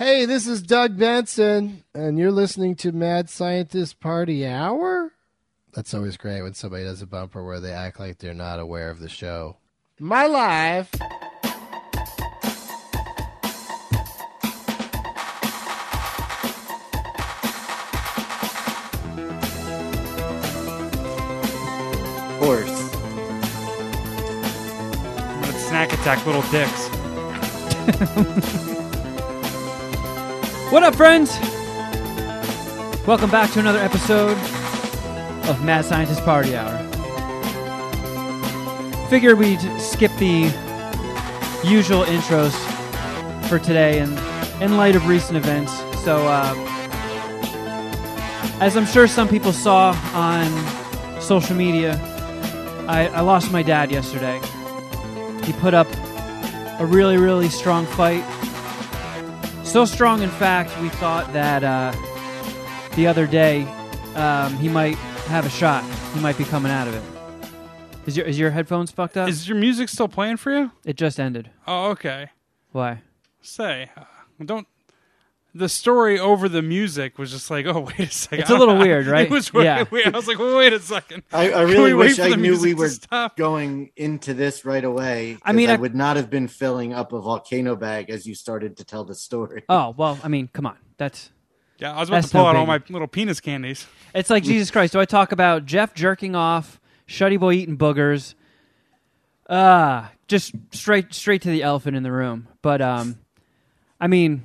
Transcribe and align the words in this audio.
Hey, 0.00 0.24
this 0.24 0.46
is 0.46 0.62
Doug 0.62 0.96
Benson, 0.96 1.84
and 1.94 2.18
you're 2.18 2.32
listening 2.32 2.74
to 2.76 2.90
Mad 2.90 3.28
Scientist 3.28 4.00
Party 4.00 4.46
Hour? 4.46 5.12
That's 5.74 5.92
always 5.92 6.16
great 6.16 6.40
when 6.40 6.54
somebody 6.54 6.84
does 6.84 7.02
a 7.02 7.06
bumper 7.06 7.44
where 7.44 7.60
they 7.60 7.72
act 7.72 8.00
like 8.00 8.16
they're 8.16 8.32
not 8.32 8.60
aware 8.60 8.88
of 8.88 8.98
the 8.98 9.10
show. 9.10 9.58
My 9.98 10.24
life. 10.24 10.90
Horse. 22.40 22.94
I'm 25.44 25.52
snack 25.68 25.92
attack 25.92 26.24
little 26.24 26.40
dicks. 26.50 26.88
What 30.70 30.84
up, 30.84 30.94
friends? 30.94 31.36
Welcome 33.04 33.28
back 33.28 33.50
to 33.54 33.58
another 33.58 33.80
episode 33.80 34.38
of 35.48 35.64
Mad 35.64 35.84
Scientist 35.84 36.24
Party 36.24 36.54
Hour. 36.54 36.78
Figured 39.08 39.36
we'd 39.36 39.60
skip 39.80 40.12
the 40.18 40.42
usual 41.64 42.04
intros 42.04 42.54
for 43.48 43.58
today 43.58 43.98
and 43.98 44.16
in 44.62 44.76
light 44.76 44.94
of 44.94 45.08
recent 45.08 45.36
events. 45.36 45.76
So, 46.04 46.24
uh, 46.28 46.54
as 48.60 48.76
I'm 48.76 48.86
sure 48.86 49.08
some 49.08 49.26
people 49.26 49.52
saw 49.52 49.90
on 50.14 51.20
social 51.20 51.56
media, 51.56 51.98
I, 52.86 53.08
I 53.08 53.22
lost 53.22 53.50
my 53.50 53.64
dad 53.64 53.90
yesterday. 53.90 54.40
He 55.42 55.52
put 55.54 55.74
up 55.74 55.88
a 56.78 56.86
really, 56.86 57.16
really 57.16 57.48
strong 57.48 57.86
fight 57.86 58.22
so 59.70 59.84
strong, 59.84 60.22
in 60.22 60.30
fact, 60.30 60.76
we 60.80 60.88
thought 60.88 61.32
that 61.32 61.62
uh, 61.62 61.92
the 62.96 63.06
other 63.06 63.26
day 63.26 63.62
um, 64.16 64.56
he 64.56 64.68
might 64.68 64.96
have 65.28 65.46
a 65.46 65.50
shot. 65.50 65.84
He 66.12 66.20
might 66.20 66.36
be 66.36 66.44
coming 66.44 66.72
out 66.72 66.88
of 66.88 66.94
it. 66.94 67.02
Is 68.06 68.16
your 68.16 68.26
is 68.26 68.38
your 68.38 68.50
headphones 68.50 68.90
fucked 68.90 69.16
up? 69.16 69.28
Is 69.28 69.48
your 69.48 69.56
music 69.58 69.88
still 69.88 70.08
playing 70.08 70.38
for 70.38 70.50
you? 70.50 70.72
it 70.84 70.96
just 70.96 71.20
ended. 71.20 71.50
Oh, 71.66 71.90
okay. 71.90 72.30
Why? 72.72 73.02
Say, 73.42 73.90
uh, 73.96 74.04
don't. 74.44 74.66
The 75.52 75.68
story 75.68 76.18
over 76.18 76.48
the 76.48 76.62
music 76.62 77.18
was 77.18 77.32
just 77.32 77.50
like, 77.50 77.66
oh, 77.66 77.80
wait 77.98 77.98
a 77.98 78.06
second. 78.10 78.40
It's 78.40 78.50
a 78.50 78.56
little 78.56 78.78
weird, 78.78 79.06
right? 79.06 79.24
It 79.26 79.30
was 79.30 79.52
really 79.52 79.66
Yeah. 79.66 79.84
weird. 79.90 80.06
I 80.14 80.16
was 80.16 80.28
like, 80.28 80.38
well, 80.38 80.56
wait 80.56 80.72
a 80.72 80.78
second. 80.78 81.24
I, 81.32 81.50
I 81.50 81.62
really 81.62 81.92
wait 81.92 82.06
wish 82.10 82.16
for 82.16 82.22
I 82.22 82.28
the 82.30 82.36
knew 82.36 82.42
music 82.50 82.64
we 82.64 82.70
to 82.74 82.76
were 82.78 82.88
stop? 82.88 83.36
going 83.36 83.90
into 83.96 84.32
this 84.32 84.64
right 84.64 84.84
away. 84.84 85.38
I 85.42 85.52
mean, 85.52 85.68
I, 85.70 85.74
I- 85.74 85.76
would 85.76 85.94
not 85.94 86.16
have 86.16 86.30
been 86.30 86.46
filling 86.46 86.92
up 86.92 87.12
a 87.12 87.20
volcano 87.20 87.74
bag 87.74 88.10
as 88.10 88.26
you 88.26 88.34
started 88.36 88.76
to 88.76 88.84
tell 88.84 89.04
the 89.04 89.14
story. 89.16 89.64
Oh 89.68 89.92
well, 89.96 90.18
I 90.22 90.28
mean, 90.28 90.48
come 90.52 90.66
on. 90.66 90.76
That's 90.98 91.30
Yeah, 91.78 91.94
I 91.96 92.00
was 92.00 92.08
about 92.10 92.22
to 92.24 92.28
pull 92.30 92.42
no 92.42 92.48
out 92.50 92.56
all 92.56 92.66
my 92.66 92.80
little 92.88 93.08
penis 93.08 93.40
candies. 93.40 93.86
it's 94.14 94.30
like 94.30 94.44
Jesus 94.44 94.70
Christ. 94.72 94.92
Do 94.92 95.00
I 95.00 95.04
talk 95.04 95.32
about 95.32 95.66
Jeff 95.66 95.94
jerking 95.94 96.36
off, 96.36 96.80
Shuddy 97.08 97.40
Boy 97.40 97.54
eating 97.54 97.76
boogers? 97.76 98.34
Ah, 99.48 100.12
just 100.28 100.52
straight 100.70 101.12
straight 101.12 101.42
to 101.42 101.50
the 101.50 101.62
elephant 101.62 101.96
in 101.96 102.02
the 102.02 102.12
room. 102.12 102.46
But 102.62 102.80
um, 102.80 103.18
I 104.00 104.06
mean, 104.06 104.44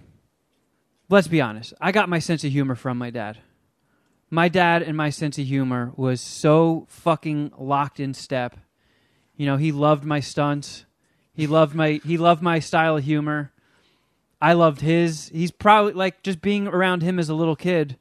let's 1.09 1.27
be 1.27 1.41
honest. 1.41 1.73
I 1.79 1.91
got 1.91 2.09
my 2.09 2.19
sense 2.19 2.43
of 2.43 2.51
humor 2.51 2.75
from 2.75 2.97
my 2.97 3.09
dad. 3.09 3.39
My 4.29 4.49
dad 4.49 4.81
and 4.81 4.97
my 4.97 5.09
sense 5.09 5.37
of 5.37 5.45
humor 5.45 5.91
was 5.95 6.19
so 6.19 6.87
fucking 6.89 7.51
locked 7.57 7.99
in 7.99 8.13
step. 8.13 8.57
You 9.35 9.45
know, 9.45 9.57
he 9.57 9.71
loved 9.71 10.03
my 10.03 10.19
stunts. 10.19 10.85
He 11.33 11.47
loved 11.47 11.75
my 11.75 11.99
he 12.03 12.17
loved 12.17 12.41
my 12.41 12.59
style 12.59 12.97
of 12.97 13.03
humor. 13.03 13.51
I 14.41 14.53
loved 14.53 14.81
his. 14.81 15.29
He's 15.33 15.51
probably 15.51 15.93
like 15.93 16.23
just 16.23 16.41
being 16.41 16.67
around 16.67 17.01
him 17.01 17.19
as 17.19 17.29
a 17.29 17.35
little 17.35 17.55
kid. 17.55 17.97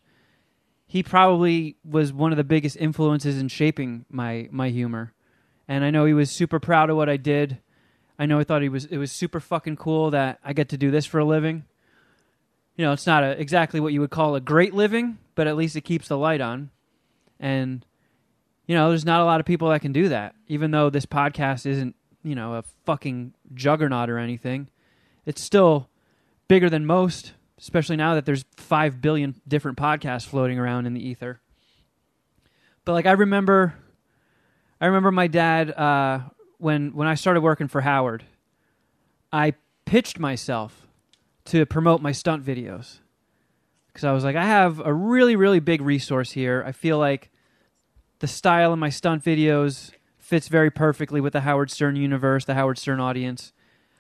He 0.86 1.02
probably 1.02 1.77
was 1.84 2.12
one 2.12 2.33
of 2.33 2.36
the 2.36 2.44
biggest 2.44 2.77
influences 2.77 3.39
in 3.39 3.48
shaping 3.48 4.05
my 4.08 4.48
my 4.50 4.70
humor. 4.70 5.12
And 5.67 5.84
I 5.84 5.90
know 5.90 6.05
he 6.05 6.14
was 6.14 6.30
super 6.30 6.61
proud 6.61 6.90
of 6.90 6.96
what 6.96 7.08
I 7.08 7.17
did. 7.17 7.58
I 8.18 8.27
know 8.27 8.39
he 8.39 8.45
thought 8.45 8.62
he 8.62 8.68
was 8.68 8.84
it 8.86 8.98
was 8.98 9.11
super 9.11 9.40
fucking 9.40 9.77
cool 9.77 10.11
that 10.11 10.39
I 10.45 10.52
get 10.52 10.68
to 10.70 10.78
do 10.78 10.90
this 10.90 11.07
for 11.07 11.18
a 11.18 11.24
living. 11.24 11.64
You 12.77 12.85
know, 12.85 12.92
it's 12.92 13.07
not 13.07 13.23
a, 13.23 13.40
exactly 13.40 13.80
what 13.80 13.92
you 13.92 14.01
would 14.01 14.11
call 14.11 14.35
a 14.35 14.40
great 14.40 14.74
living, 14.74 15.18
but 15.35 15.46
at 15.46 15.57
least 15.57 15.77
it 15.77 15.83
keeps 15.83 16.08
the 16.08 16.18
light 16.18 16.40
on. 16.40 16.70
And 17.39 17.85
you 18.67 18.74
know, 18.74 18.89
there's 18.89 19.05
not 19.05 19.20
a 19.20 19.24
lot 19.24 19.40
of 19.40 19.46
people 19.46 19.68
that 19.68 19.80
can 19.80 19.92
do 19.92 20.08
that. 20.08 20.35
Even 20.48 20.70
though 20.70 20.90
this 20.90 21.07
podcast 21.07 21.67
isn't, 21.67 21.95
you 22.23 22.34
know, 22.34 22.55
a 22.55 22.64
fucking 22.86 23.34
juggernaut 23.52 24.08
or 24.08 24.18
anything, 24.18 24.68
it's 25.27 25.42
still 25.42 25.90
bigger 26.48 26.70
than 26.70 26.86
most, 26.86 27.34
especially 27.58 27.96
now 27.96 28.14
that 28.14 28.24
there's 28.24 28.45
5 28.57 29.01
billion 29.01 29.40
different 29.46 29.77
podcasts 29.77 30.27
floating 30.27 30.58
around 30.58 30.86
in 30.86 30.95
the 30.95 31.07
ether. 31.07 31.40
But 32.84 32.92
like 32.92 33.07
I 33.07 33.13
remember 33.13 33.74
I 34.80 34.86
remember 34.86 35.13
my 35.13 35.27
dad 35.27 35.70
uh, 35.70 36.20
when 36.58 36.95
when 36.95 37.08
I 37.08 37.14
started 37.14 37.40
working 37.40 37.68
for 37.68 37.80
Howard, 37.80 38.24
I 39.33 39.55
pitched 39.84 40.18
myself 40.18 40.83
to 41.46 41.66
promote 41.66 42.00
my 42.00 42.12
stunt 42.12 42.44
videos. 42.44 42.98
Cuz 43.92 44.05
I 44.05 44.12
was 44.12 44.24
like 44.24 44.36
I 44.36 44.44
have 44.44 44.80
a 44.80 44.92
really 44.92 45.36
really 45.36 45.60
big 45.60 45.80
resource 45.80 46.32
here. 46.32 46.62
I 46.66 46.72
feel 46.72 46.98
like 46.98 47.30
the 48.20 48.27
style 48.27 48.72
of 48.72 48.78
my 48.78 48.90
stunt 48.90 49.22
videos 49.22 49.92
fits 50.18 50.48
very 50.48 50.70
perfectly 50.70 51.20
with 51.20 51.34
the 51.34 51.42
Howard 51.42 51.70
Stern 51.70 51.96
universe, 51.96 52.44
the 52.46 52.54
Howard 52.54 52.78
Stern 52.78 52.98
audience. 52.98 53.52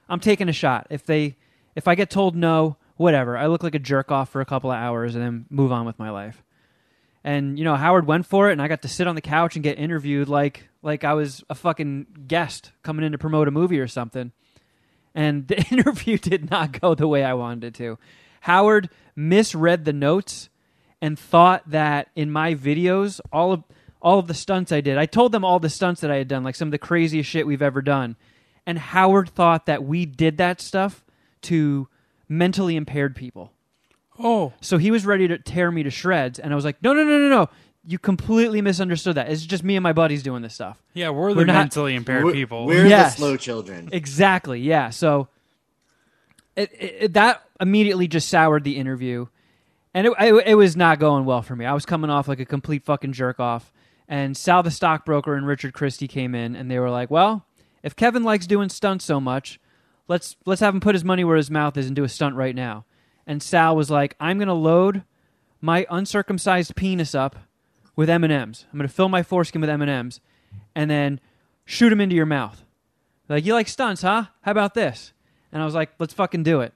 I'm 0.08 0.20
taking 0.20 0.48
a 0.48 0.52
shot. 0.52 0.86
If 0.90 1.04
they 1.04 1.36
if 1.74 1.86
I 1.86 1.94
get 1.94 2.10
told 2.10 2.34
no, 2.34 2.76
whatever. 2.96 3.36
I 3.36 3.46
look 3.46 3.62
like 3.62 3.74
a 3.74 3.78
jerk 3.78 4.10
off 4.10 4.30
for 4.30 4.40
a 4.40 4.46
couple 4.46 4.70
of 4.70 4.76
hours 4.76 5.14
and 5.14 5.24
then 5.24 5.46
move 5.50 5.72
on 5.72 5.84
with 5.84 5.98
my 5.98 6.10
life. 6.10 6.42
And 7.22 7.58
you 7.58 7.64
know, 7.64 7.76
Howard 7.76 8.06
went 8.06 8.26
for 8.26 8.48
it 8.48 8.52
and 8.52 8.62
I 8.62 8.68
got 8.68 8.82
to 8.82 8.88
sit 8.88 9.06
on 9.06 9.14
the 9.14 9.20
couch 9.20 9.56
and 9.56 9.62
get 9.62 9.78
interviewed 9.78 10.28
like 10.28 10.68
like 10.82 11.04
I 11.04 11.14
was 11.14 11.44
a 11.48 11.54
fucking 11.54 12.06
guest 12.26 12.72
coming 12.82 13.04
in 13.04 13.12
to 13.12 13.18
promote 13.18 13.48
a 13.48 13.50
movie 13.50 13.80
or 13.80 13.88
something. 13.88 14.32
And 15.14 15.46
the 15.48 15.60
interview 15.70 16.18
did 16.18 16.50
not 16.50 16.80
go 16.80 16.94
the 16.94 17.08
way 17.08 17.24
I 17.24 17.34
wanted 17.34 17.64
it 17.64 17.74
to. 17.74 17.98
Howard 18.42 18.90
misread 19.16 19.84
the 19.84 19.92
notes 19.92 20.48
and 21.00 21.18
thought 21.18 21.62
that 21.70 22.08
in 22.16 22.30
my 22.30 22.54
videos, 22.54 23.20
all 23.32 23.52
of 23.52 23.64
all 24.02 24.18
of 24.18 24.26
the 24.26 24.34
stunts 24.34 24.70
I 24.70 24.82
did, 24.82 24.98
I 24.98 25.06
told 25.06 25.32
them 25.32 25.46
all 25.46 25.58
the 25.58 25.70
stunts 25.70 26.02
that 26.02 26.10
I 26.10 26.16
had 26.16 26.28
done, 26.28 26.44
like 26.44 26.56
some 26.56 26.68
of 26.68 26.72
the 26.72 26.78
craziest 26.78 27.28
shit 27.28 27.46
we've 27.46 27.62
ever 27.62 27.80
done. 27.80 28.16
And 28.66 28.78
Howard 28.78 29.30
thought 29.30 29.64
that 29.64 29.82
we 29.82 30.04
did 30.04 30.36
that 30.36 30.60
stuff 30.60 31.02
to 31.42 31.88
mentally 32.28 32.76
impaired 32.76 33.16
people. 33.16 33.52
Oh, 34.18 34.52
So 34.60 34.76
he 34.78 34.90
was 34.90 35.06
ready 35.06 35.26
to 35.28 35.38
tear 35.38 35.70
me 35.70 35.82
to 35.82 35.90
shreds, 35.90 36.38
and 36.38 36.52
I 36.52 36.56
was 36.56 36.64
like, 36.64 36.82
"No, 36.82 36.92
no, 36.92 37.02
no, 37.02 37.18
no, 37.18 37.28
no! 37.28 37.48
You 37.86 37.98
completely 37.98 38.60
misunderstood 38.62 39.16
that. 39.16 39.28
It's 39.30 39.44
just 39.44 39.62
me 39.62 39.76
and 39.76 39.82
my 39.82 39.92
buddies 39.92 40.22
doing 40.22 40.42
this 40.42 40.54
stuff." 40.54 40.82
yeah, 40.94 41.10
we're 41.10 41.32
the 41.34 41.40
We're 41.40 41.44
not- 41.46 41.54
mentally 41.54 41.94
impaired 41.94 42.24
We're- 42.24 42.34
people. 42.36 42.66
We're 42.66 42.86
Yes. 42.86 43.14
the 43.14 43.18
slow 43.18 43.36
children. 43.36 43.88
Exactly. 43.92 44.60
Yeah. 44.60 44.90
So 44.90 45.28
it, 46.56 46.70
it, 46.78 47.12
that 47.14 47.42
immediately 47.60 48.08
just 48.08 48.28
soured 48.28 48.64
the 48.64 48.76
interview, 48.76 49.26
and 49.92 50.06
it, 50.06 50.12
it 50.20 50.46
it 50.48 50.54
was 50.54 50.76
not 50.76 50.98
going 50.98 51.24
well 51.24 51.42
for 51.42 51.56
me. 51.56 51.64
I 51.66 51.74
was 51.74 51.84
coming 51.84 52.10
off 52.10 52.28
like 52.28 52.40
a 52.40 52.44
complete 52.44 52.84
fucking 52.84 53.12
jerk 53.12 53.40
off. 53.40 53.72
And 54.06 54.36
Sal 54.36 54.62
the 54.62 54.70
stockbroker 54.70 55.34
and 55.34 55.46
Richard 55.46 55.72
Christy 55.72 56.06
came 56.06 56.34
in, 56.34 56.54
and 56.54 56.70
they 56.70 56.78
were 56.78 56.90
like, 56.90 57.10
"Well, 57.10 57.46
if 57.82 57.96
Kevin 57.96 58.22
likes 58.22 58.46
doing 58.46 58.68
stunts 58.68 59.04
so 59.04 59.18
much, 59.20 59.58
let's 60.08 60.36
let's 60.46 60.60
have 60.60 60.74
him 60.74 60.80
put 60.80 60.94
his 60.94 61.04
money 61.04 61.24
where 61.24 61.38
his 61.38 61.50
mouth 61.50 61.76
is 61.76 61.86
and 61.86 61.96
do 61.96 62.04
a 62.04 62.08
stunt 62.08 62.36
right 62.36 62.54
now." 62.54 62.84
And 63.26 63.42
Sal 63.42 63.74
was 63.74 63.90
like, 63.90 64.14
"I'm 64.20 64.36
going 64.38 64.48
to 64.48 64.54
load 64.54 65.02
my 65.62 65.86
uncircumcised 65.90 66.76
penis 66.76 67.14
up 67.14 67.36
with 67.96 68.10
M 68.10 68.24
and 68.24 68.32
M's. 68.32 68.66
I'm 68.72 68.80
to 68.80 68.88
fill 68.88 69.08
my 69.08 69.22
foreskin 69.22 69.60
with 69.60 69.70
M 69.70 69.82
and 69.82 69.90
M's, 69.90 70.20
and 70.74 70.90
then 70.90 71.20
shoot 71.64 71.90
them 71.90 72.00
into 72.00 72.16
your 72.16 72.26
mouth." 72.26 72.64
Like, 73.28 73.44
you 73.44 73.54
like 73.54 73.68
stunts, 73.68 74.02
huh? 74.02 74.24
How 74.42 74.50
about 74.50 74.74
this? 74.74 75.12
And 75.52 75.62
I 75.62 75.64
was 75.64 75.74
like, 75.74 75.90
let's 75.98 76.12
fucking 76.12 76.42
do 76.42 76.60
it. 76.60 76.74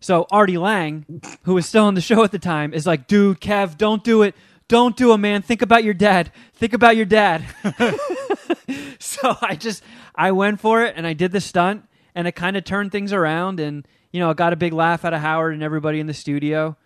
So 0.00 0.26
Artie 0.30 0.58
Lange, 0.58 1.06
who 1.42 1.54
was 1.54 1.66
still 1.66 1.84
on 1.84 1.94
the 1.94 2.00
show 2.00 2.24
at 2.24 2.32
the 2.32 2.38
time, 2.38 2.74
is 2.74 2.86
like, 2.86 3.06
dude, 3.06 3.40
Kev, 3.40 3.76
don't 3.76 4.02
do 4.02 4.22
it. 4.22 4.34
Don't 4.66 4.96
do 4.96 5.12
it, 5.12 5.18
man. 5.18 5.42
Think 5.42 5.62
about 5.62 5.84
your 5.84 5.94
dad. 5.94 6.32
Think 6.54 6.72
about 6.72 6.96
your 6.96 7.04
dad. 7.04 7.44
so 8.98 9.36
I 9.40 9.54
just 9.54 9.84
I 10.14 10.32
went 10.32 10.60
for 10.60 10.82
it 10.84 10.94
and 10.96 11.06
I 11.06 11.12
did 11.12 11.30
the 11.30 11.40
stunt 11.40 11.84
and 12.14 12.26
it 12.26 12.32
kind 12.32 12.56
of 12.56 12.64
turned 12.64 12.90
things 12.90 13.12
around 13.12 13.60
and 13.60 13.86
you 14.10 14.20
know, 14.20 14.30
I 14.30 14.34
got 14.34 14.52
a 14.52 14.56
big 14.56 14.72
laugh 14.72 15.04
out 15.04 15.14
of 15.14 15.20
Howard 15.20 15.54
and 15.54 15.62
everybody 15.62 16.00
in 16.00 16.06
the 16.06 16.14
studio. 16.14 16.76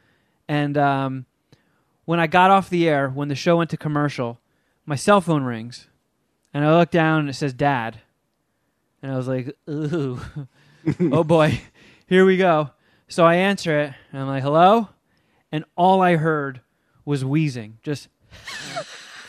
And 0.48 0.76
um, 0.76 1.26
when 2.06 2.18
I 2.18 2.26
got 2.26 2.50
off 2.50 2.70
the 2.70 2.88
air, 2.88 3.10
when 3.10 3.28
the 3.28 3.34
show 3.34 3.58
went 3.58 3.68
to 3.70 3.76
commercial, 3.76 4.40
my 4.86 4.96
cell 4.96 5.20
phone 5.20 5.42
rings 5.42 5.88
and 6.54 6.64
I 6.64 6.78
look 6.78 6.90
down 6.90 7.20
and 7.20 7.28
it 7.28 7.34
says 7.34 7.52
dad. 7.52 8.00
And 9.02 9.12
I 9.12 9.16
was 9.16 9.28
like, 9.28 9.54
ooh, 9.68 10.20
oh 11.00 11.22
boy, 11.24 11.60
here 12.06 12.24
we 12.24 12.38
go. 12.38 12.70
So 13.08 13.24
I 13.24 13.34
answer 13.34 13.78
it, 13.78 13.92
and 14.10 14.22
I'm 14.22 14.26
like, 14.26 14.42
hello? 14.42 14.88
And 15.52 15.64
all 15.76 16.00
I 16.00 16.16
heard 16.16 16.60
was 17.04 17.24
wheezing. 17.24 17.78
Just 17.82 18.08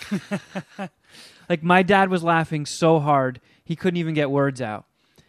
like 1.50 1.62
my 1.62 1.84
dad 1.84 2.10
was 2.10 2.24
laughing 2.24 2.66
so 2.66 3.00
hard, 3.00 3.40
he 3.64 3.76
couldn't 3.76 3.98
even 3.98 4.14
get 4.14 4.32
words 4.32 4.62
out. 4.62 4.86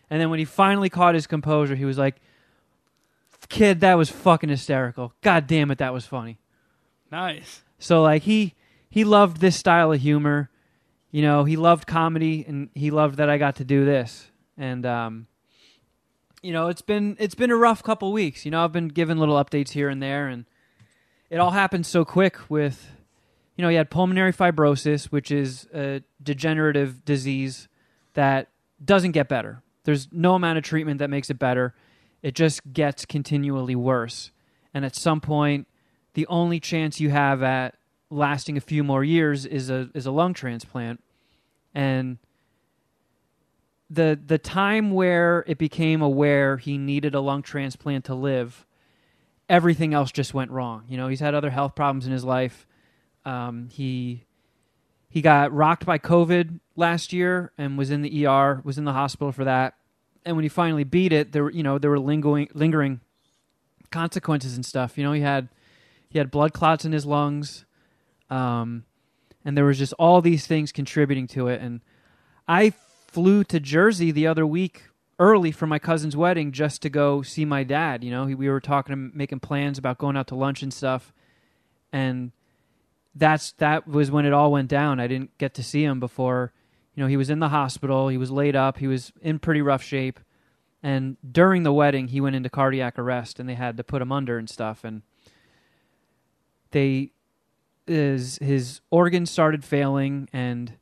And 0.08 0.20
then 0.20 0.30
when 0.30 0.38
he 0.38 0.44
finally 0.44 0.88
caught 0.88 1.14
his 1.14 1.26
composure, 1.26 1.74
he 1.74 1.84
was 1.84 1.98
like, 1.98 2.16
kid, 3.48 3.80
that 3.80 3.94
was 3.94 4.08
fucking 4.08 4.48
hysterical. 4.48 5.12
God 5.20 5.46
damn 5.46 5.70
it, 5.70 5.78
that 5.78 5.92
was 5.92 6.06
funny. 6.06 6.38
Nice. 7.10 7.62
So 7.78 8.02
like 8.02 8.22
he 8.22 8.54
he 8.90 9.04
loved 9.04 9.40
this 9.40 9.56
style 9.56 9.92
of 9.92 10.00
humor. 10.00 10.50
You 11.10 11.22
know, 11.22 11.44
he 11.44 11.56
loved 11.56 11.86
comedy 11.86 12.44
and 12.46 12.68
he 12.74 12.90
loved 12.90 13.16
that 13.16 13.30
I 13.30 13.38
got 13.38 13.56
to 13.56 13.64
do 13.64 13.84
this. 13.84 14.30
And 14.56 14.84
um 14.84 15.26
you 16.42 16.52
know, 16.52 16.68
it's 16.68 16.82
been 16.82 17.16
it's 17.18 17.34
been 17.34 17.50
a 17.50 17.56
rough 17.56 17.82
couple 17.82 18.12
weeks. 18.12 18.44
You 18.44 18.50
know, 18.50 18.62
I've 18.62 18.72
been 18.72 18.88
giving 18.88 19.18
little 19.18 19.42
updates 19.42 19.70
here 19.70 19.88
and 19.88 20.02
there 20.02 20.28
and 20.28 20.44
it 21.30 21.38
all 21.38 21.50
happened 21.50 21.86
so 21.86 22.04
quick 22.04 22.50
with 22.50 22.90
you 23.56 23.62
know, 23.62 23.68
he 23.68 23.76
had 23.76 23.90
pulmonary 23.90 24.32
fibrosis, 24.32 25.06
which 25.06 25.32
is 25.32 25.66
a 25.74 26.02
degenerative 26.22 27.04
disease 27.04 27.66
that 28.14 28.50
doesn't 28.82 29.10
get 29.10 29.28
better. 29.28 29.62
There's 29.82 30.08
no 30.12 30.34
amount 30.34 30.58
of 30.58 30.64
treatment 30.64 31.00
that 31.00 31.10
makes 31.10 31.28
it 31.28 31.40
better. 31.40 31.74
It 32.22 32.36
just 32.36 32.72
gets 32.72 33.04
continually 33.04 33.74
worse. 33.74 34.30
And 34.72 34.84
at 34.84 34.94
some 34.94 35.20
point, 35.20 35.66
the 36.14 36.26
only 36.26 36.60
chance 36.60 37.00
you 37.00 37.10
have 37.10 37.42
at 37.42 37.76
lasting 38.10 38.56
a 38.56 38.60
few 38.60 38.82
more 38.82 39.04
years 39.04 39.44
is 39.44 39.70
a 39.70 39.90
is 39.94 40.06
a 40.06 40.10
lung 40.10 40.34
transplant. 40.34 41.02
And 41.74 42.18
the 43.90 44.18
the 44.24 44.38
time 44.38 44.90
where 44.90 45.44
it 45.46 45.58
became 45.58 46.02
aware 46.02 46.56
he 46.56 46.78
needed 46.78 47.14
a 47.14 47.20
lung 47.20 47.42
transplant 47.42 48.04
to 48.06 48.14
live, 48.14 48.66
everything 49.48 49.94
else 49.94 50.12
just 50.12 50.34
went 50.34 50.50
wrong. 50.50 50.84
You 50.88 50.96
know, 50.96 51.08
he's 51.08 51.20
had 51.20 51.34
other 51.34 51.50
health 51.50 51.74
problems 51.74 52.06
in 52.06 52.12
his 52.12 52.24
life. 52.24 52.66
Um, 53.24 53.68
he 53.70 54.24
he 55.08 55.22
got 55.22 55.52
rocked 55.52 55.86
by 55.86 55.98
COVID 55.98 56.60
last 56.76 57.12
year 57.12 57.52
and 57.56 57.78
was 57.78 57.90
in 57.90 58.02
the 58.02 58.26
ER, 58.26 58.60
was 58.64 58.78
in 58.78 58.84
the 58.84 58.92
hospital 58.92 59.32
for 59.32 59.44
that. 59.44 59.74
And 60.24 60.36
when 60.36 60.42
he 60.42 60.48
finally 60.48 60.84
beat 60.84 61.12
it, 61.12 61.32
there 61.32 61.50
you 61.50 61.62
know 61.62 61.78
there 61.78 61.90
were 61.90 62.00
lingering 62.00 62.48
lingering 62.54 63.00
consequences 63.90 64.54
and 64.54 64.64
stuff. 64.64 64.98
You 64.98 65.04
know, 65.04 65.12
he 65.12 65.22
had 65.22 65.48
he 66.08 66.18
had 66.18 66.30
blood 66.30 66.52
clots 66.52 66.84
in 66.84 66.92
his 66.92 67.06
lungs, 67.06 67.64
um, 68.30 68.84
and 69.44 69.56
there 69.56 69.64
was 69.64 69.78
just 69.78 69.92
all 69.94 70.20
these 70.20 70.46
things 70.46 70.72
contributing 70.72 71.26
to 71.28 71.48
it. 71.48 71.60
And 71.60 71.80
I 72.46 72.72
flew 73.06 73.44
to 73.44 73.60
Jersey 73.60 74.10
the 74.10 74.26
other 74.26 74.46
week 74.46 74.84
early 75.18 75.50
for 75.50 75.66
my 75.66 75.78
cousin's 75.78 76.16
wedding 76.16 76.52
just 76.52 76.82
to 76.82 76.88
go 76.88 77.22
see 77.22 77.44
my 77.44 77.64
dad. 77.64 78.04
You 78.04 78.10
know, 78.10 78.26
he, 78.26 78.34
we 78.34 78.48
were 78.48 78.60
talking, 78.60 79.10
making 79.14 79.40
plans 79.40 79.78
about 79.78 79.98
going 79.98 80.16
out 80.16 80.28
to 80.28 80.34
lunch 80.34 80.62
and 80.62 80.72
stuff, 80.72 81.12
and 81.92 82.32
that's 83.14 83.52
that 83.52 83.88
was 83.88 84.10
when 84.10 84.26
it 84.26 84.32
all 84.32 84.52
went 84.52 84.68
down. 84.68 85.00
I 85.00 85.06
didn't 85.06 85.36
get 85.38 85.54
to 85.54 85.62
see 85.62 85.84
him 85.84 86.00
before. 86.00 86.52
You 86.94 87.02
know, 87.02 87.08
he 87.08 87.16
was 87.16 87.30
in 87.30 87.38
the 87.38 87.48
hospital. 87.48 88.08
He 88.08 88.18
was 88.18 88.30
laid 88.30 88.56
up. 88.56 88.78
He 88.78 88.86
was 88.86 89.12
in 89.20 89.38
pretty 89.38 89.62
rough 89.62 89.82
shape. 89.82 90.20
And 90.82 91.16
during 91.28 91.64
the 91.64 91.72
wedding, 91.72 92.08
he 92.08 92.20
went 92.20 92.36
into 92.36 92.48
cardiac 92.48 92.98
arrest, 92.98 93.40
and 93.40 93.48
they 93.48 93.54
had 93.54 93.76
to 93.76 93.84
put 93.84 94.02
him 94.02 94.12
under 94.12 94.38
and 94.38 94.48
stuff. 94.48 94.84
And 94.84 95.02
they 96.70 97.12
his 97.86 98.38
his 98.40 98.80
organs 98.90 99.30
started 99.30 99.64
failing, 99.64 100.28
and 100.32 100.74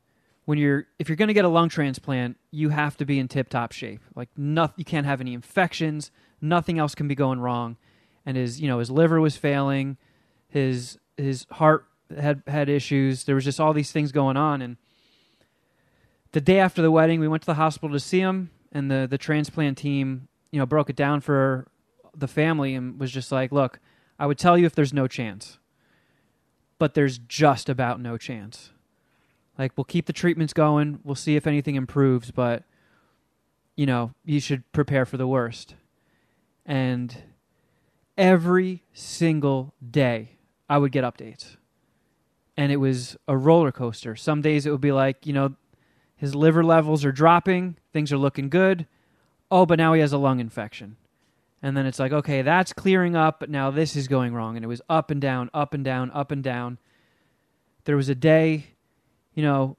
when 0.45 0.57
you're 0.57 0.87
if 0.99 1.09
you're 1.09 1.15
going 1.15 1.27
to 1.29 1.33
get 1.33 1.45
a 1.45 1.49
lung 1.49 1.69
transplant, 1.69 2.37
you 2.51 2.69
have 2.69 2.97
to 2.97 3.05
be 3.05 3.19
in 3.19 3.27
tip 3.27 3.49
top 3.49 3.71
shape. 3.71 4.01
Like 4.15 4.29
nothing, 4.37 4.75
you 4.77 4.85
can't 4.85 5.05
have 5.05 5.21
any 5.21 5.33
infections. 5.33 6.11
Nothing 6.41 6.79
else 6.79 6.95
can 6.95 7.07
be 7.07 7.15
going 7.15 7.39
wrong. 7.39 7.77
And 8.25 8.37
his 8.37 8.59
you 8.59 8.67
know 8.67 8.79
his 8.79 8.91
liver 8.91 9.21
was 9.21 9.37
failing, 9.37 9.97
his 10.49 10.97
his 11.15 11.45
heart 11.51 11.85
had 12.15 12.43
had 12.47 12.69
issues. 12.69 13.23
There 13.23 13.35
was 13.35 13.45
just 13.45 13.59
all 13.59 13.73
these 13.73 13.91
things 13.91 14.11
going 14.11 14.37
on, 14.37 14.61
and 14.61 14.77
the 16.33 16.41
day 16.41 16.59
after 16.59 16.81
the 16.81 16.91
wedding, 16.91 17.19
we 17.19 17.27
went 17.27 17.43
to 17.43 17.47
the 17.47 17.55
hospital 17.55 17.95
to 17.95 17.99
see 17.99 18.19
him, 18.19 18.51
and 18.71 18.91
the 18.91 19.07
the 19.09 19.17
transplant 19.17 19.77
team, 19.77 20.27
you 20.51 20.59
know, 20.59 20.65
broke 20.65 20.89
it 20.89 20.95
down 20.95 21.21
for 21.21 21.67
the 22.15 22.27
family 22.27 22.75
and 22.75 22.99
was 22.99 23.11
just 23.11 23.31
like, 23.31 23.51
"Look, 23.51 23.79
I 24.19 24.25
would 24.25 24.37
tell 24.37 24.57
you 24.57 24.65
if 24.65 24.75
there's 24.75 24.93
no 24.93 25.07
chance, 25.07 25.57
but 26.79 26.93
there's 26.93 27.17
just 27.17 27.69
about 27.69 27.99
no 27.99 28.17
chance. 28.17 28.71
Like, 29.57 29.71
we'll 29.75 29.85
keep 29.85 30.05
the 30.05 30.13
treatments 30.13 30.53
going. 30.53 30.99
We'll 31.03 31.15
see 31.15 31.35
if 31.35 31.47
anything 31.47 31.75
improves, 31.75 32.31
but 32.31 32.63
you 33.75 33.85
know, 33.85 34.11
you 34.25 34.39
should 34.39 34.71
prepare 34.71 35.05
for 35.05 35.17
the 35.17 35.27
worst." 35.27 35.75
And 36.65 37.15
every 38.17 38.83
single 38.93 39.73
day, 39.89 40.37
I 40.69 40.77
would 40.77 40.91
get 40.91 41.03
updates 41.03 41.57
and 42.57 42.71
it 42.71 42.77
was 42.77 43.15
a 43.27 43.37
roller 43.37 43.71
coaster. 43.71 44.15
Some 44.15 44.41
days 44.41 44.65
it 44.65 44.71
would 44.71 44.81
be 44.81 44.91
like, 44.91 45.25
you 45.27 45.31
know, 45.31 45.55
his 46.15 46.33
liver 46.33 46.63
levels 46.63 47.05
are 47.05 47.11
dropping, 47.11 47.77
things 47.93 48.11
are 48.11 48.17
looking 48.17 48.49
good. 48.49 48.87
Oh, 49.51 49.67
but 49.67 49.77
now 49.77 49.93
he 49.93 50.01
has 50.01 50.11
a 50.11 50.17
lung 50.17 50.39
infection. 50.39 50.97
And 51.61 51.75
then 51.75 51.85
it's 51.85 51.99
like, 51.99 52.11
okay, 52.11 52.43
that's 52.43 52.71
clearing 52.71 53.15
up, 53.15 53.39
but 53.39 53.49
now 53.49 53.71
this 53.71 53.95
is 53.95 54.07
going 54.07 54.33
wrong. 54.33 54.55
And 54.55 54.63
it 54.63 54.67
was 54.67 54.81
up 54.89 55.09
and 55.09 55.19
down, 55.19 55.49
up 55.53 55.73
and 55.73 55.83
down, 55.83 56.11
up 56.11 56.31
and 56.31 56.43
down. 56.43 56.77
There 57.85 57.95
was 57.95 58.09
a 58.09 58.15
day, 58.15 58.67
you 59.33 59.43
know, 59.43 59.77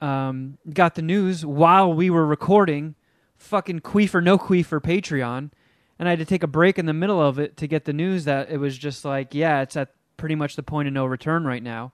um, 0.00 0.58
got 0.72 0.94
the 0.94 1.02
news 1.02 1.44
while 1.44 1.92
we 1.92 2.10
were 2.10 2.26
recording, 2.26 2.94
fucking 3.36 3.80
Queefer, 3.80 4.20
no 4.20 4.38
Queefer 4.38 4.80
Patreon. 4.80 5.50
And 5.98 6.08
I 6.08 6.12
had 6.12 6.18
to 6.18 6.24
take 6.24 6.42
a 6.42 6.48
break 6.48 6.78
in 6.78 6.86
the 6.86 6.92
middle 6.92 7.20
of 7.20 7.38
it 7.38 7.56
to 7.58 7.66
get 7.66 7.84
the 7.84 7.92
news 7.92 8.24
that 8.24 8.50
it 8.50 8.56
was 8.56 8.76
just 8.78 9.04
like, 9.04 9.34
yeah, 9.34 9.60
it's 9.60 9.76
at 9.76 9.94
pretty 10.16 10.34
much 10.34 10.56
the 10.56 10.62
point 10.62 10.88
of 10.88 10.94
no 10.94 11.04
return 11.04 11.44
right 11.44 11.62
now. 11.62 11.92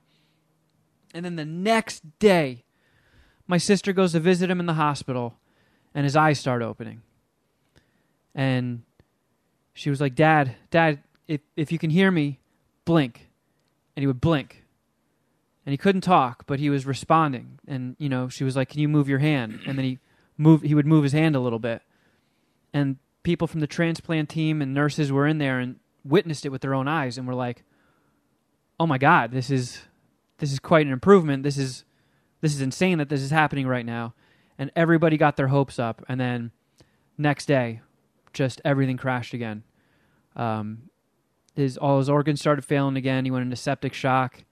And 1.13 1.25
then 1.25 1.35
the 1.35 1.45
next 1.45 2.19
day, 2.19 2.63
my 3.45 3.57
sister 3.57 3.93
goes 3.93 4.13
to 4.13 4.19
visit 4.19 4.49
him 4.49 4.59
in 4.59 4.67
the 4.67 4.75
hospital, 4.75 5.39
and 5.93 6.03
his 6.03 6.15
eyes 6.15 6.39
start 6.39 6.61
opening. 6.61 7.01
And 8.35 8.83
she 9.73 9.89
was 9.89 10.01
like, 10.01 10.15
Dad, 10.15 10.55
Dad, 10.71 11.01
if, 11.27 11.41
if 11.55 11.71
you 11.71 11.79
can 11.79 11.89
hear 11.89 12.11
me, 12.11 12.39
blink. 12.85 13.29
And 13.95 14.03
he 14.03 14.07
would 14.07 14.21
blink. 14.21 14.65
And 15.65 15.71
he 15.71 15.77
couldn't 15.77 16.01
talk, 16.01 16.45
but 16.47 16.59
he 16.59 16.69
was 16.69 16.85
responding. 16.85 17.59
And, 17.67 17.95
you 17.99 18.09
know, 18.09 18.29
she 18.29 18.43
was 18.43 18.55
like, 18.55 18.69
Can 18.69 18.79
you 18.79 18.87
move 18.87 19.09
your 19.09 19.19
hand? 19.19 19.59
And 19.67 19.77
then 19.77 19.85
he 19.85 19.99
move 20.37 20.61
he 20.61 20.73
would 20.73 20.87
move 20.87 21.03
his 21.03 21.13
hand 21.13 21.35
a 21.35 21.39
little 21.39 21.59
bit. 21.59 21.81
And 22.73 22.97
people 23.23 23.45
from 23.47 23.59
the 23.59 23.67
transplant 23.67 24.29
team 24.29 24.61
and 24.61 24.73
nurses 24.73 25.11
were 25.11 25.27
in 25.27 25.37
there 25.37 25.59
and 25.59 25.75
witnessed 26.03 26.45
it 26.45 26.49
with 26.49 26.61
their 26.61 26.73
own 26.73 26.87
eyes 26.87 27.17
and 27.17 27.27
were 27.27 27.35
like, 27.35 27.63
oh 28.79 28.87
my 28.87 28.97
god, 28.97 29.31
this 29.31 29.51
is 29.51 29.81
this 30.39 30.51
is 30.51 30.59
quite 30.59 30.85
an 30.85 30.93
improvement. 30.93 31.43
This 31.43 31.57
is 31.57 31.83
this 32.41 32.53
is 32.53 32.61
insane 32.61 32.97
that 32.97 33.09
this 33.09 33.21
is 33.21 33.31
happening 33.31 33.67
right 33.67 33.85
now. 33.85 34.13
And 34.57 34.71
everybody 34.75 35.17
got 35.17 35.37
their 35.37 35.47
hopes 35.47 35.79
up, 35.79 36.03
and 36.09 36.19
then 36.19 36.51
next 37.17 37.45
day, 37.45 37.81
just 38.33 38.61
everything 38.63 38.97
crashed 38.97 39.33
again. 39.33 39.63
Um, 40.35 40.89
his 41.55 41.77
all 41.77 41.97
his 41.97 42.09
organs 42.09 42.39
started 42.39 42.63
failing 42.63 42.95
again. 42.95 43.25
He 43.25 43.31
went 43.31 43.43
into 43.43 43.55
septic 43.55 43.93
shock, 43.93 44.43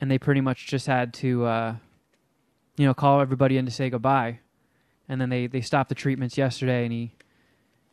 and 0.00 0.10
they 0.10 0.18
pretty 0.18 0.40
much 0.40 0.66
just 0.66 0.86
had 0.86 1.12
to, 1.14 1.44
uh, 1.44 1.76
you 2.76 2.86
know, 2.86 2.94
call 2.94 3.20
everybody 3.20 3.56
in 3.56 3.64
to 3.66 3.70
say 3.70 3.90
goodbye. 3.90 4.40
And 5.08 5.20
then 5.20 5.28
they 5.28 5.46
they 5.46 5.60
stopped 5.60 5.88
the 5.88 5.94
treatments 5.94 6.38
yesterday, 6.38 6.84
and 6.84 6.92
he 6.92 7.12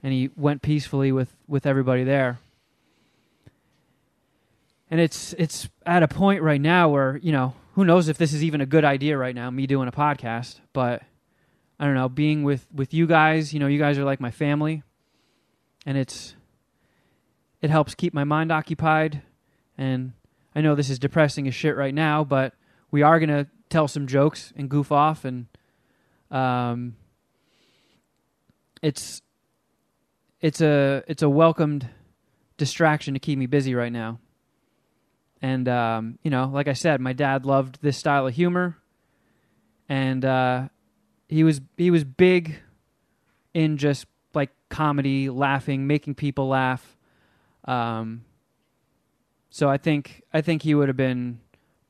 and 0.04 0.14
he 0.14 0.30
went 0.36 0.62
peacefully 0.62 1.12
with 1.12 1.36
with 1.48 1.66
everybody 1.66 2.04
there 2.04 2.40
and 4.92 5.00
it's 5.00 5.34
it's 5.40 5.70
at 5.86 6.04
a 6.04 6.08
point 6.08 6.44
right 6.44 6.62
now 6.62 6.90
where 6.90 7.18
you 7.24 7.32
know 7.32 7.56
who 7.74 7.86
knows 7.86 8.10
if 8.10 8.18
this 8.18 8.34
is 8.34 8.44
even 8.44 8.62
a 8.62 8.66
good 8.66 8.84
idea 8.84 9.18
right 9.18 9.34
now 9.34 9.50
me 9.50 9.66
doing 9.66 9.88
a 9.88 9.92
podcast 9.92 10.60
but 10.74 11.02
i 11.80 11.86
don't 11.86 11.96
know 11.96 12.10
being 12.10 12.44
with 12.44 12.68
with 12.74 12.94
you 12.94 13.08
guys 13.08 13.54
you 13.54 13.60
know 13.60 13.68
you 13.68 13.80
guys 13.80 13.98
are 13.98 14.04
like 14.04 14.20
my 14.20 14.30
family 14.30 14.84
and 15.86 15.98
it's 15.98 16.36
it 17.62 17.70
helps 17.70 17.96
keep 17.96 18.14
my 18.14 18.24
mind 18.24 18.52
occupied. 18.52 19.22
And 19.78 20.14
i 20.54 20.62
know 20.62 20.76
this 20.76 20.90
is 20.90 21.00
depressing 21.00 21.48
as 21.48 21.56
shit 21.56 21.78
right 21.78 21.94
now 21.94 22.26
but 22.26 22.54
we 22.92 23.02
are 23.02 23.20
going 23.20 23.30
to 23.30 23.48
tell 23.70 23.88
some 23.88 24.06
jokes 24.06 24.52
and 24.56 24.70
goof 24.70 24.92
off. 24.92 25.26
And 25.26 25.48
um 26.30 26.96
it's 28.82 29.22
it's 30.42 30.60
a 30.62 31.04
it's 31.08 31.22
a 31.22 31.30
welcomed 31.30 31.88
distraction 32.58 33.14
to 33.14 33.20
keep 33.20 33.38
me 33.38 33.46
busy 33.46 33.76
right 33.76 33.92
now. 33.92 34.20
And 35.42 35.68
um, 35.68 36.20
you 36.24 36.30
know, 36.30 36.46
like 36.54 36.68
I 36.68 36.74
said, 36.74 37.02
my 37.02 37.14
dad 37.14 37.46
loved 37.46 37.80
this 37.82 37.98
style 37.98 38.28
of 38.28 38.36
humor, 38.36 38.78
and 39.90 40.24
uh, 40.24 40.68
he 41.28 41.44
was 41.44 41.62
he 41.78 41.90
was 41.90 42.04
big 42.04 42.60
in 43.54 43.78
just 43.78 44.06
comedy, 44.72 45.30
laughing, 45.30 45.86
making 45.86 46.16
people 46.16 46.48
laugh. 46.48 46.98
Um, 47.66 48.26
so 49.52 49.70
I 49.70 49.78
think 49.78 50.24
I 50.34 50.42
think 50.42 50.64
he 50.64 50.74
would 50.74 50.88
have 50.88 50.98
been 50.98 51.40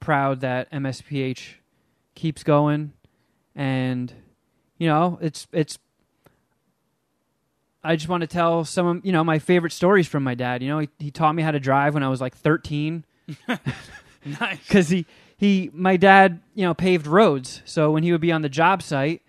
proud 0.01 0.41
that 0.41 0.69
MSPH 0.71 1.53
keeps 2.15 2.43
going, 2.43 2.91
and 3.55 4.13
you 4.77 4.88
know, 4.88 5.17
it's 5.21 5.47
it's. 5.53 5.79
I 7.83 7.95
just 7.95 8.09
want 8.09 8.21
to 8.21 8.27
tell 8.27 8.65
some 8.65 8.88
of 8.88 9.05
you 9.05 9.11
know 9.11 9.23
my 9.23 9.39
favorite 9.39 9.71
stories 9.71 10.07
from 10.07 10.23
my 10.23 10.35
dad. 10.35 10.61
You 10.61 10.69
know, 10.69 10.79
he, 10.79 10.89
he 11.00 11.11
taught 11.11 11.33
me 11.33 11.43
how 11.43 11.51
to 11.51 11.59
drive 11.59 11.93
when 11.93 12.03
I 12.03 12.09
was 12.09 12.19
like 12.19 12.35
13 12.35 13.05
nice. 13.47 13.59
because 14.67 14.89
he 14.89 15.05
he 15.38 15.69
my 15.73 15.97
dad 15.97 16.41
you 16.55 16.65
know 16.65 16.73
paved 16.73 17.07
roads 17.07 17.61
so 17.65 17.91
when 17.91 18.03
he 18.03 18.11
would 18.11 18.21
be 18.21 18.31
on 18.31 18.41
the 18.41 18.50
job 18.50 18.81
site 18.81 19.21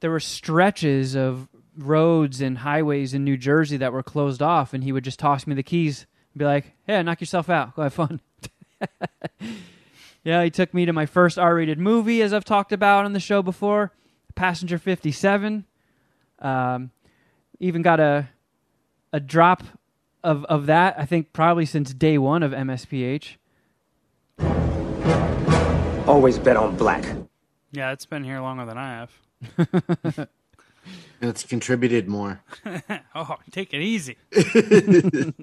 there 0.00 0.10
were 0.10 0.20
stretches 0.20 1.16
of 1.16 1.48
roads 1.78 2.40
and 2.40 2.58
highways 2.58 3.14
in 3.14 3.24
New 3.24 3.36
Jersey 3.36 3.76
that 3.76 3.92
were 3.92 4.02
closed 4.02 4.42
off, 4.42 4.74
and 4.74 4.84
he 4.84 4.92
would 4.92 5.04
just 5.04 5.18
toss 5.18 5.46
me 5.46 5.54
the 5.54 5.62
keys 5.62 6.06
and 6.32 6.38
be 6.38 6.44
like, 6.44 6.72
"Hey, 6.86 7.02
knock 7.02 7.20
yourself 7.20 7.48
out. 7.48 7.74
Go 7.74 7.82
have 7.82 7.94
fun." 7.94 8.20
yeah, 10.24 10.42
he 10.42 10.50
took 10.50 10.74
me 10.74 10.84
to 10.86 10.92
my 10.92 11.06
first 11.06 11.38
R-rated 11.38 11.78
movie, 11.78 12.22
as 12.22 12.32
I've 12.32 12.44
talked 12.44 12.72
about 12.72 13.04
on 13.04 13.12
the 13.12 13.20
show 13.20 13.42
before, 13.42 13.92
Passenger 14.34 14.78
57. 14.78 15.64
Um, 16.40 16.90
even 17.60 17.82
got 17.82 18.00
a 18.00 18.28
a 19.12 19.20
drop 19.20 19.62
of 20.22 20.44
of 20.46 20.66
that. 20.66 20.98
I 20.98 21.06
think 21.06 21.32
probably 21.32 21.66
since 21.66 21.94
day 21.94 22.18
one 22.18 22.42
of 22.42 22.52
MSPH. 22.52 23.36
Always 26.06 26.38
bet 26.38 26.56
on 26.56 26.76
black. 26.76 27.04
Yeah, 27.72 27.92
it's 27.92 28.06
been 28.06 28.24
here 28.24 28.40
longer 28.40 28.64
than 28.64 28.78
I 28.78 29.06
have. 29.58 30.28
And 31.20 31.30
it's 31.30 31.44
contributed 31.44 32.08
more. 32.08 32.42
Oh, 33.14 33.36
take 33.50 33.74
it 33.74 33.80
easy. 33.80 34.16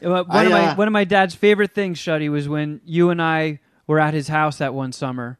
One 0.00 0.26
I, 0.30 0.44
of 0.44 0.50
my 0.50 0.66
uh, 0.66 0.76
one 0.76 0.88
of 0.88 0.92
my 0.92 1.04
dad's 1.04 1.34
favorite 1.34 1.72
things, 1.72 1.98
Shuddy, 1.98 2.30
was 2.30 2.48
when 2.48 2.80
you 2.84 3.10
and 3.10 3.20
I 3.20 3.60
were 3.86 4.00
at 4.00 4.14
his 4.14 4.28
house 4.28 4.58
that 4.58 4.72
one 4.72 4.92
summer, 4.92 5.38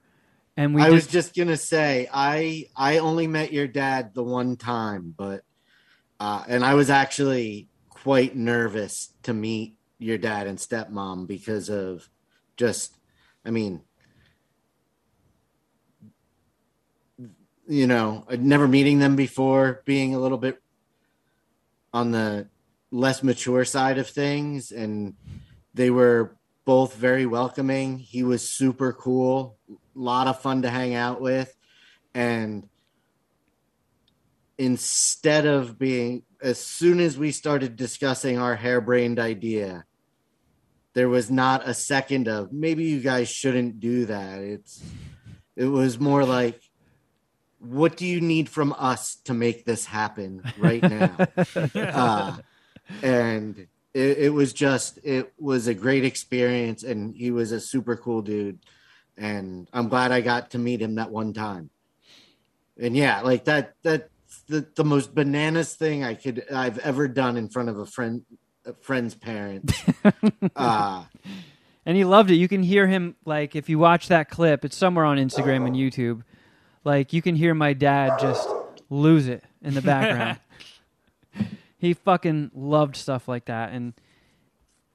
and 0.56 0.74
we 0.74 0.82
I 0.82 0.90
was 0.90 1.04
just 1.04 1.12
just 1.12 1.36
gonna 1.36 1.56
say 1.56 2.08
I 2.12 2.66
I 2.76 2.98
only 2.98 3.26
met 3.26 3.52
your 3.52 3.66
dad 3.66 4.12
the 4.12 4.22
one 4.22 4.56
time, 4.56 5.14
but 5.16 5.44
uh, 6.18 6.44
and 6.46 6.62
I 6.62 6.74
was 6.74 6.90
actually 6.90 7.68
quite 7.88 8.36
nervous 8.36 9.12
to 9.22 9.32
meet 9.32 9.76
your 9.98 10.18
dad 10.18 10.46
and 10.46 10.58
stepmom 10.58 11.26
because 11.26 11.70
of 11.70 12.10
just 12.58 12.96
I 13.44 13.50
mean 13.50 13.80
you 17.70 17.86
know 17.86 18.26
uh, 18.28 18.36
never 18.38 18.66
meeting 18.66 18.98
them 18.98 19.16
before 19.16 19.82
being 19.84 20.14
a 20.14 20.18
little 20.18 20.38
bit 20.38 20.60
on 21.92 22.10
the 22.10 22.48
less 22.90 23.22
mature 23.22 23.64
side 23.64 23.98
of 23.98 24.08
things. 24.08 24.72
And 24.72 25.14
they 25.72 25.90
were 25.90 26.36
both 26.64 26.94
very 26.94 27.26
welcoming. 27.26 27.98
He 27.98 28.22
was 28.22 28.48
super 28.48 28.92
cool 28.92 29.56
a 29.70 29.74
lot 29.94 30.26
of 30.26 30.40
fun 30.40 30.62
to 30.62 30.70
hang 30.70 30.94
out 30.94 31.20
with. 31.20 31.54
And 32.14 32.68
instead 34.58 35.46
of 35.46 35.78
being 35.78 36.24
as 36.42 36.58
soon 36.58 37.00
as 37.00 37.16
we 37.16 37.32
started 37.32 37.76
discussing 37.76 38.38
our 38.38 38.56
harebrained 38.56 39.18
idea 39.18 39.84
there 40.92 41.08
was 41.08 41.30
not 41.30 41.68
a 41.68 41.74
second 41.74 42.28
of 42.28 42.52
maybe 42.52 42.84
you 42.84 43.00
guys 43.00 43.30
shouldn't 43.30 43.78
do 43.80 44.06
that. 44.06 44.40
It's 44.40 44.82
it 45.56 45.66
was 45.66 46.00
more 46.00 46.24
like 46.24 46.60
what 47.60 47.96
do 47.96 48.06
you 48.06 48.20
need 48.20 48.48
from 48.48 48.74
us 48.78 49.16
to 49.16 49.34
make 49.34 49.64
this 49.64 49.84
happen 49.84 50.42
right 50.58 50.82
now 50.82 51.14
uh, 51.74 52.36
and 53.02 53.66
it, 53.92 54.18
it 54.18 54.32
was 54.32 54.52
just 54.52 54.98
it 55.04 55.32
was 55.38 55.66
a 55.66 55.74
great 55.74 56.04
experience 56.04 56.82
and 56.82 57.14
he 57.14 57.30
was 57.30 57.52
a 57.52 57.60
super 57.60 57.96
cool 57.96 58.22
dude 58.22 58.58
and 59.16 59.68
i'm 59.72 59.88
glad 59.88 60.10
i 60.10 60.20
got 60.20 60.50
to 60.50 60.58
meet 60.58 60.80
him 60.80 60.94
that 60.94 61.10
one 61.10 61.32
time 61.32 61.70
and 62.80 62.96
yeah 62.96 63.20
like 63.20 63.44
that 63.44 63.74
that's 63.82 64.08
the, 64.48 64.66
the 64.74 64.84
most 64.84 65.14
bananas 65.14 65.74
thing 65.74 66.02
i 66.02 66.14
could 66.14 66.44
i've 66.52 66.78
ever 66.78 67.06
done 67.06 67.36
in 67.36 67.48
front 67.48 67.68
of 67.68 67.78
a 67.78 67.86
friend 67.86 68.24
a 68.64 68.72
friend's 68.74 69.14
parents 69.14 69.74
uh 70.56 71.04
and 71.86 71.96
he 71.96 72.04
loved 72.04 72.30
it. 72.30 72.34
You 72.34 72.46
can 72.46 72.62
hear 72.62 72.86
him 72.86 73.16
like 73.24 73.56
if 73.56 73.68
you 73.68 73.78
watch 73.78 74.08
that 74.08 74.28
clip, 74.28 74.64
it's 74.64 74.76
somewhere 74.76 75.04
on 75.04 75.16
Instagram 75.16 75.66
and 75.66 75.74
YouTube. 75.74 76.22
Like 76.84 77.12
you 77.12 77.22
can 77.22 77.36
hear 77.36 77.54
my 77.54 77.72
dad 77.72 78.18
just 78.18 78.48
lose 78.88 79.28
it 79.28 79.44
in 79.62 79.74
the 79.74 79.82
background. 79.82 80.38
he 81.78 81.94
fucking 81.94 82.50
loved 82.54 82.96
stuff 82.96 83.28
like 83.28 83.46
that, 83.46 83.72
and 83.72 83.94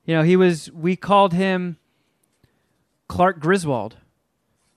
you 0.06 0.16
know 0.16 0.24
he 0.24 0.36
was. 0.36 0.72
We 0.72 0.96
called 0.96 1.34
him 1.34 1.78
Clark 3.08 3.40
Griswold 3.40 3.98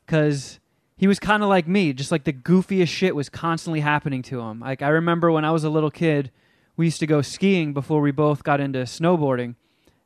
because 0.05 0.61
he 0.97 1.07
was 1.07 1.19
kind 1.19 1.43
of 1.43 1.49
like 1.49 1.67
me, 1.67 1.93
just 1.93 2.12
like 2.12 2.25
the 2.25 2.33
goofiest 2.33 2.88
shit 2.88 3.15
was 3.15 3.29
constantly 3.29 3.81
happening 3.81 4.23
to 4.23 4.41
him. 4.41 4.61
Like 4.61 4.83
I 4.83 4.88
remember 4.88 5.31
when 5.31 5.45
I 5.45 5.50
was 5.50 5.65
a 5.65 5.71
little 5.71 5.91
kid, 5.91 6.31
we 6.77 6.87
used 6.87 7.00
to 7.00 7.07
go 7.07 7.23
skiing 7.23 7.73
before 7.73 8.00
we 8.00 8.11
both 8.11 8.43
got 8.43 8.61
into 8.61 8.81
snowboarding, 8.81 9.55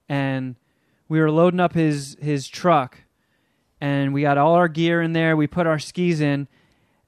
and 0.08 0.56
we 1.08 1.18
were 1.18 1.30
loading 1.30 1.60
up 1.60 1.74
his 1.74 2.16
his 2.20 2.46
truck, 2.46 2.98
and 3.80 4.14
we 4.14 4.22
got 4.22 4.38
all 4.38 4.54
our 4.54 4.68
gear 4.68 5.02
in 5.02 5.14
there. 5.14 5.36
We 5.36 5.48
put 5.48 5.66
our 5.66 5.78
skis 5.78 6.20
in, 6.20 6.46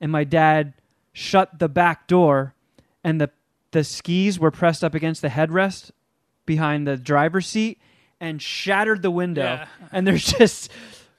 and 0.01 0.11
my 0.13 0.25
dad 0.25 0.75
shut 1.13 1.59
the 1.59 1.69
back 1.69 2.07
door, 2.07 2.55
and 3.03 3.21
the 3.21 3.31
the 3.71 3.85
skis 3.85 4.39
were 4.39 4.51
pressed 4.51 4.85
up 4.85 4.95
against 4.95 5.21
the 5.23 5.29
headrest 5.29 5.91
behind 6.47 6.87
the 6.87 6.97
driver's 6.97 7.47
seat 7.47 7.79
and 8.21 8.41
shattered 8.41 9.03
the 9.03 9.11
window. 9.11 9.43
Yeah. 9.43 9.67
And 9.91 10.07
there's 10.07 10.25
just 10.33 10.71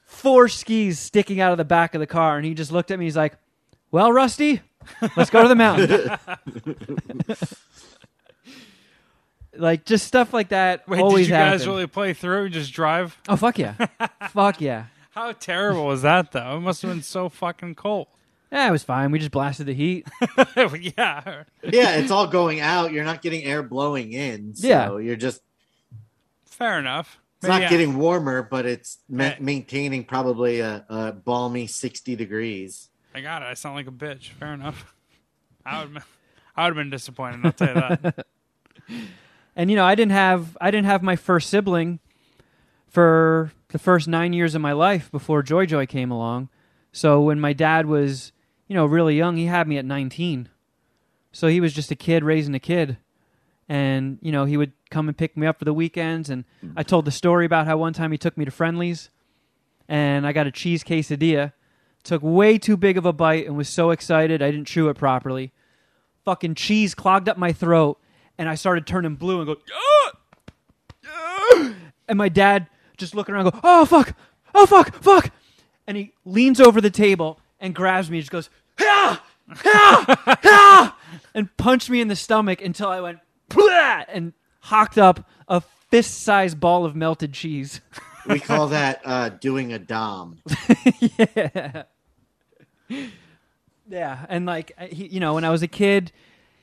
four 0.06 0.48
skis 0.48 1.00
sticking 1.00 1.42
out 1.42 1.52
of 1.52 1.58
the 1.58 1.66
back 1.66 1.94
of 1.96 2.00
the 2.00 2.08
car. 2.08 2.38
And 2.38 2.46
he 2.46 2.54
just 2.54 2.72
looked 2.72 2.92
at 2.92 3.00
me. 3.00 3.06
He's 3.06 3.18
like, 3.18 3.34
"Well, 3.92 4.12
Rusty, 4.12 4.62
let's 5.18 5.30
go 5.30 5.42
to 5.44 5.50
the 5.50 5.56
mountain." 5.56 6.18
like 9.58 9.86
just 9.86 10.06
stuff 10.06 10.34
like 10.34 10.50
that 10.50 10.88
Wait, 10.88 11.00
always 11.00 11.28
did 11.28 11.34
you 11.34 11.38
guys 11.40 11.68
really 11.68 11.88
play 11.88 12.14
through? 12.14 12.46
and 12.46 12.54
Just 12.54 12.74
drive? 12.74 13.18
Oh 13.28 13.36
fuck 13.36 13.58
yeah, 13.58 13.74
fuck 14.30 14.62
yeah. 14.62 14.86
How 15.12 15.32
terrible 15.32 15.86
was 15.86 16.02
that, 16.02 16.34
though? 16.34 16.58
It 16.58 16.60
must 16.60 16.82
have 16.82 16.92
been 16.92 17.02
so 17.02 17.30
fucking 17.30 17.76
cold. 17.76 18.08
Yeah, 18.52 18.68
it 18.68 18.72
was 18.72 18.84
fine. 18.84 19.12
We 19.12 19.20
just 19.20 19.32
blasted 19.32 19.66
the 19.66 19.74
heat. 19.74 20.08
yeah. 20.38 21.44
yeah 21.64 21.96
it's 21.98 22.12
all 22.12 22.28
going 22.28 22.60
out 22.62 22.92
you're 22.92 23.04
not 23.04 23.22
getting 23.22 23.44
air 23.44 23.64
blowing 23.64 24.14
in 24.14 24.56
so 24.56 24.68
Yeah. 24.68 24.98
you're 24.98 25.16
just 25.16 25.42
Fair 26.46 26.80
enough. 26.80 27.20
it's 27.40 27.48
not 27.48 27.56
Maybe 27.56 27.66
I- 27.66 27.70
getting 27.70 27.98
warmer 27.98 28.44
but 28.44 28.66
it's 28.66 29.00
ma- 29.10 29.24
Yeah. 29.26 29.36
maintaining 29.40 30.04
probably 30.06 30.60
a, 30.62 30.86
a 30.90 31.12
balmy 31.12 31.68
60 31.68 32.16
degrees 32.16 32.90
I 33.14 33.22
got 33.22 33.42
it. 33.42 33.46
I 33.46 33.54
sound 33.54 33.76
like 33.76 33.88
a 33.88 33.92
bitch. 33.92 34.32
Fair 34.32 34.54
enough. 34.54 34.94
I 35.66 35.86
would. 35.86 35.98
I 36.56 36.64
would 36.66 36.76
have 36.76 36.76
been 36.76 36.90
disappointed. 36.90 37.46
I'll 37.46 37.52
tell 37.54 37.68
you 37.70 37.74
that. 37.76 38.26
And 39.56 39.70
you 39.70 39.78
know, 39.78 39.86
I 39.86 39.96
didn't 39.96 40.12
have 40.12 40.58
I 40.60 40.70
didn't 40.70 40.88
have 40.88 41.02
my 41.02 41.16
first 41.16 41.50
sibling 41.50 42.00
for 42.90 43.52
the 43.70 43.80
first 43.80 44.06
nine 44.08 44.34
years 44.34 44.54
of 44.54 44.62
my 44.62 44.74
life 44.74 45.10
before 45.12 45.42
Joy 45.44 45.66
Joy 45.66 45.86
came 45.86 46.12
along. 46.12 46.50
So 46.92 47.22
when 47.22 47.40
my 47.40 47.54
dad 47.54 47.86
was, 47.86 48.32
you 48.68 48.76
know, 48.76 48.86
really 48.86 49.16
young, 49.16 49.38
he 49.38 49.46
had 49.46 49.68
me 49.68 49.78
at 49.78 49.86
nineteen. 49.86 50.50
So 51.32 51.48
he 51.48 51.60
was 51.60 51.74
just 51.74 51.92
a 51.92 51.96
kid 51.96 52.24
raising 52.24 52.56
a 52.56 52.60
kid. 52.60 52.98
And, 53.68 54.20
you 54.22 54.32
know, 54.32 54.46
he 54.46 54.58
would 54.58 54.72
come 54.90 55.08
and 55.08 55.18
pick 55.18 55.36
me 55.36 55.48
up 55.48 55.60
for 55.60 55.66
the 55.66 55.74
weekends 55.74 56.30
and 56.30 56.46
I 56.78 56.84
told 56.84 57.06
the 57.06 57.12
story 57.12 57.46
about 57.46 57.66
how 57.66 57.78
one 57.78 57.94
time 57.94 58.12
he 58.12 58.18
took 58.18 58.38
me 58.38 58.46
to 58.46 58.52
Friendly's 58.52 59.10
and 59.90 60.26
I 60.26 60.34
got 60.34 60.48
a 60.48 60.52
cheese 60.52 60.84
quesadilla. 60.84 61.54
Took 62.04 62.22
way 62.22 62.60
too 62.60 62.78
big 62.78 62.98
of 62.98 63.06
a 63.06 63.12
bite 63.12 63.48
and 63.48 63.58
was 63.58 63.68
so 63.68 63.90
excited 63.90 64.42
I 64.42 64.52
didn't 64.52 64.68
chew 64.68 64.88
it 64.90 64.98
properly. 64.98 65.52
Fucking 66.24 66.54
cheese 66.56 66.94
clogged 66.94 67.28
up 67.28 67.38
my 67.38 67.52
throat 67.52 68.00
and 68.38 68.48
I 68.48 68.56
started 68.56 68.86
turning 68.86 69.16
blue 69.16 69.40
and 69.40 69.48
go, 69.48 69.56
"Ah! 69.74 70.12
Ah!" 71.08 71.74
and 72.08 72.18
my 72.18 72.30
dad 72.30 72.68
just 72.98 73.16
looking 73.16 73.34
around, 73.34 73.50
go, 73.50 73.60
oh 73.64 73.86
fuck, 73.86 74.16
oh 74.54 74.66
fuck, 74.66 74.94
fuck, 75.02 75.32
and 75.88 75.98
he 75.98 76.14
leans 76.24 76.62
over 76.62 76.80
the 76.80 76.90
table 76.92 77.40
and 77.66 77.76
grabs 77.76 78.10
me, 78.10 78.18
and 78.18 78.24
just 78.24 78.32
goes, 78.32 78.50
"Ah! 78.80 79.24
Ah! 79.66 80.38
Ah!" 80.44 80.98
and 81.34 81.56
punched 81.58 81.90
me 81.90 82.00
in 82.02 82.08
the 82.08 82.16
stomach 82.16 82.62
until 82.62 82.90
I 82.90 83.02
went, 83.02 83.20
"Blah!" 83.50 84.04
and 84.08 84.34
hocked 84.62 84.98
up 84.98 85.28
a 85.48 85.62
fist-sized 85.92 86.60
ball 86.60 86.86
of 86.86 86.96
melted 86.96 87.34
cheese. 87.34 87.82
we 88.28 88.40
call 88.40 88.68
that 88.70 89.02
uh, 89.06 89.30
doing 89.30 89.72
a 89.74 89.78
dom 89.80 90.40
Yeah, 91.20 91.84
Yeah. 93.88 94.26
and 94.30 94.46
like 94.46 94.72
he, 94.92 95.08
you 95.08 95.20
know, 95.20 95.34
when 95.36 95.44
I 95.44 95.50
was 95.50 95.62
a 95.64 95.68
kid, 95.68 96.12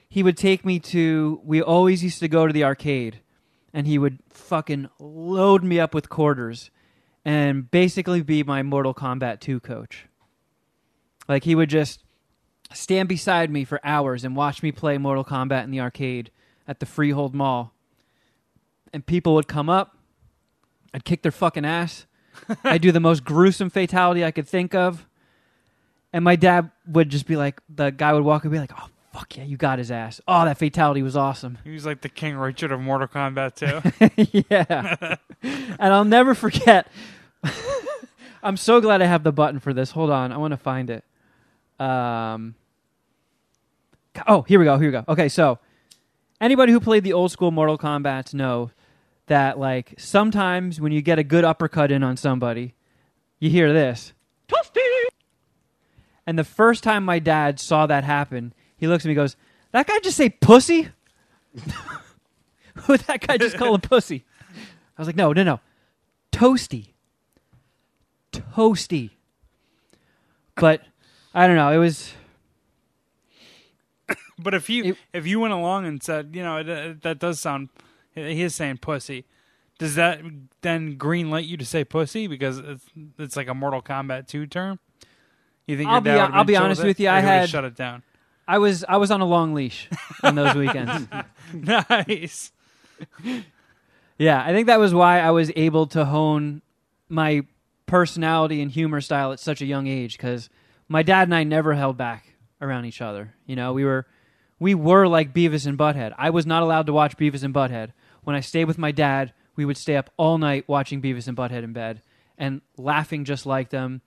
he 0.08 0.22
would 0.22 0.36
take 0.36 0.64
me 0.64 0.78
to. 0.80 1.40
We 1.44 1.62
always 1.62 2.02
used 2.02 2.20
to 2.20 2.28
go 2.28 2.46
to 2.46 2.52
the 2.52 2.64
arcade, 2.64 3.20
and 3.72 3.86
he 3.86 3.98
would 3.98 4.18
fucking 4.30 4.88
load 4.98 5.62
me 5.64 5.78
up 5.80 5.94
with 5.94 6.08
quarters, 6.08 6.70
and 7.24 7.70
basically 7.70 8.22
be 8.22 8.42
my 8.42 8.62
Mortal 8.62 8.94
Kombat 8.94 9.40
2 9.40 9.60
coach. 9.60 10.06
Like 11.32 11.44
he 11.44 11.54
would 11.54 11.70
just 11.70 12.04
stand 12.74 13.08
beside 13.08 13.50
me 13.50 13.64
for 13.64 13.80
hours 13.82 14.22
and 14.22 14.36
watch 14.36 14.62
me 14.62 14.70
play 14.70 14.98
Mortal 14.98 15.24
Kombat 15.24 15.64
in 15.64 15.70
the 15.70 15.80
arcade 15.80 16.30
at 16.68 16.78
the 16.78 16.84
Freehold 16.84 17.34
Mall, 17.34 17.72
and 18.92 19.04
people 19.06 19.34
would 19.34 19.48
come 19.48 19.70
up. 19.70 19.96
I'd 20.92 21.06
kick 21.06 21.22
their 21.22 21.32
fucking 21.32 21.64
ass. 21.64 22.04
I'd 22.64 22.82
do 22.82 22.92
the 22.92 23.00
most 23.00 23.24
gruesome 23.24 23.70
fatality 23.70 24.22
I 24.22 24.30
could 24.30 24.46
think 24.46 24.74
of. 24.74 25.06
And 26.12 26.22
my 26.22 26.36
dad 26.36 26.70
would 26.86 27.08
just 27.08 27.26
be 27.26 27.36
like, 27.36 27.62
the 27.66 27.88
guy 27.88 28.12
would 28.12 28.24
walk 28.24 28.44
and 28.44 28.52
be 28.52 28.58
like, 28.58 28.72
oh, 28.78 28.88
fuck 29.14 29.34
yeah, 29.38 29.44
you 29.44 29.56
got 29.56 29.78
his 29.78 29.90
ass. 29.90 30.20
Oh, 30.28 30.44
that 30.44 30.58
fatality 30.58 31.02
was 31.02 31.16
awesome. 31.16 31.56
He 31.64 31.70
was 31.70 31.86
like 31.86 32.02
the 32.02 32.10
King 32.10 32.36
Richard 32.36 32.72
of 32.72 32.80
Mortal 32.80 33.08
Kombat 33.08 33.54
too. 33.54 34.44
yeah. 34.50 35.16
and 35.42 35.94
I'll 35.94 36.04
never 36.04 36.34
forget. 36.34 36.88
I'm 38.42 38.58
so 38.58 38.82
glad 38.82 39.00
I 39.00 39.06
have 39.06 39.22
the 39.22 39.32
button 39.32 39.60
for 39.60 39.72
this. 39.72 39.92
Hold 39.92 40.10
on. 40.10 40.30
I 40.30 40.36
want 40.36 40.50
to 40.50 40.58
find 40.58 40.90
it. 40.90 41.04
Um, 41.78 42.54
Oh, 44.26 44.42
here 44.42 44.58
we 44.58 44.64
go. 44.64 44.78
Here 44.78 44.88
we 44.88 44.92
go. 44.92 45.04
Okay, 45.08 45.28
so 45.28 45.58
anybody 46.40 46.72
who 46.72 46.80
played 46.80 47.04
the 47.04 47.12
old 47.12 47.30
school 47.32 47.50
Mortal 47.50 47.78
Kombat 47.78 48.34
know 48.34 48.70
that 49.26 49.58
like 49.58 49.94
sometimes 49.98 50.80
when 50.80 50.92
you 50.92 51.00
get 51.00 51.18
a 51.18 51.24
good 51.24 51.44
uppercut 51.44 51.90
in 51.90 52.02
on 52.02 52.16
somebody, 52.16 52.74
you 53.38 53.50
hear 53.50 53.72
this. 53.72 54.12
And 56.26 56.38
the 56.38 56.44
first 56.44 56.84
time 56.84 57.04
my 57.04 57.18
dad 57.18 57.58
saw 57.58 57.86
that 57.86 58.04
happen, 58.04 58.52
he 58.76 58.86
looks 58.86 59.04
at 59.04 59.08
me 59.08 59.12
and 59.12 59.16
goes, 59.16 59.36
That 59.72 59.86
guy 59.86 59.98
just 60.00 60.16
say 60.16 60.28
pussy? 60.28 60.88
Who 62.74 62.96
that 63.08 63.26
guy 63.26 63.38
just 63.38 63.56
call 63.56 63.74
him 63.74 63.80
pussy? 63.80 64.24
I 64.96 65.00
was 65.00 65.08
like, 65.08 65.16
No, 65.16 65.32
no, 65.32 65.42
no. 65.42 65.60
Toasty. 66.30 66.88
Toasty. 68.32 69.10
But 70.54 70.82
I 71.34 71.46
don't 71.46 71.56
know. 71.56 71.70
It 71.72 71.78
was 71.78 72.12
But 74.38 74.54
if 74.54 74.68
you 74.68 74.84
It- 74.84 74.96
if 75.12 75.26
you 75.26 75.40
went 75.40 75.52
along 75.54 75.86
and 75.86 76.02
said, 76.02 76.30
you 76.34 76.42
know, 76.42 76.58
it, 76.58 76.68
it- 76.68 77.02
that 77.02 77.18
does 77.18 77.40
sound, 77.40 77.68
he 78.14 78.42
is 78.42 78.54
saying 78.54 78.78
pussy. 78.78 79.24
Does 79.78 79.94
that 79.96 80.20
then 80.60 80.96
green 80.96 81.30
light 81.30 81.44
you 81.46 81.56
to 81.56 81.64
say 81.64 81.84
pussy 81.84 82.26
because 82.26 82.58
it's, 82.58 82.84
it's 83.18 83.36
like 83.36 83.48
a 83.48 83.54
Mortal 83.54 83.82
Kombat 83.82 84.28
two 84.28 84.46
term? 84.46 84.78
You 85.66 85.76
think 85.76 85.88
I'll 85.88 85.94
your 86.04 86.28
be- 86.28 86.32
I'll 86.34 86.44
be 86.44 86.56
honest 86.56 86.82
it? 86.82 86.86
with 86.86 87.00
you, 87.00 87.08
I 87.08 87.20
had- 87.20 87.48
shut 87.48 87.64
it 87.64 87.74
down. 87.76 88.02
I 88.46 88.58
was 88.58 88.84
I 88.88 88.96
was 88.96 89.10
on 89.12 89.20
a 89.20 89.24
long 89.24 89.54
leash 89.54 89.88
on 90.24 90.34
those 90.34 90.54
weekends. 90.54 91.06
nice. 91.54 92.50
Yeah, 94.18 94.42
I 94.44 94.52
think 94.52 94.66
that 94.66 94.78
was 94.80 94.92
why 94.92 95.20
I 95.20 95.30
was 95.30 95.50
able 95.56 95.86
to 95.88 96.04
hone 96.04 96.60
my 97.08 97.42
personality 97.86 98.60
and 98.60 98.70
humor 98.70 99.00
style 99.00 99.32
at 99.32 99.38
such 99.40 99.62
a 99.62 99.64
young 99.66 99.86
age 99.86 100.16
because 100.16 100.50
my 100.92 101.02
dad 101.02 101.26
and 101.26 101.34
I 101.34 101.42
never 101.42 101.72
held 101.72 101.96
back 101.96 102.36
around 102.60 102.84
each 102.84 103.00
other. 103.00 103.34
You 103.46 103.56
know, 103.56 103.72
we 103.72 103.84
were 103.84 104.06
we 104.60 104.74
were 104.74 105.08
like 105.08 105.32
Beavis 105.32 105.66
and 105.66 105.78
Butthead. 105.78 106.14
I 106.18 106.30
was 106.30 106.46
not 106.46 106.62
allowed 106.62 106.86
to 106.86 106.92
watch 106.92 107.16
Beavis 107.16 107.42
and 107.42 107.54
Butthead. 107.54 107.92
When 108.22 108.36
I 108.36 108.40
stayed 108.40 108.66
with 108.66 108.78
my 108.78 108.92
dad, 108.92 109.32
we 109.56 109.64
would 109.64 109.78
stay 109.78 109.96
up 109.96 110.10
all 110.16 110.38
night 110.38 110.68
watching 110.68 111.00
Beavis 111.02 111.26
and 111.26 111.36
Butthead 111.36 111.64
in 111.64 111.72
bed 111.72 112.02
and 112.38 112.60
laughing 112.76 113.24
just 113.24 113.46
like 113.46 113.70
them. 113.70 114.02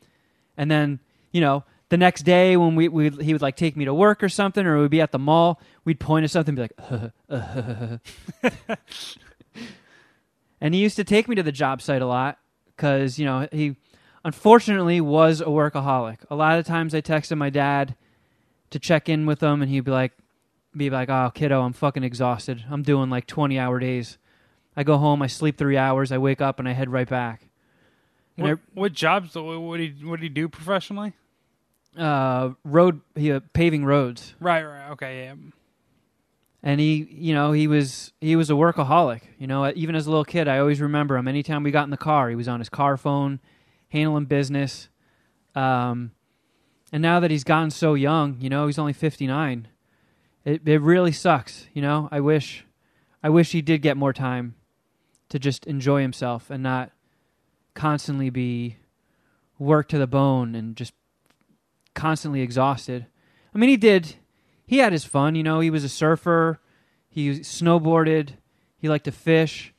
And 0.56 0.70
then, 0.72 1.00
you 1.32 1.42
know, 1.42 1.64
the 1.90 1.98
next 1.98 2.22
day 2.22 2.56
when 2.56 2.76
we, 2.76 2.88
we 2.88 3.10
he 3.10 3.34
would 3.34 3.42
like 3.42 3.56
take 3.56 3.76
me 3.76 3.86
to 3.86 3.94
work 3.94 4.24
or 4.24 4.30
something, 4.30 4.66
or 4.66 4.80
we'd 4.80 4.92
be 4.92 5.02
at 5.02 5.12
the 5.12 5.20
mall, 5.20 5.60
we'd 5.84 6.00
point 6.00 6.24
at 6.24 6.30
something 6.30 6.58
and 6.58 6.70
be 6.70 6.86
like, 7.30 8.00
and 10.62 10.74
he 10.76 10.82
used 10.82 10.96
to 10.96 11.04
take 11.04 11.28
me 11.28 11.36
to 11.36 11.44
the 11.44 11.52
job 11.52 11.82
site 11.82 12.04
a 12.04 12.08
lot 12.08 12.38
because 12.76 13.18
you 13.18 13.26
know 13.26 13.48
he 13.52 13.76
unfortunately 14.26 15.00
was 15.00 15.40
a 15.40 15.46
workaholic. 15.46 16.18
A 16.30 16.36
lot 16.36 16.60
of 16.60 16.66
times 16.66 16.94
I 16.94 17.00
texted 17.02 17.38
my 17.38 17.50
dad 17.50 17.96
to 18.72 18.80
check 18.80 19.08
in 19.08 19.26
with 19.26 19.42
him, 19.42 19.62
and 19.62 19.72
he'd 19.72 19.82
be 19.86 19.92
like, 19.92 20.12
be 20.76 20.90
like, 20.90 21.10
"Oh, 21.10 21.32
kiddo, 21.34 21.62
I'm 21.62 21.72
fucking 21.72 22.04
exhausted. 22.04 22.66
I'm 22.70 22.84
doing 22.84 23.10
like 23.10 23.28
20 23.28 23.58
hour 23.58 23.80
days. 23.80 24.18
I 24.76 24.84
go 24.84 24.98
home, 24.98 25.22
I 25.22 25.28
sleep 25.28 25.58
three 25.58 25.78
hours, 25.78 26.12
I 26.12 26.18
wake 26.18 26.42
up, 26.42 26.60
and 26.60 26.68
I 26.68 26.74
head 26.74 26.92
right 26.92 27.08
back." 27.08 27.48
What, 28.36 28.60
what 28.74 28.92
jobs? 28.92 29.36
What 29.36 29.78
did 29.78 29.94
he 29.96 30.06
what 30.06 30.20
did 30.20 30.24
he 30.24 30.30
do 30.30 30.50
professionally? 30.50 31.14
Uh, 31.98 32.50
road, 32.66 33.00
he 33.16 33.32
uh, 33.32 33.40
paving 33.54 33.86
roads, 33.86 34.36
Right, 34.42 34.66
right, 34.66 34.90
okay, 34.92 35.24
yeah. 35.24 35.36
and 36.62 36.82
he, 36.82 37.08
you 37.10 37.34
know, 37.34 37.54
he 37.54 37.68
was 37.68 38.12
he 38.20 38.36
was 38.36 38.50
a 38.50 38.54
workaholic. 38.54 39.22
You 39.40 39.48
know, 39.48 39.72
even 39.74 39.96
as 39.96 40.06
a 40.06 40.10
little 40.10 40.26
kid, 40.26 40.50
I 40.50 40.58
always 40.60 40.82
remember 40.82 41.16
him. 41.16 41.30
Anytime 41.30 41.64
we 41.64 41.72
got 41.72 41.86
in 41.86 41.92
the 41.92 41.96
car, 41.98 42.28
he 42.30 42.36
was 42.36 42.50
on 42.50 42.60
his 42.60 42.68
car 42.68 42.98
phone, 42.98 43.40
handling 43.90 44.26
business. 44.26 44.90
Um, 45.54 46.12
and 46.92 47.02
now 47.02 47.20
that 47.20 47.32
he's 47.32 47.44
gotten 47.44 47.72
so 47.72 47.94
young, 47.94 48.38
you 48.40 48.50
know, 48.50 48.68
he's 48.68 48.80
only 48.80 48.94
59. 48.94 49.68
It 50.44 50.62
it 50.66 50.82
really 50.82 51.12
sucks, 51.12 51.68
you 51.74 51.82
know. 51.82 52.08
I 52.12 52.20
wish 52.20 52.66
I 53.24 53.30
wish 53.30 53.52
he 53.52 53.62
did 53.62 53.82
get 53.82 53.98
more 53.98 54.14
time 54.14 54.56
to 55.30 55.40
just 55.40 55.66
enjoy 55.66 56.02
himself 56.02 56.50
and 56.50 56.62
not 56.62 56.92
constantly 57.74 58.30
be 58.30 58.78
worked 59.58 59.92
to 59.92 59.98
the 59.98 60.08
bone 60.08 60.54
and 60.54 60.76
just 60.76 60.94
constantly 61.96 62.42
exhausted. 62.42 63.08
I 63.54 63.58
mean, 63.58 63.70
he 63.70 63.78
did 63.78 64.16
he 64.68 64.80
had 64.80 64.94
his 64.94 65.06
fun, 65.06 65.36
you 65.36 65.44
know, 65.44 65.60
he 65.60 65.70
was 65.70 65.84
a 65.84 65.90
surfer, 65.90 66.60
he 67.10 67.40
snowboarded, 67.40 68.32
he 68.78 68.90
liked 68.90 69.06
to 69.06 69.12
fish, 69.12 69.74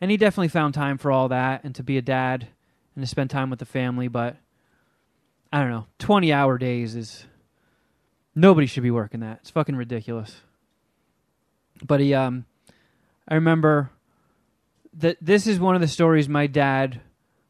and 0.00 0.10
he 0.10 0.16
definitely 0.16 0.48
found 0.48 0.74
time 0.74 0.98
for 0.98 1.10
all 1.10 1.28
that 1.28 1.64
and 1.64 1.74
to 1.74 1.82
be 1.82 1.96
a 1.98 2.02
dad 2.02 2.48
and 2.96 3.04
to 3.04 3.06
spend 3.06 3.30
time 3.30 3.50
with 3.50 3.60
the 3.60 3.66
family, 3.66 4.08
but 4.08 4.36
I 5.52 5.60
don't 5.60 5.70
know. 5.70 5.86
20 5.98 6.32
hour 6.32 6.58
days 6.58 6.96
is 6.96 7.26
nobody 8.34 8.66
should 8.66 8.82
be 8.82 8.90
working 8.90 9.20
that. 9.20 9.38
It's 9.42 9.50
fucking 9.50 9.76
ridiculous. 9.76 10.40
But 11.84 12.00
he 12.00 12.14
um 12.14 12.46
I 13.28 13.34
remember 13.34 13.90
that 14.94 15.18
this 15.20 15.46
is 15.46 15.60
one 15.60 15.74
of 15.74 15.80
the 15.80 15.88
stories 15.88 16.28
my 16.28 16.46
dad 16.46 17.00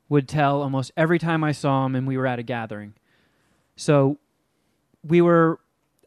would 0.08 0.28
tell 0.28 0.62
almost 0.62 0.90
every 0.96 1.18
time 1.18 1.44
I 1.44 1.52
saw 1.52 1.86
him 1.86 1.94
and 1.94 2.06
we 2.06 2.16
were 2.16 2.26
at 2.26 2.38
a 2.38 2.42
gathering. 2.42 2.94
So 3.76 4.18
we 5.04 5.20
were 5.20 5.60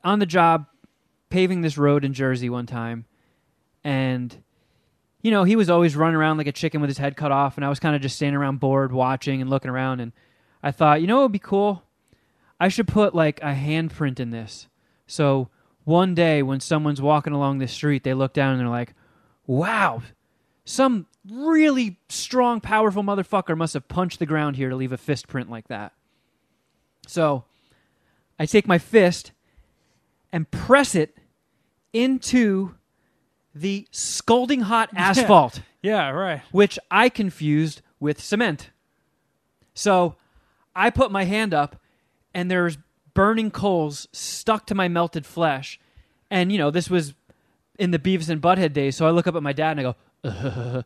on 0.03 0.19
the 0.19 0.25
job 0.25 0.65
paving 1.29 1.61
this 1.61 1.77
road 1.77 2.03
in 2.03 2.13
Jersey 2.13 2.49
one 2.49 2.65
time 2.65 3.05
and 3.83 4.43
you 5.21 5.31
know, 5.31 5.43
he 5.43 5.55
was 5.55 5.69
always 5.69 5.95
running 5.95 6.15
around 6.15 6.37
like 6.37 6.47
a 6.47 6.51
chicken 6.51 6.81
with 6.81 6.89
his 6.89 6.97
head 6.97 7.17
cut 7.17 7.31
off 7.31 7.57
and 7.57 7.65
I 7.65 7.69
was 7.69 7.79
kind 7.79 7.95
of 7.95 8.01
just 8.01 8.15
standing 8.15 8.35
around 8.35 8.59
bored 8.59 8.91
watching 8.91 9.41
and 9.41 9.49
looking 9.49 9.69
around 9.69 9.99
and 9.99 10.11
I 10.63 10.71
thought, 10.71 11.01
you 11.01 11.07
know 11.07 11.17
what 11.17 11.23
would 11.23 11.31
be 11.31 11.39
cool? 11.39 11.83
I 12.59 12.67
should 12.67 12.87
put 12.87 13.15
like 13.15 13.39
a 13.41 13.53
handprint 13.53 14.19
in 14.19 14.31
this. 14.31 14.67
So 15.07 15.49
one 15.83 16.13
day 16.13 16.43
when 16.43 16.59
someone's 16.59 17.01
walking 17.01 17.33
along 17.33 17.59
the 17.59 17.67
street, 17.67 18.03
they 18.03 18.13
look 18.13 18.33
down 18.33 18.51
and 18.51 18.61
they're 18.61 18.69
like, 18.69 18.93
wow, 19.47 20.01
some 20.65 21.07
really 21.29 21.97
strong, 22.09 22.61
powerful 22.61 23.03
motherfucker 23.03 23.57
must 23.57 23.73
have 23.73 23.87
punched 23.87 24.19
the 24.19 24.25
ground 24.25 24.55
here 24.55 24.69
to 24.69 24.75
leave 24.75 24.91
a 24.91 24.97
fist 24.97 25.27
print 25.27 25.49
like 25.49 25.67
that. 25.67 25.93
So 27.07 27.45
I 28.37 28.45
take 28.45 28.67
my 28.67 28.77
fist 28.77 29.31
and 30.31 30.49
press 30.51 30.95
it 30.95 31.17
into 31.91 32.75
the 33.55 33.87
scalding 33.91 34.61
hot 34.61 34.89
asphalt 34.95 35.61
Yeah, 35.81 36.09
right. 36.09 36.41
which 36.51 36.77
I 36.91 37.09
confused 37.09 37.81
with 37.99 38.21
cement. 38.21 38.69
So 39.73 40.15
I 40.75 40.89
put 40.89 41.11
my 41.11 41.23
hand 41.25 41.53
up, 41.53 41.77
and 42.33 42.49
there's 42.49 42.77
burning 43.13 43.51
coals 43.51 44.07
stuck 44.11 44.65
to 44.67 44.75
my 44.75 44.87
melted 44.87 45.25
flesh. 45.25 45.79
And, 46.31 46.51
you 46.51 46.57
know, 46.57 46.69
this 46.71 46.89
was 46.89 47.13
in 47.77 47.91
the 47.91 47.99
Beavis 47.99 48.29
and 48.29 48.41
Butthead 48.41 48.73
days. 48.73 48.95
So 48.95 49.07
I 49.07 49.11
look 49.11 49.25
up 49.27 49.35
at 49.35 49.43
my 49.43 49.53
dad 49.53 49.77
and 49.77 49.79
I 49.79 49.83
go, 49.83 49.95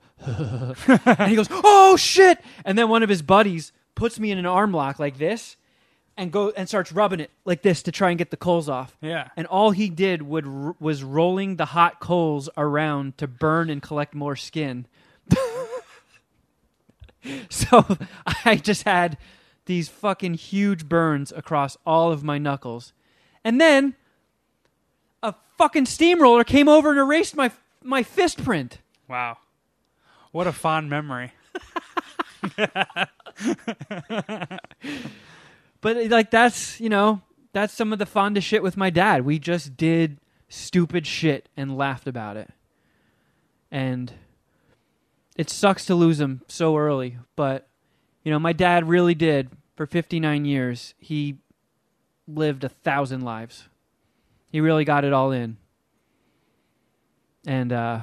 and 1.06 1.30
he 1.30 1.36
goes, 1.36 1.48
"Oh 1.50 1.98
shit!" 1.98 2.40
And 2.66 2.78
then 2.78 2.88
one 2.88 3.02
of 3.02 3.10
his 3.10 3.24
buddies 3.24 3.72
puts 3.96 4.20
me 4.20 4.30
in 4.30 4.38
an 4.38 4.46
arm 4.46 4.72
lock 4.72 5.00
like 5.00 5.18
this, 5.18 5.58
and 6.18 6.32
go 6.32 6.52
and 6.52 6.68
starts 6.68 6.92
rubbing 6.92 7.20
it 7.20 7.32
like 7.46 7.62
this 7.62 7.84
to 7.84 7.92
try 7.92 8.10
and 8.10 8.18
get 8.18 8.32
the 8.32 8.38
coals 8.38 8.70
off. 8.70 8.98
Yeah. 9.02 9.30
And 9.36 9.48
all 9.48 9.72
he 9.72 9.90
did 9.90 10.22
would 10.22 10.80
was 10.80 11.04
rolling 11.04 11.56
the 11.56 11.66
hot 11.66 12.00
coals 12.00 12.50
around 12.56 13.18
to 13.18 13.28
burn 13.28 13.70
and 13.70 13.82
collect 13.82 14.14
more 14.14 14.36
skin. 14.36 14.86
so 17.50 17.98
I 18.46 18.58
just 18.58 18.84
had 18.84 19.18
these 19.66 19.90
fucking 19.90 20.36
huge 20.36 20.88
burns 20.88 21.32
across 21.32 21.78
all 21.86 22.12
of 22.12 22.24
my 22.24 22.38
knuckles. 22.38 22.94
And 23.44 23.60
then 23.60 23.96
a 25.22 25.34
fucking 25.58 25.86
steamroller 25.86 26.44
came 26.44 26.70
over 26.70 26.92
and 26.92 27.00
erased 27.00 27.36
my 27.36 27.52
my 27.82 28.04
fist 28.04 28.44
print. 28.44 28.80
Wow. 29.10 29.38
What 30.32 30.48
a 30.48 30.54
fond 30.54 30.90
memory. 30.90 31.34
But 35.84 36.10
like 36.10 36.32
that's, 36.32 36.80
you 36.80 36.88
know, 36.88 37.22
that's 37.52 37.74
some 37.74 37.92
of 37.92 38.00
the 38.00 38.06
fondest 38.06 38.48
shit 38.48 38.64
with 38.64 38.78
my 38.78 38.90
dad. 38.90 39.26
We 39.26 39.38
just 39.38 39.76
did 39.76 40.18
stupid 40.48 41.06
shit 41.06 41.50
and 41.58 41.78
laughed 41.78 42.08
about 42.08 42.38
it. 42.38 42.50
And 43.70 44.14
it 45.36 45.50
sucks 45.50 45.86
to 45.88 45.96
lose 45.96 46.22
him 46.22 46.42
so 46.48 46.78
early, 46.78 47.18
but 47.36 47.68
you 48.24 48.32
know, 48.32 48.40
my 48.40 48.54
dad 48.54 48.88
really 48.88 49.14
did 49.14 49.50
for 49.76 49.86
59 49.86 50.46
years. 50.46 50.94
He 51.00 51.40
lived 52.30 52.64
a 52.64 52.70
thousand 52.70 53.22
lives. 53.22 53.68
He 54.50 54.62
really 54.62 54.86
got 54.86 55.04
it 55.04 55.12
all 55.12 55.34
in. 55.34 55.58
And 57.46 57.74
uh 57.74 58.02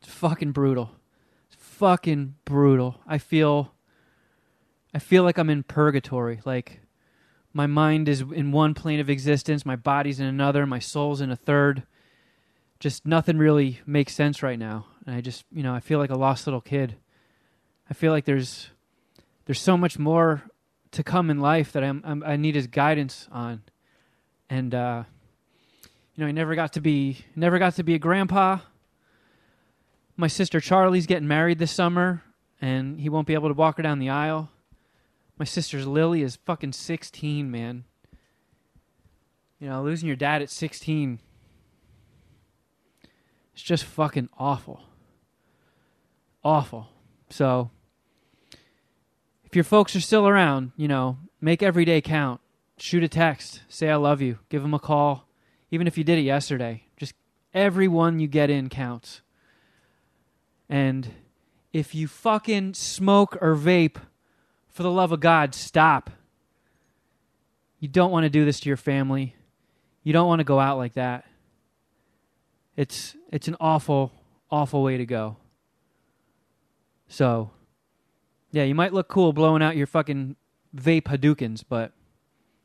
it's 0.00 0.08
fucking 0.08 0.50
brutal. 0.50 0.90
It's 1.46 1.62
fucking 1.62 2.34
brutal. 2.44 3.00
I 3.06 3.18
feel 3.18 3.72
I 4.94 4.98
feel 4.98 5.22
like 5.22 5.38
I'm 5.38 5.50
in 5.50 5.62
purgatory. 5.62 6.40
Like 6.44 6.80
my 7.52 7.66
mind 7.66 8.08
is 8.08 8.20
in 8.20 8.52
one 8.52 8.74
plane 8.74 9.00
of 9.00 9.10
existence, 9.10 9.64
my 9.64 9.76
body's 9.76 10.20
in 10.20 10.26
another, 10.26 10.66
my 10.66 10.78
soul's 10.78 11.20
in 11.20 11.30
a 11.30 11.36
third. 11.36 11.84
Just 12.78 13.06
nothing 13.06 13.38
really 13.38 13.80
makes 13.86 14.14
sense 14.14 14.42
right 14.42 14.58
now. 14.58 14.86
And 15.06 15.14
I 15.14 15.20
just, 15.20 15.44
you 15.52 15.62
know, 15.62 15.74
I 15.74 15.80
feel 15.80 15.98
like 15.98 16.10
a 16.10 16.16
lost 16.16 16.46
little 16.46 16.60
kid. 16.60 16.96
I 17.88 17.94
feel 17.94 18.12
like 18.12 18.24
there's 18.24 18.70
there's 19.46 19.60
so 19.60 19.76
much 19.76 19.98
more 19.98 20.42
to 20.92 21.02
come 21.02 21.30
in 21.30 21.40
life 21.40 21.72
that 21.72 21.82
I'm, 21.82 22.02
I'm 22.04 22.22
I 22.24 22.36
need 22.36 22.54
his 22.54 22.66
guidance 22.66 23.28
on. 23.30 23.62
And 24.50 24.74
uh 24.74 25.04
you 26.14 26.20
know, 26.20 26.26
he 26.26 26.32
never 26.32 26.54
got 26.54 26.74
to 26.74 26.80
be 26.80 27.24
never 27.34 27.58
got 27.58 27.76
to 27.76 27.82
be 27.82 27.94
a 27.94 27.98
grandpa. 27.98 28.58
My 30.16 30.26
sister 30.26 30.60
Charlie's 30.60 31.06
getting 31.06 31.26
married 31.26 31.58
this 31.58 31.72
summer, 31.72 32.22
and 32.60 33.00
he 33.00 33.08
won't 33.08 33.26
be 33.26 33.32
able 33.34 33.48
to 33.48 33.54
walk 33.54 33.78
her 33.78 33.82
down 33.82 33.98
the 33.98 34.10
aisle. 34.10 34.50
My 35.38 35.44
sister's 35.44 35.86
Lily 35.86 36.22
is 36.22 36.36
fucking 36.36 36.72
16, 36.72 37.50
man. 37.50 37.84
You 39.58 39.68
know, 39.68 39.82
losing 39.82 40.06
your 40.06 40.16
dad 40.16 40.42
at 40.42 40.50
16 40.50 41.18
it's 43.52 43.62
just 43.62 43.84
fucking 43.84 44.28
awful. 44.38 44.82
Awful. 46.42 46.88
So, 47.30 47.70
if 49.44 49.54
your 49.54 49.64
folks 49.64 49.94
are 49.94 50.00
still 50.00 50.26
around, 50.26 50.72
you 50.76 50.88
know, 50.88 51.18
make 51.40 51.62
every 51.62 51.84
day 51.84 52.00
count. 52.00 52.40
Shoot 52.78 53.04
a 53.04 53.08
text, 53.08 53.62
say 53.68 53.90
I 53.90 53.96
love 53.96 54.20
you, 54.20 54.38
give 54.48 54.62
them 54.62 54.74
a 54.74 54.78
call, 54.78 55.28
even 55.70 55.86
if 55.86 55.96
you 55.96 56.02
did 56.02 56.18
it 56.18 56.22
yesterday. 56.22 56.84
Just 56.96 57.14
every 57.54 57.86
one 57.86 58.18
you 58.18 58.26
get 58.26 58.50
in 58.50 58.68
counts. 58.68 59.20
And 60.68 61.10
if 61.72 61.94
you 61.94 62.08
fucking 62.08 62.74
smoke 62.74 63.36
or 63.40 63.54
vape, 63.54 63.98
for 64.72 64.82
the 64.82 64.90
love 64.90 65.12
of 65.12 65.20
God, 65.20 65.54
stop. 65.54 66.10
You 67.78 67.88
don't 67.88 68.10
want 68.10 68.24
to 68.24 68.30
do 68.30 68.44
this 68.44 68.60
to 68.60 68.68
your 68.68 68.76
family. 68.76 69.36
You 70.02 70.12
don't 70.12 70.26
want 70.26 70.40
to 70.40 70.44
go 70.44 70.58
out 70.58 70.78
like 70.78 70.94
that. 70.94 71.24
It's 72.76 73.14
it's 73.30 73.48
an 73.48 73.56
awful, 73.60 74.12
awful 74.50 74.82
way 74.82 74.96
to 74.96 75.06
go. 75.06 75.36
So, 77.06 77.50
yeah, 78.50 78.64
you 78.64 78.74
might 78.74 78.94
look 78.94 79.08
cool 79.08 79.32
blowing 79.32 79.62
out 79.62 79.76
your 79.76 79.86
fucking 79.86 80.36
vape 80.74 81.02
Hadoukens, 81.02 81.62
but 81.68 81.92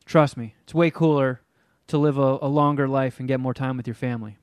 trust 0.06 0.38
me, 0.38 0.56
it's 0.64 0.74
way 0.74 0.90
cooler 0.90 1.42
to 1.88 1.98
live 1.98 2.18
a, 2.18 2.38
a 2.42 2.48
longer 2.48 2.88
life 2.88 3.20
and 3.20 3.28
get 3.28 3.42
more 3.42 3.54
time 3.54 3.76
with 3.76 3.88
your 3.88 3.94
family. 3.96 4.38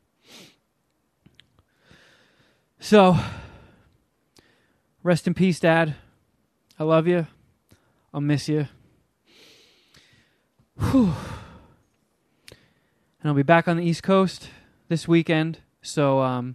So, 2.81 3.17
rest 5.03 5.27
in 5.27 5.33
peace, 5.33 5.59
Dad. 5.59 5.95
I 6.79 6.85
love 6.85 7.07
you. 7.07 7.27
I'll 8.15 8.21
miss 8.21 8.49
you. 8.49 8.69
Whew. 10.79 11.13
And 12.49 13.25
I'll 13.25 13.35
be 13.35 13.43
back 13.43 13.67
on 13.67 13.77
the 13.77 13.83
East 13.83 14.05
Coast 14.05 14.51
this 14.87 15.09
weekend. 15.09 15.59
So 15.83 16.21
um, 16.21 16.55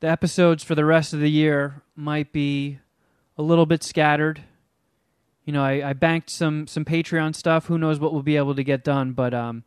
the 0.00 0.08
episodes 0.08 0.64
for 0.64 0.74
the 0.74 0.86
rest 0.86 1.12
of 1.12 1.20
the 1.20 1.30
year 1.30 1.82
might 1.94 2.32
be 2.32 2.78
a 3.36 3.42
little 3.42 3.66
bit 3.66 3.82
scattered. 3.82 4.40
You 5.44 5.52
know, 5.52 5.62
I, 5.62 5.90
I 5.90 5.92
banked 5.92 6.30
some 6.30 6.66
some 6.68 6.86
Patreon 6.86 7.34
stuff. 7.34 7.66
Who 7.66 7.76
knows 7.76 8.00
what 8.00 8.14
we'll 8.14 8.22
be 8.22 8.38
able 8.38 8.54
to 8.54 8.64
get 8.64 8.82
done? 8.82 9.12
But 9.12 9.34
um, 9.34 9.62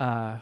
uh, 0.00 0.38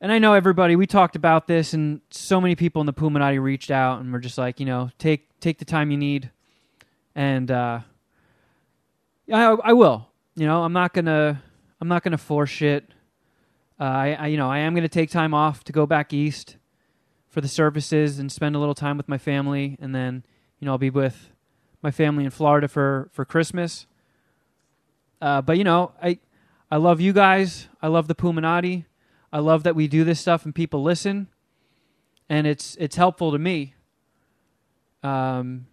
and 0.00 0.10
I 0.10 0.18
know 0.18 0.32
everybody. 0.32 0.74
We 0.74 0.88
talked 0.88 1.14
about 1.14 1.46
this, 1.46 1.74
and 1.74 2.00
so 2.10 2.40
many 2.40 2.56
people 2.56 2.80
in 2.80 2.86
the 2.86 2.92
Puminati 2.92 3.40
reached 3.40 3.70
out 3.70 4.00
and 4.00 4.12
were 4.12 4.18
just 4.18 4.36
like, 4.36 4.58
you 4.58 4.66
know, 4.66 4.90
take 4.98 5.38
take 5.38 5.60
the 5.60 5.64
time 5.64 5.92
you 5.92 5.96
need, 5.96 6.32
and 7.16 7.50
uh, 7.50 7.80
I 9.32 9.42
I 9.44 9.72
will. 9.72 10.06
You 10.36 10.46
know, 10.46 10.62
I'm 10.62 10.74
not 10.74 10.92
gonna 10.92 11.42
I'm 11.80 11.88
not 11.88 12.04
gonna 12.04 12.18
force 12.18 12.62
it. 12.62 12.92
Uh, 13.80 13.84
I, 13.84 14.16
I, 14.20 14.26
you 14.28 14.36
know, 14.36 14.48
I 14.48 14.58
am 14.58 14.74
to 14.76 14.88
take 14.88 15.10
time 15.10 15.34
off 15.34 15.64
to 15.64 15.72
go 15.72 15.84
back 15.86 16.12
east 16.12 16.56
for 17.28 17.40
the 17.40 17.48
services 17.48 18.18
and 18.18 18.32
spend 18.32 18.56
a 18.56 18.58
little 18.58 18.74
time 18.74 18.96
with 18.96 19.08
my 19.08 19.18
family, 19.18 19.76
and 19.80 19.94
then, 19.94 20.24
you 20.58 20.64
know, 20.64 20.72
I'll 20.72 20.78
be 20.78 20.88
with 20.88 21.30
my 21.82 21.90
family 21.90 22.24
in 22.24 22.30
Florida 22.30 22.68
for 22.68 23.08
for 23.12 23.24
Christmas. 23.24 23.86
Uh, 25.20 25.40
but 25.40 25.58
you 25.58 25.64
know, 25.64 25.92
I 26.02 26.18
I 26.70 26.76
love 26.76 27.00
you 27.00 27.12
guys. 27.12 27.68
I 27.80 27.88
love 27.88 28.08
the 28.08 28.14
Puminati. 28.14 28.84
I 29.32 29.38
love 29.38 29.62
that 29.64 29.74
we 29.74 29.88
do 29.88 30.04
this 30.04 30.20
stuff 30.20 30.44
and 30.44 30.54
people 30.54 30.82
listen, 30.82 31.28
and 32.28 32.46
it's 32.46 32.76
it's 32.76 32.96
helpful 32.96 33.32
to 33.32 33.38
me. 33.38 33.74
Um, 35.02 35.66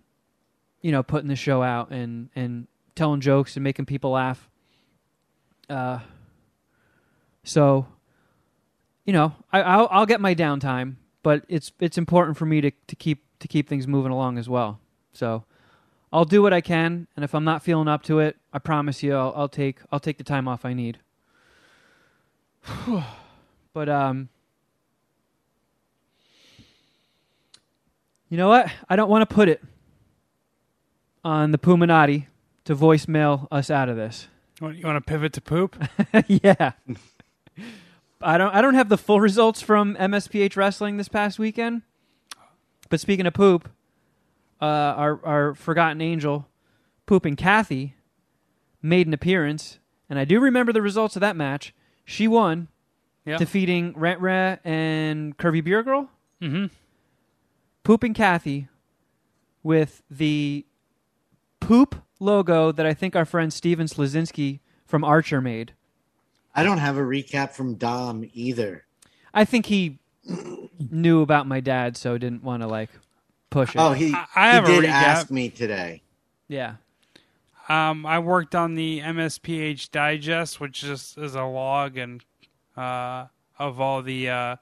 you 0.84 0.92
know, 0.92 1.02
putting 1.02 1.30
the 1.30 1.36
show 1.36 1.64
out 1.64 1.90
and 1.90 2.30
and 2.36 2.68
telling 2.94 3.22
jokes 3.22 3.56
and 3.56 3.64
making 3.64 3.86
people 3.86 4.12
laugh. 4.12 4.48
Uh, 5.68 6.00
so, 7.44 7.88
you 9.06 9.14
know, 9.14 9.34
I, 9.52 9.62
I'll, 9.62 9.88
I'll 9.90 10.06
get 10.06 10.22
my 10.22 10.36
downtime, 10.36 10.98
but 11.24 11.46
it's 11.48 11.72
it's 11.80 11.98
important 11.98 12.38
for 12.38 12.46
me 12.46 12.62
to, 12.62 12.72
to 12.88 12.96
keep 12.96 13.24
to 13.40 13.48
keep 13.48 13.68
things 13.68 13.88
moving 13.88 14.12
along 14.12 14.38
as 14.38 14.48
well. 14.48 14.80
So, 15.14 15.46
I'll 16.12 16.26
do 16.26 16.44
what 16.44 16.54
I 16.54 16.62
can, 16.62 17.08
and 17.16 17.24
if 17.24 17.34
I'm 17.34 17.46
not 17.46 17.64
feeling 17.64 17.88
up 17.88 18.04
to 18.04 18.20
it, 18.20 18.36
I 18.52 18.60
promise 18.60 19.02
you, 19.02 19.16
I'll, 19.16 19.34
I'll 19.36 19.50
take 19.50 19.80
I'll 19.92 20.02
take 20.02 20.18
the 20.18 20.24
time 20.24 20.48
off 20.48 20.66
I 20.66 20.74
need. 20.74 21.00
but 23.74 23.90
um, 23.90 24.28
you 28.28 28.38
know 28.38 28.50
what? 28.50 28.70
I 28.90 28.98
don't 28.98 29.10
want 29.10 29.28
to 29.28 29.34
put 29.34 29.48
it 29.48 29.64
on 31.24 31.52
the 31.52 31.58
Puminati 31.58 32.28
to 32.66 32.76
voicemail 32.76 33.48
us 33.52 33.70
out 33.70 33.90
of 33.90 33.96
this. 33.96 34.28
You 34.60 34.66
want, 34.68 34.78
you 34.78 34.86
want 34.86 34.98
to 35.06 35.10
pivot 35.10 35.34
to 35.34 35.42
poop? 35.42 35.76
yeah. 36.28 36.72
I 38.22 38.38
don't 38.38 38.54
I 38.56 38.62
don't 38.62 38.76
have 38.76 38.90
the 38.90 38.98
full 38.98 39.20
results 39.20 39.62
from 39.62 39.96
MSPH 39.96 40.56
wrestling 40.56 40.98
this 40.98 41.10
past 41.10 41.40
weekend. 41.40 41.82
But 42.90 43.00
speaking 43.00 43.26
of 43.26 43.34
poop, 43.34 43.70
uh, 44.62 44.66
our 44.66 45.20
our 45.26 45.56
forgotten 45.56 46.00
angel, 46.02 46.48
Poop 47.06 47.26
and 47.26 47.38
Kathy, 47.38 47.96
made 48.82 49.08
an 49.08 49.14
appearance, 49.14 49.80
and 50.10 50.18
I 50.18 50.26
do 50.26 50.40
remember 50.40 50.72
the 50.72 50.82
results 50.82 51.16
of 51.16 51.20
that 51.22 51.36
match. 51.36 51.74
She 52.06 52.28
won, 52.28 52.68
Yeah. 53.26 53.38
defeating 53.38 53.94
Rent 53.98 54.22
Rent 54.22 54.62
and 54.64 55.38
Curvy 55.38 55.64
Beer 55.64 55.84
Girl. 55.84 56.10
mm-hmm. 56.42 56.68
Poop 57.84 58.04
and 58.04 58.16
Kathy 58.16 58.68
with 59.64 60.02
the 60.10 60.66
poop 61.68 61.96
logo 62.20 62.72
that 62.72 62.86
I 62.86 62.94
think 62.94 63.16
our 63.16 63.26
friend 63.26 63.52
Steven 63.52 63.88
Slazinski 63.88 64.60
from 64.86 65.04
Archer 65.04 65.42
made. 65.42 65.74
I 66.56 66.64
don't 66.64 66.78
have 66.78 66.98
a 66.98 67.02
recap 67.02 67.52
from 67.52 67.76
Dom 67.76 68.30
either. 68.34 68.86
I 69.34 69.46
think 69.46 69.66
he 69.66 69.98
knew 70.92 71.22
about 71.22 71.48
my 71.48 71.60
dad, 71.60 71.98
so 71.98 72.18
didn't 72.18 72.44
want 72.44 72.62
to 72.64 72.68
like 72.68 72.90
push 73.50 73.76
it. 73.76 73.80
Oh, 73.80 73.94
he, 73.94 74.14
I- 74.14 74.26
I 74.36 74.48
have 74.52 74.66
a 74.66 74.68
he 74.72 74.82
did 74.82 74.90
recap. 74.90 74.94
ask 74.94 75.32
me 75.32 75.50
today. 75.50 76.02
yeah. 76.48 76.76
Um, 77.70 78.06
I 78.06 78.20
worked 78.20 78.56
on 78.56 78.76
the 78.76 79.00
MSPH 79.00 79.90
Digest, 79.92 80.60
which 80.60 80.82
just 80.82 81.18
is 81.18 81.34
a 81.34 81.44
log 81.46 81.98
and 81.98 82.22
uh, 82.76 83.28
of 83.58 83.80
all 83.80 84.02
the 84.02 84.30
uh, 84.30 84.56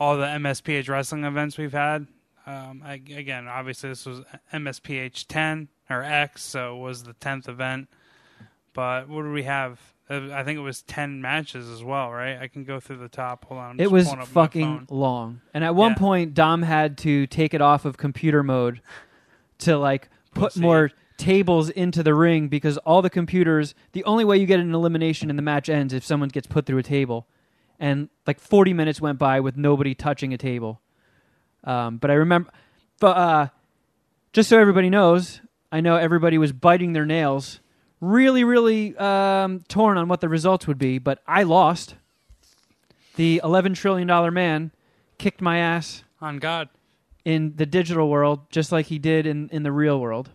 all 0.00 0.16
the 0.16 0.26
MSPH 0.26 0.88
wrestling 0.88 1.22
events 1.22 1.56
we've 1.56 1.72
had. 1.72 2.08
Um, 2.44 2.82
I, 2.84 2.94
again, 2.94 3.46
obviously 3.46 3.88
this 3.90 4.04
was 4.04 4.22
MSPH 4.52 5.26
10 5.28 5.68
or 5.90 6.02
X, 6.02 6.42
so 6.42 6.76
it 6.76 6.80
was 6.80 7.04
the 7.04 7.14
10th 7.14 7.48
event. 7.48 7.88
But 8.72 9.08
what 9.08 9.22
do 9.22 9.32
we 9.32 9.44
have? 9.44 9.80
Uh, 10.10 10.30
I 10.32 10.42
think 10.44 10.58
it 10.58 10.62
was 10.62 10.82
10 10.82 11.22
matches 11.22 11.68
as 11.70 11.82
well, 11.82 12.10
right? 12.10 12.36
I 12.38 12.48
can 12.48 12.64
go 12.64 12.80
through 12.80 12.98
the 12.98 13.08
top. 13.08 13.44
Hold 13.46 13.60
on. 13.60 13.70
I'm 13.72 13.80
It 13.80 13.90
was 13.90 14.12
fucking 14.26 14.88
long. 14.90 15.40
And 15.54 15.64
at 15.64 15.74
one 15.74 15.92
Yeah. 15.92 15.98
point 15.98 16.34
Dom 16.34 16.62
had 16.62 16.98
to 16.98 17.26
take 17.26 17.54
it 17.54 17.60
off 17.62 17.84
of 17.84 17.96
computer 17.96 18.42
mode 18.42 18.80
to 19.58 19.78
like 19.78 20.08
put 20.32 20.52
Pussy. 20.52 20.60
more 20.60 20.90
tables 21.16 21.70
into 21.70 22.02
the 22.02 22.12
ring 22.12 22.48
because 22.48 22.76
all 22.78 23.00
the 23.00 23.08
computers 23.08 23.74
the 23.92 24.02
only 24.04 24.24
way 24.24 24.36
you 24.36 24.46
get 24.46 24.58
an 24.58 24.74
elimination 24.74 25.30
and 25.30 25.38
the 25.38 25.42
match 25.42 25.68
ends 25.68 25.94
if 25.94 26.04
someone 26.04 26.28
gets 26.28 26.46
put 26.48 26.66
through 26.66 26.78
a 26.78 26.82
table. 26.82 27.26
And 27.78 28.08
like 28.26 28.40
40 28.40 28.72
minutes 28.74 29.00
went 29.00 29.18
by 29.18 29.40
with 29.40 29.56
nobody 29.56 29.94
touching 29.94 30.34
a 30.34 30.38
table. 30.38 30.80
Um, 31.62 31.96
but 31.98 32.10
I 32.10 32.14
remember 32.14 32.50
but 33.00 33.16
uh 33.16 33.48
just 34.32 34.48
so 34.48 34.58
everybody 34.58 34.90
knows, 34.90 35.40
I 35.74 35.80
know 35.80 35.96
everybody 35.96 36.38
was 36.38 36.52
biting 36.52 36.92
their 36.92 37.04
nails, 37.04 37.58
really, 38.00 38.44
really 38.44 38.96
um, 38.96 39.64
torn 39.66 39.98
on 39.98 40.06
what 40.06 40.20
the 40.20 40.28
results 40.28 40.68
would 40.68 40.78
be, 40.78 40.98
but 40.98 41.20
I 41.26 41.42
lost. 41.42 41.96
The 43.16 43.40
$11 43.42 43.74
trillion 43.74 44.32
man 44.32 44.70
kicked 45.18 45.40
my 45.40 45.58
ass 45.58 46.04
On 46.20 46.38
God. 46.38 46.68
in 47.24 47.54
the 47.56 47.66
digital 47.66 48.08
world 48.08 48.48
just 48.52 48.70
like 48.70 48.86
he 48.86 49.00
did 49.00 49.26
in, 49.26 49.48
in 49.48 49.64
the 49.64 49.72
real 49.72 49.98
world. 49.98 50.30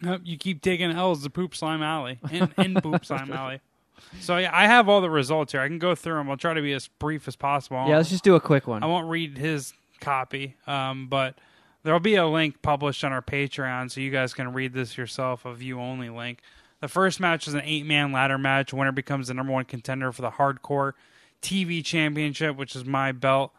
Nope, 0.00 0.22
you 0.24 0.36
keep 0.36 0.62
taking 0.62 0.90
L's 0.90 1.22
to 1.22 1.30
Poop 1.30 1.54
Slime 1.54 1.80
Alley. 1.80 2.18
In, 2.32 2.52
in 2.58 2.74
Poop 2.74 3.04
Slime 3.04 3.32
Alley. 3.32 3.60
So 4.18 4.36
yeah, 4.38 4.50
I 4.52 4.66
have 4.66 4.88
all 4.88 5.00
the 5.00 5.10
results 5.10 5.52
here. 5.52 5.60
I 5.60 5.68
can 5.68 5.78
go 5.78 5.94
through 5.94 6.16
them. 6.16 6.28
I'll 6.28 6.36
try 6.36 6.54
to 6.54 6.60
be 6.60 6.72
as 6.72 6.88
brief 6.88 7.28
as 7.28 7.36
possible. 7.36 7.84
Yeah, 7.86 7.98
let's 7.98 8.10
just 8.10 8.24
do 8.24 8.34
a 8.34 8.40
quick 8.40 8.66
one. 8.66 8.82
I 8.82 8.86
won't 8.86 9.08
read 9.08 9.38
his 9.38 9.74
copy, 10.00 10.56
um, 10.66 11.06
but 11.06 11.36
there'll 11.82 12.00
be 12.00 12.14
a 12.16 12.26
link 12.26 12.62
published 12.62 13.04
on 13.04 13.12
our 13.12 13.22
Patreon 13.22 13.90
so 13.90 14.00
you 14.00 14.10
guys 14.10 14.34
can 14.34 14.52
read 14.52 14.72
this 14.72 14.96
yourself, 14.96 15.44
a 15.44 15.54
view 15.54 15.80
only 15.80 16.10
link. 16.10 16.40
The 16.80 16.88
first 16.88 17.20
match 17.20 17.46
is 17.46 17.54
an 17.54 17.62
eight 17.64 17.86
man 17.86 18.12
ladder 18.12 18.38
match. 18.38 18.72
Winner 18.72 18.92
becomes 18.92 19.28
the 19.28 19.34
number 19.34 19.52
one 19.52 19.64
contender 19.64 20.10
for 20.10 20.22
the 20.22 20.30
hardcore 20.30 20.92
TV 21.40 21.84
championship, 21.84 22.56
which 22.56 22.74
is 22.74 22.84
my 22.84 23.12
belt. 23.12 23.52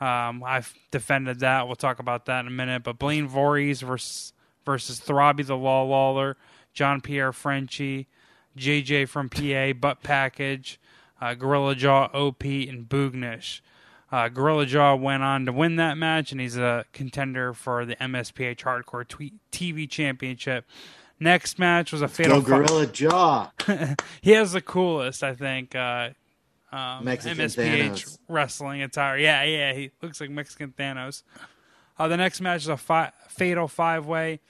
Um, 0.00 0.44
I've 0.44 0.74
defended 0.90 1.40
that. 1.40 1.66
We'll 1.66 1.76
talk 1.76 1.98
about 1.98 2.26
that 2.26 2.40
in 2.40 2.48
a 2.48 2.50
minute. 2.50 2.82
But 2.82 2.98
Blaine 2.98 3.26
Voorhees 3.28 3.80
versus, 3.80 4.34
versus 4.64 5.00
Throbby 5.00 5.46
the 5.46 5.56
Law 5.56 5.84
Lawler, 5.84 6.36
John 6.74 7.00
Pierre 7.00 7.32
Frenchie, 7.32 8.08
JJ 8.58 9.08
from 9.08 9.30
PA, 9.30 9.72
Butt 9.72 10.02
Package, 10.02 10.78
uh, 11.20 11.32
Gorilla 11.34 11.74
Jaw, 11.74 12.10
OP, 12.12 12.44
and 12.44 12.86
Boognish. 12.86 13.60
Uh, 14.16 14.30
Gorilla 14.30 14.64
Jaw 14.64 14.94
went 14.94 15.22
on 15.22 15.44
to 15.44 15.52
win 15.52 15.76
that 15.76 15.98
match, 15.98 16.32
and 16.32 16.40
he's 16.40 16.56
a 16.56 16.86
contender 16.94 17.52
for 17.52 17.84
the 17.84 17.96
MSPH 17.96 18.60
Hardcore 18.60 19.30
TV 19.52 19.90
Championship. 19.90 20.64
Next 21.20 21.58
match 21.58 21.92
was 21.92 22.00
a 22.00 22.08
fatal. 22.08 22.40
Go 22.40 22.56
Gorilla 22.56 22.86
Jaw. 22.86 23.50
he 24.22 24.30
has 24.30 24.52
the 24.52 24.62
coolest, 24.62 25.22
I 25.22 25.34
think, 25.34 25.76
uh, 25.76 26.12
um, 26.72 27.04
Mexican 27.04 27.36
MSPH 27.36 27.90
Thanos. 27.90 28.18
wrestling 28.26 28.80
attire. 28.80 29.18
Yeah, 29.18 29.42
yeah, 29.42 29.74
he 29.74 29.90
looks 30.00 30.18
like 30.18 30.30
Mexican 30.30 30.72
Thanos. 30.72 31.22
Uh, 31.98 32.08
the 32.08 32.16
next 32.16 32.40
match 32.40 32.62
is 32.62 32.68
a 32.68 32.78
fi- 32.78 33.12
fatal 33.28 33.68
five 33.68 34.06
way 34.06 34.40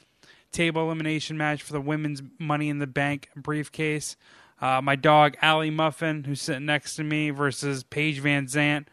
table 0.52 0.82
elimination 0.82 1.36
match 1.36 1.64
for 1.64 1.72
the 1.72 1.80
women's 1.80 2.22
Money 2.38 2.68
in 2.68 2.78
the 2.78 2.86
Bank 2.86 3.30
briefcase. 3.34 4.16
Uh, 4.60 4.80
my 4.80 4.94
dog, 4.94 5.36
Allie 5.42 5.70
Muffin, 5.70 6.22
who's 6.22 6.40
sitting 6.40 6.66
next 6.66 6.94
to 6.94 7.02
me, 7.02 7.30
versus 7.30 7.82
Paige 7.82 8.22
VanZant 8.22 8.86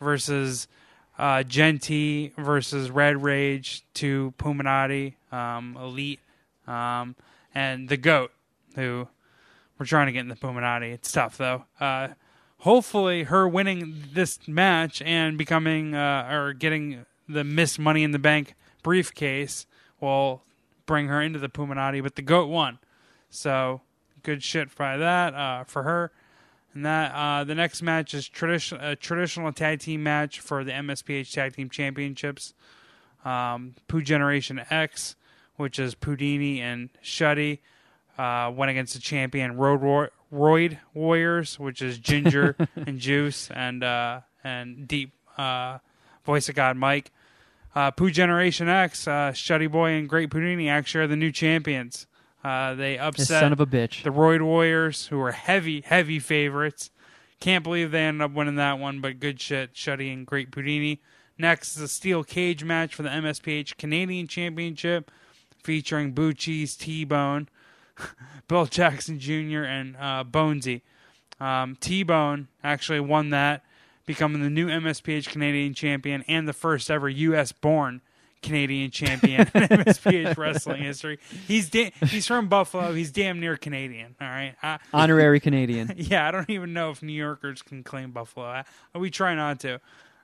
versus 0.00 0.66
uh, 1.18 1.42
Genty 1.42 2.32
versus 2.36 2.90
Red 2.90 3.22
Rage 3.22 3.84
to 3.94 4.32
Puminati, 4.38 5.14
um, 5.30 5.76
Elite, 5.80 6.20
um, 6.66 7.14
and 7.54 7.88
the 7.88 7.96
GOAT, 7.96 8.32
who 8.74 9.06
we're 9.78 9.86
trying 9.86 10.06
to 10.06 10.12
get 10.12 10.20
in 10.20 10.28
the 10.28 10.36
Puminati. 10.36 10.92
It's 10.92 11.12
tough, 11.12 11.36
though. 11.36 11.64
Uh, 11.78 12.08
hopefully, 12.58 13.24
her 13.24 13.46
winning 13.46 14.04
this 14.12 14.38
match 14.48 15.02
and 15.02 15.36
becoming 15.36 15.94
uh, 15.94 16.28
or 16.30 16.52
getting 16.52 17.04
the 17.28 17.44
Miss 17.44 17.78
Money 17.78 18.02
in 18.02 18.12
the 18.12 18.18
Bank 18.18 18.54
briefcase 18.82 19.66
will 20.00 20.42
bring 20.86 21.08
her 21.08 21.20
into 21.20 21.38
the 21.38 21.48
Puminati. 21.48 22.02
But 22.02 22.16
the 22.16 22.22
goat 22.22 22.48
won, 22.48 22.78
so 23.28 23.82
good 24.22 24.42
shit 24.42 24.74
by 24.74 24.96
that 24.96 25.34
uh, 25.34 25.64
for 25.64 25.82
her. 25.82 26.12
And 26.74 26.86
that 26.86 27.12
uh, 27.12 27.44
the 27.44 27.54
next 27.54 27.82
match 27.82 28.14
is 28.14 28.28
tradition 28.28 28.78
a 28.80 28.94
traditional 28.94 29.52
tag 29.52 29.80
team 29.80 30.02
match 30.02 30.40
for 30.40 30.62
the 30.62 30.70
MSPH 30.72 31.32
Tag 31.32 31.54
Team 31.54 31.68
Championships. 31.68 32.54
Um, 33.24 33.74
Poo 33.88 34.00
Generation 34.02 34.62
X, 34.70 35.16
which 35.56 35.78
is 35.78 35.94
Pudini 35.94 36.60
and 36.60 36.88
Shuddy, 37.02 37.58
uh, 38.16 38.50
went 38.54 38.70
against 38.70 38.94
the 38.94 39.00
champion 39.00 39.56
Road 39.56 39.80
War- 39.80 40.10
Roid 40.32 40.78
Warriors, 40.94 41.58
which 41.58 41.82
is 41.82 41.98
Ginger 41.98 42.56
and 42.76 42.98
Juice 42.98 43.50
and 43.50 43.82
uh, 43.82 44.20
and 44.44 44.86
Deep 44.86 45.12
uh, 45.36 45.78
Voice 46.24 46.48
of 46.48 46.54
God 46.54 46.76
Mike. 46.76 47.10
Uh, 47.74 47.90
Pooh 47.90 48.10
Generation 48.10 48.68
X, 48.68 49.06
uh, 49.06 49.30
Shuddy 49.32 49.70
Boy 49.70 49.92
and 49.92 50.08
Great 50.08 50.30
Pudini 50.30 50.68
actually 50.68 51.04
are 51.04 51.06
the 51.06 51.16
new 51.16 51.30
champions. 51.30 52.06
Uh, 52.42 52.74
they 52.74 52.96
This 52.96 53.02
upset 53.02 53.40
son 53.40 53.52
of 53.52 53.60
a 53.60 53.66
bitch. 53.66 54.02
the 54.02 54.10
Roid 54.10 54.42
Warriors, 54.42 55.06
who 55.08 55.18
were 55.18 55.32
heavy, 55.32 55.82
heavy 55.82 56.18
favorites. 56.18 56.90
Can't 57.38 57.64
believe 57.64 57.90
they 57.90 58.02
ended 58.04 58.22
up 58.22 58.32
winning 58.32 58.56
that 58.56 58.78
one, 58.78 59.00
but 59.00 59.20
good 59.20 59.40
shit. 59.40 59.74
Shuddy 59.74 60.12
and 60.12 60.26
Great 60.26 60.50
Pudini. 60.50 60.98
Next 61.38 61.76
is 61.76 61.82
a 61.82 61.88
steel 61.88 62.22
cage 62.22 62.64
match 62.64 62.94
for 62.94 63.02
the 63.02 63.08
MSPH 63.08 63.76
Canadian 63.78 64.26
Championship 64.26 65.10
featuring 65.62 66.12
Boo 66.12 66.32
Cheese, 66.34 66.76
T 66.76 67.04
Bone, 67.04 67.48
Bill 68.48 68.66
Jackson 68.66 69.18
Jr., 69.18 69.62
and 69.62 69.96
uh, 69.96 70.24
Bonesy. 70.24 70.82
Um, 71.38 71.76
T 71.80 72.02
Bone 72.02 72.48
actually 72.62 73.00
won 73.00 73.30
that, 73.30 73.64
becoming 74.04 74.42
the 74.42 74.50
new 74.50 74.68
MSPH 74.68 75.28
Canadian 75.28 75.72
champion 75.72 76.24
and 76.28 76.46
the 76.46 76.52
first 76.52 76.90
ever 76.90 77.08
U.S. 77.08 77.52
born 77.52 78.02
Canadian 78.42 78.90
champion 78.90 79.40
in 79.42 79.46
MSPH 79.68 80.36
wrestling 80.36 80.82
history. 80.82 81.18
He's 81.46 81.68
da- 81.70 81.92
he's 82.06 82.26
from 82.26 82.48
Buffalo. 82.48 82.92
He's 82.94 83.10
damn 83.10 83.40
near 83.40 83.56
Canadian. 83.56 84.16
All 84.20 84.26
right. 84.28 84.54
I, 84.62 84.78
Honorary 84.92 85.40
Canadian. 85.40 85.92
yeah, 85.96 86.26
I 86.26 86.30
don't 86.30 86.48
even 86.50 86.72
know 86.72 86.90
if 86.90 87.02
New 87.02 87.12
Yorkers 87.12 87.62
can 87.62 87.82
claim 87.82 88.10
Buffalo. 88.12 88.46
I, 88.46 88.64
we 88.98 89.10
try 89.10 89.34
not 89.34 89.60
to. 89.60 89.80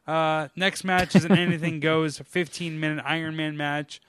Uh, 0.06 0.48
next 0.56 0.84
match 0.84 1.14
is 1.16 1.24
an 1.24 1.36
anything 1.36 1.80
goes 1.80 2.18
15 2.18 2.78
minute 2.78 3.04
Iron 3.06 3.34
Man 3.36 3.56
match 3.56 4.00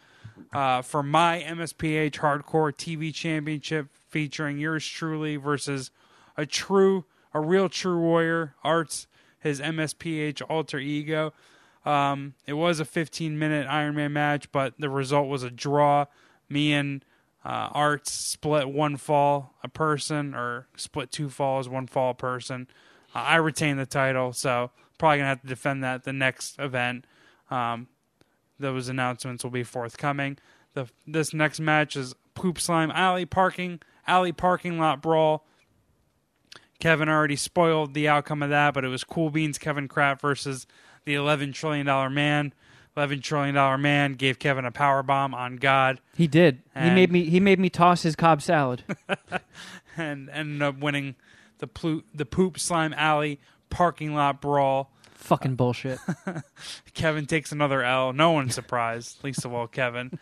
uh, 0.53 0.81
for 0.83 1.01
my 1.01 1.43
MSPH 1.47 2.11
Hardcore 2.13 2.71
TV 2.71 3.13
Championship 3.13 3.87
featuring 4.09 4.59
yours 4.59 4.87
truly 4.87 5.35
versus 5.37 5.89
a 6.37 6.45
true, 6.45 7.05
a 7.33 7.39
real 7.41 7.67
true 7.67 7.99
warrior, 7.99 8.53
Arts, 8.63 9.07
his 9.39 9.59
MSPH 9.59 10.41
alter 10.47 10.77
ego. 10.77 11.33
Um, 11.87 12.33
it 12.45 12.53
was 12.53 12.81
a 12.81 12.85
15 12.85 13.39
minute 13.39 13.65
Iron 13.69 13.95
Man 13.95 14.11
match, 14.11 14.51
but 14.51 14.73
the 14.77 14.89
result 14.89 15.29
was 15.29 15.43
a 15.43 15.49
draw. 15.49 16.05
Me 16.49 16.73
and 16.73 17.03
uh, 17.45 17.69
Arts 17.71 18.11
split 18.11 18.67
one 18.67 18.97
fall 18.97 19.53
a 19.63 19.69
person, 19.69 20.35
or 20.35 20.67
split 20.75 21.11
two 21.11 21.29
falls, 21.29 21.69
one 21.69 21.87
fall 21.87 22.11
a 22.11 22.13
person. 22.13 22.67
Uh, 23.15 23.19
I 23.19 23.35
retained 23.37 23.79
the 23.79 23.85
title, 23.85 24.33
so 24.33 24.71
probably 24.97 25.19
gonna 25.19 25.29
have 25.29 25.41
to 25.41 25.47
defend 25.47 25.81
that 25.85 26.03
the 26.03 26.11
next 26.11 26.59
event. 26.59 27.05
Um, 27.49 27.87
those 28.59 28.89
announcements 28.89 29.45
will 29.45 29.51
be 29.51 29.63
forthcoming. 29.63 30.37
The 30.73 30.89
this 31.07 31.33
next 31.33 31.61
match 31.61 31.95
is 31.95 32.15
Poop 32.35 32.59
Slime 32.59 32.91
Alley 32.91 33.25
Parking 33.25 33.79
Alley 34.05 34.33
Parking 34.33 34.77
Lot 34.77 35.01
Brawl. 35.01 35.45
Kevin 36.79 37.07
already 37.07 37.37
spoiled 37.37 37.93
the 37.93 38.09
outcome 38.09 38.43
of 38.43 38.49
that, 38.49 38.73
but 38.73 38.83
it 38.83 38.89
was 38.89 39.05
Cool 39.05 39.29
Beans 39.29 39.57
Kevin 39.57 39.87
Kraft 39.87 40.21
versus 40.21 40.67
the 41.07 41.15
eleven 41.15 41.53
trillion 41.53 41.85
dollar 41.85 42.09
man. 42.09 42.53
Eleven 42.95 43.21
trillion 43.21 43.55
dollar 43.55 43.77
man 43.77 44.13
gave 44.13 44.37
Kevin 44.39 44.65
a 44.65 44.71
power 44.71 45.01
bomb 45.03 45.33
on 45.33 45.55
God 45.55 46.01
He 46.15 46.27
did. 46.27 46.61
he 46.75 46.89
made 46.89 47.11
me. 47.11 47.23
He 47.29 47.39
made 47.39 47.59
me 47.59 47.69
toss 47.69 48.03
his 48.03 48.15
cob 48.15 48.41
salad. 48.41 48.83
and 49.97 50.29
ended 50.29 50.61
up 50.61 50.79
winning 50.79 51.15
the 51.59 51.67
plu- 51.67 52.03
the 52.13 52.25
Poop 52.25 52.59
Slime 52.59 52.93
Alley 52.93 53.39
Parking 53.69 54.13
Lot 54.13 54.41
Brawl. 54.41 54.91
Fucking 55.13 55.55
bullshit. 55.55 55.99
Kevin 56.93 57.25
takes 57.25 57.51
another 57.51 57.83
L. 57.83 58.13
No 58.13 58.31
one's 58.31 58.53
surprised, 58.53 59.17
least 59.23 59.45
of 59.45 59.53
all 59.53 59.67
Kevin. 59.67 60.19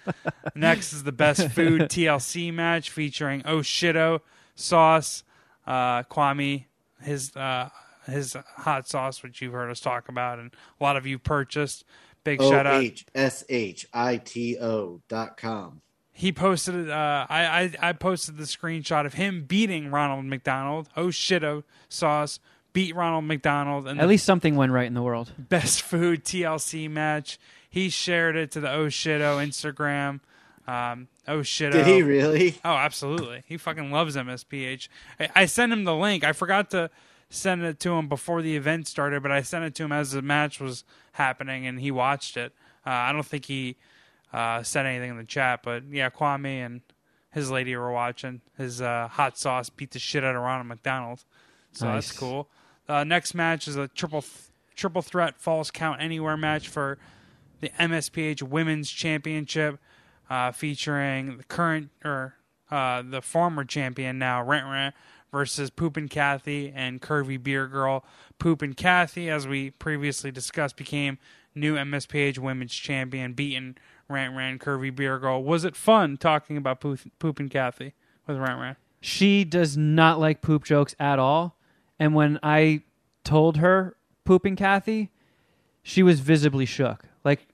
Next 0.53 0.93
is 0.93 1.03
the 1.03 1.11
best 1.11 1.49
food 1.51 1.81
TLC 1.83 2.53
match 2.53 2.89
featuring 2.91 3.41
Oshido 3.41 4.21
sauce, 4.55 5.23
uh, 5.67 6.03
Kwame, 6.03 6.65
his 7.01 7.35
uh, 7.35 7.69
his 8.05 8.35
hot 8.57 8.87
sauce, 8.87 9.21
which 9.23 9.41
you've 9.41 9.53
heard 9.53 9.69
us 9.71 9.79
talk 9.79 10.09
about, 10.09 10.39
and 10.39 10.51
a 10.79 10.83
lot 10.83 10.97
of 10.97 11.05
you 11.05 11.17
purchased. 11.19 11.83
Big 12.23 12.41
O 12.41 12.49
shout 12.49 12.65
out. 12.65 12.81
H 12.81 13.05
S 13.13 13.43
H 13.49 13.85
I 13.93 14.17
T 14.17 14.57
O 14.59 15.01
dot 15.07 15.37
com. 15.37 15.81
He 16.11 16.31
posted. 16.31 16.89
Uh, 16.89 17.25
I, 17.29 17.45
I 17.81 17.89
I 17.89 17.93
posted 17.93 18.37
the 18.37 18.45
screenshot 18.45 19.05
of 19.05 19.13
him 19.15 19.43
beating 19.43 19.91
Ronald 19.91 20.25
McDonald. 20.25 20.89
Oshido 20.97 21.63
sauce 21.89 22.39
beat 22.73 22.95
Ronald 22.95 23.25
McDonald, 23.25 23.87
and 23.87 23.99
At 24.01 24.07
least 24.07 24.25
something 24.25 24.55
went 24.55 24.71
right 24.71 24.87
in 24.87 24.93
the 24.95 25.01
world. 25.03 25.31
best 25.37 25.81
food 25.81 26.23
TLC 26.25 26.89
match. 26.89 27.37
He 27.69 27.89
shared 27.89 28.35
it 28.35 28.51
to 28.51 28.59
the 28.59 28.71
Oh 28.71 28.87
Shido 28.87 29.37
Instagram. 29.45 30.19
Um, 30.67 31.09
oh 31.27 31.39
Shido. 31.39 31.73
Did 31.73 31.85
he 31.87 32.01
really? 32.01 32.57
Oh, 32.65 32.73
absolutely. 32.73 33.43
He 33.45 33.57
fucking 33.57 33.91
loves 33.91 34.15
MSPH. 34.15 34.87
I, 35.19 35.29
I 35.35 35.45
sent 35.45 35.71
him 35.71 35.83
the 35.83 35.95
link. 35.95 36.23
I 36.23 36.31
forgot 36.33 36.71
to 36.71 36.89
send 37.35 37.63
it 37.63 37.79
to 37.81 37.93
him 37.93 38.07
before 38.07 38.41
the 38.41 38.55
event 38.55 38.87
started, 38.87 39.21
but 39.21 39.31
I 39.31 39.41
sent 39.41 39.65
it 39.65 39.75
to 39.75 39.83
him 39.83 39.91
as 39.91 40.11
the 40.11 40.21
match 40.21 40.59
was 40.59 40.83
happening, 41.13 41.65
and 41.67 41.79
he 41.79 41.91
watched 41.91 42.37
it. 42.37 42.53
Uh, 42.85 42.89
I 42.91 43.11
don't 43.11 43.25
think 43.25 43.45
he 43.45 43.75
uh, 44.33 44.63
said 44.63 44.85
anything 44.85 45.11
in 45.11 45.17
the 45.17 45.23
chat, 45.23 45.61
but 45.63 45.83
yeah, 45.89 46.09
Kwame 46.09 46.65
and 46.65 46.81
his 47.31 47.51
lady 47.51 47.75
were 47.75 47.91
watching. 47.91 48.41
His 48.57 48.81
uh, 48.81 49.07
hot 49.09 49.37
sauce 49.37 49.69
beat 49.69 49.91
the 49.91 49.99
shit 49.99 50.23
out 50.23 50.35
of 50.35 50.41
Ronald 50.41 50.67
McDonald, 50.67 51.23
so 51.71 51.85
Nice. 51.87 52.07
that's 52.07 52.19
cool. 52.19 52.47
Uh, 52.87 53.03
next 53.03 53.33
match 53.33 53.67
is 53.67 53.75
a 53.75 53.87
triple 53.87 54.21
th- 54.21 54.33
triple 54.75 55.01
threat 55.01 55.39
falls 55.39 55.71
count 55.71 56.01
anywhere 56.01 56.37
match 56.37 56.67
for 56.69 56.97
the 57.61 57.69
MSPH 57.79 58.43
Women's 58.43 58.89
Championship, 58.91 59.79
uh, 60.29 60.51
featuring 60.51 61.37
the 61.37 61.43
current 61.45 61.89
or 62.03 62.35
uh, 62.69 63.01
the 63.01 63.21
former 63.21 63.63
champion 63.63 64.19
now 64.19 64.43
Rent 64.43 64.65
Rent 64.67 64.95
versus 65.35 65.69
Poop 65.69 65.97
and 65.97 66.09
Kathy 66.09 66.71
and 66.73 67.01
Curvy 67.01 67.41
Beer 67.43 67.67
Girl. 67.67 68.05
Poop 68.39 68.61
and 68.61 68.77
Kathy, 68.77 69.29
as 69.29 69.45
we 69.45 69.69
previously 69.69 70.31
discussed, 70.31 70.77
became 70.77 71.17
new 71.53 71.75
MSPH 71.75 72.39
Women's 72.39 72.73
Champion, 72.73 73.33
beating 73.33 73.75
Rant 74.07 74.33
Rant 74.33 74.61
Curvy 74.61 74.95
Beer 74.95 75.19
Girl. 75.19 75.43
Was 75.43 75.65
it 75.65 75.75
fun 75.75 76.15
talking 76.15 76.55
about 76.55 76.79
Poop, 76.79 77.01
Poop 77.19 77.41
and 77.41 77.51
Kathy 77.51 77.93
with 78.25 78.37
Rant 78.37 78.61
Rant? 78.61 78.77
She 79.01 79.43
does 79.43 79.75
not 79.75 80.21
like 80.21 80.41
poop 80.41 80.63
jokes 80.63 80.95
at 81.01 81.19
all. 81.19 81.57
And 81.99 82.15
when 82.15 82.39
I 82.41 82.83
told 83.25 83.57
her 83.57 83.97
pooping 84.23 84.55
Kathy, 84.55 85.11
she 85.83 86.01
was 86.01 86.21
visibly 86.21 86.65
shook. 86.65 87.03
Like 87.25 87.45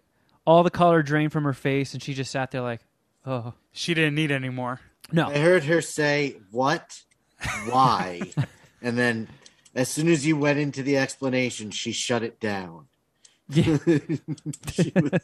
all 0.46 0.62
the 0.62 0.70
color 0.70 1.02
drained 1.02 1.32
from 1.32 1.46
her 1.46 1.54
face, 1.54 1.96
and 1.96 2.04
she 2.04 2.14
just 2.14 2.30
sat 2.30 2.52
there 2.52 2.62
like, 2.62 2.82
oh 3.26 3.54
She 3.72 3.96
didn't 3.96 4.14
need 4.14 4.30
any 4.30 4.50
more. 4.50 4.82
no. 5.12 5.30
I 5.30 5.40
heard 5.40 5.64
her 5.64 5.82
say, 5.82 6.38
What? 6.52 7.02
Why? 7.70 8.22
and 8.82 8.98
then 8.98 9.28
as 9.76 9.90
soon 9.90 10.08
as 10.10 10.26
you 10.26 10.38
went 10.38 10.60
into 10.60 10.84
the 10.84 10.98
explanation, 10.98 11.72
she 11.72 11.92
shut 11.92 12.24
it 12.24 12.40
down. 12.40 12.88
Yeah. 13.50 13.78
Was- 13.86 14.12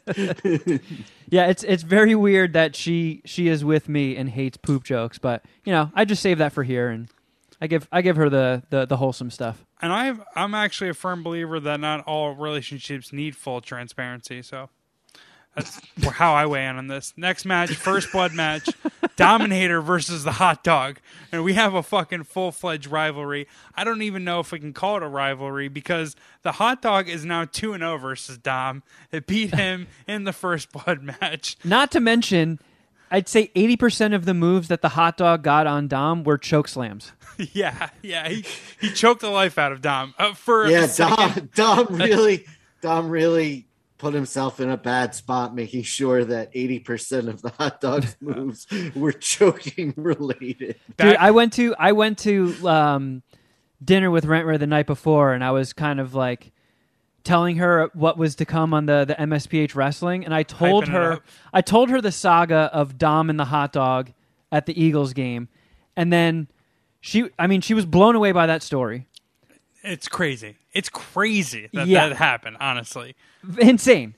Yeah, 1.30 1.46
it's 1.46 1.62
it's 1.64 1.82
very 1.82 2.14
weird 2.14 2.52
that 2.54 2.74
she 2.74 3.22
she 3.24 3.48
is 3.48 3.64
with 3.64 3.88
me 3.88 4.16
and 4.16 4.28
hates 4.30 4.56
poop 4.56 4.84
jokes, 4.84 5.18
but 5.18 5.44
you 5.64 5.72
know, 5.72 5.90
I 5.94 6.04
just 6.04 6.22
save 6.22 6.38
that 6.38 6.52
for 6.52 6.62
here 6.62 6.88
and 6.88 7.08
I 7.60 7.66
give 7.66 7.86
I 7.92 8.02
give 8.02 8.16
her 8.16 8.30
the 8.30 8.62
the, 8.70 8.86
the 8.86 8.96
wholesome 8.96 9.30
stuff. 9.30 9.64
and 9.82 9.92
I 9.92 10.14
I'm 10.34 10.54
actually 10.54 10.90
a 10.90 10.94
firm 10.94 11.22
believer 11.22 11.60
that 11.60 11.80
not 11.80 12.04
all 12.06 12.34
relationships 12.34 13.12
need 13.12 13.36
full 13.36 13.60
transparency. 13.60 14.40
So 14.42 14.70
that's 15.54 15.80
how 16.12 16.34
I 16.34 16.46
weigh 16.46 16.66
in 16.66 16.76
on 16.76 16.86
this. 16.86 17.12
Next 17.16 17.44
match, 17.44 17.70
first 17.74 18.12
blood 18.12 18.32
match, 18.32 18.68
Dominator 19.16 19.80
versus 19.80 20.22
the 20.24 20.32
Hot 20.32 20.62
Dog, 20.62 21.00
and 21.32 21.42
we 21.42 21.54
have 21.54 21.74
a 21.74 21.82
fucking 21.82 22.24
full 22.24 22.52
fledged 22.52 22.86
rivalry. 22.86 23.48
I 23.74 23.82
don't 23.84 24.02
even 24.02 24.24
know 24.24 24.38
if 24.40 24.52
we 24.52 24.60
can 24.60 24.72
call 24.72 24.96
it 24.98 25.02
a 25.02 25.08
rivalry 25.08 25.68
because 25.68 26.14
the 26.42 26.52
Hot 26.52 26.80
Dog 26.80 27.08
is 27.08 27.24
now 27.24 27.44
two 27.44 27.72
and 27.72 27.80
zero 27.82 27.98
versus 27.98 28.38
Dom. 28.38 28.82
It 29.10 29.26
beat 29.26 29.54
him 29.54 29.88
in 30.06 30.24
the 30.24 30.32
first 30.32 30.70
blood 30.72 31.02
match. 31.02 31.56
Not 31.64 31.90
to 31.92 32.00
mention, 32.00 32.60
I'd 33.10 33.28
say 33.28 33.48
80% 33.56 34.14
of 34.14 34.26
the 34.26 34.34
moves 34.34 34.68
that 34.68 34.82
the 34.82 34.90
hot 34.90 35.16
dog 35.16 35.42
got 35.42 35.66
on 35.66 35.88
Dom 35.88 36.24
were 36.24 36.38
choke 36.38 36.68
slams. 36.68 37.12
Yeah, 37.52 37.90
yeah, 38.02 38.28
he, 38.28 38.44
he 38.80 38.90
choked 38.90 39.20
the 39.20 39.30
life 39.30 39.58
out 39.58 39.70
of 39.70 39.80
Dom 39.80 40.12
uh, 40.18 40.34
for 40.34 40.64
a 40.64 40.70
Yeah, 40.72 40.86
second. 40.86 41.52
Dom, 41.54 41.86
Dom 41.86 41.96
really, 41.96 42.44
Dom 42.80 43.08
really 43.10 43.67
put 43.98 44.14
himself 44.14 44.60
in 44.60 44.70
a 44.70 44.76
bad 44.76 45.14
spot, 45.14 45.54
making 45.54 45.82
sure 45.82 46.24
that 46.24 46.50
eighty 46.54 46.78
percent 46.78 47.28
of 47.28 47.42
the 47.42 47.50
hot 47.50 47.80
dog's 47.80 48.16
moves 48.20 48.66
were 48.94 49.12
choking 49.12 49.92
related. 49.96 50.76
Dude, 50.96 51.16
I 51.16 51.30
went 51.32 51.52
to 51.54 51.74
I 51.78 51.92
went 51.92 52.18
to 52.20 52.68
um, 52.68 53.22
dinner 53.84 54.10
with 54.10 54.24
Rentmer 54.24 54.58
the 54.58 54.66
night 54.66 54.86
before, 54.86 55.32
and 55.32 55.44
I 55.44 55.50
was 55.50 55.72
kind 55.72 56.00
of 56.00 56.14
like 56.14 56.52
telling 57.24 57.56
her 57.56 57.90
what 57.92 58.16
was 58.16 58.36
to 58.36 58.44
come 58.44 58.72
on 58.72 58.86
the 58.86 59.04
the 59.04 59.14
MSPH 59.14 59.74
wrestling, 59.74 60.24
and 60.24 60.32
I 60.32 60.44
told 60.44 60.84
Hyping 60.84 60.92
her. 60.92 61.20
I 61.52 61.60
told 61.60 61.90
her 61.90 62.00
the 62.00 62.12
saga 62.12 62.70
of 62.72 62.96
Dom 62.96 63.28
and 63.28 63.38
the 63.38 63.46
hot 63.46 63.72
dog 63.72 64.12
at 64.50 64.66
the 64.66 64.80
Eagles 64.80 65.12
game, 65.12 65.48
and 65.96 66.12
then 66.12 66.48
she 67.00 67.30
I 67.38 67.46
mean 67.46 67.60
she 67.60 67.74
was 67.74 67.84
blown 67.84 68.14
away 68.14 68.32
by 68.32 68.46
that 68.46 68.62
story. 68.62 69.07
It's 69.82 70.08
crazy. 70.08 70.56
It's 70.72 70.88
crazy 70.88 71.68
that 71.72 71.86
Yeah. 71.86 72.08
that 72.08 72.16
happened. 72.16 72.56
Honestly, 72.60 73.14
insane. 73.58 74.14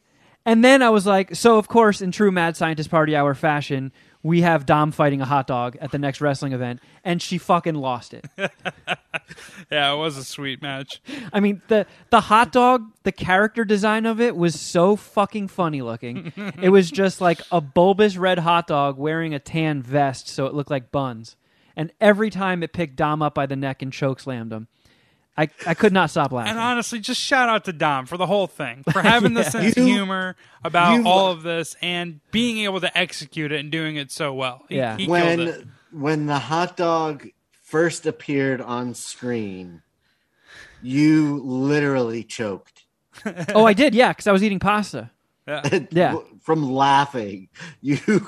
And 0.47 0.65
then 0.65 0.83
I 0.83 0.89
was 0.89 1.07
like, 1.07 1.35
so 1.35 1.59
of 1.59 1.69
course, 1.69 2.01
in 2.01 2.13
true 2.13 2.31
Mad 2.31 2.57
Scientist 2.57 2.91
Party 2.91 3.15
Hour 3.15 3.35
fashion, 3.35 3.93
we 4.23 4.41
have 4.41 4.65
Dom 4.67 4.91
fighting 4.91 5.21
a 5.21 5.27
hot 5.27 5.47
dog 5.47 5.77
at 5.81 5.93
the 5.93 5.99
next 5.99 6.21
wrestling 6.21 6.53
event, 6.53 6.81
and 7.05 7.21
she 7.21 7.37
fucking 7.39 7.75
lost 7.75 8.15
it. 8.15 8.25
yeah, 9.71 9.93
it 9.93 9.97
was 9.97 10.17
a 10.17 10.25
sweet 10.25 10.61
match. 10.63 11.01
I 11.33 11.41
mean, 11.41 11.63
the 11.69 11.87
the 12.11 12.21
hot 12.23 12.53
dog, 12.53 12.91
the 13.03 13.13
character 13.13 13.65
design 13.65 14.07
of 14.07 14.21
it 14.21 14.37
was 14.37 14.59
so 14.59 14.97
fucking 14.97 15.49
funny 15.49 15.83
looking. 15.83 16.33
it 16.63 16.71
was 16.71 16.91
just 16.91 17.21
like 17.21 17.41
a 17.51 17.61
bulbous 17.61 18.17
red 18.17 18.39
hot 18.41 18.67
dog 18.67 18.99
wearing 18.99 19.35
a 19.35 19.39
tan 19.39 19.83
vest, 19.83 20.29
so 20.29 20.47
it 20.47 20.55
looked 20.55 20.71
like 20.71 20.91
buns. 20.91 21.37
And 21.77 21.93
every 22.01 22.31
time 22.31 22.63
it 22.63 22.73
picked 22.73 22.97
Dom 22.97 23.23
up 23.23 23.35
by 23.35 23.47
the 23.47 23.57
neck 23.57 23.81
and 23.81 23.93
choke 23.93 24.21
slammed 24.21 24.53
him, 24.53 24.69
I 25.37 25.49
I 25.67 25.75
could 25.75 25.93
not 25.93 26.11
stop 26.11 26.33
laughing. 26.33 26.51
And 26.51 26.59
honestly, 26.59 26.99
just 27.01 27.21
shout 27.21 27.49
out 27.49 27.65
to 27.67 27.73
Dom 27.73 28.07
for 28.07 28.17
the 28.17 28.27
whole 28.27 28.47
thing, 28.47 28.83
for 28.93 29.01
having 29.15 29.35
the 29.35 29.41
Yeah. 29.43 29.49
sense 29.49 29.77
of 29.77 29.85
humor 29.85 30.37
about 30.65 30.95
you- 30.95 31.07
all 31.07 31.29
of 31.31 31.43
this 31.43 31.77
and 31.81 32.21
being 32.31 32.59
able 32.65 32.81
to 32.81 32.99
execute 32.99 33.53
it 33.53 33.61
and 33.61 33.71
doing 33.71 33.97
it 33.97 34.11
so 34.11 34.35
well. 34.35 34.65
He, 34.69 34.77
Yeah. 34.77 34.97
he 34.97 35.07
when 35.07 35.73
when 35.93 36.27
the 36.27 36.39
hot 36.39 36.77
dog 36.77 37.27
first 37.63 38.07
appeared 38.07 38.61
on 38.61 38.95
screen, 38.95 39.83
you 40.83 41.41
literally 41.45 42.23
choked 42.25 42.85
oh, 43.55 43.65
I 43.67 43.73
did, 43.75 43.95
yeah, 43.95 44.09
because 44.13 44.27
I 44.27 44.33
was 44.33 44.43
eating 44.43 44.59
pasta. 44.61 45.11
Yeah. 45.47 45.79
Yeah. 45.91 46.17
from 46.43 46.71
laughing. 46.71 47.49
You 47.81 48.27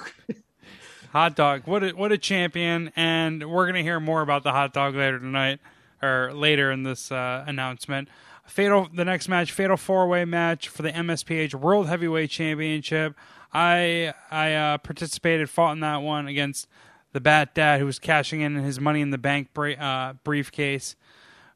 Hot 1.13 1.37
dog, 1.37 1.63
what 1.67 1.85
a, 1.85 1.91
what 1.91 2.11
a 2.11 2.17
champion! 2.19 2.91
And 2.97 3.49
we're 3.51 3.67
gonna 3.67 3.83
hear 3.83 4.01
more 4.01 4.23
about 4.23 4.43
the 4.45 4.51
hot 4.51 4.73
dog 4.73 4.95
later 4.95 5.19
tonight, 5.19 5.61
or 6.03 6.33
later 6.33 6.71
in 6.71 6.83
this 6.83 7.13
uh, 7.13 7.45
announcement. 7.47 8.09
Fatal, 8.47 8.89
the 8.93 9.05
next 9.05 9.29
match, 9.29 9.53
fatal 9.53 9.77
four 9.77 10.09
way 10.09 10.25
match 10.25 10.69
for 10.69 10.83
the 10.83 10.91
MSPH 10.91 11.55
World 11.55 11.89
Heavyweight 11.89 12.31
Championship. 12.31 13.15
I 13.53 14.15
I 14.31 14.55
uh, 14.55 14.79
participated, 14.79 15.49
fought 15.49 15.73
in 15.73 15.81
that 15.81 16.03
one 16.03 16.27
against 16.27 16.67
the 17.13 17.21
Bat 17.21 17.55
Dad, 17.55 17.81
who 17.81 17.87
was 17.87 17.99
cashing 17.99 18.41
in 18.41 18.57
his 18.57 18.81
Money 18.81 19.01
in 19.01 19.11
the 19.11 19.19
Bank 19.19 19.49
uh, 19.57 20.15
briefcase, 20.25 20.97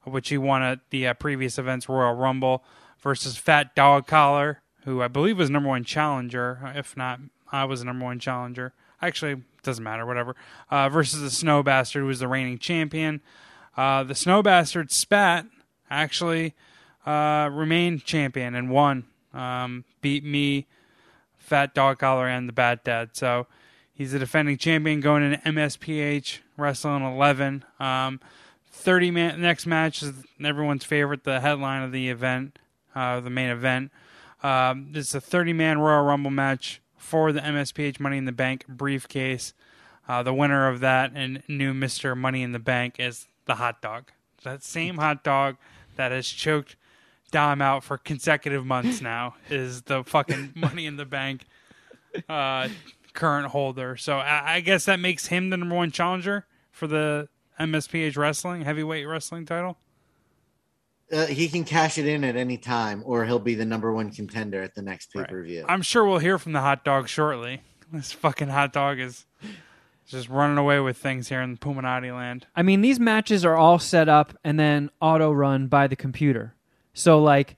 which 0.04 0.28
he 0.28 0.38
won 0.38 0.62
at 0.62 0.80
the 0.90 1.08
uh, 1.08 1.14
previous 1.14 1.58
event's 1.58 1.88
Royal 1.88 2.14
Rumble, 2.14 2.62
versus 3.00 3.36
Fat 3.36 3.74
Dog 3.74 4.06
Collar, 4.06 4.60
who 4.84 5.02
I 5.02 5.08
believe 5.08 5.38
was 5.38 5.50
number 5.50 5.68
one 5.68 5.84
challenger. 5.84 6.72
If 6.74 6.96
not, 6.96 7.20
I 7.50 7.64
was 7.64 7.80
the 7.80 7.86
number 7.86 8.04
one 8.04 8.18
challenger. 8.18 8.74
Actually, 9.02 9.42
doesn't 9.62 9.84
matter. 9.84 10.06
Whatever. 10.06 10.36
Uh, 10.70 10.88
versus 10.88 11.20
the 11.20 11.30
Snow 11.30 11.62
Bastard, 11.62 12.02
who 12.02 12.06
was 12.06 12.20
the 12.20 12.28
reigning 12.28 12.58
champion. 12.58 13.20
Uh, 13.76 14.02
the 14.02 14.14
Snow 14.14 14.42
Bastard 14.42 14.90
spat 14.90 15.46
actually 15.90 16.54
uh, 17.04 17.50
remained 17.52 18.04
champion 18.04 18.54
and 18.54 18.70
won. 18.70 19.04
Um, 19.34 19.84
beat 20.00 20.24
me, 20.24 20.66
Fat 21.36 21.74
Dog 21.74 21.98
Collar, 21.98 22.26
and 22.26 22.48
the 22.48 22.52
Bat 22.52 22.84
Dad. 22.84 23.10
So 23.12 23.46
he's 23.92 24.12
the 24.12 24.18
defending 24.18 24.56
champion 24.56 25.00
going 25.00 25.22
into 25.22 25.38
MSPH 25.48 26.38
Wrestling 26.56 27.02
11. 27.02 27.64
Um, 27.78 28.20
30 28.70 29.10
man 29.10 29.40
next 29.40 29.66
match 29.66 30.02
is 30.02 30.12
everyone's 30.42 30.84
favorite, 30.84 31.24
the 31.24 31.40
headline 31.40 31.82
of 31.82 31.92
the 31.92 32.08
event, 32.08 32.58
uh, 32.94 33.20
the 33.20 33.30
main 33.30 33.50
event. 33.50 33.90
Um, 34.42 34.88
this 34.92 35.08
is 35.08 35.14
a 35.14 35.20
30 35.20 35.52
man 35.52 35.78
Royal 35.78 36.04
Rumble 36.04 36.30
match 36.30 36.80
for 36.96 37.32
the 37.32 37.40
MSPH 37.40 38.00
Money 38.00 38.18
in 38.18 38.24
the 38.24 38.32
Bank 38.32 38.66
briefcase. 38.66 39.54
Uh, 40.08 40.22
the 40.22 40.34
winner 40.34 40.68
of 40.68 40.80
that 40.80 41.12
and 41.14 41.42
new 41.48 41.74
Mr. 41.74 42.16
Money 42.16 42.42
in 42.42 42.52
the 42.52 42.58
Bank 42.58 42.96
is 42.98 43.26
the 43.46 43.54
hot 43.56 43.80
dog. 43.80 44.10
That 44.44 44.62
same 44.62 44.98
hot 44.98 45.24
dog 45.24 45.56
that 45.96 46.12
has 46.12 46.28
choked 46.28 46.76
Dom 47.32 47.60
out 47.60 47.82
for 47.82 47.98
consecutive 47.98 48.64
months 48.64 49.00
now 49.00 49.34
is 49.50 49.82
the 49.82 50.04
fucking 50.04 50.52
Money 50.54 50.86
in 50.86 50.96
the 50.96 51.04
Bank 51.06 51.44
uh, 52.28 52.68
current 53.14 53.48
holder. 53.48 53.96
So 53.96 54.18
I, 54.18 54.56
I 54.56 54.60
guess 54.60 54.84
that 54.84 55.00
makes 55.00 55.26
him 55.26 55.50
the 55.50 55.56
number 55.56 55.74
one 55.74 55.90
challenger 55.90 56.46
for 56.70 56.86
the 56.86 57.28
MSPH 57.58 58.16
Wrestling 58.16 58.62
heavyweight 58.62 59.08
wrestling 59.08 59.46
title. 59.46 59.78
uh, 61.10 61.26
he 61.26 61.48
can 61.48 61.64
cash 61.64 61.98
it 61.98 62.06
in 62.06 62.22
at 62.24 62.36
any 62.36 62.58
time, 62.58 63.02
or 63.06 63.24
he'll 63.24 63.38
be 63.38 63.54
the 63.54 63.64
number 63.64 63.92
one 63.92 64.10
contender 64.10 64.62
at 64.62 64.74
the 64.74 64.82
next 64.82 65.12
pay 65.12 65.24
per 65.24 65.42
view. 65.42 65.64
I'm 65.68 65.82
sure 65.82 66.04
we'll 66.04 66.18
hear 66.18 66.38
from 66.38 66.52
the 66.52 66.60
hot 66.60 66.84
dog 66.84 67.08
shortly. 67.08 67.62
This 67.92 68.12
fucking 68.12 68.48
hot 68.48 68.72
dog 68.72 68.98
is 68.98 69.24
just 70.06 70.28
running 70.28 70.58
away 70.58 70.80
with 70.80 70.96
things 70.96 71.28
here 71.28 71.42
in 71.42 71.56
Puminati 71.56 72.14
land. 72.14 72.46
I 72.54 72.62
mean, 72.62 72.80
these 72.80 73.00
matches 73.00 73.44
are 73.44 73.56
all 73.56 73.78
set 73.78 74.08
up 74.08 74.36
and 74.44 74.58
then 74.58 74.90
auto 75.00 75.32
run 75.32 75.66
by 75.66 75.86
the 75.86 75.96
computer. 75.96 76.54
So 76.94 77.20
like 77.22 77.56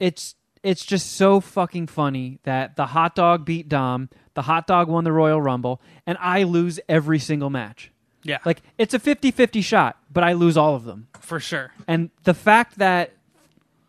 it's 0.00 0.34
it's 0.62 0.84
just 0.84 1.12
so 1.12 1.40
fucking 1.40 1.88
funny 1.88 2.38
that 2.44 2.76
the 2.76 2.86
hot 2.86 3.14
dog 3.14 3.44
beat 3.44 3.68
Dom, 3.68 4.08
the 4.34 4.42
hot 4.42 4.66
dog 4.66 4.88
won 4.88 5.04
the 5.04 5.12
Royal 5.12 5.40
Rumble, 5.42 5.80
and 6.06 6.16
I 6.20 6.44
lose 6.44 6.78
every 6.88 7.18
single 7.18 7.50
match. 7.50 7.90
Yeah, 8.24 8.38
Like 8.44 8.62
it's 8.78 8.94
a 8.94 9.00
50-50 9.00 9.64
shot, 9.64 9.98
but 10.12 10.22
I 10.22 10.34
lose 10.34 10.56
all 10.56 10.76
of 10.76 10.84
them. 10.84 11.08
for 11.18 11.40
sure. 11.40 11.72
And 11.88 12.10
the 12.22 12.34
fact 12.34 12.78
that 12.78 13.10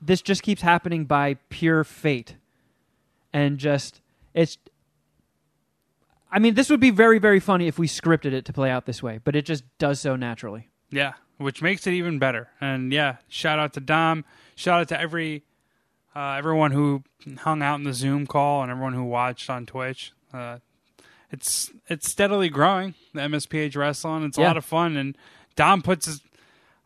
this 0.02 0.24
just 0.24 0.42
keeps 0.42 0.64
happening 0.64 1.06
by 1.06 1.36
pure 1.50 1.84
fate 1.84 2.36
and 3.32 3.60
just 3.60 4.02
it's 4.34 4.58
I 6.36 6.40
mean, 6.40 6.56
this 6.56 6.70
would 6.70 6.80
be 6.80 6.90
very 6.90 7.20
very 7.20 7.40
funny 7.40 7.68
if 7.68 7.78
we 7.78 7.88
scripted 7.88 8.34
it 8.34 8.46
to 8.46 8.54
play 8.54 8.70
out 8.72 8.86
this 8.86 9.04
way, 9.04 9.20
but 9.24 9.36
it 9.36 9.46
just 9.46 9.64
does 9.78 10.00
so 10.00 10.16
naturally. 10.16 10.70
Yeah, 10.90 11.14
which 11.38 11.62
makes 11.62 11.86
it 11.88 11.92
even 11.94 12.18
better. 12.20 12.50
And 12.60 12.92
yeah, 12.92 13.18
shout 13.28 13.60
out 13.60 13.74
to 13.74 13.80
Dom. 13.80 14.26
Shout 14.56 14.82
out 14.82 14.88
to 14.90 15.00
every 15.00 15.44
uh, 16.16 16.32
everyone 16.38 16.72
who 16.72 17.04
hung 17.40 17.62
out 17.62 17.76
in 17.76 17.84
the 17.84 17.94
Zoom 17.94 18.26
call 18.28 18.62
and 18.64 18.72
everyone 18.72 18.94
who 18.94 19.04
watched 19.04 19.50
on 19.50 19.66
Twitch. 19.66 20.12
Uh, 20.34 20.58
it's 21.32 21.72
it's 21.88 22.10
steadily 22.10 22.50
growing. 22.50 22.96
The 23.14 23.22
MSPH 23.22 23.76
wrestling. 23.76 24.24
It's 24.24 24.38
a 24.38 24.42
Yeah. 24.42 24.48
lot 24.48 24.58
of 24.58 24.66
fun, 24.66 24.98
and 24.98 25.18
Dom 25.56 25.82
puts 25.82 26.06
his 26.08 26.22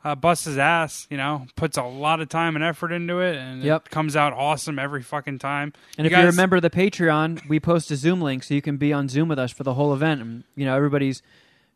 uh, 0.08 0.16
busts 0.16 0.46
his 0.46 0.58
ass. 0.58 1.08
You 1.10 1.18
know, 1.18 1.46
puts 1.56 1.78
a 1.78 1.84
lot 1.84 2.20
of 2.22 2.30
time 2.30 2.56
and 2.56 2.64
effort 2.64 2.92
into 2.92 3.20
it, 3.20 3.36
and 3.36 3.62
Yep. 3.64 3.88
it 3.88 3.92
comes 3.92 4.16
out 4.16 4.34
awesome 4.34 4.80
every 4.80 5.02
fucking 5.04 5.40
time. 5.40 5.74
And 5.98 6.08
if 6.08 6.12
guys- 6.12 6.22
you 6.24 6.28
remember 6.28 6.60
the 6.60 6.70
Patreon, 6.70 7.48
we 7.50 7.60
post 7.60 7.92
a 7.92 7.96
Zoom 7.96 8.22
link 8.22 8.44
so 8.44 8.54
you 8.54 8.62
can 8.62 8.78
be 8.78 8.94
on 8.94 9.10
Zoom 9.10 9.28
with 9.28 9.40
us 9.40 9.52
for 9.52 9.64
the 9.64 9.74
whole 9.74 9.94
event. 9.94 10.22
And 10.22 10.44
you 10.56 10.66
know, 10.66 10.76
everybody's 10.76 11.22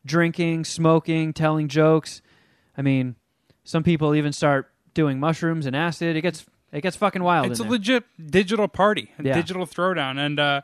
drinking, 0.05 0.65
smoking, 0.65 1.33
telling 1.33 1.67
jokes. 1.67 2.21
I 2.77 2.81
mean, 2.81 3.15
some 3.63 3.83
people 3.83 4.15
even 4.15 4.33
start 4.33 4.69
doing 4.93 5.19
mushrooms 5.19 5.65
and 5.65 5.75
acid. 5.75 6.15
It 6.15 6.21
gets 6.21 6.45
it 6.71 6.81
gets 6.81 6.95
fucking 6.95 7.21
wild. 7.23 7.47
it's 7.47 7.59
a 7.59 7.63
there. 7.63 7.71
legit 7.73 8.03
digital 8.31 8.67
party, 8.69 9.11
a 9.19 9.23
Yeah. 9.23 9.33
digital 9.33 9.65
throwdown, 9.65 10.17
and 10.17 10.39
uh, 10.39 10.61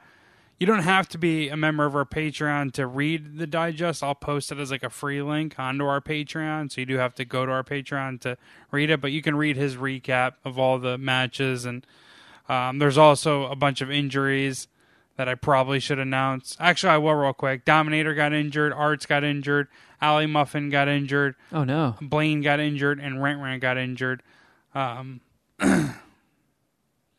you 0.60 0.66
don't 0.66 0.84
have 0.84 1.08
to 1.10 1.18
be 1.18 1.50
a 1.50 1.58
member 1.58 1.86
of 1.86 1.96
our 1.96 2.06
Patreon 2.06 2.74
to 2.74 2.88
read 2.88 3.38
the 3.38 3.46
digest. 3.46 4.02
I'll 4.02 4.16
post 4.16 4.52
it 4.52 4.58
as 4.58 4.72
like 4.72 4.84
a 4.84 4.90
free 4.90 5.22
link 5.22 5.60
onto 5.60 5.86
our 5.86 6.02
Patreon, 6.02 6.72
so 6.72 6.82
you 6.82 6.86
do 6.86 6.98
have 6.98 7.14
to 7.16 7.26
go 7.26 7.46
to 7.46 7.52
our 7.52 7.64
Patreon 7.64 8.22
to 8.22 8.38
read 8.72 8.90
it. 8.90 9.00
But 9.00 9.12
you 9.12 9.22
can 9.22 9.36
read 9.36 9.56
his 9.56 9.76
recap 9.76 10.34
of 10.44 10.58
all 10.58 10.80
the 10.80 10.98
matches, 10.98 11.66
and 11.66 11.86
um, 12.50 12.80
there's 12.80 12.98
also 12.98 13.46
a 13.46 13.56
bunch 13.56 13.82
of 13.82 13.92
injuries 13.92 14.68
that 15.16 15.30
I 15.30 15.36
probably 15.36 15.80
should 15.80 16.00
announce. 16.00 16.58
Actually, 16.60 16.94
I 16.94 16.98
will 16.98 17.14
real 17.14 17.34
quick. 17.34 17.64
Dominator 17.64 18.16
got 18.16 18.34
injured. 18.34 18.74
Arts 18.74 19.06
got 19.06 19.24
injured. 19.24 19.68
Alley 20.02 20.26
Muffin 20.26 20.70
got 20.70 20.88
injured. 20.88 21.36
Oh 21.52 21.64
no. 21.64 21.96
Blaine 22.02 22.42
got 22.42 22.60
injured, 22.60 23.00
and 23.00 23.22
Rent 23.22 23.42
Rant 23.42 23.62
got 23.62 23.78
injured. 23.78 24.24
Um, 24.74 25.22
I'm 25.60 25.94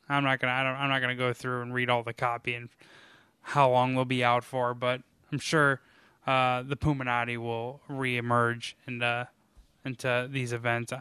not 0.08 0.40
gonna. 0.40 0.52
I 0.52 0.64
don't, 0.64 0.74
I'm 0.74 0.88
not 0.88 1.00
gonna 1.00 1.14
go 1.14 1.32
through 1.32 1.62
and 1.62 1.72
read 1.72 1.88
all 1.88 2.02
the 2.02 2.12
copy 2.12 2.54
and 2.54 2.68
how 3.42 3.70
long 3.70 3.94
they'll 3.94 4.04
be 4.04 4.22
out 4.24 4.44
for, 4.44 4.74
but 4.74 5.02
I'm 5.32 5.38
sure 5.38 5.80
uh, 6.26 6.62
the 6.62 6.76
Puminati 6.76 7.36
will 7.38 7.80
reemerge 7.90 8.74
and 8.86 9.02
uh, 9.02 9.24
into 9.84 10.28
these 10.30 10.52
events. 10.52 10.92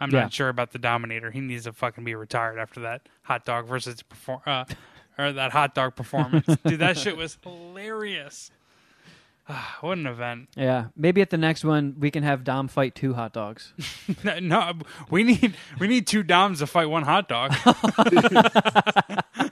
I'm 0.00 0.10
Yeah. 0.10 0.22
not 0.22 0.32
sure 0.32 0.48
about 0.48 0.72
the 0.72 0.78
Dominator. 0.78 1.30
He 1.30 1.40
needs 1.40 1.64
to 1.64 1.72
fucking 1.72 2.04
be 2.04 2.14
retired 2.14 2.58
after 2.58 2.80
that 2.80 3.08
hot 3.22 3.44
dog 3.44 3.66
versus 3.66 4.02
perform 4.02 4.40
uh, 4.46 4.64
or 5.16 5.32
that 5.32 5.52
hot 5.52 5.74
dog 5.74 5.94
performance. 5.96 6.44
Dude, 6.66 6.80
that 6.80 6.98
shit 6.98 7.16
was 7.16 7.38
hilarious. 7.42 8.50
What 9.80 9.98
an 9.98 10.06
event! 10.06 10.48
Yeah. 10.56 10.86
Maybe 10.96 11.20
at 11.20 11.28
the 11.28 11.36
next 11.36 11.64
one 11.64 11.96
we 11.98 12.10
can 12.10 12.22
have 12.22 12.44
Dom 12.44 12.66
fight 12.66 12.94
two 12.94 13.12
hot 13.12 13.34
dogs. 13.34 13.74
No, 14.40 14.72
we 15.10 15.22
need 15.22 15.54
we 15.78 15.86
need 15.86 16.06
two 16.06 16.22
Doms 16.22 16.60
to 16.60 16.66
fight 16.66 16.86
one 16.88 17.02
hot 17.02 17.28
dog. 17.28 17.52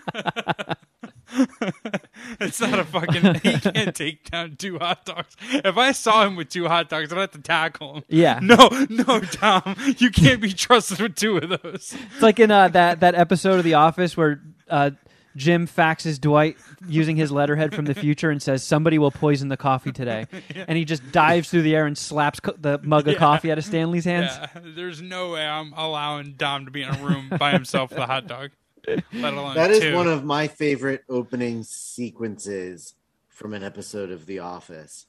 it's 2.40 2.60
not 2.60 2.78
a 2.78 2.84
fucking. 2.84 3.34
He 3.42 3.58
can't 3.58 3.94
take 3.94 4.30
down 4.30 4.56
two 4.56 4.78
hot 4.78 5.04
dogs. 5.04 5.36
If 5.50 5.76
I 5.76 5.92
saw 5.92 6.26
him 6.26 6.36
with 6.36 6.48
two 6.48 6.68
hot 6.68 6.88
dogs, 6.88 7.12
I'd 7.12 7.18
have 7.18 7.30
to 7.32 7.40
tackle 7.40 7.96
him. 7.96 8.04
Yeah. 8.08 8.38
No, 8.42 8.68
no, 8.88 9.20
Tom, 9.20 9.76
you 9.98 10.10
can't 10.10 10.40
be 10.40 10.52
trusted 10.52 11.00
with 11.00 11.16
two 11.16 11.38
of 11.38 11.48
those. 11.62 11.94
It's 12.14 12.22
like 12.22 12.38
in 12.40 12.50
uh, 12.50 12.68
that 12.68 13.00
that 13.00 13.14
episode 13.14 13.58
of 13.58 13.64
The 13.64 13.74
Office 13.74 14.16
where 14.16 14.40
uh, 14.68 14.90
Jim 15.34 15.66
faxes 15.66 16.20
Dwight 16.20 16.56
using 16.86 17.16
his 17.16 17.32
letterhead 17.32 17.74
from 17.74 17.86
the 17.86 17.94
future 17.94 18.30
and 18.30 18.42
says 18.42 18.62
somebody 18.62 18.98
will 18.98 19.10
poison 19.10 19.48
the 19.48 19.56
coffee 19.56 19.92
today, 19.92 20.26
and 20.54 20.76
he 20.76 20.84
just 20.84 21.10
dives 21.12 21.50
through 21.50 21.62
the 21.62 21.74
air 21.74 21.86
and 21.86 21.96
slaps 21.96 22.40
co- 22.40 22.54
the 22.58 22.78
mug 22.82 23.08
of 23.08 23.14
Yeah. 23.14 23.18
coffee 23.18 23.50
out 23.50 23.58
of 23.58 23.64
Stanley's 23.64 24.04
hands. 24.04 24.30
Yeah, 24.34 24.60
there's 24.74 25.00
no 25.00 25.30
way 25.32 25.46
I'm 25.46 25.72
allowing 25.74 26.34
Dom 26.34 26.66
to 26.66 26.70
be 26.70 26.82
in 26.82 26.90
a 26.94 26.98
room 27.02 27.30
by 27.38 27.52
himself 27.52 27.90
with 27.90 27.98
a 28.00 28.06
hot 28.06 28.26
dog. 28.26 28.50
Let 28.86 29.34
alone 29.34 29.54
That 29.54 29.70
is 29.70 29.80
two. 29.80 29.94
one 29.94 30.08
of 30.08 30.24
my 30.24 30.48
favorite 30.48 31.04
opening 31.08 31.62
sequences 31.62 32.94
from 33.28 33.54
an 33.54 33.62
episode 33.62 34.10
of 34.10 34.26
The 34.26 34.40
Office. 34.40 35.06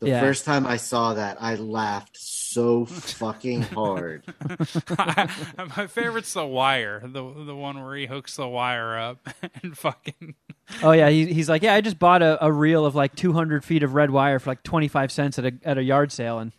The 0.00 0.08
Yeah. 0.08 0.20
first 0.20 0.44
time 0.44 0.66
I 0.66 0.78
saw 0.78 1.14
that, 1.14 1.36
I 1.40 1.54
laughed 1.54 2.16
so 2.16 2.84
fucking 2.86 3.62
hard. 3.62 4.24
My 4.98 5.86
favorite's 5.86 6.32
the 6.34 6.44
wire, 6.44 7.00
the 7.04 7.22
the 7.44 7.54
one 7.54 7.80
where 7.80 7.94
he 7.94 8.06
hooks 8.06 8.34
the 8.34 8.48
wire 8.48 8.98
up 8.98 9.28
and 9.62 9.78
fucking. 9.78 10.34
Oh 10.82 10.90
yeah, 10.90 11.08
he, 11.08 11.32
he's 11.32 11.48
like, 11.48 11.62
yeah, 11.62 11.74
I 11.74 11.80
just 11.82 12.00
bought 12.00 12.20
a, 12.22 12.44
a 12.44 12.50
reel 12.50 12.84
of 12.84 12.96
like 12.96 13.14
200 13.14 13.64
feet 13.64 13.84
of 13.84 13.94
red 13.94 14.10
wire 14.10 14.40
for 14.40 14.50
like 14.50 14.64
25 14.64 15.12
cents 15.12 15.38
at 15.38 15.44
a 15.44 15.52
at 15.64 15.78
a 15.78 15.82
yard 15.84 16.10
sale, 16.10 16.40
and 16.40 16.50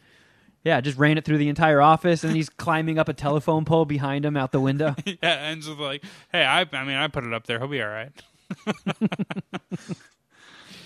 yeah, 0.63 0.79
just 0.81 0.97
ran 0.97 1.17
it 1.17 1.25
through 1.25 1.37
the 1.39 1.49
entire 1.49 1.81
office, 1.81 2.23
and 2.23 2.35
he's 2.35 2.49
climbing 2.49 2.97
up 2.97 3.09
a 3.09 3.13
telephone 3.13 3.65
pole 3.65 3.85
behind 3.85 4.25
him 4.25 4.35
out 4.37 4.51
the 4.51 4.59
window. 4.61 4.95
Yeah, 5.05 5.17
ends 5.35 5.67
with 5.67 5.79
like, 5.79 6.03
"Hey, 6.31 6.43
I, 6.45 6.61
I 6.61 6.83
mean, 6.83 6.95
I 6.95 7.07
put 7.07 7.23
it 7.25 7.33
up 7.33 7.45
there. 7.47 7.59
He'll 7.59 7.67
be 7.67 7.81
all 7.81 7.89
right." 7.89 8.11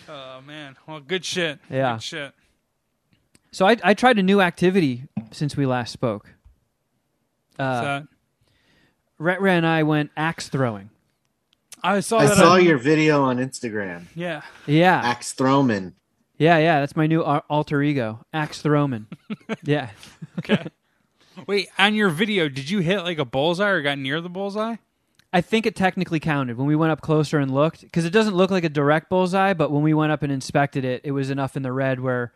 oh 0.10 0.42
man, 0.46 0.76
well, 0.88 1.00
good 1.00 1.26
shit. 1.26 1.60
Yeah. 1.70 1.94
good 1.96 2.04
shit. 2.04 2.34
So 3.52 3.66
I 3.68 3.78
I 3.84 3.94
tried 3.94 4.18
a 4.20 4.24
new 4.24 4.42
activity 4.42 5.04
since 5.32 5.56
we 5.58 5.66
last 5.66 5.92
spoke. 5.92 6.34
Uh, 7.58 7.82
So, 7.82 8.08
Rhett 9.20 9.42
and 9.42 9.66
I 9.66 9.84
went 9.84 10.12
axe 10.16 10.48
throwing. 10.50 10.90
I 11.84 12.00
saw 12.02 12.20
I 12.20 12.26
that. 12.28 12.38
saw 12.38 12.54
on- 12.54 12.66
your 12.66 12.78
video 12.78 13.24
on 13.24 13.38
Instagram. 13.38 14.06
Yeah, 14.16 14.42
Yeah, 14.66 15.00
Axe 15.04 15.34
Throwman. 15.34 15.94
Yeah, 16.38 16.58
yeah. 16.58 16.80
That's 16.80 16.96
my 16.96 17.08
new 17.08 17.24
al- 17.24 17.44
alter 17.50 17.82
ego, 17.82 18.26
Axe 18.34 18.62
the 18.62 18.72
Roman. 18.72 19.08
yeah, 19.64 19.90
Okay. 20.40 20.66
wait. 21.46 21.70
On 21.78 21.94
your 21.96 22.10
video, 22.10 22.50
did 22.50 22.70
you 22.70 22.80
hit 22.80 23.02
like 23.02 23.18
a 23.20 23.26
bullseye 23.26 23.70
or 23.70 23.82
got 23.82 23.98
near 23.98 24.22
the 24.22 24.30
bullseye? 24.30 24.76
I 25.34 25.42
think 25.42 25.66
it 25.66 25.76
technically 25.76 26.20
counted 26.22 26.58
when 26.58 26.68
we 26.68 26.76
went 26.76 26.92
up 26.92 27.02
closer 27.02 27.38
and 27.38 27.54
looked 27.54 27.82
because 27.82 28.06
it 28.06 28.12
doesn't 28.12 28.36
look 28.36 28.50
like 28.50 28.64
a 28.64 28.70
direct 28.70 29.10
bullseye, 29.10 29.54
but 29.54 29.72
when 29.72 29.84
we 29.84 29.94
went 29.94 30.12
up 30.12 30.24
and 30.24 30.32
inspected 30.32 30.86
it, 30.86 31.02
it 31.04 31.12
was 31.12 31.30
enough 31.30 31.58
in 31.58 31.64
the 31.64 31.72
red 31.74 32.00
where 32.00 32.32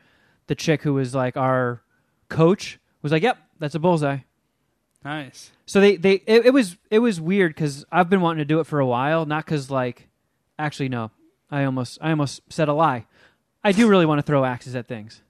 the 0.47 0.55
chick 0.55 0.81
who 0.81 0.93
was 0.93 1.15
like 1.15 1.37
our 1.37 1.81
coach 2.27 2.79
was 3.01 3.11
like, 3.13 3.23
"Yep, 3.23 3.37
that's 3.59 3.75
a 3.75 3.79
bullseye." 3.79 4.19
Nice. 5.03 5.51
So 5.65 5.79
they 5.79 5.95
they 5.95 6.15
it, 6.27 6.47
it 6.47 6.53
was 6.53 6.77
it 6.91 6.99
was 6.99 7.19
weird 7.21 7.55
because 7.55 7.85
I've 7.91 8.09
been 8.09 8.21
wanting 8.21 8.39
to 8.39 8.45
do 8.45 8.59
it 8.59 8.65
for 8.65 8.79
a 8.79 8.85
while, 8.85 9.25
not 9.25 9.45
because 9.45 9.71
like 9.71 10.09
actually 10.59 10.89
no, 10.89 11.11
I 11.49 11.63
almost 11.63 11.97
I 12.01 12.09
almost 12.11 12.41
said 12.49 12.67
a 12.67 12.73
lie. 12.73 13.05
I 13.63 13.71
do 13.71 13.87
really 13.87 14.05
want 14.05 14.19
to 14.19 14.23
throw 14.23 14.43
axes 14.45 14.75
at 14.75 14.87
things, 14.87 15.21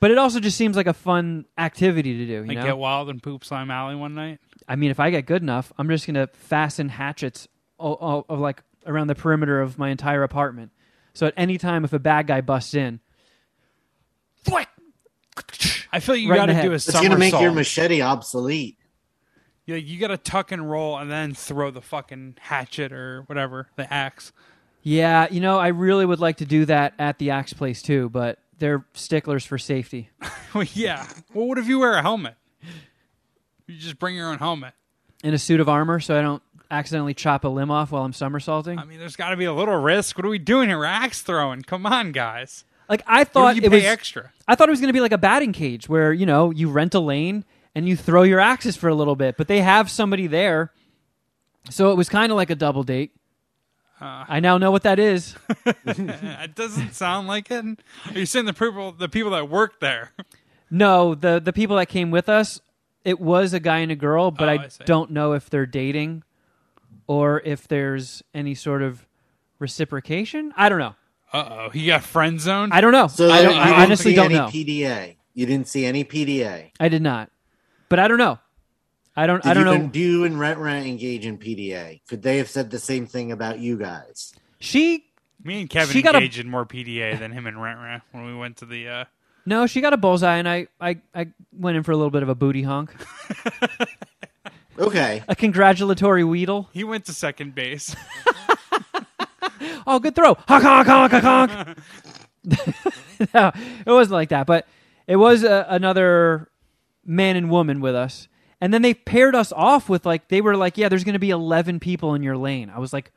but 0.00 0.10
it 0.10 0.18
also 0.18 0.40
just 0.40 0.56
seems 0.56 0.76
like 0.76 0.86
a 0.86 0.94
fun 0.94 1.44
activity 1.58 2.18
to 2.18 2.26
do. 2.26 2.32
You 2.32 2.44
Like 2.44 2.56
know, 2.58 2.64
get 2.64 2.78
wild 2.78 3.10
and 3.10 3.22
poop 3.22 3.44
slime 3.44 3.70
alley 3.70 3.94
one 3.94 4.14
night. 4.14 4.40
I 4.68 4.76
mean, 4.76 4.90
if 4.90 4.98
I 5.00 5.10
get 5.10 5.26
good 5.26 5.42
enough, 5.42 5.72
I'm 5.78 5.88
just 5.88 6.06
gonna 6.06 6.28
fasten 6.32 6.88
hatchets 6.88 7.46
all, 7.78 7.94
all, 7.94 8.26
of 8.28 8.38
like 8.38 8.62
around 8.86 9.08
the 9.08 9.14
perimeter 9.14 9.60
of 9.60 9.78
my 9.78 9.90
entire 9.90 10.22
apartment. 10.22 10.70
So 11.12 11.26
at 11.26 11.34
any 11.36 11.58
time, 11.58 11.84
if 11.84 11.92
a 11.92 11.98
bad 11.98 12.26
guy 12.26 12.40
busts 12.40 12.74
in, 12.74 13.00
I 15.92 16.00
feel 16.00 16.16
you 16.16 16.30
Right 16.30 16.40
in 16.40 16.42
got 16.42 16.46
the 16.46 16.52
to 16.52 16.54
head. 16.54 16.62
do 16.64 16.72
a 16.72 16.74
It's 16.74 16.90
going 16.92 17.10
to 17.10 17.16
make 17.18 17.32
your 17.40 17.52
machete 17.52 18.00
obsolete. 18.02 18.78
Yeah, 19.64 19.76
you 19.76 19.98
got 19.98 20.08
to 20.08 20.16
tuck 20.18 20.52
and 20.52 20.70
roll 20.70 20.96
and 20.98 21.10
then 21.10 21.34
throw 21.34 21.70
the 21.70 21.80
fucking 21.82 22.36
hatchet 22.40 22.92
or 22.92 23.22
whatever 23.26 23.68
the 23.76 23.92
axe. 23.92 24.32
Yeah, 24.86 25.26
you 25.32 25.40
know, 25.40 25.58
I 25.58 25.68
really 25.68 26.06
would 26.06 26.20
like 26.20 26.36
to 26.36 26.46
do 26.46 26.64
that 26.66 26.94
at 26.96 27.18
the 27.18 27.30
axe 27.30 27.52
place 27.52 27.82
too, 27.82 28.08
but 28.08 28.38
they're 28.60 28.84
sticklers 28.94 29.44
for 29.44 29.58
safety. 29.58 30.10
Well, 30.54 30.64
yeah. 30.72 31.06
Well, 31.34 31.48
what 31.48 31.58
if 31.58 31.66
you 31.66 31.80
wear 31.80 31.94
a 31.94 32.02
helmet? 32.02 32.34
You 33.66 33.76
just 33.76 33.98
bring 33.98 34.14
your 34.14 34.30
own 34.30 34.38
helmet. 34.38 34.72
in 35.22 35.34
a 35.34 35.38
suit 35.38 35.60
of 35.60 35.68
armor 35.68 36.00
so 36.00 36.18
I 36.18 36.22
don't 36.22 36.42
accidentally 36.70 37.12
chop 37.12 37.44
a 37.44 37.48
limb 37.48 37.70
off 37.70 37.90
while 37.90 38.04
I'm 38.04 38.14
somersaulting. 38.14 38.78
I 38.78 38.84
mean, 38.84 38.98
there's 38.98 39.16
got 39.16 39.30
to 39.30 39.36
be 39.36 39.44
a 39.44 39.52
little 39.52 39.76
risk. 39.76 40.16
What 40.16 40.24
are 40.24 40.30
we 40.30 40.38
doing 40.38 40.68
here? 40.70 40.78
We're 40.78 40.84
axe 40.86 41.20
throwing. 41.20 41.60
Come 41.62 41.84
on, 41.84 42.12
guys. 42.12 42.64
like 42.88 43.02
I 43.06 43.24
thought 43.24 43.56
you 43.56 43.62
it 43.62 43.70
pay 43.70 43.76
was 43.76 43.84
extra? 43.84 44.32
I 44.48 44.54
thought 44.54 44.68
it 44.68 44.70
was 44.70 44.80
going 44.80 44.88
to 44.88 44.94
be 44.94 45.00
like 45.00 45.12
a 45.12 45.18
batting 45.18 45.52
cage 45.52 45.90
where, 45.90 46.10
you 46.12 46.24
know, 46.24 46.50
you 46.52 46.70
rent 46.70 46.94
a 46.94 47.00
lane 47.00 47.44
and 47.74 47.86
you 47.86 47.96
throw 47.96 48.22
your 48.22 48.40
axes 48.40 48.76
for 48.76 48.88
a 48.88 48.94
little 48.94 49.16
bit, 49.16 49.36
but 49.36 49.48
they 49.48 49.60
have 49.60 49.90
somebody 49.90 50.26
there. 50.26 50.72
So 51.68 51.90
it 51.90 51.96
was 51.96 52.08
kind 52.08 52.32
of 52.32 52.36
like 52.36 52.48
a 52.48 52.54
double 52.54 52.84
date. 52.84 53.10
Uh. 54.00 54.24
I 54.28 54.40
now 54.40 54.58
know 54.58 54.70
what 54.70 54.82
that 54.82 54.98
is. 54.98 55.36
it 55.66 56.54
doesn't 56.54 56.94
sound 56.94 57.28
like 57.28 57.50
it. 57.50 57.64
Are 57.64 58.18
you 58.18 58.26
saying 58.26 58.44
the 58.44 58.52
people, 58.52 58.92
the 58.92 59.08
people 59.08 59.30
that 59.30 59.48
worked 59.48 59.80
there? 59.80 60.12
No, 60.70 61.14
the 61.14 61.40
the 61.40 61.52
people 61.52 61.76
that 61.76 61.86
came 61.86 62.10
with 62.10 62.28
us, 62.28 62.60
it 63.04 63.20
was 63.20 63.52
a 63.52 63.60
guy 63.60 63.78
and 63.78 63.92
a 63.92 63.96
girl, 63.96 64.30
but 64.30 64.48
Oh, 64.48 64.52
I, 64.52 64.54
I 64.64 64.68
don't 64.84 65.12
know 65.12 65.32
if 65.32 65.48
they're 65.48 65.64
dating 65.66 66.24
or 67.06 67.40
if 67.44 67.68
there's 67.68 68.22
any 68.34 68.54
sort 68.54 68.82
of 68.82 69.06
reciprocation. 69.58 70.52
I 70.56 70.68
don't 70.68 70.78
know. 70.78 70.94
Uh 71.32 71.48
oh, 71.50 71.70
he 71.70 71.86
got 71.86 72.02
friend 72.02 72.40
zoned. 72.40 72.72
I 72.74 72.80
don't 72.80 72.92
know. 72.92 73.06
So 73.06 73.30
I, 73.30 73.42
don't, 73.42 73.52
didn't 73.52 73.62
I 73.62 73.84
honestly 73.84 74.12
see 74.12 74.16
don't 74.16 74.26
any 74.26 74.34
know. 74.34 74.46
PDA. 74.48 75.16
You 75.34 75.46
didn't 75.46 75.68
see 75.68 75.84
any 75.86 76.04
PDA. 76.04 76.70
I 76.80 76.88
did 76.88 77.02
not, 77.02 77.30
but 77.88 77.98
I 77.98 78.08
don't 78.08 78.18
know. 78.18 78.38
I 79.16 79.26
don't. 79.26 79.42
Did 79.42 79.48
I 79.50 79.54
don't 79.54 79.66
you, 79.66 79.78
know. 79.78 79.88
Do 79.88 79.98
you 79.98 80.24
and 80.24 80.38
Rent 80.38 80.58
Rent 80.58 80.86
engage 80.86 81.24
in 81.26 81.38
PDA? 81.38 82.00
Could 82.08 82.22
they 82.22 82.36
have 82.38 82.50
said 82.50 82.70
the 82.70 82.78
same 82.78 83.06
thing 83.06 83.32
about 83.32 83.58
you 83.58 83.76
guys? 83.78 84.34
She 84.58 85.04
Me 85.42 85.60
and 85.60 85.70
Kevin 85.70 85.92
She 85.92 86.02
got 86.02 86.14
a- 86.14 86.18
engaged 86.18 86.38
in 86.38 86.50
more 86.50 86.66
PDA 86.66 87.18
than 87.18 87.32
him 87.32 87.46
and 87.46 87.60
Rent 87.62 87.78
Rent 87.80 88.02
when 88.12 88.26
we 88.26 88.34
went 88.34 88.58
to 88.58 88.66
the. 88.66 88.88
uh 88.88 89.04
no, 89.48 89.66
she 89.68 89.80
got 89.80 89.92
a 89.92 89.96
bullseye, 89.96 90.38
and 90.38 90.48
I, 90.48 90.66
I, 90.80 90.98
I 91.14 91.28
went 91.52 91.76
in 91.76 91.84
for 91.84 91.92
a 91.92 91.96
little 91.96 92.10
bit 92.10 92.24
of 92.24 92.28
a 92.28 92.34
booty 92.34 92.62
honk, 92.62 92.92
Okay. 94.78 95.22
a 95.28 95.36
congratulatory 95.36 96.24
wheedle. 96.24 96.66
He 96.72 96.82
went 96.82 97.04
to 97.06 97.12
second 97.12 97.54
base. 97.54 97.94
Oh, 99.86 100.00
good 100.00 100.16
throw! 100.16 100.34
Honk, 100.48 100.64
honk, 100.64 100.86
honk, 100.88 101.12
honk, 101.12 101.22
honk. 101.52 101.78
no, 103.34 103.52
it 103.86 103.90
wasn't 103.90 104.14
like 104.14 104.30
that, 104.30 104.44
but 104.46 104.66
it 105.06 105.14
was 105.14 105.44
uh, 105.44 105.64
another 105.68 106.48
man 107.04 107.36
and 107.36 107.48
woman 107.50 107.80
with 107.80 107.94
us, 107.94 108.26
and 108.60 108.72
then 108.72 108.82
they 108.82 108.94
paired 108.94 109.34
us 109.34 109.52
off 109.52 109.88
with 109.88 110.06
like 110.06 110.28
they 110.28 110.40
were 110.40 110.56
like, 110.56 110.78
yeah, 110.78 110.88
there's 110.88 111.04
going 111.04 111.14
to 111.14 111.18
be 111.18 111.30
eleven 111.30 111.80
people 111.80 112.14
in 112.14 112.22
your 112.22 112.36
lane. 112.36 112.70
I 112.70 112.78
was 112.78 112.92
like, 112.92 113.12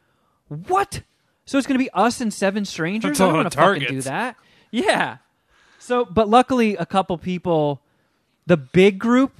what? 0.47 1.01
So 1.45 1.57
it's 1.57 1.65
going 1.65 1.79
to 1.79 1.83
be 1.83 1.89
us 1.91 2.21
and 2.21 2.33
seven 2.33 2.65
strangers? 2.65 3.19
I 3.19 3.25
don't 3.25 3.33
want 3.33 3.51
to 3.51 3.57
fucking 3.57 3.87
do 3.87 4.01
that. 4.01 4.35
Yeah. 4.71 5.17
So, 5.79 6.05
but 6.05 6.29
luckily, 6.29 6.75
a 6.75 6.85
couple 6.85 7.17
people, 7.17 7.81
the 8.45 8.57
big 8.57 8.99
group, 8.99 9.33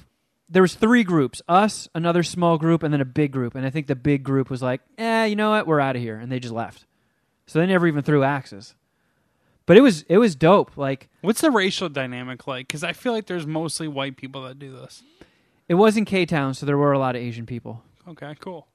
there 0.48 0.62
was 0.62 0.74
three 0.74 1.04
groups: 1.04 1.42
us, 1.48 1.88
another 1.94 2.22
small 2.22 2.58
group, 2.58 2.82
and 2.82 2.92
then 2.92 3.00
a 3.00 3.04
big 3.06 3.30
group. 3.30 3.54
And 3.54 3.64
I 3.64 3.70
think 3.70 3.86
the 3.86 3.94
big 3.94 4.24
group 4.24 4.50
was 4.50 4.62
like, 4.62 4.80
"Eh, 4.98 5.26
you 5.26 5.36
know 5.36 5.50
what? 5.50 5.66
We're 5.66 5.80
out 5.80 5.96
of 5.96 6.02
here," 6.02 6.16
and 6.16 6.32
they 6.32 6.40
just 6.40 6.54
left. 6.54 6.86
So 7.46 7.58
they 7.58 7.66
never 7.66 7.86
even 7.86 8.02
threw 8.02 8.24
axes. 8.24 8.74
But 9.66 9.76
it 9.76 9.82
was 9.82 10.02
it 10.08 10.18
was 10.18 10.34
dope. 10.34 10.76
Like 10.76 11.08
What's 11.20 11.40
the 11.40 11.50
racial 11.50 11.88
dynamic 11.88 12.48
like? 12.48 12.66
Because 12.66 12.82
I 12.82 12.92
feel 12.92 13.12
like 13.12 13.26
there's 13.26 13.46
mostly 13.46 13.86
white 13.86 14.16
people 14.16 14.42
that 14.44 14.58
do 14.58 14.72
this. 14.72 15.04
It 15.70 15.74
was 15.74 15.96
in 15.96 16.04
K 16.04 16.26
Town, 16.26 16.52
so 16.52 16.66
there 16.66 16.76
were 16.76 16.90
a 16.90 16.98
lot 16.98 17.14
of 17.14 17.22
Asian 17.22 17.46
people. 17.46 17.84
Okay, 18.08 18.34
cool. 18.40 18.66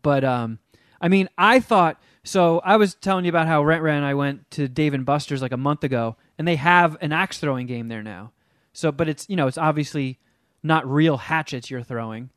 But 0.00 0.24
um, 0.24 0.58
I 0.98 1.08
mean, 1.08 1.28
I 1.36 1.60
thought 1.60 2.00
So 2.24 2.60
I 2.64 2.76
was 2.76 2.94
telling 2.94 3.26
you 3.26 3.28
about 3.28 3.46
how 3.46 3.62
Rent 3.62 3.82
Rent 3.82 3.98
and 3.98 4.06
I 4.06 4.14
went 4.14 4.50
to 4.52 4.66
Dave 4.66 4.94
and 4.94 5.04
Buster's 5.04 5.42
like 5.42 5.52
a 5.52 5.58
month 5.58 5.84
ago, 5.84 6.16
and 6.38 6.48
they 6.48 6.56
have 6.56 6.96
an 7.02 7.12
axe 7.12 7.38
throwing 7.38 7.66
game 7.66 7.88
there 7.88 8.02
now. 8.02 8.32
So, 8.72 8.90
but 8.90 9.08
it's 9.08 9.28
you 9.28 9.36
know 9.36 9.46
it's 9.46 9.58
obviously 9.58 10.18
not 10.62 10.90
real 10.90 11.18
hatchets 11.18 11.70
you're 11.70 11.82
throwing, 11.82 12.30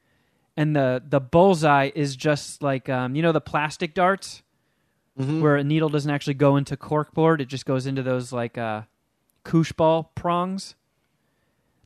and 0.57 0.75
the 0.75 1.01
the 1.07 1.21
bullseye 1.21 1.89
is 1.95 2.15
just 2.17 2.61
like 2.61 2.89
um, 2.89 3.15
you 3.15 3.21
know 3.21 3.31
the 3.31 3.41
plastic 3.41 3.93
darts 3.93 4.43
where 5.41 5.55
a 5.55 5.63
needle 5.63 5.89
doesn't 5.89 6.11
actually 6.11 6.33
go 6.35 6.57
into 6.57 6.75
corkboard; 6.75 7.39
it 7.39 7.45
just 7.47 7.65
goes 7.65 7.87
into 7.87 8.03
those 8.03 8.33
like 8.33 8.57
uh, 8.57 8.81
koosh 9.45 9.71
ball 9.71 10.11
prongs. 10.13 10.75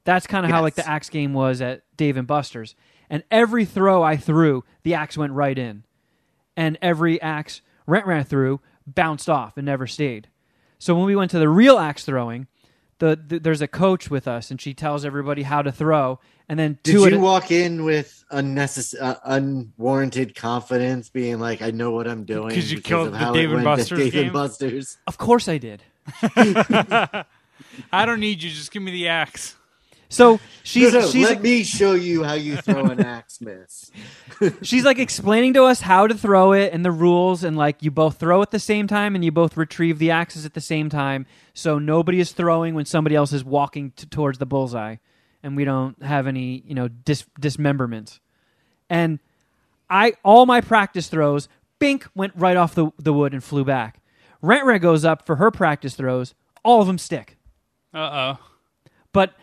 That's 0.04 0.26
kind 0.26 0.46
of 0.46 0.52
how 0.52 0.64
like 0.64 0.74
the 0.74 0.90
axe 0.90 1.10
game 1.10 1.34
was 1.34 1.62
at 1.62 1.84
Dave 2.02 2.18
and 2.18 2.26
Buster's, 2.26 2.74
and 3.12 3.22
every 3.30 3.64
throw 3.64 4.02
I 4.02 4.18
threw, 4.18 4.64
the 4.82 4.96
axe 4.96 5.16
went 5.16 5.34
right 5.34 5.56
in, 5.56 5.84
and 6.58 6.76
every 6.82 7.22
axe 7.22 7.62
Rent 7.86 8.08
ran 8.08 8.24
through 8.24 8.60
bounced 8.88 9.30
off 9.30 9.56
and 9.56 9.68
never 9.68 9.86
stayed. 9.86 10.28
So 10.80 10.96
when 10.96 11.06
we 11.06 11.16
went 11.16 11.30
to 11.30 11.38
the 11.38 11.48
real 11.48 11.78
axe 11.78 12.04
throwing, 12.04 12.48
the, 12.98 13.22
the 13.28 13.38
there's 13.38 13.62
a 13.62 13.68
coach 13.68 14.10
with 14.10 14.28
us, 14.28 14.50
and 14.50 14.60
she 14.60 14.74
tells 14.74 15.06
everybody 15.06 15.44
how 15.44 15.62
to 15.62 15.72
throw, 15.72 16.20
and 16.50 16.58
then 16.58 16.80
Did 16.82 16.92
two 16.92 17.06
at 17.06 17.12
you 17.12 17.20
a- 17.20 17.22
walk 17.22 17.52
in 17.52 17.84
with 17.84 18.24
unnecessary, 18.32 19.04
uh, 19.04 19.16
unwarranted 19.24 20.34
confidence, 20.34 21.10
being 21.10 21.40
like, 21.40 21.62
"I 21.62 21.70
know 21.70 21.92
what 21.92 22.08
I'm 22.08 22.24
doing 22.24 22.48
because 22.48 22.72
you 22.72 22.82
killed 22.82 23.10
of 23.10 23.14
the 23.14 23.20
how 23.20 23.32
Dave 23.34 23.52
and 23.52 23.64
Buster's 23.64 24.00
Dave 24.00 24.14
game? 24.14 24.24
and 24.24 24.34
Buster's. 24.34 24.98
Of 25.06 25.20
course 25.20 25.48
I 25.48 25.60
did. 25.60 25.84
I 27.94 28.06
don't 28.08 28.20
need 28.20 28.42
you. 28.42 28.50
Just 28.50 28.72
give 28.72 28.82
me 28.82 28.90
the 28.90 29.08
axe. 29.08 29.56
So 30.12 30.40
she's 30.64 30.94
No, 30.94 31.00
no, 31.00 31.08
she's 31.08 31.28
let 31.28 31.42
me 31.42 31.64
show 31.64 31.94
you 31.94 32.24
how 32.24 32.34
you 32.34 32.58
throw 32.58 32.86
an 32.86 33.00
axe 33.04 33.42
miss. 33.42 33.92
she's 34.62 34.84
like 34.86 35.00
explaining 35.00 35.54
to 35.56 35.64
us 35.64 35.82
how 35.82 36.06
to 36.06 36.14
throw 36.14 36.54
it 36.54 36.74
and 36.74 36.86
the 36.86 36.92
rules 36.92 37.44
and 37.44 37.58
like 37.58 37.82
you 37.82 37.92
both 37.92 38.20
throw 38.20 38.42
at 38.42 38.52
the 38.52 38.60
same 38.60 38.88
time 38.88 39.16
and 39.16 39.26
you 39.26 39.32
both 39.32 39.58
retrieve 39.58 39.98
the 40.00 40.12
axes 40.12 40.46
at 40.46 40.54
the 40.54 40.62
same 40.62 40.90
time 40.90 41.26
so 41.54 41.80
nobody 41.80 42.20
is 42.20 42.32
throwing 42.32 42.76
when 42.76 42.86
somebody 42.86 43.16
else 43.16 43.34
is 43.34 43.44
walking 43.44 43.92
t- 43.92 44.06
towards 44.08 44.38
the 44.38 44.46
bullseye 44.46 44.98
and 45.44 45.56
we 45.56 45.64
don't 45.64 46.02
have 46.04 46.28
any 46.28 46.64
you 46.66 46.76
know 46.76 46.88
dis- 46.88 47.26
dismemberments 47.40 48.20
and 48.90 49.20
i 49.90 50.14
all 50.24 50.46
my 50.46 50.62
practice 50.62 51.08
throws 51.08 51.48
bink 51.82 52.08
went 52.16 52.32
right 52.36 52.56
off 52.56 52.76
the, 52.76 52.92
the 53.00 53.12
wood 53.12 53.34
and 53.34 53.44
flew 53.44 53.66
back. 53.66 54.00
Rent 54.42 54.66
rent 54.66 54.82
goes 54.82 55.04
up 55.04 55.26
for 55.26 55.36
her 55.38 55.52
practice 55.52 55.96
throws. 55.96 56.34
All 56.64 56.80
of 56.80 56.88
them 56.88 56.98
stick. 56.98 57.38
Uh 57.94 58.38
oh. 58.38 58.46
but 59.12 59.34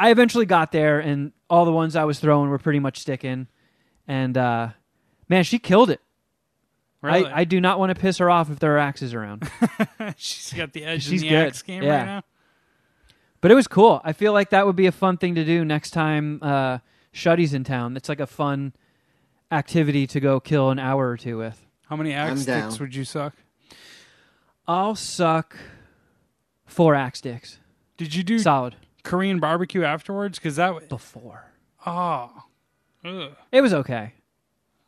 I 0.00 0.10
eventually 0.10 0.46
got 0.46 0.72
there, 0.72 0.98
and 1.00 1.32
all 1.50 1.64
the 1.64 1.72
ones 1.72 1.94
I 1.94 2.04
was 2.04 2.18
throwing 2.20 2.48
were 2.48 2.58
pretty 2.58 2.78
much 2.78 2.98
sticking. 2.98 3.46
And 4.08 4.36
uh, 4.38 4.68
man, 5.28 5.44
she 5.44 5.58
killed 5.58 5.90
it. 5.90 6.00
Really? 7.02 7.26
I, 7.26 7.40
I 7.40 7.44
do 7.44 7.60
not 7.60 7.78
want 7.78 7.94
to 7.94 8.00
piss 8.00 8.18
her 8.18 8.30
off 8.30 8.50
if 8.50 8.58
there 8.58 8.74
are 8.74 8.78
axes 8.78 9.14
around. 9.14 9.48
She's 10.16 10.52
got 10.54 10.72
the 10.72 10.84
edge 10.84 11.02
She's 11.04 11.22
in 11.22 11.28
the 11.28 11.34
good. 11.34 11.46
axe 11.48 11.62
game 11.62 11.82
Yeah. 11.82 11.96
right 11.98 12.06
now. 12.06 12.22
but 13.40 13.50
it 13.50 13.54
was 13.54 13.66
cool. 13.68 14.00
I 14.04 14.12
feel 14.12 14.32
like 14.32 14.50
that 14.50 14.66
would 14.66 14.76
be 14.76 14.86
a 14.86 14.92
fun 14.92 15.16
thing 15.16 15.34
to 15.36 15.44
do 15.44 15.64
next 15.64 15.90
time 15.90 16.38
uh, 16.42 16.78
Shuddy's 17.12 17.54
in 17.54 17.64
town. 17.64 17.96
It's 17.96 18.08
like 18.08 18.20
a 18.20 18.26
fun 18.26 18.72
activity 19.52 20.06
to 20.08 20.20
go 20.20 20.40
kill 20.40 20.70
an 20.70 20.78
hour 20.78 21.08
or 21.10 21.16
two 21.16 21.38
with. 21.38 21.66
How 21.88 21.96
many 21.96 22.12
axe 22.12 22.30
I'm 22.30 22.36
sticks 22.38 22.46
down. 22.46 22.78
would 22.80 22.94
you 22.94 23.04
suck? 23.04 23.34
I'll 24.68 24.94
suck 24.94 25.56
four 26.66 26.94
axe 26.94 27.18
sticks. 27.18 27.58
Did 27.96 28.14
you 28.14 28.22
do 28.22 28.38
Solid. 28.38 28.76
Korean 29.02 29.40
barbecue 29.40 29.82
afterwards? 29.84 30.38
Because 30.38 30.56
that 30.56 30.74
was 30.74 30.84
four. 31.00 31.44
oh, 31.86 32.30
Ugh. 33.04 33.30
It 33.50 33.60
was 33.62 33.72
okay. 33.72 34.12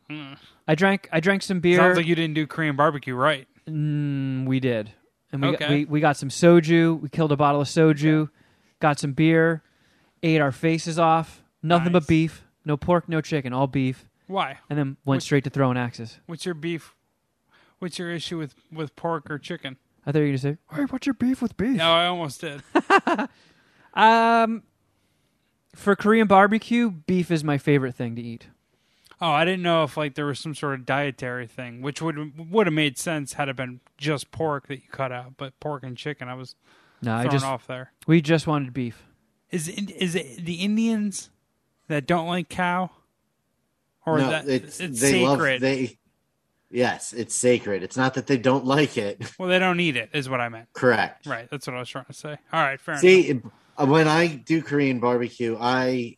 Mm. 0.09 0.37
I 0.67 0.75
drank. 0.75 1.09
I 1.11 1.19
drank 1.19 1.41
some 1.41 1.59
beer. 1.59 1.77
sounds 1.77 1.97
like 1.97 2.05
you 2.05 2.15
didn't 2.15 2.35
do 2.35 2.45
Korean 2.45 2.75
barbecue 2.75 3.15
right. 3.15 3.47
Mm, 3.67 4.45
we 4.45 4.59
did. 4.59 4.91
And 5.31 5.41
we, 5.41 5.55
got, 5.55 5.69
we 5.69 5.85
we 5.85 5.99
got 5.99 6.15
some 6.17 6.29
soju. 6.29 7.01
We 7.01 7.09
killed 7.09 7.31
a 7.31 7.35
bottle 7.35 7.61
of 7.61 7.67
soju. 7.67 8.29
Got 8.79 8.99
some 8.99 9.13
beer. 9.13 9.63
Ate 10.21 10.41
our 10.41 10.51
faces 10.51 10.99
off. 10.99 11.41
Nothing 11.63 11.91
but 11.93 12.05
beef. 12.07 12.43
No 12.65 12.77
pork, 12.77 13.09
no 13.09 13.19
chicken. 13.21 13.51
All 13.53 13.67
beef. 13.67 14.07
Why? 14.27 14.59
And 14.69 14.77
then 14.77 14.97
went 15.05 15.23
straight 15.23 15.43
to 15.45 15.49
throwing 15.49 15.77
axes. 15.77 16.19
What's 16.27 16.45
your 16.45 16.53
beef? 16.53 16.93
What's 17.79 17.97
your 17.97 18.11
issue 18.11 18.37
with 18.37 18.53
with 18.71 18.95
pork 18.95 19.29
or 19.31 19.39
chicken? 19.39 19.77
I 20.05 20.11
thought 20.11 20.19
you 20.19 20.25
were 20.25 20.29
gonna 20.29 20.37
say, 20.37 20.57
"Hey, 20.73 20.83
what's 20.83 21.07
your 21.07 21.13
beef 21.15 21.41
with 21.41 21.57
beef?" 21.57 21.77
No, 21.77 21.91
I 21.91 22.05
almost 22.07 22.41
did. 22.41 22.61
Um, 23.93 24.63
for 25.75 25.95
Korean 25.95 26.27
barbecue, 26.27 26.91
beef 26.91 27.31
is 27.31 27.43
my 27.43 27.57
favorite 27.57 27.95
thing 27.95 28.15
to 28.15 28.21
eat. 28.21 28.47
Oh, 29.21 29.29
I 29.29 29.45
didn't 29.45 29.61
know 29.61 29.83
if 29.83 29.95
like 29.95 30.15
there 30.15 30.25
was 30.25 30.39
some 30.39 30.53
sort 30.53 30.73
of 30.73 30.85
dietary 30.85 31.47
thing, 31.47 31.81
which 31.81 32.01
would 32.01 32.49
would 32.51 32.67
have 32.67 32.73
made 32.73 32.97
sense 32.97 33.33
had 33.33 33.47
it 33.49 33.55
been 33.55 33.79
just 33.97 34.31
pork 34.31 34.67
that 34.67 34.77
you 34.77 34.87
cut 34.91 35.11
out, 35.11 35.33
but 35.37 35.57
pork 35.59 35.83
and 35.83 35.95
chicken, 35.95 36.27
I 36.27 36.33
was 36.33 36.55
No, 37.01 37.15
I 37.15 37.27
just 37.27 37.45
off 37.45 37.65
there. 37.67 37.91
we 38.07 38.21
just 38.21 38.47
wanted 38.47 38.73
beef. 38.73 39.03
Is 39.49 39.67
it- 39.69 39.91
is 39.91 40.15
it 40.15 40.43
the 40.45 40.55
Indians 40.55 41.29
that 41.87 42.05
don't 42.07 42.27
like 42.27 42.49
cow, 42.49 42.89
or 44.05 44.17
no, 44.17 44.29
that 44.29 44.47
it's, 44.49 44.79
it's 44.79 44.99
they 44.99 45.11
sacred? 45.23 45.53
love 45.53 45.61
they. 45.61 45.97
Yes, 46.69 47.13
it's 47.13 47.35
sacred. 47.35 47.83
It's 47.83 47.95
not 47.95 48.15
that 48.15 48.25
they 48.27 48.37
don't 48.37 48.65
like 48.65 48.97
it. 48.97 49.31
well, 49.39 49.47
they 49.47 49.59
don't 49.59 49.79
eat 49.79 49.95
it, 49.95 50.09
is 50.11 50.27
what 50.27 50.41
I 50.41 50.49
meant. 50.49 50.67
Correct. 50.73 51.27
Right, 51.27 51.47
that's 51.49 51.67
what 51.67 51.75
I 51.75 51.79
was 51.79 51.87
trying 51.89 52.05
to 52.05 52.13
say. 52.13 52.35
All 52.51 52.61
right, 52.63 52.81
fair 52.81 52.93
enough. 52.95 53.01
See, 53.01 53.41
Uh, 53.77 53.85
when 53.85 54.07
I 54.07 54.27
do 54.27 54.61
Korean 54.61 54.99
barbecue, 54.99 55.57
I, 55.59 56.17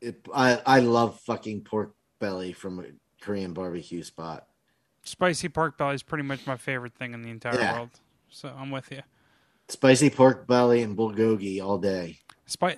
it, 0.00 0.20
I 0.34 0.60
I 0.64 0.80
love 0.80 1.20
fucking 1.20 1.62
pork 1.62 1.94
belly 2.18 2.52
from 2.52 2.80
a 2.80 2.84
Korean 3.20 3.52
barbecue 3.52 4.02
spot. 4.02 4.46
Spicy 5.04 5.48
pork 5.48 5.76
belly 5.78 5.94
is 5.94 6.02
pretty 6.02 6.24
much 6.24 6.46
my 6.46 6.56
favorite 6.56 6.94
thing 6.94 7.14
in 7.14 7.22
the 7.22 7.30
entire 7.30 7.54
Yeah. 7.58 7.72
world. 7.74 7.90
So 8.30 8.52
I'm 8.56 8.70
with 8.70 8.90
you. 8.90 9.02
Spicy 9.68 10.10
pork 10.10 10.46
belly 10.46 10.82
and 10.82 10.96
bulgogi 10.96 11.62
all 11.62 11.78
day. 11.78 12.18
Spi- 12.46 12.76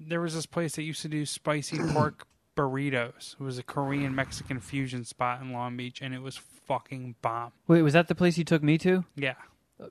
there 0.00 0.20
was 0.20 0.34
this 0.34 0.46
place 0.46 0.74
that 0.76 0.82
used 0.82 1.02
to 1.02 1.08
do 1.08 1.24
spicy 1.26 1.78
pork 1.92 2.26
burritos. 2.56 3.34
It 3.34 3.40
was 3.42 3.58
a 3.58 3.62
Korean 3.62 4.14
Mexican 4.14 4.60
fusion 4.60 5.04
spot 5.04 5.40
in 5.40 5.52
Long 5.52 5.76
Beach, 5.76 6.00
and 6.02 6.14
it 6.14 6.22
was 6.22 6.36
fucking 6.36 7.16
bomb. 7.22 7.52
Wait, 7.66 7.82
was 7.82 7.92
that 7.92 8.08
the 8.08 8.14
place 8.14 8.38
you 8.38 8.44
took 8.44 8.62
me 8.62 8.78
to? 8.78 9.04
Yeah, 9.16 9.34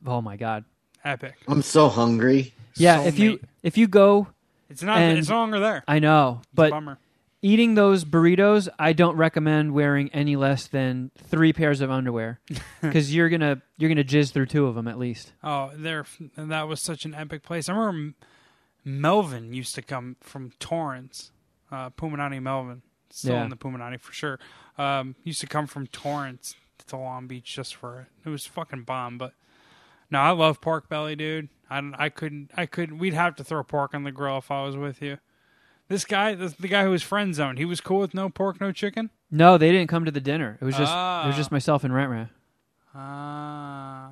Oh 0.05 0.22
my 0.22 0.38
god. 0.38 0.64
Epic. 1.04 1.36
I'm 1.47 1.62
so 1.62 1.89
hungry. 1.89 2.54
Yeah, 2.76 3.01
if 3.04 3.20
you 3.20 3.38
Soulmate. 3.38 3.43
if 3.64 3.78
you 3.78 3.88
go, 3.88 4.28
it's 4.70 4.82
not, 4.84 4.97
and- 4.97 5.18
it's 5.20 5.30
no 5.30 5.36
longer 5.38 5.60
there. 5.60 5.84
I 5.88 5.99
know, 5.99 6.38
It's 6.41 6.47
a 6.47 6.56
but 6.56 6.70
bummer. 6.72 6.97
eating 7.41 7.76
those 7.76 8.04
burritos, 8.06 8.68
I 8.80 8.93
don't 8.93 9.16
recommend 9.18 9.74
wearing 9.74 10.10
any 10.10 10.36
less 10.36 10.68
than 10.68 11.12
three 11.18 11.54
pairs 11.54 11.82
of 11.82 11.91
underwear 11.91 12.39
because 12.82 13.14
you're 13.14 13.30
gonna 13.30 13.62
you're 13.78 13.89
gonna 13.89 14.04
jizz 14.04 14.32
through 14.32 14.47
two 14.47 14.66
of 14.66 14.76
them 14.76 14.88
at 14.88 14.97
least. 14.97 15.34
Oh, 15.43 15.72
there, 15.76 16.06
and 16.36 16.51
that 16.51 16.68
was 16.68 16.82
such 16.82 17.06
an 17.06 17.14
epic 17.14 17.43
place. 17.43 17.70
I 17.70 17.74
remember 17.76 18.16
Melvin 18.86 19.54
used 19.54 19.76
to 19.76 19.82
come 19.82 20.16
from 20.22 20.51
Torrance, 20.60 21.32
uh, 21.72 21.89
Puminati 21.91 22.41
Melvin, 22.41 22.82
still 23.10 23.36
Yeah. 23.36 23.43
in 23.43 23.49
the 23.49 23.56
Puminati 23.56 23.99
for 23.99 24.12
sure. 24.14 24.39
Um, 24.78 25.16
used 25.24 25.41
to 25.41 25.47
come 25.47 25.68
from 25.68 25.88
Torrance 25.88 26.56
to 26.88 26.97
Long 26.97 27.28
Beach 27.28 27.54
just 27.56 27.76
for 27.76 28.01
it. 28.01 28.08
It 28.26 28.30
was 28.30 28.45
fucking 28.45 28.84
bomb. 28.84 29.18
But 29.18 29.34
no, 30.12 30.20
I 30.20 30.32
love 30.32 30.62
pork 30.62 30.89
belly, 30.89 31.16
dude. 31.16 31.49
I 31.70 31.82
don't- 31.82 31.95
I 31.95 32.10
couldn't 32.10 32.51
I 32.56 32.66
couldn't. 32.66 32.97
We'd 32.99 33.14
have 33.14 33.36
to 33.36 33.43
throw 33.43 33.64
pork 33.64 33.93
on 33.95 34.04
the 34.04 34.12
grill 34.12 34.38
if 34.38 34.51
I 34.51 34.64
was 34.64 34.78
with 34.78 35.01
you. 35.01 35.18
This 35.89 36.06
guy, 36.06 36.34
this, 36.36 36.54
the 36.54 36.68
guy 36.68 36.84
who 36.84 36.91
was 36.91 37.04
friend 37.04 37.34
zoned, 37.36 37.58
he 37.58 37.66
was 37.66 37.82
cool 37.82 37.99
with 37.99 38.14
no 38.14 38.30
pork, 38.30 38.62
no 38.62 38.72
chicken. 38.72 39.10
No, 39.30 39.58
they 39.58 39.72
didn't 39.72 39.89
come 39.89 40.06
to 40.06 40.12
the 40.12 40.22
dinner. 40.22 40.58
It 40.62 40.66
was 40.66 40.76
just 40.76 40.91
it 40.91 41.28
was 41.28 41.34
Ah. 41.34 41.38
just 41.38 41.51
myself 41.51 41.84
and 41.84 41.93
Rent 41.93 42.10
Rent. 42.12 42.30
Ah, 42.95 44.12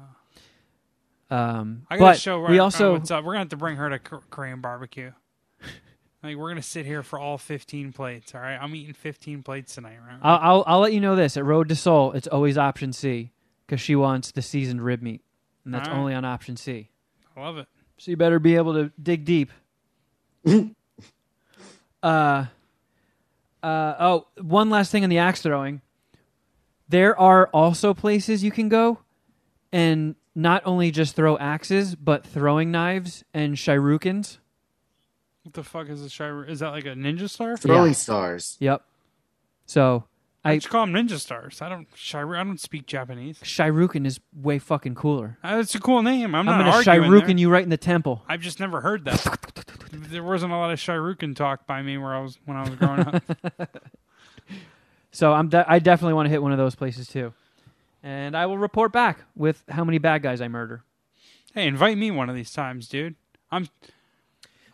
Um, 1.29 1.85
I 1.89 1.97
gotta 1.97 2.11
but 2.13 2.19
show. 2.19 2.39
we 2.39 2.45
Ryan- 2.47 2.59
also 2.59 2.93
what's 2.93 3.11
up. 3.11 3.23
We're 3.23 3.33
gonna 3.33 3.39
have 3.39 3.49
to 3.49 3.57
bring 3.57 3.77
her 3.77 3.89
to 3.89 3.99
Korean 3.99 4.59
barbecue. 4.59 5.11
like 6.23 6.35
we're 6.35 6.49
gonna 6.49 6.61
sit 6.61 6.85
here 6.85 7.03
for 7.03 7.19
all 7.19 7.37
fifteen 7.37 7.93
plates. 7.93 8.33
All 8.35 8.41
right, 8.41 8.57
I'm 8.57 8.75
eating 8.75 8.93
fifteen 8.93 9.43
plates 9.43 9.75
tonight. 9.75 9.97
Right? 10.05 10.17
I'll, 10.21 10.39
I'll 10.41 10.63
I'll 10.67 10.79
let 10.79 10.93
you 10.93 10.99
know 10.99 11.15
this 11.15 11.37
at 11.37 11.45
Road 11.45 11.69
to 11.69 11.75
Seoul. 11.75 12.11
It's 12.13 12.27
always 12.27 12.57
option 12.57 12.91
C 12.91 13.31
because 13.65 13.79
she 13.79 13.95
wants 13.95 14.31
the 14.31 14.41
seasoned 14.41 14.83
rib 14.83 15.01
meat, 15.01 15.21
and 15.65 15.73
that's 15.73 15.87
All 15.87 15.93
right. 15.95 15.99
only 15.99 16.13
on 16.13 16.25
option 16.25 16.57
C. 16.57 16.89
I 17.35 17.41
love 17.41 17.57
it. 17.57 17.67
So 17.97 18.11
you 18.11 18.17
better 18.17 18.39
be 18.39 18.55
able 18.55 18.73
to 18.73 18.91
dig 19.01 19.25
deep. 19.25 19.51
uh, 20.47 20.55
uh, 22.03 22.45
oh, 23.63 24.27
one 24.41 24.69
last 24.69 24.91
thing 24.91 25.03
on 25.03 25.09
the 25.09 25.19
axe 25.19 25.41
throwing. 25.41 25.81
There 26.89 27.17
are 27.19 27.47
also 27.53 27.93
places 27.93 28.43
you 28.43 28.51
can 28.51 28.69
go 28.69 28.99
and 29.71 30.15
not 30.35 30.63
only 30.65 30.91
just 30.91 31.15
throw 31.15 31.37
axes, 31.37 31.95
but 31.95 32.25
throwing 32.25 32.71
knives 32.71 33.23
and 33.33 33.55
shurikens. 33.55 34.39
What 35.43 35.53
the 35.53 35.63
fuck 35.63 35.89
is 35.89 36.01
a 36.03 36.09
Shire? 36.09 36.43
Is 36.43 36.59
that 36.59 36.69
like 36.69 36.85
a 36.85 36.89
ninja 36.89 37.29
star? 37.29 37.55
Throwing 37.57 37.91
Yeah. 37.91 37.95
stars. 37.95 38.57
Yep. 38.59 38.83
So 39.65 40.03
I 40.43 40.53
I 40.53 40.55
just 40.57 40.69
call 40.69 40.85
them 40.85 40.95
ninja 40.95 41.19
stars. 41.19 41.61
I 41.61 41.69
don't 41.69 41.87
Shire. 41.95 42.35
I 42.35 42.43
don't 42.43 42.59
speak 42.59 42.87
Japanese. 42.87 43.39
Shuriken 43.39 44.05
is 44.07 44.19
way 44.33 44.57
fucking 44.57 44.95
cooler. 44.95 45.37
Uh, 45.43 45.57
it's 45.61 45.75
a 45.75 45.79
cool 45.79 46.01
name. 46.01 46.33
I'm, 46.33 46.47
I'm, 46.49 46.57
not 46.57 46.57
gonna 46.57 46.91
arguing 46.91 47.11
Shuriken 47.11 47.27
there. 47.27 47.37
you 47.37 47.49
right 47.49 47.63
in 47.63 47.69
the 47.69 47.77
temple. 47.77 48.23
I've 48.27 48.41
just 48.41 48.59
never 48.59 48.81
heard 48.81 49.05
that. 49.05 49.65
there 49.91 50.23
wasn't 50.23 50.51
a 50.51 50.55
lot 50.55 50.71
of 50.71 50.79
Shiruken 50.79 51.35
talk 51.35 51.67
by 51.67 51.81
me 51.81 51.97
where 51.97 52.15
I 52.15 52.21
was 52.21 52.39
when 52.45 52.57
I 52.57 52.61
was 52.61 52.75
growing 52.75 53.01
up. 53.01 53.23
So 55.11 55.33
I'm 55.33 55.49
de- 55.49 55.69
I 55.69 55.79
definitely 55.79 56.13
want 56.13 56.27
to 56.27 56.29
hit 56.29 56.41
one 56.41 56.51
of 56.51 56.57
those 56.57 56.75
places 56.75 57.07
too. 57.07 57.33
and 58.01 58.35
I 58.35 58.45
will 58.45 58.57
report 58.57 58.91
back 58.91 59.25
with 59.35 59.63
how 59.67 59.83
many 59.83 59.97
bad 59.97 60.23
guys 60.23 60.41
I 60.41 60.47
murder. 60.47 60.83
Hey, 61.53 61.67
invite 61.67 61.97
me 61.97 62.11
one 62.11 62.29
of 62.29 62.35
these 62.35 62.51
times, 62.51 62.87
dude. 62.87 63.15
I'm. 63.51 63.67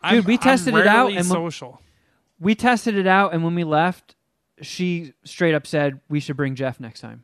Dude, 0.07 0.25
we 0.25 0.37
tested 0.37 0.75
it 0.75 0.85
out 0.85 1.11
and 1.11 1.25
social. 1.25 1.81
We 2.39 2.53
tested 2.53 2.95
it 2.95 3.07
out, 3.07 3.33
and 3.33 3.43
when 3.43 3.55
we 3.55 3.63
left, 3.63 4.15
she 4.61 5.13
straight 5.23 5.53
up 5.55 5.67
said 5.67 5.99
we 6.09 6.19
should 6.19 6.37
bring 6.37 6.55
Jeff 6.55 6.79
next 6.79 7.01
time. 7.01 7.23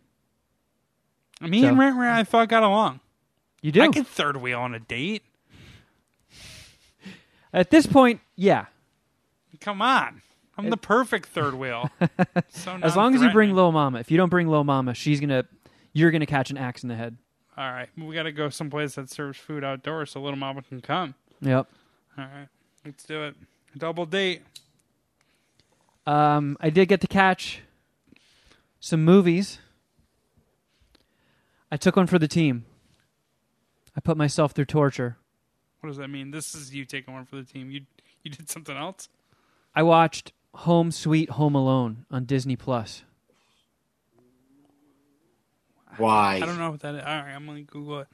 Me 1.41 1.61
So- 1.61 1.67
and 1.69 1.77
Rent 1.79 1.97
Rent, 1.97 2.17
I 2.17 2.23
thought 2.23 2.47
got 2.49 2.63
along. 2.63 2.99
You 3.61 3.71
do 3.71 3.81
I 3.81 3.87
could 3.89 4.07
third 4.07 4.37
wheel 4.37 4.59
on 4.59 4.73
a 4.75 4.79
date. 4.79 5.23
at 7.53 7.69
this 7.69 7.85
point, 7.87 8.19
yeah. 8.35 8.65
Come 9.61 9.81
on, 9.81 10.21
I'm 10.57 10.69
the 10.69 10.77
perfect 10.77 11.29
third 11.29 11.53
wheel. 11.59 11.89
so 12.49 12.77
As 12.81 12.95
long 12.97 13.15
as 13.15 13.21
you 13.21 13.31
bring. 13.31 13.53
Lil 13.53 13.71
Mama. 13.71 13.99
If 13.99 14.11
you 14.11 14.17
don't 14.17 14.29
bring 14.29 14.47
Lil 14.47 14.63
Mama, 14.65 14.93
she's 14.93 15.19
gonna, 15.21 15.45
you're 15.93 16.11
gonna 16.11 16.25
catch 16.25 16.49
an 16.51 16.57
axe 16.57 16.83
in 16.83 16.89
the 16.89 16.95
head. 16.95 17.17
All 17.55 17.71
right, 17.71 17.87
we 17.97 18.15
got 18.15 18.23
to 18.23 18.31
go 18.31 18.49
someplace 18.49 18.95
that 18.95 19.11
serves 19.11 19.37
food 19.37 19.63
outdoors 19.63 20.09
so 20.11 20.19
little 20.21 20.39
mama 20.39 20.63
can 20.63 20.81
come. 20.81 21.13
Yep. 21.41 21.67
All 22.17 22.23
right, 22.25 22.47
let's 22.83 23.03
do 23.03 23.23
it. 23.25 23.35
Double 23.77 24.07
date. 24.07 24.41
Um, 26.05 26.57
I 26.59 26.69
did 26.69 26.87
get 26.87 27.01
to 27.01 27.07
catch 27.07 27.61
some 28.79 29.03
movies. 29.05 29.59
I 31.71 31.77
took 31.77 31.95
one 31.95 32.07
for 32.07 32.19
the 32.19 32.27
team. 32.27 32.65
I 33.95 33.99
put 33.99 34.17
myself 34.17 34.51
through 34.51 34.65
torture. 34.65 35.17
What 35.79 35.87
does 35.87 35.97
that 35.97 36.09
mean? 36.09 36.31
This 36.31 36.55
is 36.55 36.73
you 36.73 36.85
taking 36.85 37.13
one 37.13 37.25
for 37.25 37.35
the 37.35 37.43
team. 37.43 37.71
You 37.71 37.81
you 38.23 38.31
did 38.31 38.49
something 38.49 38.75
else. 38.75 39.09
I 39.75 39.83
watched 39.83 40.31
Home 40.55 40.91
Sweet 40.91 41.31
Home 41.31 41.55
Alone 41.55 42.05
on 42.11 42.25
Disney 42.25 42.55
Plus. 42.55 43.03
Why? 45.97 46.35
I 46.35 46.39
don't 46.39 46.57
know 46.57 46.71
what 46.71 46.79
that 46.81 46.95
is. 46.95 47.01
All 47.01 47.07
right, 47.07 47.33
I'm 47.33 47.45
gonna 47.45 47.61
Google 47.61 47.99
it. 47.99 48.07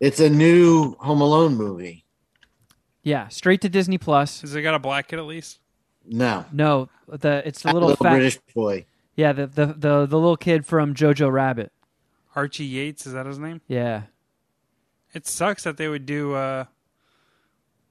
It's 0.00 0.20
a 0.20 0.28
new 0.28 0.96
Home 1.00 1.20
Alone 1.20 1.54
movie. 1.54 2.04
Yeah, 3.02 3.28
straight 3.28 3.60
to 3.62 3.68
Disney 3.68 3.98
Plus. 3.98 4.42
Has 4.42 4.54
it 4.54 4.62
got 4.62 4.74
a 4.74 4.78
black 4.78 5.08
kid 5.08 5.18
at 5.18 5.24
least? 5.24 5.58
No, 6.06 6.44
No, 6.52 6.88
the 7.08 7.42
it's 7.46 7.62
the 7.62 7.72
little, 7.72 7.90
little 7.90 8.04
fat, 8.04 8.12
British 8.14 8.38
boy. 8.54 8.86
yeah, 9.14 9.32
the, 9.32 9.46
the 9.46 9.66
the 9.66 10.06
the 10.06 10.18
little 10.18 10.36
kid 10.36 10.66
from 10.66 10.94
Jojo 10.94 11.30
Rabbit. 11.32 11.72
Archie 12.34 12.64
Yates 12.64 13.06
is 13.06 13.12
that 13.12 13.26
his 13.26 13.38
name? 13.38 13.60
Yeah, 13.68 14.02
It 15.14 15.26
sucks 15.26 15.64
that 15.64 15.76
they 15.76 15.88
would 15.88 16.06
do 16.06 16.34
uh 16.34 16.64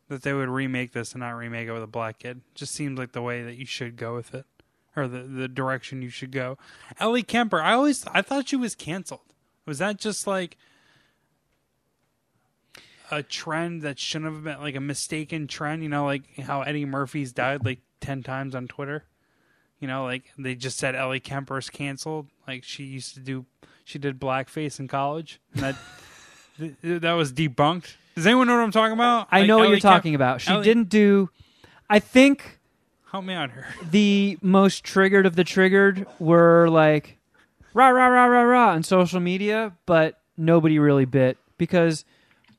that 0.10 0.24
they 0.24 0.34
would 0.34 0.50
remake 0.50 0.92
this 0.92 1.14
and 1.14 1.22
not 1.22 1.32
remake 1.32 1.68
it 1.68 1.72
with 1.72 1.84
a 1.84 1.88
black 1.88 2.20
kid. 2.20 2.42
Just 2.56 2.74
seems 2.74 3.00
like 3.00 3.14
the 3.14 3.22
way 3.22 3.44
that 3.44 3.56
you 3.58 3.66
should 3.66 3.96
go 3.96 4.14
with 4.16 4.34
it. 4.34 4.46
Or 4.96 5.08
the 5.08 5.20
the 5.22 5.48
direction 5.48 6.02
you 6.02 6.10
should 6.10 6.32
go. 6.32 6.58
Ellie 7.00 7.24
Kemper, 7.24 7.62
I 7.62 7.74
always 7.74 8.06
I 8.08 8.22
thought 8.22 8.50
she 8.50 8.58
was 8.58 8.76
canceled. 8.76 9.22
Was 9.66 9.78
that 9.78 9.98
just 10.00 10.28
like 10.28 10.58
a 13.10 13.22
trend 13.24 13.82
that 13.84 14.00
shouldn't 14.00 14.34
have 14.34 14.44
been 14.44 14.60
like 14.60 14.76
a 14.76 14.80
mistaken 14.82 15.48
trend, 15.48 15.84
you 15.84 15.90
know, 15.90 16.06
like 16.06 16.24
how 16.40 16.62
Eddie 16.62 16.86
Murphy's 16.86 17.32
died 17.32 17.64
like 17.64 17.80
10 18.02 18.24
times 18.24 18.54
on 18.56 18.68
Twitter? 18.68 19.06
You 19.80 19.88
know, 19.88 20.04
like 20.04 20.26
they 20.38 20.54
just 20.56 20.78
said 20.78 20.96
Ellie 20.96 21.20
Kemper's 21.20 21.70
canceled. 21.70 22.28
Like 22.48 22.64
she 22.64 22.84
used 22.84 23.14
to 23.16 23.20
do, 23.20 23.46
she 23.84 23.98
did 23.98 24.20
blackface 24.20 24.80
in 24.80 24.88
college. 24.88 25.40
And 25.54 25.64
that 25.64 25.76
th- 26.60 27.02
that 27.02 27.14
was 27.14 27.32
debunked. 27.34 27.96
Does 28.16 28.26
anyone 28.28 28.48
know 28.48 28.56
what 28.58 28.64
I'm 28.64 28.72
talking 28.72 28.94
about? 28.94 29.28
I 29.32 29.40
Like, 29.40 29.48
know 29.48 29.58
what 29.58 29.64
Ellie 29.66 29.72
you're 29.74 29.80
talking 29.80 30.12
Kemp- 30.14 30.18
about. 30.22 30.42
She 30.42 30.52
Ellie- 30.52 30.64
didn't 30.64 30.90
do. 30.90 31.30
I 31.90 32.00
think 32.00 32.60
help 33.12 33.26
me 33.26 33.34
out 33.34 33.52
here. 33.52 33.66
the 33.90 34.38
most 34.42 34.84
triggered 34.84 35.26
of 35.26 35.36
the 35.36 35.44
triggered 35.44 36.06
were 36.20 36.70
like 36.70 37.18
rah 37.74 37.90
rah 37.90 38.08
rah 38.08 38.26
rah 38.26 38.42
rah 38.44 38.70
on 38.74 38.84
social 38.84 39.20
media, 39.20 39.74
but 39.86 40.20
nobody 40.38 40.78
really 40.78 41.06
bit 41.06 41.38
because 41.58 42.06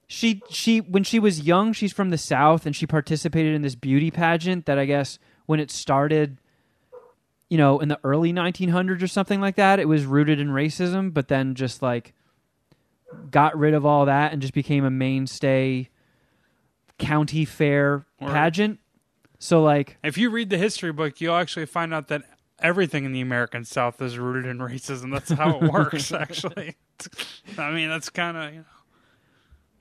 she 0.08 0.42
she 0.50 0.80
when 0.80 1.04
she 1.04 1.18
was 1.20 1.42
young, 1.42 1.72
she's 1.72 1.92
from 1.92 2.10
the 2.10 2.18
south 2.18 2.66
and 2.66 2.74
she 2.74 2.86
participated 2.86 3.54
in 3.54 3.62
this 3.62 3.74
beauty 3.76 4.10
pageant 4.10 4.66
that 4.66 4.78
I 4.78 4.86
guess 4.86 5.18
when 5.52 5.60
it 5.60 5.70
started 5.70 6.38
you 7.52 7.58
know, 7.58 7.80
in 7.80 7.88
the 7.88 8.00
early 8.02 8.32
1900s 8.32 9.02
or 9.02 9.06
something 9.06 9.38
like 9.38 9.56
that, 9.56 9.78
it 9.78 9.86
was 9.86 10.06
rooted 10.06 10.40
in 10.40 10.48
racism, 10.48 11.12
but 11.12 11.28
then 11.28 11.54
just 11.54 11.82
like 11.82 12.14
got 13.30 13.54
rid 13.58 13.74
of 13.74 13.84
all 13.84 14.06
that 14.06 14.32
and 14.32 14.40
just 14.40 14.54
became 14.54 14.86
a 14.86 14.90
mainstay 14.90 15.90
county 16.98 17.44
fair 17.44 18.06
pageant. 18.18 18.78
So 19.38 19.62
like 19.62 19.98
If 20.02 20.16
you 20.16 20.30
read 20.30 20.48
the 20.48 20.56
history 20.56 20.92
book, 20.92 21.20
you'll 21.20 21.36
actually 21.36 21.66
find 21.66 21.92
out 21.92 22.08
that 22.08 22.22
everything 22.58 23.04
in 23.04 23.12
the 23.12 23.20
American 23.20 23.66
South 23.66 24.00
is 24.00 24.16
rooted 24.16 24.46
in 24.46 24.56
racism. 24.56 25.12
That's 25.12 25.30
how 25.30 25.58
it 25.58 25.70
works, 25.70 26.10
actually. 26.24 26.76
I 27.58 27.70
mean, 27.70 27.90
that's 27.90 28.08
kind 28.08 28.36
of 28.38 28.54
you 28.54 28.58
know, 28.60 28.64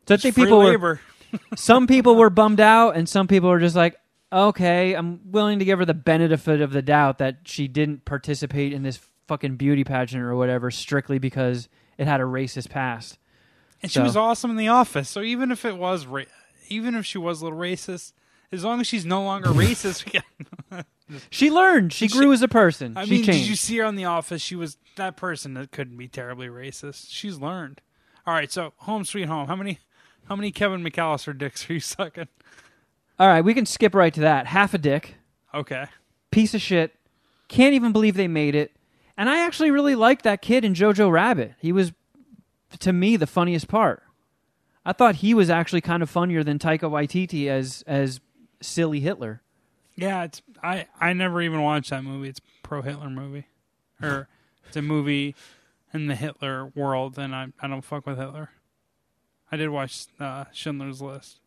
So 0.07 0.15
I 0.15 0.17
think 0.17 0.36
people 0.36 0.59
were, 0.59 0.99
some 1.55 1.88
people 1.88 2.17
were 2.17 2.30
bummed 2.30 2.59
out, 2.59 2.97
and 2.97 3.07
some 3.07 3.30
people 3.30 3.47
were 3.49 3.61
just 3.61 3.78
like, 3.78 3.95
"Okay, 4.32 4.93
I'm 4.93 5.19
willing 5.32 5.59
to 5.59 5.65
give 5.65 5.79
her 5.79 5.86
the 5.86 5.93
benefit 5.93 6.61
of 6.61 6.71
the 6.71 6.82
doubt 6.82 7.17
that 7.19 7.39
she 7.45 7.67
didn't 7.67 8.05
participate 8.05 8.73
in 8.73 8.84
this 8.84 8.99
fucking 9.27 9.55
beauty 9.57 9.84
pageant 9.84 10.23
or 10.23 10.36
whatever 10.36 10.71
strictly 10.71 11.19
because 11.19 11.69
it 11.97 12.07
had 12.07 12.19
a 12.21 12.25
racist 12.25 12.69
past." 12.69 13.17
And 13.82 13.91
she 13.91 13.99
was 13.99 14.15
awesome 14.15 14.51
in 14.51 14.57
the 14.57 14.67
office. 14.67 15.09
So 15.09 15.21
even 15.21 15.51
if 15.51 15.65
it 15.65 15.75
was, 15.77 16.05
ra- 16.05 16.23
even 16.69 16.93
if 16.95 17.05
she 17.05 17.17
was 17.17 17.41
a 17.41 17.45
little 17.45 17.57
racist, 17.59 18.13
as 18.51 18.63
long 18.63 18.79
as 18.79 18.86
she's 18.88 19.05
no 19.05 19.23
longer 19.23 19.49
racist, 19.51 20.05
She 21.29 21.51
learned. 21.51 21.91
She 21.91 22.07
She- 22.07 22.17
grew 22.17 22.32
as 22.32 22.41
a 22.41 22.47
person. 22.47 22.95
I 22.95 23.05
she 23.05 23.11
mean, 23.11 23.23
changed. 23.25 23.41
did 23.41 23.49
you 23.49 23.55
see 23.55 23.77
her 23.77 23.86
on 23.86 23.95
The 23.95 24.05
Office? 24.05 24.41
She 24.41 24.55
was 24.55 24.77
that 24.95 25.17
person 25.17 25.55
that 25.55 25.71
couldn't 25.71 25.97
be 25.97 26.07
terribly 26.07 26.47
racist. 26.47 27.07
She's 27.09 27.38
learned. 27.38 27.82
All 28.25 28.34
right, 28.34 28.49
so 28.51 28.73
home 28.77 29.03
sweet 29.03 29.25
home. 29.27 29.47
How 29.47 29.55
many, 29.55 29.79
how 30.29 30.36
many 30.38 30.51
Kevin 30.51 30.84
McCallister 30.84 31.38
dicks 31.38 31.69
are 31.69 31.73
you 31.73 31.79
sucking? 31.82 32.27
All 33.22 33.28
right, 33.28 33.45
we 33.45 33.53
can 33.53 33.67
skip 33.67 33.93
right 33.93 34.11
to 34.15 34.22
that. 34.22 34.47
Half 34.47 34.74
a 34.74 34.80
dick, 34.80 35.13
Okay, 35.53 35.86
piece 36.32 36.55
of 36.55 36.61
shit. 36.61 36.95
Can't 37.49 37.76
even 37.76 37.91
believe 37.91 38.15
they 38.15 38.28
made 38.28 38.55
it. 38.55 38.72
And 39.15 39.30
I 39.30 39.45
actually 39.45 39.69
really 39.69 39.93
liked 39.93 40.24
that 40.24 40.41
kid 40.41 40.65
in 40.65 40.74
Jojo 40.74 41.11
Rabbit. 41.11 41.53
He 41.59 41.72
was, 41.72 41.91
to 42.80 42.91
me, 42.91 43.17
the 43.17 43.28
funniest 43.28 43.67
part. 43.67 44.01
I 44.84 44.93
thought 44.93 45.17
he 45.17 45.36
was 45.36 45.51
actually 45.51 45.82
kind 45.82 46.01
of 46.01 46.09
funnier 46.09 46.43
than 46.43 46.57
Taika 46.57 46.89
Waititi 46.89 47.47
as 47.47 47.84
as 47.86 48.19
silly 48.59 49.01
Hitler. 49.01 49.43
yeah. 49.95 50.24
It's 50.24 50.41
I. 50.63 50.88
I 50.99 51.13
never 51.13 51.43
even 51.43 51.61
watched 51.61 51.91
that 51.91 52.03
movie. 52.03 52.30
It's 52.30 52.41
pro 52.63 52.82
Hitler 52.82 53.11
movie, 53.11 53.45
or 54.01 54.30
it's 54.67 54.78
a 54.78 54.82
movie 54.82 55.36
in 55.93 56.07
the 56.07 56.15
Hitler 56.15 56.72
world, 56.74 57.19
and 57.19 57.36
I 57.36 57.49
I 57.61 57.67
don't 57.67 57.84
fuck 57.84 58.07
with 58.07 58.17
Hitler. 58.17 58.49
I 59.51 59.57
did 59.57 59.69
watch 59.69 60.07
uh, 60.19 60.45
Schindler's 60.51 60.99
List, 61.03 61.41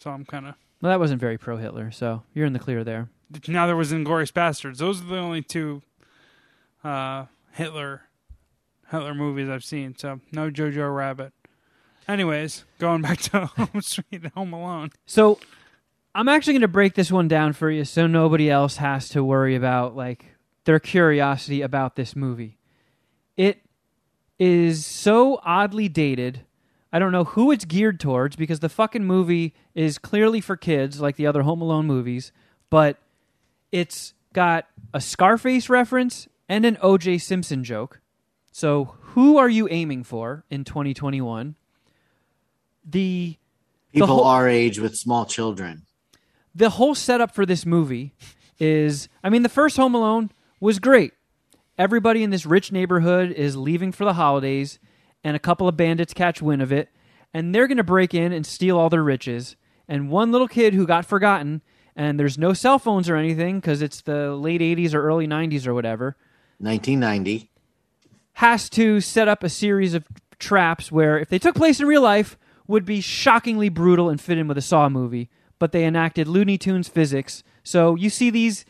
so 0.00 0.10
I'm 0.10 0.24
kind 0.24 0.46
of 0.46 0.54
Well, 0.80 0.90
that 0.90 0.98
wasn't 0.98 1.20
very 1.20 1.38
pro 1.38 1.56
Hitler, 1.56 1.90
so 1.90 2.22
you're 2.34 2.46
in 2.46 2.52
the 2.52 2.58
clear 2.58 2.82
there. 2.84 3.08
now 3.48 3.66
there 3.66 3.76
was 3.76 3.92
Inglourious 3.92 4.32
Basterds. 4.32 4.78
Those 4.78 5.00
are 5.00 5.06
the 5.06 5.18
only 5.18 5.42
two 5.42 5.82
uh, 6.82 7.26
Hitler 7.52 8.02
Hitler 8.90 9.14
movies 9.14 9.48
I've 9.48 9.64
seen. 9.64 9.96
So 9.96 10.20
no 10.32 10.50
Jojo 10.50 10.94
Rabbit. 10.94 11.32
Anyways, 12.08 12.64
going 12.78 13.02
back 13.02 13.18
to 13.18 13.46
Home 13.56 13.82
Sweet 13.82 14.26
Home 14.34 14.52
Alone. 14.52 14.90
So 15.06 15.38
I'm 16.14 16.28
actually 16.28 16.54
going 16.54 16.62
to 16.62 16.68
break 16.68 16.94
this 16.94 17.12
one 17.12 17.28
down 17.28 17.52
for 17.52 17.70
you 17.70 17.84
so 17.84 18.06
nobody 18.06 18.50
else 18.50 18.76
has 18.76 19.08
to 19.10 19.22
worry 19.22 19.54
about 19.54 19.94
like 19.94 20.24
their 20.64 20.80
curiosity 20.80 21.62
about 21.62 21.94
this 21.96 22.16
movie. 22.16 22.58
It 23.36 23.60
is 24.38 24.84
so 24.84 25.40
oddly 25.44 25.88
dated. 25.88 26.40
I 26.92 26.98
don't 26.98 27.12
know 27.12 27.24
who 27.24 27.50
it's 27.52 27.64
geared 27.64 28.00
towards 28.00 28.34
because 28.36 28.60
the 28.60 28.68
fucking 28.68 29.04
movie 29.04 29.54
is 29.74 29.98
clearly 29.98 30.40
for 30.40 30.56
kids 30.56 31.00
like 31.00 31.16
the 31.16 31.26
other 31.26 31.42
Home 31.42 31.62
Alone 31.62 31.86
movies, 31.86 32.32
but 32.68 32.96
it's 33.70 34.14
got 34.32 34.66
a 34.92 35.00
Scarface 35.00 35.68
reference 35.68 36.26
and 36.48 36.64
an 36.64 36.76
OJ 36.82 37.20
Simpson 37.20 37.62
joke. 37.62 38.00
So, 38.50 38.96
who 39.00 39.36
are 39.38 39.48
you 39.48 39.68
aiming 39.70 40.02
for 40.02 40.44
in 40.50 40.64
2021? 40.64 41.54
The 42.84 43.36
People 43.92 44.06
whole- 44.08 44.24
our 44.24 44.48
age 44.48 44.78
with 44.80 44.96
small 44.96 45.24
children. 45.26 45.82
the 46.54 46.70
whole 46.70 46.94
setup 46.96 47.32
for 47.32 47.46
this 47.46 47.64
movie 47.64 48.12
is 48.58 49.08
I 49.22 49.30
mean, 49.30 49.42
the 49.42 49.48
first 49.48 49.76
Home 49.76 49.94
Alone 49.94 50.30
was 50.58 50.78
great. 50.80 51.12
Everybody 51.78 52.22
in 52.24 52.30
this 52.30 52.44
rich 52.44 52.72
neighborhood 52.72 53.30
is 53.30 53.56
leaving 53.56 53.92
for 53.92 54.04
the 54.04 54.14
holidays, 54.14 54.78
and 55.24 55.36
a 55.36 55.40
couple 55.40 55.68
of 55.68 55.76
bandits 55.76 56.14
catch 56.14 56.40
wind 56.42 56.62
of 56.62 56.72
it, 56.72 56.88
and 57.32 57.54
they're 57.54 57.66
going 57.68 57.76
to 57.76 57.84
break 57.84 58.14
in 58.14 58.32
and 58.32 58.44
steal 58.46 58.78
all 58.78 58.88
their 58.90 59.02
riches. 59.02 59.56
And 59.88 60.10
one 60.10 60.32
little 60.32 60.48
kid 60.48 60.74
who 60.74 60.86
got 60.86 61.04
forgotten, 61.04 61.62
and 61.96 62.18
there's 62.18 62.38
no 62.38 62.52
cell 62.52 62.78
phones 62.78 63.08
or 63.08 63.16
anything 63.16 63.58
because 63.60 63.82
it's 63.82 64.00
the 64.02 64.34
late 64.34 64.60
80s 64.60 64.94
or 64.94 65.02
early 65.02 65.26
90s 65.26 65.66
or 65.66 65.74
whatever, 65.74 66.16
1990. 66.58 67.50
has 68.34 68.70
to 68.70 69.00
set 69.00 69.28
up 69.28 69.42
a 69.42 69.48
series 69.48 69.94
of 69.94 70.04
traps 70.38 70.90
where, 70.92 71.18
if 71.18 71.28
they 71.28 71.38
took 71.38 71.54
place 71.54 71.80
in 71.80 71.86
real 71.86 72.02
life, 72.02 72.38
would 72.66 72.84
be 72.84 73.00
shockingly 73.00 73.68
brutal 73.68 74.08
and 74.08 74.20
fit 74.20 74.38
in 74.38 74.46
with 74.48 74.56
a 74.56 74.62
Saw 74.62 74.88
movie. 74.88 75.28
But 75.58 75.72
they 75.72 75.84
enacted 75.84 76.26
Looney 76.28 76.56
Tunes 76.56 76.88
physics, 76.88 77.42
so 77.62 77.94
you 77.94 78.08
see 78.08 78.30
these 78.30 78.64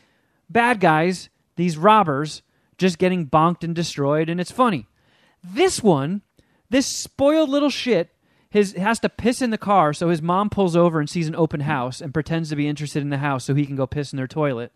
bad 0.49 0.79
guys, 0.81 1.29
these 1.55 1.77
robbers, 1.77 2.41
just 2.77 2.97
getting 2.97 3.27
bonked 3.27 3.63
and 3.63 3.73
destroyed, 3.73 4.27
and 4.27 4.41
it's 4.41 4.51
funny. 4.51 4.87
This 5.43 5.81
one, 5.81 6.23
this 6.71 6.87
spoiled 6.87 7.49
little 7.49 7.69
shit, 7.69 8.15
his 8.49 8.73
has 8.73 8.99
to 9.01 9.09
piss 9.09 9.41
in 9.41 9.49
the 9.49 9.57
car, 9.57 9.91
so 9.91 10.07
his 10.07 10.21
mom 10.21 10.49
pulls 10.49 10.73
over 10.73 11.01
and 11.01 11.09
sees 11.09 11.27
an 11.27 11.35
open 11.35 11.59
house 11.59 11.99
and 11.99 12.13
pretends 12.13 12.49
to 12.49 12.55
be 12.55 12.67
interested 12.67 13.01
in 13.01 13.09
the 13.09 13.17
house 13.17 13.43
so 13.43 13.53
he 13.53 13.65
can 13.65 13.75
go 13.75 13.85
piss 13.85 14.13
in 14.13 14.17
their 14.17 14.27
toilet. 14.27 14.71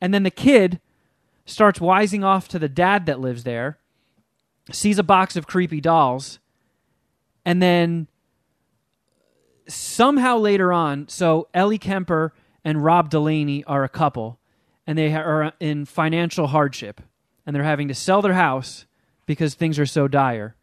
And 0.00 0.12
then 0.12 0.24
the 0.24 0.32
kid 0.32 0.80
starts 1.44 1.78
wising 1.78 2.24
off 2.24 2.48
to 2.48 2.58
the 2.58 2.68
dad 2.68 3.06
that 3.06 3.20
lives 3.20 3.44
there, 3.44 3.78
sees 4.72 4.98
a 4.98 5.04
box 5.04 5.36
of 5.36 5.46
creepy 5.46 5.80
dolls, 5.80 6.40
and 7.44 7.62
then 7.62 8.08
somehow 9.68 10.38
later 10.38 10.72
on, 10.72 11.06
so 11.06 11.46
Ellie 11.54 11.78
Kemper 11.78 12.34
and 12.64 12.82
Rob 12.82 13.10
Delaney 13.10 13.62
are 13.64 13.84
a 13.84 13.88
couple, 13.88 14.40
and 14.88 14.98
they 14.98 15.14
are 15.14 15.52
in 15.60 15.84
financial 15.84 16.48
hardship, 16.48 17.00
and 17.46 17.54
they're 17.54 17.62
having 17.62 17.86
to 17.86 17.94
sell 17.94 18.22
their 18.22 18.34
house 18.34 18.86
because 19.24 19.54
things 19.54 19.78
are 19.78 19.86
so 19.86 20.08
dire. 20.08 20.55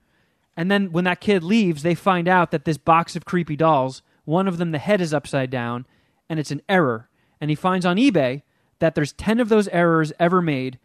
And 0.55 0.69
then 0.69 0.91
when 0.91 1.03
that 1.05 1.21
kid 1.21 1.43
leaves, 1.43 1.83
they 1.83 1.95
find 1.95 2.27
out 2.27 2.51
that 2.51 2.65
this 2.65 2.77
box 2.77 3.15
of 3.15 3.25
creepy 3.25 3.55
dolls, 3.55 4.01
one 4.25 4.47
of 4.47 4.57
them, 4.57 4.71
the 4.71 4.79
head 4.79 5.01
is 5.01 5.13
upside 5.13 5.49
down, 5.49 5.85
and 6.29 6.39
it's 6.39 6.51
an 6.51 6.61
error. 6.69 7.09
And 7.41 7.49
he 7.49 7.55
finds 7.55 7.85
on 7.85 7.97
eBay 7.97 8.43
that 8.79 8.95
there's 8.95 9.13
10 9.13 9.39
of 9.39 9.49
those 9.49 9.67
errors 9.69 10.13
ever 10.19 10.41
made, 10.41 10.77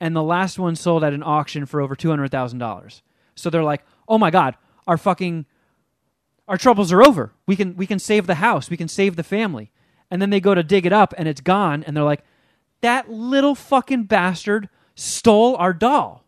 and 0.00 0.14
the 0.14 0.22
last 0.22 0.58
one 0.58 0.76
sold 0.76 1.02
at 1.02 1.14
an 1.14 1.22
auction 1.22 1.66
for 1.66 1.80
over 1.80 1.96
$200,000. 1.96 3.02
So 3.34 3.50
they're 3.50 3.64
like, 3.64 3.84
oh 4.08 4.18
my 4.18 4.30
God, 4.30 4.56
our 4.86 4.98
fucking 4.98 5.46
our 6.46 6.58
troubles 6.58 6.92
are 6.92 7.02
over. 7.02 7.32
We 7.46 7.56
can 7.56 7.76
we 7.76 7.86
can 7.86 7.98
save 7.98 8.26
the 8.26 8.36
house. 8.36 8.70
We 8.70 8.76
can 8.76 8.88
save 8.88 9.16
the 9.16 9.22
family. 9.22 9.70
And 10.10 10.20
then 10.20 10.30
they 10.30 10.40
go 10.40 10.54
to 10.54 10.62
dig 10.62 10.86
it 10.86 10.92
up 10.92 11.14
and 11.16 11.26
it's 11.26 11.40
gone 11.40 11.82
and 11.84 11.96
they're 11.96 12.04
like 12.04 12.22
that 12.82 13.10
little 13.10 13.54
fucking 13.54 14.04
bastard 14.04 14.68
stole 14.94 15.56
our 15.56 15.72
doll. 15.72 16.24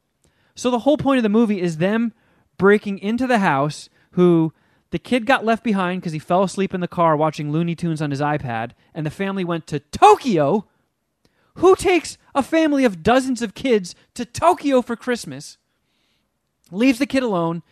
So 0.54 0.70
the 0.70 0.80
whole 0.80 0.96
point 0.96 1.18
of 1.18 1.22
the 1.22 1.28
movie 1.28 1.60
is 1.60 1.76
them 1.76 2.14
breaking 2.58 2.98
into 2.98 3.26
the 3.26 3.38
house 3.38 3.88
who 4.12 4.52
the 4.90 4.98
kid 4.98 5.26
got 5.26 5.44
left 5.44 5.62
behind 5.62 6.00
because 6.00 6.12
he 6.12 6.18
fell 6.18 6.42
asleep 6.42 6.72
in 6.72 6.80
the 6.80 6.88
car 6.88 7.16
watching 7.16 7.50
Looney 7.50 7.74
Tunes 7.74 8.00
on 8.00 8.10
his 8.10 8.20
iPad 8.20 8.70
and 8.94 9.04
the 9.04 9.10
family 9.10 9.44
went 9.44 9.66
to 9.68 9.80
Tokyo. 9.80 10.66
Who 11.56 11.74
takes 11.74 12.18
a 12.34 12.42
family 12.42 12.84
of 12.84 13.02
dozens 13.02 13.42
of 13.42 13.54
kids 13.54 13.94
to 14.14 14.24
Tokyo 14.24 14.82
for 14.82 14.96
Christmas? 14.96 15.58
Leaves 16.70 16.98
the 16.98 17.06
kid 17.06 17.22
alone 17.22 17.62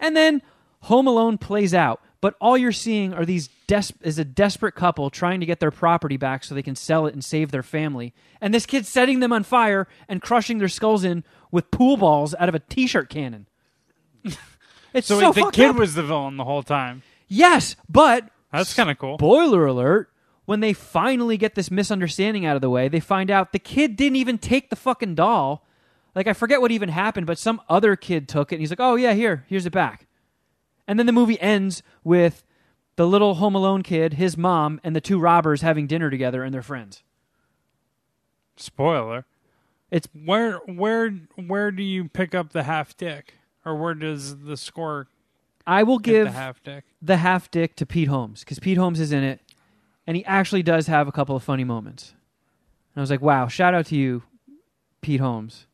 and 0.00 0.16
then 0.16 0.42
Home 0.82 1.06
Alone 1.06 1.38
plays 1.38 1.72
out, 1.72 2.02
but 2.20 2.34
all 2.40 2.58
you're 2.58 2.72
seeing 2.72 3.14
are 3.14 3.24
these 3.24 3.48
des- 3.68 3.94
is 4.02 4.18
a 4.18 4.24
desperate 4.24 4.74
couple 4.74 5.10
trying 5.10 5.38
to 5.38 5.46
get 5.46 5.60
their 5.60 5.70
property 5.70 6.16
back 6.16 6.42
so 6.42 6.54
they 6.54 6.62
can 6.62 6.74
sell 6.74 7.06
it 7.06 7.14
and 7.14 7.24
save 7.24 7.52
their 7.52 7.62
family. 7.62 8.12
And 8.40 8.52
this 8.52 8.66
kid 8.66 8.84
setting 8.84 9.20
them 9.20 9.32
on 9.32 9.44
fire 9.44 9.86
and 10.08 10.20
crushing 10.20 10.58
their 10.58 10.68
skulls 10.68 11.04
in 11.04 11.22
with 11.52 11.70
pool 11.70 11.96
balls 11.96 12.34
out 12.36 12.48
of 12.48 12.54
a 12.56 12.58
t-shirt 12.58 13.08
cannon. 13.08 13.46
it's 14.94 15.06
so, 15.06 15.20
So, 15.20 15.32
the 15.32 15.50
kid 15.52 15.70
up. 15.70 15.76
was 15.76 15.94
the 15.94 16.02
villain 16.02 16.36
the 16.36 16.44
whole 16.44 16.62
time. 16.62 17.02
yes, 17.28 17.76
but 17.88 18.28
That's 18.52 18.74
kind 18.74 18.90
of 18.90 18.98
cool. 18.98 19.18
spoiler 19.18 19.66
alert. 19.66 20.08
When 20.44 20.58
they 20.60 20.72
finally 20.72 21.36
get 21.36 21.54
this 21.54 21.70
misunderstanding 21.70 22.44
out 22.44 22.56
of 22.56 22.62
the 22.62 22.68
way, 22.70 22.88
they 22.88 22.98
find 23.00 23.30
out 23.30 23.52
the 23.52 23.58
kid 23.60 23.94
didn't 23.96 24.16
even 24.16 24.38
take 24.38 24.70
the 24.70 24.76
fucking 24.76 25.14
doll. 25.14 25.64
Like 26.16 26.26
I 26.26 26.32
forget 26.32 26.60
what 26.60 26.72
even 26.72 26.88
happened, 26.88 27.26
but 27.28 27.38
some 27.38 27.60
other 27.68 27.94
kid 27.96 28.28
took 28.28 28.50
it 28.52 28.56
and 28.56 28.60
he's 28.60 28.70
like, 28.70 28.80
"Oh 28.80 28.96
yeah, 28.96 29.12
here, 29.14 29.44
here's 29.48 29.66
it 29.66 29.72
back." 29.72 30.08
And 30.88 30.98
then 30.98 31.06
the 31.06 31.12
movie 31.12 31.40
ends 31.40 31.82
with 32.02 32.44
the 32.96 33.06
little 33.06 33.34
Home 33.36 33.54
Alone 33.54 33.82
kid, 33.82 34.14
his 34.14 34.36
mom, 34.36 34.80
and 34.82 34.94
the 34.96 35.00
two 35.00 35.18
robbers 35.20 35.62
having 35.62 35.86
dinner 35.86 36.10
together 36.10 36.42
and 36.42 36.52
they're 36.52 36.60
friends. 36.60 37.02
Spoiler. 38.56 39.24
It's 39.90 40.08
Where 40.12 40.58
where 40.66 41.10
where 41.36 41.70
do 41.70 41.82
you 41.82 42.08
pick 42.08 42.34
up 42.34 42.52
the 42.52 42.64
half 42.64 42.96
dick, 42.96 43.34
or 43.64 43.76
where 43.76 43.94
does 43.94 44.38
the 44.38 44.56
score 44.56 45.08
I 45.66 45.82
will 45.82 45.98
give 45.98 46.26
the 46.26 46.32
half 46.32 46.62
dick? 46.62 46.84
the 47.00 47.16
half 47.18 47.50
dick 47.50 47.76
to 47.76 47.86
Pete 47.86 48.08
Holmes 48.08 48.40
because 48.40 48.58
Pete 48.58 48.78
Holmes 48.78 49.00
is 49.00 49.12
in 49.12 49.22
it, 49.24 49.40
and 50.06 50.16
he 50.16 50.24
actually 50.24 50.62
does 50.62 50.86
have 50.88 51.08
a 51.08 51.12
couple 51.12 51.36
of 51.36 51.42
funny 51.42 51.64
moments. 51.64 52.14
And 52.94 53.00
I 53.00 53.00
was 53.00 53.10
like, 53.10 53.22
wow, 53.22 53.48
shout 53.48 53.72
out 53.74 53.86
to 53.86 53.96
you, 53.96 54.22
Pete 55.00 55.20
Holmes. 55.20 55.66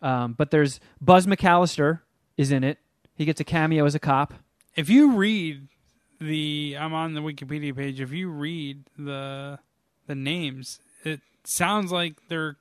Um, 0.00 0.34
but 0.34 0.50
there's 0.50 0.78
Buzz 1.00 1.26
McCallister 1.26 2.00
is 2.36 2.52
in 2.52 2.62
it. 2.62 2.78
He 3.14 3.24
gets 3.24 3.40
a 3.40 3.44
cameo 3.44 3.84
as 3.84 3.94
a 3.96 3.98
cop. 3.98 4.34
If 4.76 4.88
you 4.88 5.12
read 5.16 5.66
the, 6.20 6.76
I'm 6.78 6.94
on 6.94 7.14
the 7.14 7.20
Wikipedia 7.20 7.74
page. 7.74 8.00
If 8.00 8.12
you 8.12 8.28
read 8.28 8.84
the 8.96 9.58
the 10.06 10.14
names, 10.14 10.80
it 11.04 11.20
sounds 11.44 11.90
like 11.90 12.14
they're 12.28 12.56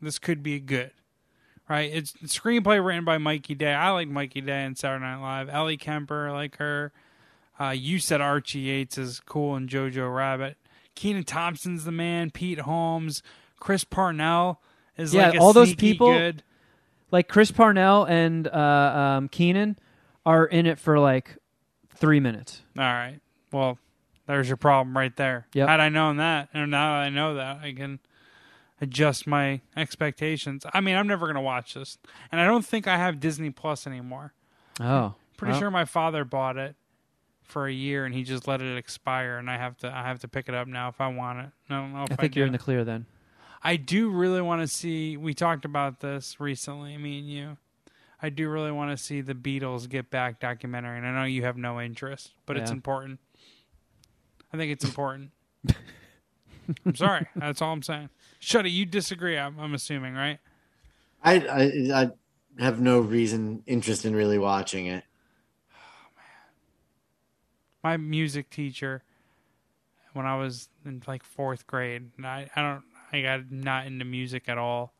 this 0.00 0.18
could 0.18 0.42
be 0.42 0.58
good, 0.60 0.92
right? 1.72 1.90
It's 1.92 2.12
screenplay 2.24 2.84
written 2.84 3.04
by 3.04 3.18
Mikey 3.18 3.54
Day. 3.54 3.72
I 3.72 3.90
like 3.90 4.08
Mikey 4.08 4.42
Day 4.42 4.64
and 4.64 4.76
Saturday 4.76 5.04
Night 5.04 5.20
Live. 5.22 5.48
Ellie 5.48 5.76
Kemper, 5.78 6.28
I 6.28 6.32
like 6.32 6.56
her. 6.56 6.92
Uh, 7.58 7.70
you 7.70 7.98
said 7.98 8.20
Archie 8.20 8.60
Yates 8.60 8.98
is 8.98 9.20
cool 9.20 9.54
and 9.56 9.68
Jojo 9.68 10.14
Rabbit. 10.14 10.56
Kenan 10.94 11.24
Thompson's 11.24 11.84
the 11.84 11.92
man. 11.92 12.30
Pete 12.30 12.60
Holmes, 12.60 13.22
Chris 13.58 13.84
Parnell 13.84 14.60
is 14.96 15.14
Yeah, 15.14 15.28
like 15.28 15.34
a 15.36 15.38
all 15.38 15.52
those 15.52 15.74
people- 15.74 16.12
Good. 16.12 16.42
Like 17.10 17.28
Chris 17.28 17.50
Parnell 17.50 18.04
and 18.04 18.48
uh, 18.48 19.16
um, 19.18 19.28
Kenan 19.28 19.78
are 20.24 20.46
in 20.46 20.64
it 20.66 20.78
for 20.78 20.98
like 20.98 21.36
three 21.94 22.20
minutes. 22.20 22.62
All 22.76 22.84
right. 22.84 23.20
Well, 23.50 23.78
there's 24.26 24.48
your 24.48 24.56
problem 24.56 24.96
right 24.96 25.14
there. 25.16 25.46
Yep. 25.52 25.68
Had 25.68 25.80
I 25.80 25.88
known 25.90 26.16
that, 26.18 26.48
and 26.54 26.70
now 26.70 26.92
that 26.94 27.00
I 27.06 27.08
know 27.10 27.34
that, 27.34 27.58
I 27.62 27.72
can 27.72 27.98
adjust 28.82 29.26
my 29.26 29.60
expectations. 29.76 30.66
I 30.74 30.80
mean, 30.80 30.96
I'm 30.96 31.06
never 31.06 31.26
going 31.26 31.36
to 31.36 31.40
watch 31.40 31.74
this, 31.74 31.96
and 32.30 32.40
I 32.40 32.44
don't 32.44 32.66
think 32.66 32.86
I 32.86 32.98
have 32.98 33.20
Disney 33.20 33.50
Plus 33.50 33.86
anymore. 33.86 34.34
Oh, 34.80 35.14
Pretty 35.36 35.52
well, 35.52 35.60
sure 35.60 35.70
my 35.70 35.84
father 35.84 36.24
bought 36.24 36.56
it 36.56 36.74
for 37.44 37.66
a 37.66 37.72
year, 37.72 38.04
and 38.04 38.14
he 38.14 38.24
just 38.24 38.46
let 38.48 38.60
it 38.60 38.76
expire, 38.76 39.38
and 39.38 39.48
I 39.48 39.56
have 39.56 39.78
to 39.78 39.88
I 39.88 40.02
have 40.02 40.18
to 40.20 40.28
pick 40.28 40.48
it 40.48 40.54
up 40.54 40.66
now 40.66 40.88
if 40.88 41.00
I 41.00 41.08
want 41.08 41.38
it. 41.38 41.50
I 41.70 41.74
don't 41.74 41.92
know 41.94 42.02
if 42.02 42.10
I 42.10 42.14
I, 42.14 42.16
think 42.16 42.36
you're 42.36 42.46
in 42.46 42.52
the 42.52 42.58
clear 42.58 42.84
then. 42.84 43.06
I 43.62 43.76
do 43.76 44.10
really 44.10 44.42
want 44.42 44.60
to 44.60 44.66
see. 44.66 45.16
We 45.16 45.32
talked 45.32 45.64
about 45.64 46.00
this 46.00 46.40
recently, 46.40 46.98
me 46.98 47.20
and 47.20 47.30
you. 47.30 47.56
I 48.20 48.28
do 48.30 48.48
really 48.48 48.70
want 48.70 48.96
to 48.96 49.02
see 49.02 49.20
the 49.20 49.34
Beatles 49.34 49.88
get 49.88 50.10
back 50.10 50.40
documentary, 50.40 50.98
and 50.98 51.06
I 51.06 51.12
know 51.12 51.24
you 51.24 51.44
have 51.44 51.56
no 51.56 51.80
interest, 51.80 52.32
but 52.46 52.56
it's 52.56 52.70
important. 52.70 53.18
I 54.52 54.56
think 54.56 54.70
it's 54.70 54.84
important. 54.84 55.30
I'm 56.86 56.94
sorry. 56.94 57.26
That's 57.34 57.60
all 57.60 57.72
I'm 57.72 57.82
saying. 57.82 58.10
Shuddy, 58.42 58.72
you 58.72 58.84
disagree? 58.84 59.38
I'm, 59.38 59.58
I'm 59.60 59.72
assuming, 59.72 60.14
right? 60.14 60.40
I, 61.22 61.34
I 61.36 62.02
I 62.02 62.10
have 62.58 62.80
no 62.80 62.98
reason 62.98 63.62
interest 63.66 64.04
in 64.04 64.16
really 64.16 64.38
watching 64.38 64.86
it. 64.86 65.04
Oh, 65.72 66.08
man. 66.16 66.24
my 67.84 67.96
music 67.96 68.50
teacher, 68.50 69.04
when 70.12 70.26
I 70.26 70.36
was 70.36 70.68
in 70.84 71.02
like 71.06 71.22
fourth 71.22 71.68
grade, 71.68 72.10
and 72.16 72.26
I 72.26 72.50
I 72.56 72.62
don't 72.62 72.82
I 73.12 73.22
got 73.22 73.52
not 73.52 73.86
into 73.86 74.04
music 74.04 74.48
at 74.48 74.58
all. 74.58 74.92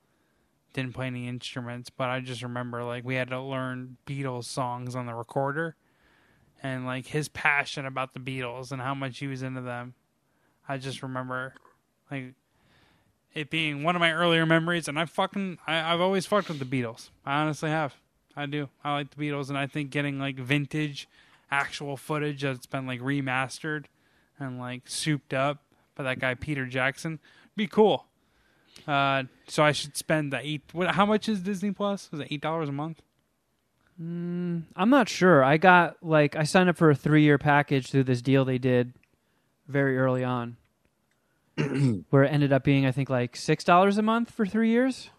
Didn't 0.72 0.95
play 0.95 1.09
any 1.09 1.26
instruments, 1.28 1.90
but 1.90 2.09
I 2.09 2.20
just 2.20 2.43
remember 2.43 2.84
like 2.84 3.05
we 3.05 3.16
had 3.16 3.28
to 3.30 3.40
learn 3.40 3.97
Beatles 4.07 4.45
songs 4.45 4.95
on 4.95 5.07
the 5.07 5.14
recorder, 5.14 5.74
and 6.62 6.86
like 6.86 7.07
his 7.09 7.28
passion 7.28 7.86
about 7.86 8.14
the 8.14 8.20
Beatles 8.20 8.70
and 8.70 8.80
how 8.80 8.95
much 8.95 9.18
he 9.18 9.26
was 9.26 9.43
into 9.43 9.62
them. 9.62 9.95
I 10.68 10.78
just 10.78 11.03
remember 11.03 11.55
like 12.09 12.34
it 13.35 13.51
being 13.51 13.83
one 13.83 13.97
of 13.97 14.01
my 14.01 14.12
earlier 14.12 14.47
memories, 14.47 14.89
and 14.89 14.99
I 14.99 15.05
fucking 15.05 15.59
I, 15.66 15.93
I've 15.93 16.01
always 16.01 16.26
fucked 16.26 16.49
with 16.49 16.59
the 16.59 16.64
Beatles. 16.64 17.11
I 17.24 17.41
honestly 17.41 17.70
have. 17.70 17.95
I 18.37 18.47
do. 18.47 18.68
I 18.83 18.95
like 18.95 19.14
the 19.14 19.22
Beatles, 19.22 19.49
and 19.49 19.59
I 19.59 19.66
think 19.66 19.91
getting 19.91 20.18
like 20.18 20.37
vintage, 20.37 21.09
actual 21.51 21.97
footage 21.97 22.43
that's 22.43 22.66
been 22.66 22.87
like 22.87 23.01
remastered 23.01 23.85
and 24.39 24.59
like 24.59 24.89
souped 24.89 25.35
up 25.35 25.62
by 25.95 26.05
that 26.05 26.18
guy 26.18 26.35
Peter 26.35 26.66
Jackson 26.66 27.20
be 27.57 27.66
cool. 27.66 28.07
Uh, 28.87 29.24
so 29.47 29.62
I 29.62 29.72
should 29.72 29.97
spend 29.97 30.33
the 30.33 30.41
eight. 30.41 30.62
What? 30.72 30.95
How 30.95 31.07
much 31.07 31.28
is 31.28 31.41
Disney 31.41 31.70
Plus? 31.70 32.11
Was 32.11 32.20
it 32.20 32.28
eight 32.30 32.41
dollars 32.41 32.68
a 32.68 32.72
month? 32.72 33.03
I'm 34.01 34.66
not 34.74 35.09
sure. 35.09 35.45
I 35.45 35.59
got 35.59 35.97
like 36.03 36.35
I 36.35 36.43
signed 36.45 36.68
up 36.68 36.76
for 36.76 36.91
a 36.91 36.95
three 36.95 37.22
year 37.22 37.39
package 37.39 37.91
through 37.91 38.05
this 38.05 38.22
deal 38.22 38.45
they 38.45 38.59
did 38.59 38.95
very 39.68 39.97
early 39.99 40.24
on, 40.24 40.57
where 42.11 42.24
it 42.24 42.28
ended 42.28 42.53
up 42.53 42.64
being 42.64 42.86
I 42.86 42.92
think 42.92 43.11
like 43.11 43.36
six 43.36 43.64
dollars 43.64 43.98
a 43.98 44.03
month 44.03 44.30
for 44.30 44.46
three 44.46 44.70
years. 44.70 45.11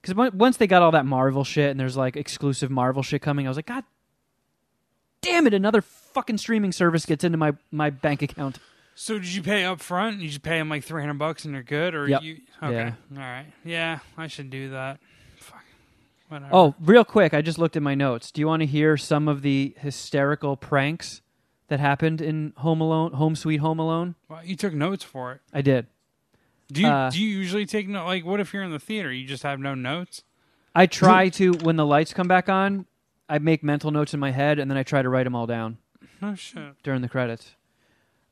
Because 0.00 0.32
once 0.34 0.56
they 0.56 0.66
got 0.66 0.82
all 0.82 0.90
that 0.92 1.06
Marvel 1.06 1.44
shit 1.44 1.70
and 1.70 1.78
there's 1.78 1.96
like 1.96 2.16
exclusive 2.16 2.70
Marvel 2.70 3.02
shit 3.04 3.22
coming, 3.22 3.46
I 3.46 3.50
was 3.50 3.56
like, 3.56 3.66
God 3.66 3.84
damn 5.20 5.46
it! 5.46 5.54
Another 5.54 5.80
fucking 5.80 6.38
streaming 6.38 6.72
service 6.72 7.06
gets 7.06 7.22
into 7.24 7.38
my 7.38 7.52
my 7.70 7.90
bank 7.90 8.20
account. 8.22 8.58
So 8.94 9.18
did 9.18 9.32
you 9.32 9.42
pay 9.42 9.64
up 9.64 9.80
front? 9.80 10.20
You 10.20 10.28
just 10.28 10.42
pay 10.42 10.58
them 10.58 10.68
like 10.68 10.84
three 10.84 11.00
hundred 11.00 11.18
bucks 11.18 11.44
and 11.44 11.54
they're 11.54 11.62
good, 11.62 11.94
or 11.94 12.08
Yep. 12.08 12.22
you? 12.22 12.38
Okay, 12.62 12.74
Yeah. 12.74 12.92
all 13.12 13.18
right, 13.18 13.46
yeah, 13.64 14.00
I 14.18 14.26
should 14.26 14.50
do 14.50 14.70
that. 14.70 14.98
Oh, 16.50 16.74
real 16.80 17.04
quick, 17.04 17.32
I 17.34 17.42
just 17.42 17.58
looked 17.58 17.76
at 17.76 17.82
my 17.82 17.94
notes. 17.94 18.30
Do 18.30 18.40
you 18.40 18.46
want 18.46 18.60
to 18.60 18.66
hear 18.66 18.96
some 18.96 19.28
of 19.28 19.42
the 19.42 19.74
hysterical 19.78 20.56
pranks 20.56 21.20
that 21.72 21.80
happened 21.80 22.20
in 22.20 22.52
Home 22.58 22.82
Alone, 22.82 23.12
Home 23.14 23.34
Sweet 23.34 23.56
Home 23.56 23.78
Alone? 23.78 24.14
Well, 24.28 24.44
you 24.44 24.56
took 24.56 24.74
notes 24.74 25.02
for 25.02 25.32
it. 25.32 25.40
I 25.54 25.62
did. 25.62 25.86
Do 26.70 26.82
you? 26.82 26.86
Uh, 26.86 27.08
do 27.08 27.18
you 27.18 27.38
usually 27.38 27.64
take 27.64 27.88
note? 27.88 28.04
Like, 28.04 28.26
what 28.26 28.40
if 28.40 28.52
you're 28.52 28.62
in 28.62 28.70
the 28.70 28.78
theater? 28.78 29.10
You 29.10 29.26
just 29.26 29.42
have 29.42 29.58
no 29.58 29.74
notes. 29.74 30.22
I 30.74 30.84
try 30.84 31.30
to 31.30 31.52
when 31.62 31.76
the 31.76 31.86
lights 31.86 32.12
come 32.12 32.28
back 32.28 32.50
on, 32.50 32.84
I 33.26 33.38
make 33.38 33.62
mental 33.64 33.90
notes 33.90 34.12
in 34.12 34.20
my 34.20 34.32
head 34.32 34.58
and 34.58 34.70
then 34.70 34.76
I 34.76 34.82
try 34.82 35.00
to 35.00 35.08
write 35.08 35.24
them 35.24 35.34
all 35.34 35.46
down 35.46 35.78
Oh 36.22 36.34
shit. 36.34 36.74
during 36.82 37.00
the 37.00 37.08
credits. 37.08 37.56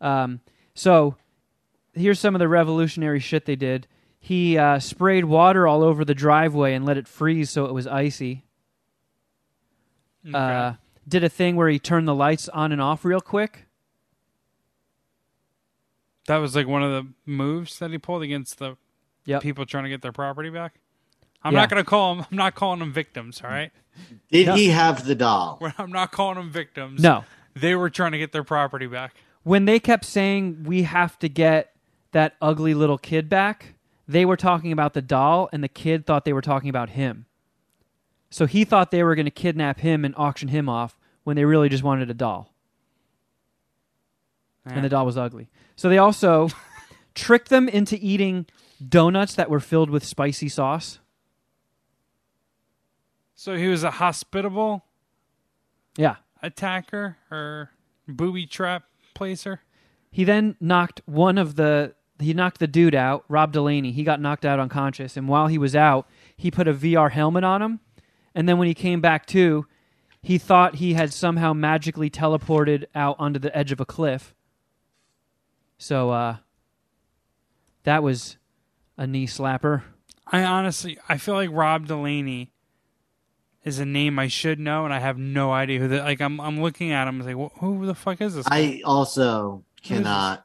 Um, 0.03 0.41
so 0.75 1.17
here's 1.95 2.21
some 2.21 2.35
of 2.35 2.39
the 2.41 2.49
revolutionary 2.49 3.21
shit 3.21 3.47
they 3.47 3.57
did. 3.57 3.87
He 4.19 4.59
uh, 4.59 4.81
sprayed 4.81 5.25
water 5.25 5.67
all 5.67 5.83
over 5.83 6.05
the 6.05 6.15
driveway 6.15 6.75
and 6.75 6.85
let 6.85 6.99
it 6.99 7.09
freeze 7.09 7.49
so 7.49 7.65
it 7.65 7.73
was 7.73 7.87
icy. 7.87 8.45
Okay. 10.27 10.37
Uh, 10.37 10.75
did 11.09 11.25
a 11.25 11.29
thing 11.29 11.57
where 11.57 11.69
he 11.69 11.79
turned 11.79 12.07
the 12.07 12.15
lights 12.15 12.49
on 12.51 12.73
and 12.73 12.81
off 12.81 13.05
real 13.05 13.21
quick. 13.21 13.67
that 16.27 16.37
was 16.37 16.55
like 16.55 16.67
one 16.69 16.83
of 16.83 16.91
the 16.93 17.13
moves 17.27 17.79
that 17.81 17.91
he 17.91 17.99
pulled 17.99 18.23
against 18.23 18.59
the 18.59 18.77
Yep. 19.25 19.43
people 19.43 19.67
trying 19.67 19.85
to 19.85 19.91
get 19.91 20.01
their 20.03 20.13
property 20.13 20.49
back. 20.51 20.75
I'm 21.43 21.53
Yeah. 21.55 21.61
not 21.61 21.71
gonna 21.71 21.83
call 21.85 22.15
them. 22.15 22.27
I'm 22.31 22.37
not 22.37 22.55
calling 22.55 22.79
them 22.79 22.93
victims. 22.93 23.41
All 23.43 23.51
right. 23.51 23.73
Did 24.31 24.47
No. 24.47 24.55
he 24.55 24.69
have 24.69 25.07
the 25.07 25.15
doll? 25.17 25.61
I'm 25.79 25.91
not 25.91 26.13
calling 26.13 26.37
them 26.37 26.51
victims. 26.51 27.03
No. 27.03 27.25
They 27.55 27.75
were 27.75 27.91
trying 27.91 28.13
to 28.13 28.19
get 28.19 28.33
their 28.33 28.45
property 28.45 28.87
back. 28.87 29.15
when 29.43 29.65
they 29.65 29.81
kept 29.81 30.05
saying 30.05 30.65
we 30.65 30.83
have 30.83 31.19
to 31.19 31.29
get 31.29 31.75
that 32.13 32.37
ugly 32.43 32.75
little 32.75 32.99
kid 32.99 33.29
back, 33.29 33.75
they 34.07 34.25
were 34.25 34.37
talking 34.37 34.71
about 34.71 34.93
the 34.93 35.01
doll, 35.03 35.49
and 35.53 35.65
the 35.65 35.69
kid 35.69 36.05
thought 36.07 36.25
they 36.27 36.33
were 36.35 36.43
talking 36.43 36.69
about 36.69 36.91
him. 36.91 37.25
So 38.31 38.47
he 38.47 38.65
thought 38.65 38.91
they 38.91 39.03
were 39.03 39.15
going 39.15 39.27
to 39.27 39.31
kidnap 39.31 39.81
him 39.81 40.05
and 40.05 40.15
auction 40.17 40.49
him 40.49 40.69
off 40.69 40.97
when 41.25 41.37
they 41.37 41.45
really 41.45 41.69
just 41.69 41.83
wanted 41.83 42.09
a 42.11 42.15
doll, 42.15 42.55
and 44.65 44.85
the 44.85 44.89
doll 44.89 45.05
was 45.05 45.19
ugly. 45.19 45.49
So 45.77 45.89
they 45.89 45.99
also 45.99 46.49
tricked 47.15 47.49
them 47.49 47.69
into 47.69 47.99
eating 48.01 48.47
donuts 48.87 49.35
that 49.35 49.51
were 49.51 49.61
filled 49.61 49.91
with 49.91 50.05
spicy 50.05 50.49
sauce. 50.49 51.01
So 53.35 53.57
he 53.57 53.69
was 53.69 53.83
a 53.85 53.91
hospitable 53.93 54.85
Yeah. 55.97 56.17
attacker 56.43 57.17
or 57.31 57.71
booby 58.07 58.47
trap 58.47 58.85
placer. 59.15 59.61
He 60.11 60.25
then 60.25 60.57
knocked 60.61 61.01
one 61.07 61.39
of 61.39 61.57
the 61.57 61.95
he 62.19 62.35
knocked 62.35 62.59
the 62.61 62.67
dude 62.67 62.95
out, 62.95 63.25
Rob 63.29 63.51
Delaney. 63.51 63.93
He 63.93 64.05
got 64.05 64.21
knocked 64.21 64.45
out 64.45 64.61
unconscious, 64.61 65.17
and 65.17 65.27
while 65.27 65.47
he 65.47 65.57
was 65.57 65.75
out, 65.75 66.07
he 66.37 66.51
put 66.51 66.69
a 66.69 66.75
VR 66.75 67.11
helmet 67.11 67.45
on 67.45 67.63
him. 67.63 67.81
And 68.35 68.49
then 68.49 68.59
when 68.59 68.69
he 68.69 68.75
came 68.75 69.01
back 69.01 69.27
to, 69.27 69.67
he 70.23 70.39
thought 70.39 70.77
he 70.77 70.95
had 70.95 71.13
somehow 71.13 71.53
magically 71.53 72.11
teleported 72.11 72.85
out 72.95 73.17
onto 73.19 73.39
the 73.41 73.57
edge 73.57 73.73
of 73.73 73.81
a 73.81 73.87
cliff. 73.87 74.35
So 75.79 76.11
uh 76.11 76.37
that 77.85 78.03
was 78.03 78.37
a 78.97 79.07
knee 79.07 79.27
slapper. 79.27 79.83
I 80.27 80.45
honestly, 80.45 80.99
I 81.09 81.17
feel 81.17 81.35
like 81.35 81.51
Rob 81.51 81.87
Delaney 81.87 82.53
is 83.65 83.79
a 83.79 83.85
name 83.87 84.19
I 84.19 84.29
should 84.29 84.59
know, 84.59 84.85
and 84.85 84.95
I 84.95 84.99
have 85.01 85.19
no 85.19 85.53
idea 85.53 85.81
who 85.81 85.89
the 85.89 85.99
like. 85.99 86.21
I'm 86.21 86.41
I'm 86.41 86.61
looking 86.61 86.93
at 86.93 87.09
him, 87.09 87.21
and 87.21 87.27
like, 87.37 87.53
"Wh- 87.53 87.59
who 87.59 87.87
the 87.87 87.95
fuck 87.95 88.21
is 88.21 88.35
this? 88.35 88.47
guy? 88.47 88.57
I 88.57 88.83
also 88.85 89.65
cannot 89.83 90.45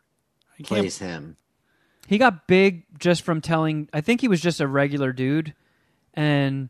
I 0.59 0.63
place 0.63 0.97
him. 0.97 1.37
He 2.07 2.17
got 2.17 2.47
big 2.47 2.85
just 2.99 3.21
from 3.21 3.41
telling. 3.41 3.89
I 3.93 4.01
think 4.01 4.21
he 4.21 4.27
was 4.27 4.41
just 4.41 4.59
a 4.59 4.67
regular 4.67 5.13
dude, 5.13 5.53
and 6.13 6.69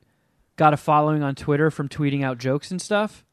got 0.56 0.74
a 0.74 0.78
following 0.78 1.22
on 1.24 1.36
Twitter 1.36 1.70
from 1.72 1.90
tweeting 1.90 2.24
out 2.24 2.38
jokes 2.38 2.72
and 2.72 2.82
stuff. 2.82 3.26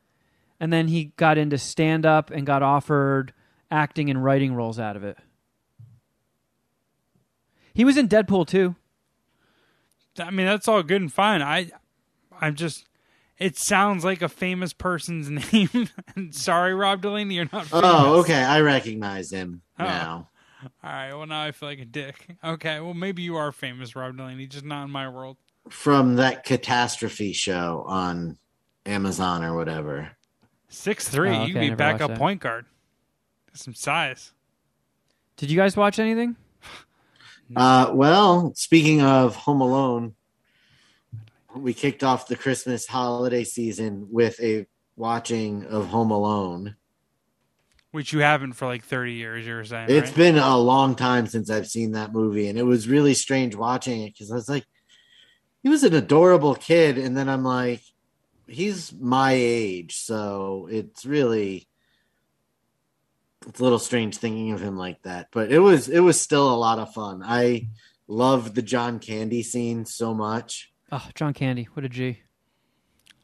And 0.61 0.73
then 0.73 0.89
he 0.89 1.07
got 1.17 1.39
into 1.39 1.59
stand 1.59 2.07
up 2.07 2.31
and 2.31 2.47
got 2.47 2.63
offered 2.63 3.33
acting 3.71 4.11
and 4.11 4.23
writing 4.23 4.55
roles 4.55 4.79
out 4.79 4.97
of 4.97 5.03
it. 5.05 5.17
He 7.75 7.85
was 7.85 7.97
in 7.97 8.09
Deadpool 8.09 8.47
too. 8.47 8.77
I 10.19 10.31
mean, 10.31 10.47
that's 10.47 10.69
all 10.69 10.83
good 10.83 11.01
and 11.01 11.13
fine. 11.13 11.41
I, 11.43 11.71
I'm 12.41 12.55
just. 12.55 12.87
It 13.39 13.57
sounds 13.57 14.05
like 14.05 14.23
a 14.23 14.29
famous 14.29 14.73
person's 14.73 15.29
name. 15.53 15.89
Sorry, 16.31 16.75
Rob 16.75 17.01
Delaney, 17.03 17.35
you're 17.37 17.49
not. 17.53 17.67
Oh, 17.73 17.81
famous. 17.81 17.85
Oh, 17.85 18.21
okay. 18.21 18.41
I 18.43 18.61
recognize 18.61 19.33
him 19.33 19.63
Oh. 19.79 19.85
now. 19.85 20.29
All 20.85 20.93
right. 20.93 21.13
Well, 21.13 21.27
now 21.27 21.43
I 21.43 21.51
feel 21.51 21.69
like 21.71 21.81
a 21.81 21.85
dick. 21.85 22.37
Okay. 22.45 22.79
Well, 22.79 22.95
maybe 22.95 23.23
you 23.23 23.37
are 23.37 23.51
famous, 23.51 23.97
Rob 23.97 24.17
Delaney, 24.17 24.47
just 24.47 24.65
not 24.65 24.85
in 24.85 24.91
my 24.91 25.09
world. 25.09 25.39
From 25.71 26.17
that 26.17 26.45
catastrophe 26.45 27.33
show 27.33 27.85
on 27.87 28.37
Amazon 28.85 29.45
or 29.45 29.55
whatever. 29.57 30.11
Six 30.69 31.09
three. 31.09 31.31
Oh, 31.31 31.33
you 31.33 31.39
okay, 31.39 31.53
can 31.53 31.61
be 31.61 31.69
never 31.69 31.77
backup 31.77 32.09
that. 32.11 32.19
point 32.19 32.41
guard. 32.41 32.67
Some 33.53 33.75
size. 33.75 34.33
Did 35.37 35.51
you 35.51 35.57
guys 35.57 35.77
watch 35.77 35.99
anything? 35.99 36.37
Uh, 37.55 37.91
well, 37.93 38.55
speaking 38.55 39.03
of 39.03 39.37
Home 39.37 39.61
Alone, 39.61 40.15
we 41.55 41.75
kicked 41.75 42.03
off 42.03 42.27
the 42.27 42.37
Christmas 42.37 42.87
holiday 42.87 43.45
season 43.45 44.07
with 44.11 44.41
a 44.41 44.67
watching 44.97 45.67
of 45.67 45.89
Home 45.89 46.11
Alone. 46.11 46.77
Which 47.91 48.15
you 48.15 48.21
haven't 48.21 48.55
for 48.55 48.65
like 48.65 48.85
30 48.85 49.13
years, 49.13 49.47
you 49.47 49.53
were 49.53 49.65
saying. 49.65 49.91
It's 49.91 50.09
right? 50.09 50.17
been 50.17 50.39
a 50.39 50.57
long 50.57 50.95
time 50.95 51.27
since 51.27 51.51
I've 51.51 51.67
seen 51.67 51.93
that 51.93 52.15
movie, 52.15 52.49
and 52.49 52.59
it 52.59 52.63
was 52.63 52.89
really 52.89 53.13
strange 53.13 53.55
watching 53.55 54.01
it 54.01 54.15
because 54.15 54.31
I 54.31 54.35
was 54.35 54.49
like, 54.49 54.65
he 55.63 55.69
was 55.69 55.85
an 55.85 55.95
adorable 55.95 56.55
kid, 56.55 56.99
and 56.99 57.17
then 57.17 57.29
I'm 57.29 57.45
like, 57.45 57.83
he's 58.47 58.93
my 58.93 59.33
age, 59.33 59.97
so 59.97 60.69
it's 60.71 61.05
really 61.07 61.69
it's 63.47 63.59
a 63.61 63.63
little 63.63 63.79
strange 63.79 64.17
thinking 64.19 64.53
of 64.53 64.61
him 64.61 64.77
like 64.77 65.03
that. 65.03 65.29
But 65.33 65.51
it 65.53 65.59
was 65.61 65.89
it 65.89 66.01
was 66.01 66.21
still 66.21 66.53
a 66.53 66.57
lot 66.57 66.79
of 66.79 66.93
fun. 66.93 67.23
I 67.25 67.69
loved 68.09 68.55
the 68.55 68.63
John 68.63 68.99
Candy 68.99 69.43
scene 69.43 69.85
so 69.87 70.15
much. 70.15 70.73
Oh, 70.91 71.09
John 71.15 71.33
Candy, 71.35 71.69
what 71.73 71.85
a 71.85 71.89
G. 71.89 72.21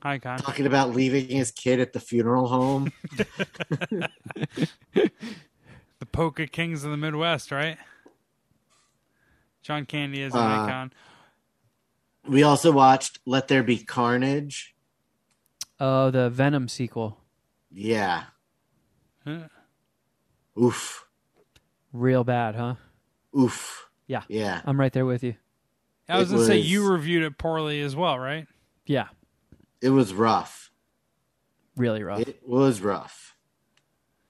Icon. 0.01 0.39
Talking 0.39 0.67
about 0.67 0.95
leaving 0.95 1.27
his 1.29 1.51
kid 1.51 1.81
at 1.81 1.93
the 1.93 2.01
funeral 2.01 2.47
home. 2.49 2.93
The 6.01 6.07
Polka 6.07 6.47
Kings 6.47 6.85
of 6.85 6.93
the 6.93 6.97
Midwest, 6.97 7.51
right? 7.51 7.77
John 9.63 9.85
Candy 9.85 10.23
is 10.23 10.33
an 10.33 10.39
Uh, 10.41 10.65
icon. 10.65 10.93
We 12.29 12.43
also 12.43 12.71
watched 12.73 13.19
Let 13.27 13.49
There 13.49 13.63
Be 13.63 13.79
Carnage. 13.79 14.75
Oh, 15.81 16.11
the 16.11 16.29
Venom 16.31 16.69
sequel, 16.69 17.19
Yeah. 17.71 18.25
Huh. 19.25 19.49
Oof. 20.61 21.07
real 21.93 22.25
bad, 22.25 22.55
huh? 22.57 22.75
Oof. 23.39 23.89
Yeah. 24.07 24.23
Yeah. 24.29 24.61
I'm 24.65 24.81
right 24.81 24.93
there 24.93 25.07
with 25.07 25.23
you. 25.23 25.35
I 26.09 26.19
was 26.19 26.31
it 26.33 26.35
going 26.37 26.47
to 26.49 26.53
say, 26.55 26.59
you 26.59 26.91
reviewed 26.91 27.23
it 27.23 27.37
poorly 27.39 27.81
as 27.83 27.95
well, 27.95 28.19
right? 28.19 28.47
Yeah, 28.87 29.09
It 29.83 29.91
was 29.91 30.15
rough. 30.15 30.71
really 31.77 32.03
rough. 32.03 32.21
It 32.21 32.41
was 32.47 32.81
rough. 32.81 33.37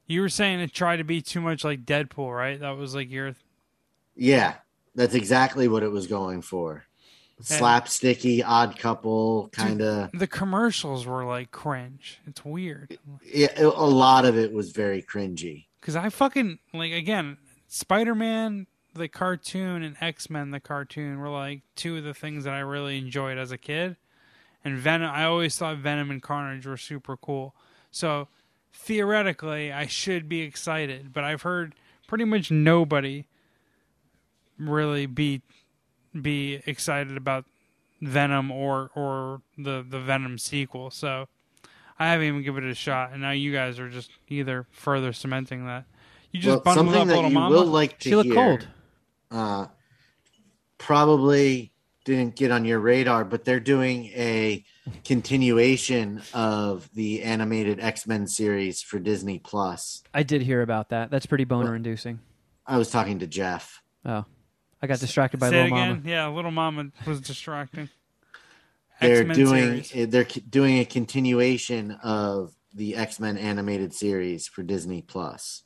You 0.06 0.20
were 0.22 0.28
saying 0.28 0.60
it 0.60 0.72
tried 0.74 0.96
to 0.96 1.04
be 1.04 1.22
too 1.22 1.40
much 1.40 1.62
like 1.64 1.84
Deadpool, 1.84 2.34
right? 2.36 2.58
That 2.58 2.76
was 2.76 2.94
like 2.94 3.08
your. 3.10 3.34
Yeah. 4.16 4.54
That's 4.96 5.14
exactly 5.14 5.68
what 5.68 5.84
it 5.84 5.92
was 5.92 6.08
going 6.08 6.42
for. 6.42 6.84
Slapsticky, 7.42 8.42
odd 8.44 8.78
couple, 8.78 9.48
kind 9.52 9.80
of. 9.80 10.10
The 10.12 10.26
commercials 10.26 11.06
were 11.06 11.24
like 11.24 11.50
cringe. 11.50 12.20
It's 12.26 12.44
weird. 12.44 12.98
Yeah, 13.24 13.48
a 13.60 13.66
lot 13.68 14.24
of 14.24 14.36
it 14.36 14.52
was 14.52 14.72
very 14.72 15.02
cringy. 15.02 15.66
Because 15.80 15.94
I 15.94 16.08
fucking, 16.08 16.58
like, 16.74 16.92
again, 16.92 17.38
Spider 17.68 18.14
Man, 18.14 18.66
the 18.94 19.08
cartoon, 19.08 19.82
and 19.82 19.96
X 20.00 20.28
Men, 20.28 20.50
the 20.50 20.60
cartoon, 20.60 21.18
were 21.18 21.28
like 21.28 21.62
two 21.76 21.96
of 21.96 22.04
the 22.04 22.14
things 22.14 22.44
that 22.44 22.54
I 22.54 22.60
really 22.60 22.98
enjoyed 22.98 23.38
as 23.38 23.52
a 23.52 23.58
kid. 23.58 23.96
And 24.64 24.76
Venom, 24.76 25.10
I 25.10 25.24
always 25.24 25.56
thought 25.56 25.78
Venom 25.78 26.10
and 26.10 26.20
Carnage 26.20 26.66
were 26.66 26.76
super 26.76 27.16
cool. 27.16 27.54
So 27.92 28.26
theoretically, 28.72 29.72
I 29.72 29.86
should 29.86 30.28
be 30.28 30.40
excited, 30.40 31.12
but 31.12 31.22
I've 31.22 31.42
heard 31.42 31.76
pretty 32.08 32.24
much 32.24 32.50
nobody 32.50 33.26
really 34.58 35.06
be 35.06 35.42
be 36.20 36.62
excited 36.66 37.16
about 37.16 37.44
Venom 38.00 38.50
or 38.50 38.90
or 38.94 39.42
the 39.56 39.84
the 39.88 40.00
Venom 40.00 40.38
sequel. 40.38 40.90
So 40.90 41.28
I 41.98 42.08
haven't 42.08 42.26
even 42.26 42.42
given 42.42 42.64
it 42.66 42.70
a 42.70 42.74
shot, 42.74 43.12
and 43.12 43.22
now 43.22 43.32
you 43.32 43.52
guys 43.52 43.78
are 43.78 43.88
just 43.88 44.10
either 44.28 44.66
further 44.70 45.12
cementing 45.12 45.66
that. 45.66 45.84
You 46.32 46.40
just 46.40 46.64
Well, 46.64 46.74
something 46.74 46.94
up 46.94 47.06
that 47.08 47.14
little 47.14 47.30
you 47.30 47.34
mama. 47.34 47.56
will 47.56 47.66
like 47.66 47.98
to 48.00 48.22
She 48.22 48.28
hear, 48.28 48.34
cold. 48.34 48.68
Uh, 49.30 49.66
probably 50.78 51.72
didn't 52.04 52.36
get 52.36 52.50
on 52.50 52.64
your 52.64 52.78
radar, 52.78 53.24
but 53.24 53.44
they're 53.44 53.60
doing 53.60 54.06
a 54.14 54.64
continuation 55.04 56.22
of 56.32 56.88
the 56.94 57.22
animated 57.22 57.80
X 57.80 58.06
Men 58.06 58.26
series 58.26 58.80
for 58.80 58.98
Disney 58.98 59.38
Plus. 59.38 60.02
I 60.14 60.22
did 60.22 60.42
hear 60.42 60.62
about 60.62 60.88
that. 60.90 61.10
That's 61.10 61.26
pretty 61.26 61.44
boner 61.44 61.74
inducing. 61.74 62.20
I 62.66 62.78
was 62.78 62.90
talking 62.90 63.18
to 63.20 63.26
Jeff. 63.26 63.82
Oh, 64.04 64.24
I 64.80 64.86
got 64.86 65.00
distracted 65.00 65.38
by 65.40 65.50
Say 65.50 65.60
it 65.60 65.62
Little 65.64 65.78
again. 65.78 65.88
Mama. 65.96 66.08
Yeah, 66.08 66.28
little 66.28 66.50
mama 66.50 66.90
was 67.06 67.20
distracting. 67.20 67.88
They're 69.00 69.20
X-Men 69.20 69.36
doing 69.36 69.82
series. 69.84 70.10
they're 70.10 70.24
doing 70.50 70.78
a 70.78 70.84
continuation 70.84 71.92
of 72.02 72.52
the 72.74 72.96
X 72.96 73.20
Men 73.20 73.36
animated 73.38 73.94
series 73.94 74.48
for 74.48 74.62
Disney 74.64 75.02
Plus. 75.02 75.62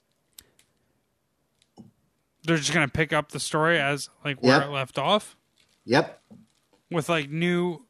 They're 2.45 2.57
just 2.57 2.73
gonna 2.75 2.89
pick 2.89 3.13
up 3.13 3.31
the 3.33 3.41
story 3.41 3.79
as 3.79 4.09
like 4.25 4.43
where 4.43 4.59
Yep. 4.59 4.67
it 4.69 4.71
left 4.71 4.99
off 4.99 5.37
Yep. 5.85 6.23
with 6.91 7.09
like 7.09 7.31
new 7.31 7.87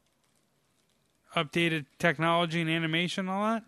updated 1.35 1.85
technology 1.99 2.61
and 2.61 2.69
animation, 2.69 3.27
and 3.27 3.29
all 3.29 3.43
that. 3.53 3.63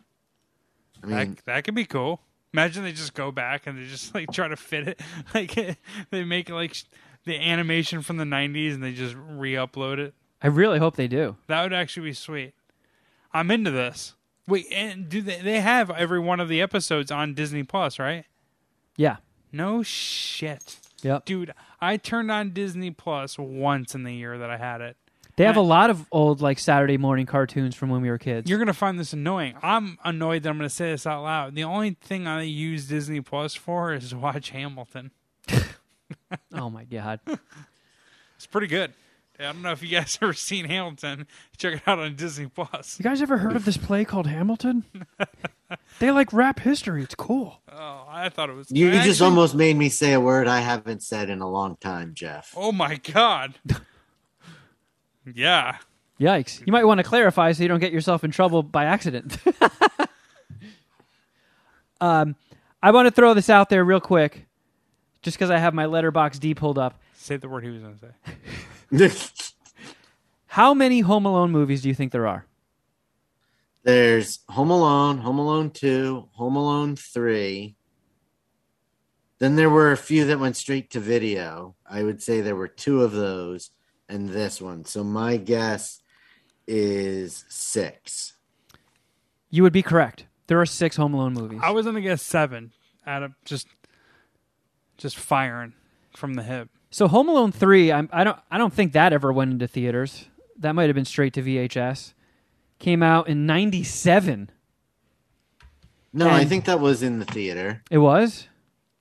I 1.03 1.07
mean, 1.07 1.15
that 1.35 1.45
that 1.45 1.63
could 1.65 1.75
be 1.75 1.85
cool. 1.85 2.21
Imagine 2.53 2.83
they 2.83 2.93
just 2.93 3.13
go 3.15 3.31
back 3.31 3.67
and 3.67 3.77
they 3.77 3.85
just 3.87 4.13
like 4.15 4.31
try 4.31 4.47
to 4.47 4.55
fit 4.55 4.87
it. 4.87 5.01
Like 5.33 5.77
they 6.11 6.23
make 6.23 6.49
like 6.49 6.73
sh- 6.75 6.83
the 7.25 7.35
animation 7.39 8.01
from 8.01 8.17
the 8.17 8.23
'90s 8.23 8.73
and 8.73 8.83
they 8.83 8.93
just 8.93 9.15
re-upload 9.17 9.97
it. 9.99 10.13
I 10.41 10.47
really 10.47 10.79
hope 10.79 10.95
they 10.95 11.07
do. 11.07 11.37
That 11.47 11.63
would 11.63 11.73
actually 11.73 12.09
be 12.09 12.13
sweet. 12.13 12.53
I'm 13.33 13.51
into 13.51 13.71
this. 13.71 14.13
Wait, 14.47 14.67
and 14.71 15.09
do 15.09 15.21
they? 15.21 15.41
They 15.41 15.59
have 15.59 15.89
every 15.89 16.19
one 16.19 16.39
of 16.39 16.49
the 16.49 16.61
episodes 16.61 17.09
on 17.11 17.33
Disney 17.33 17.63
Plus, 17.63 17.97
right? 17.99 18.25
Yeah. 18.95 19.17
No 19.51 19.83
shit, 19.83 20.77
Yep. 21.01 21.25
dude. 21.25 21.53
I 21.81 21.97
turned 21.97 22.29
on 22.29 22.51
Disney 22.51 22.91
Plus 22.91 23.37
once 23.39 23.95
in 23.95 24.03
the 24.03 24.13
year 24.13 24.37
that 24.37 24.49
I 24.49 24.57
had 24.57 24.81
it. 24.81 24.97
They 25.37 25.45
have 25.45 25.57
a 25.57 25.61
lot 25.61 25.89
of 25.89 26.05
old 26.11 26.41
like 26.41 26.59
Saturday 26.59 26.97
morning 26.97 27.25
cartoons 27.25 27.75
from 27.75 27.89
when 27.89 28.01
we 28.01 28.09
were 28.09 28.17
kids. 28.17 28.49
You're 28.49 28.59
gonna 28.59 28.73
find 28.73 28.97
this 28.99 29.11
annoying. 29.13 29.55
I'm 29.61 29.97
annoyed 30.03 30.43
that 30.43 30.49
I'm 30.49 30.57
gonna 30.57 30.69
say 30.69 30.91
this 30.91 31.05
out 31.07 31.23
loud. 31.23 31.55
The 31.55 31.63
only 31.63 31.91
thing 32.01 32.25
I 32.27 32.43
use 32.43 32.87
Disney 32.87 33.19
Plus 33.21 33.53
for 33.55 33.93
is 33.93 34.11
to 34.11 34.17
watch 34.19 34.51
Hamilton. 34.51 35.11
Oh 36.53 36.69
my 36.69 36.83
god. 36.83 37.19
It's 38.37 38.47
pretty 38.47 38.67
good. 38.67 38.91
I 39.39 39.43
don't 39.43 39.61
know 39.61 39.71
if 39.71 39.81
you 39.81 39.89
guys 39.89 40.17
ever 40.21 40.33
seen 40.33 40.65
Hamilton. 40.65 41.27
Check 41.57 41.75
it 41.75 41.81
out 41.87 41.99
on 41.99 42.15
Disney 42.15 42.47
Plus. 42.47 42.99
You 42.99 43.03
guys 43.03 43.21
ever 43.21 43.37
heard 43.37 43.55
of 43.55 43.65
this 43.65 43.77
play 43.77 44.05
called 44.05 44.27
Hamilton? 44.27 44.85
they 45.99 46.11
like 46.11 46.31
rap 46.31 46.59
history. 46.59 47.03
It's 47.03 47.15
cool. 47.15 47.61
Oh, 47.71 48.05
I 48.09 48.29
thought 48.29 48.49
it 48.49 48.53
was. 48.53 48.71
you 48.71 48.91
I 48.91 49.03
just 49.03 49.21
almost 49.21 49.55
made 49.55 49.75
me 49.75 49.89
say 49.89 50.13
a 50.13 50.19
word 50.19 50.47
I 50.47 50.59
haven't 50.59 51.01
said 51.01 51.29
in 51.29 51.41
a 51.41 51.49
long 51.49 51.77
time, 51.77 52.13
Jeff. 52.13 52.53
Oh 52.55 52.71
my 52.71 52.95
god. 52.97 53.55
yeah. 55.33 55.77
Yikes. 56.19 56.65
You 56.65 56.71
might 56.71 56.85
want 56.85 56.99
to 56.99 57.03
clarify 57.03 57.51
so 57.51 57.63
you 57.63 57.69
don't 57.69 57.79
get 57.79 57.91
yourself 57.91 58.23
in 58.23 58.31
trouble 58.31 58.63
by 58.63 58.85
accident. 58.85 59.37
um, 61.99 62.35
I 62.81 62.91
want 62.91 63.07
to 63.07 63.11
throw 63.11 63.33
this 63.33 63.49
out 63.49 63.69
there 63.69 63.83
real 63.83 63.99
quick, 63.99 64.44
just 65.25 65.37
because 65.37 65.49
I 65.49 65.57
have 65.57 65.73
my 65.73 65.87
letterbox 65.87 66.37
D 66.37 66.53
pulled 66.53 66.77
up. 66.77 67.01
Say 67.15 67.35
the 67.37 67.49
word 67.49 67.63
he 67.63 67.71
was 67.71 67.81
gonna 67.81 69.09
say. 69.09 69.33
How 70.45 70.75
many 70.75 70.99
Home 70.99 71.25
Alone 71.25 71.51
movies 71.51 71.81
do 71.81 71.89
you 71.89 71.95
think 71.95 72.11
there 72.11 72.27
are? 72.27 72.45
There's 73.81 74.39
Home 74.49 74.69
Alone, 74.69 75.17
Home 75.17 75.39
Alone 75.39 75.71
2, 75.71 76.29
Home 76.33 76.55
Alone 76.55 76.95
3. 76.95 77.75
Then 79.39 79.55
there 79.55 79.69
were 79.69 79.91
a 79.91 79.97
few 79.97 80.25
that 80.25 80.39
went 80.39 80.57
straight 80.57 80.91
to 80.91 80.99
video. 80.99 81.75
I 81.89 82.03
would 82.03 82.21
say 82.21 82.41
there 82.41 82.55
were 82.55 82.67
two 82.67 83.01
of 83.01 83.11
those 83.11 83.71
and 84.07 84.29
this 84.29 84.61
one. 84.61 84.85
So 84.85 85.03
my 85.03 85.37
guess 85.37 86.03
is 86.67 87.45
six. 87.49 88.33
You 89.49 89.63
would 89.63 89.73
be 89.73 89.81
correct. 89.81 90.27
There 90.45 90.61
are 90.61 90.67
six 90.67 90.97
Home 90.97 91.15
Alone 91.15 91.33
movies. 91.33 91.61
I 91.63 91.71
was 91.71 91.87
gonna 91.87 92.01
guess 92.01 92.21
seven. 92.21 92.73
Out 93.07 93.23
of 93.23 93.33
just, 93.43 93.67
just 94.97 95.17
firing 95.17 95.73
from 96.15 96.33
the 96.35 96.43
hip. 96.43 96.69
So 96.91 97.07
Home 97.07 97.27
Alone 97.29 97.51
three, 97.51 97.91
I'm, 97.91 98.09
I 98.13 98.23
don't, 98.23 98.37
I 98.49 98.57
don't 98.57 98.73
think 98.73 98.93
that 98.93 99.11
ever 99.13 99.31
went 99.33 99.51
into 99.51 99.67
theaters. 99.67 100.25
That 100.57 100.73
might 100.73 100.85
have 100.87 100.95
been 100.95 101.03
straight 101.05 101.33
to 101.33 101.41
VHS. 101.43 102.13
Came 102.79 103.03
out 103.03 103.27
in 103.27 103.45
'97. 103.45 104.49
No, 106.13 106.29
I 106.29 106.45
think 106.45 106.65
that 106.65 106.79
was 106.79 107.03
in 107.03 107.19
the 107.19 107.25
theater. 107.25 107.83
It 107.91 107.97
was. 107.97 108.47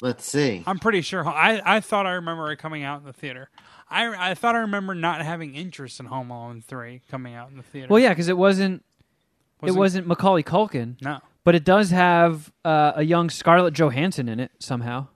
Let's 0.00 0.24
see. 0.26 0.64
I'm 0.66 0.78
pretty 0.80 1.00
sure. 1.00 1.26
I 1.26 1.62
I 1.64 1.80
thought 1.80 2.06
I 2.06 2.12
remember 2.12 2.50
it 2.50 2.56
coming 2.56 2.82
out 2.82 3.00
in 3.00 3.06
the 3.06 3.12
theater. 3.12 3.48
I 3.88 4.30
I 4.30 4.34
thought 4.34 4.56
I 4.56 4.60
remember 4.60 4.94
not 4.94 5.22
having 5.22 5.54
interest 5.54 6.00
in 6.00 6.06
Home 6.06 6.30
Alone 6.30 6.60
three 6.66 7.02
coming 7.10 7.34
out 7.34 7.50
in 7.50 7.56
the 7.56 7.62
theater. 7.62 7.86
Well, 7.88 8.00
yeah, 8.00 8.08
because 8.08 8.28
it 8.28 8.36
wasn't, 8.36 8.82
Wasn't- 9.60 9.76
It 9.76 9.78
wasn't 9.78 10.06
Macaulay 10.08 10.42
Culkin, 10.42 11.00
No. 11.00 11.20
but 11.44 11.54
it 11.54 11.64
does 11.64 11.90
have 11.90 12.52
uh, 12.64 12.92
a 12.96 13.02
young 13.04 13.30
Scarlett 13.30 13.74
Johansson 13.74 14.28
in 14.28 14.40
it 14.40 14.50
somehow. 14.58 15.06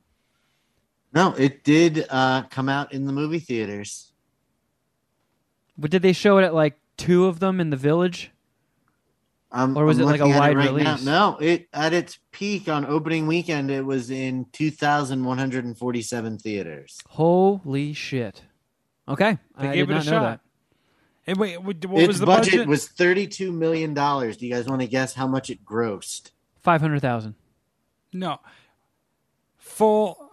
No, 1.12 1.32
it 1.34 1.64
did 1.64 2.04
uh, 2.10 2.42
come 2.50 2.68
out 2.68 2.92
in 2.92 3.06
the 3.06 3.12
movie 3.12 3.38
theaters. 3.38 4.12
But 5.76 5.90
did 5.90 6.02
they 6.02 6.12
show 6.12 6.38
it 6.38 6.44
at 6.44 6.54
like 6.54 6.78
two 6.96 7.26
of 7.26 7.40
them 7.40 7.60
in 7.60 7.70
the 7.70 7.76
village? 7.76 8.30
Um, 9.50 9.76
Or 9.78 9.86
was 9.86 9.96
I'm 9.98 10.04
it 10.04 10.06
like 10.06 10.20
a 10.20 10.26
wide 10.28 10.56
right 10.56 10.66
now. 10.74 10.76
release? 10.92 11.04
No, 11.04 11.38
it 11.40 11.68
at 11.72 11.94
its 11.94 12.18
peak 12.32 12.68
on 12.68 12.84
opening 12.84 13.26
weekend, 13.26 13.70
it 13.70 13.82
was 13.86 14.10
in 14.10 14.44
2,147 14.52 16.38
theaters. 16.38 16.98
Holy 17.08 17.94
shit! 17.94 18.42
Okay, 19.08 19.38
They 19.58 19.68
I 19.68 19.74
gave 19.74 19.88
did 19.88 19.96
it 19.96 20.02
a 20.02 20.04
not 20.04 20.04
know 20.04 20.10
shot. 20.10 20.22
that. 20.22 20.40
Hey, 21.24 21.32
wait, 21.34 21.62
what, 21.62 21.82
what 21.86 22.00
its 22.02 22.08
was 22.08 22.18
the 22.20 22.26
budget, 22.26 22.52
budget? 22.52 22.68
was 22.68 22.88
32 22.88 23.50
million 23.52 23.94
dollars. 23.94 24.36
Do 24.36 24.46
you 24.46 24.52
guys 24.52 24.66
want 24.66 24.82
to 24.82 24.86
guess 24.88 25.14
how 25.14 25.26
much 25.26 25.48
it 25.48 25.64
grossed? 25.64 26.32
Five 26.60 26.82
hundred 26.82 27.00
thousand. 27.00 27.34
no. 28.12 28.40
Full 29.56 30.27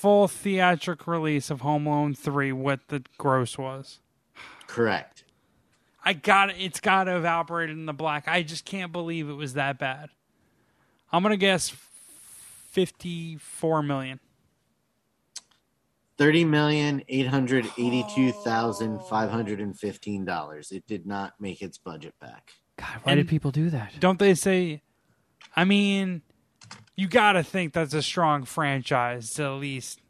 full 0.00 0.28
theatric 0.28 1.06
release 1.06 1.50
of 1.50 1.60
Home 1.60 1.86
Alone 1.86 2.14
three. 2.14 2.52
What 2.52 2.80
the 2.88 3.02
gross 3.18 3.58
was? 3.58 3.98
Correct. 4.66 5.24
I 6.02 6.14
got 6.14 6.48
it. 6.50 6.56
It's 6.58 6.80
got 6.80 7.04
to 7.04 7.10
have 7.12 7.26
operated 7.26 7.76
in 7.76 7.84
the 7.84 7.92
black. 7.92 8.26
I 8.26 8.42
just 8.42 8.64
can't 8.64 8.92
believe 8.92 9.28
it 9.28 9.34
was 9.34 9.52
that 9.54 9.78
bad. 9.78 10.08
I'm 11.12 11.22
gonna 11.22 11.36
guess 11.36 11.68
fifty-four 12.70 13.82
million. 13.82 14.20
Thirty 16.16 16.44
million 16.44 17.02
eight 17.08 17.26
hundred 17.26 17.66
eighty-two 17.76 18.32
thousand 18.32 19.00
five 19.02 19.30
hundred 19.30 19.60
and 19.60 19.78
fifteen 19.78 20.24
dollars. 20.24 20.70
It 20.70 20.86
did 20.86 21.06
not 21.06 21.34
make 21.40 21.60
its 21.62 21.76
budget 21.78 22.14
back. 22.20 22.52
God, 22.76 23.00
why 23.02 23.12
And- 23.12 23.18
did 23.18 23.28
people 23.28 23.50
do 23.50 23.68
that? 23.70 23.92
Don't 24.00 24.18
they 24.18 24.34
say? 24.34 24.82
I 25.56 25.64
mean, 25.64 26.22
you 26.96 27.08
got 27.08 27.32
to 27.32 27.42
think 27.42 27.72
that's 27.72 27.94
a 27.94 28.02
strong 28.02 28.44
franchise 28.44 29.32
to 29.34 29.44
at 29.44 29.52
least. 29.52 30.00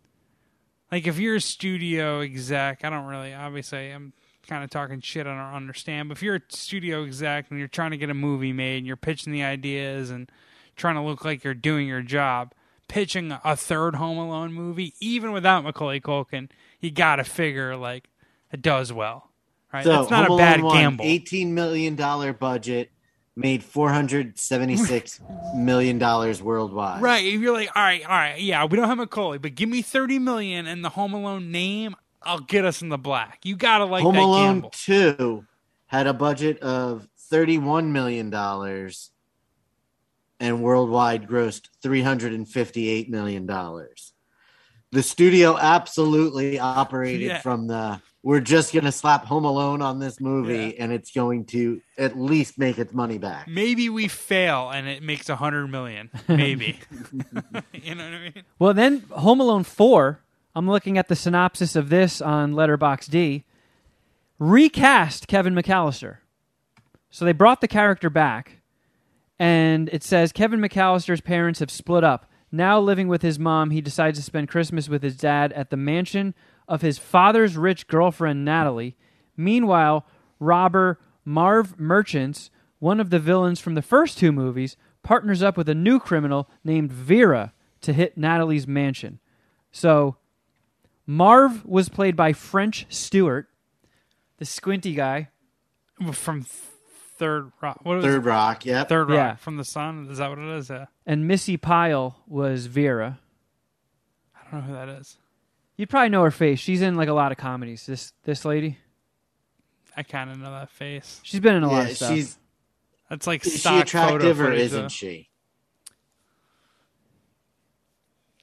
Like 0.90 1.06
if 1.06 1.18
you're 1.18 1.36
a 1.36 1.40
studio 1.40 2.20
exec, 2.20 2.84
I 2.84 2.90
don't 2.90 3.06
really. 3.06 3.32
Obviously, 3.32 3.90
I'm 3.90 4.12
kind 4.46 4.64
of 4.64 4.70
talking 4.70 5.00
shit. 5.00 5.26
I 5.26 5.30
don't 5.30 5.54
understand. 5.54 6.08
But 6.08 6.18
if 6.18 6.22
you're 6.22 6.36
a 6.36 6.42
studio 6.48 7.04
exec 7.04 7.46
and 7.50 7.58
you're 7.58 7.68
trying 7.68 7.92
to 7.92 7.96
get 7.96 8.10
a 8.10 8.14
movie 8.14 8.52
made, 8.52 8.78
and 8.78 8.86
you're 8.86 8.96
pitching 8.96 9.32
the 9.32 9.44
ideas 9.44 10.10
and 10.10 10.30
trying 10.76 10.96
to 10.96 11.02
look 11.02 11.24
like 11.24 11.44
you're 11.44 11.54
doing 11.54 11.86
your 11.86 12.02
job, 12.02 12.52
pitching 12.88 13.36
a 13.44 13.54
third 13.54 13.94
Home 13.94 14.18
Alone 14.18 14.52
movie, 14.52 14.94
even 15.00 15.30
without 15.30 15.62
Macaulay 15.62 16.00
Culkin, 16.00 16.50
you 16.80 16.90
got 16.90 17.16
to 17.16 17.24
figure 17.24 17.76
like 17.76 18.08
it 18.52 18.62
does 18.62 18.92
well, 18.92 19.30
right? 19.72 19.84
So 19.84 19.90
That's 19.90 20.10
not 20.10 20.26
Home 20.26 20.40
a 20.40 20.42
bad 20.42 20.58
Alone 20.58 20.66
one, 20.66 20.76
gamble. 20.76 21.04
Eighteen 21.04 21.54
million 21.54 21.94
dollar 21.94 22.32
budget 22.32 22.90
made 23.36 23.62
four 23.62 23.90
hundred 23.90 24.38
seventy-six 24.38 25.20
million 25.54 25.98
dollars 25.98 26.42
worldwide. 26.42 27.00
Right. 27.02 27.24
If 27.24 27.40
you're 27.40 27.54
like, 27.54 27.70
all 27.74 27.82
right, 27.82 28.02
all 28.02 28.10
right, 28.10 28.40
yeah, 28.40 28.64
we 28.64 28.76
don't 28.76 28.88
have 28.88 28.98
Macaulay, 28.98 29.38
but 29.38 29.54
give 29.54 29.68
me 29.68 29.82
thirty 29.82 30.18
million 30.18 30.66
and 30.66 30.84
the 30.84 30.90
Home 30.90 31.14
Alone 31.14 31.50
name, 31.50 31.94
I'll 32.22 32.40
get 32.40 32.64
us 32.64 32.82
in 32.82 32.88
the 32.88 32.98
black. 32.98 33.40
You 33.44 33.56
gotta 33.56 33.84
like 33.84 34.02
Home 34.02 34.16
Alone 34.16 34.54
gamble. 34.56 34.70
Two 34.70 35.44
had 35.86 36.06
a 36.06 36.14
budget 36.14 36.58
of 36.60 37.08
thirty-one 37.30 37.92
million 37.92 38.30
dollars, 38.30 39.10
and 40.38 40.62
worldwide 40.62 41.26
grossed 41.28 41.68
three 41.82 42.02
hundred 42.02 42.32
and 42.32 42.48
fifty-eight 42.48 43.08
million 43.10 43.46
dollars. 43.46 44.12
The 44.92 45.02
studio 45.04 45.56
absolutely 45.56 46.58
operated 46.58 47.28
Yeah. 47.28 47.40
from 47.40 47.68
the 47.68 48.00
we're 48.22 48.40
just 48.40 48.74
gonna 48.74 48.92
slap 48.92 49.24
Home 49.26 49.44
Alone 49.44 49.80
on 49.80 49.98
this 49.98 50.20
movie, 50.20 50.78
and 50.78 50.92
it's 50.92 51.10
going 51.10 51.46
to 51.46 51.80
at 51.96 52.18
least 52.18 52.58
make 52.58 52.78
its 52.78 52.92
money 52.92 53.18
back. 53.18 53.48
Maybe 53.48 53.88
we 53.88 54.08
fail 54.08 54.70
and 54.70 54.86
it 54.88 55.02
makes 55.02 55.28
a 55.28 55.36
hundred 55.36 55.68
million. 55.68 56.10
Maybe. 56.28 56.78
you 57.72 57.94
know 57.94 58.04
what 58.04 58.14
I 58.14 58.18
mean? 58.20 58.42
Well, 58.58 58.74
then 58.74 59.00
Home 59.10 59.40
Alone 59.40 59.64
4, 59.64 60.20
I'm 60.54 60.68
looking 60.68 60.98
at 60.98 61.08
the 61.08 61.16
synopsis 61.16 61.76
of 61.76 61.88
this 61.88 62.20
on 62.20 62.52
Letterbox 62.52 63.06
D, 63.06 63.44
recast 64.38 65.26
Kevin 65.26 65.54
McCallister. 65.54 66.18
So 67.10 67.24
they 67.24 67.32
brought 67.32 67.60
the 67.60 67.68
character 67.68 68.10
back, 68.10 68.60
and 69.38 69.88
it 69.92 70.04
says 70.04 70.30
Kevin 70.30 70.60
McCallister's 70.60 71.20
parents 71.20 71.60
have 71.60 71.70
split 71.70 72.04
up. 72.04 72.26
Now 72.52 72.80
living 72.80 73.08
with 73.08 73.22
his 73.22 73.38
mom, 73.38 73.70
he 73.70 73.80
decides 73.80 74.18
to 74.18 74.24
spend 74.24 74.48
Christmas 74.48 74.88
with 74.88 75.02
his 75.02 75.16
dad 75.16 75.52
at 75.52 75.70
the 75.70 75.76
mansion 75.76 76.34
of 76.70 76.80
his 76.82 76.98
father's 76.98 77.56
rich 77.58 77.86
girlfriend, 77.88 78.44
Natalie. 78.44 78.96
Meanwhile, 79.36 80.06
robber 80.38 80.98
Marv 81.24 81.78
Merchants, 81.78 82.50
one 82.78 83.00
of 83.00 83.10
the 83.10 83.18
villains 83.18 83.60
from 83.60 83.74
the 83.74 83.82
first 83.82 84.16
two 84.16 84.32
movies, 84.32 84.76
partners 85.02 85.42
up 85.42 85.56
with 85.56 85.68
a 85.68 85.74
new 85.74 85.98
criminal 85.98 86.48
named 86.64 86.92
Vera 86.92 87.52
to 87.82 87.92
hit 87.92 88.16
Natalie's 88.16 88.66
mansion. 88.66 89.18
So, 89.72 90.16
Marv 91.06 91.66
was 91.66 91.88
played 91.88 92.14
by 92.16 92.32
French 92.32 92.86
Stewart, 92.88 93.48
the 94.38 94.44
squinty 94.44 94.94
guy. 94.94 95.28
From 96.12 96.42
Third 96.44 97.52
Rock. 97.60 97.80
What 97.82 97.96
was 97.96 98.04
Third 98.04 98.24
Rock, 98.24 98.64
yep. 98.64 98.88
Third 98.88 99.08
Rock 99.08 99.16
Yeah. 99.16 99.34
from 99.36 99.56
the 99.58 99.64
Sun? 99.64 100.08
Is 100.10 100.18
that 100.18 100.30
what 100.30 100.38
it 100.38 100.48
is? 100.56 100.70
Yeah. 100.70 100.86
and 101.04 101.26
Missi 101.28 101.56
Pyle 101.56 102.22
was 102.26 102.66
Vera. 102.66 103.18
I 104.34 104.50
don't 104.50 104.60
know 104.60 104.66
who 104.68 104.72
that 104.74 104.88
is. 104.88 105.18
You'd 105.80 105.88
probably 105.88 106.10
know 106.10 106.22
her 106.24 106.30
face. 106.30 106.58
She's 106.58 106.82
in 106.82 106.94
like 106.96 107.08
a 107.08 107.14
lot 107.14 107.32
of 107.32 107.38
comedies. 107.38 107.86
This 107.86 108.12
this 108.24 108.44
lady. 108.44 108.76
I 109.96 110.02
kind 110.02 110.30
of 110.30 110.38
know 110.38 110.50
that 110.50 110.68
face. 110.68 111.20
She's 111.22 111.40
been 111.40 111.54
in 111.54 111.62
a 111.62 111.70
lot 111.70 111.88
of 111.88 111.96
stuff. 111.96 112.10
she's 112.10 112.38
That's 113.08 113.26
like 113.26 113.46
is 113.46 113.62
she 113.62 113.78
attractive 113.78 114.20
photo 114.20 114.28
or 114.28 114.34
footage, 114.34 114.60
isn't 114.60 114.82
though. 114.82 114.88
she? 114.88 115.30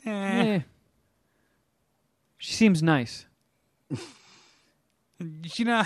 Eh. 0.03 0.09
Eh. 0.09 0.59
She 2.39 2.53
seems 2.53 2.81
nice. 2.81 3.27
You 5.19 5.65
know, 5.65 5.83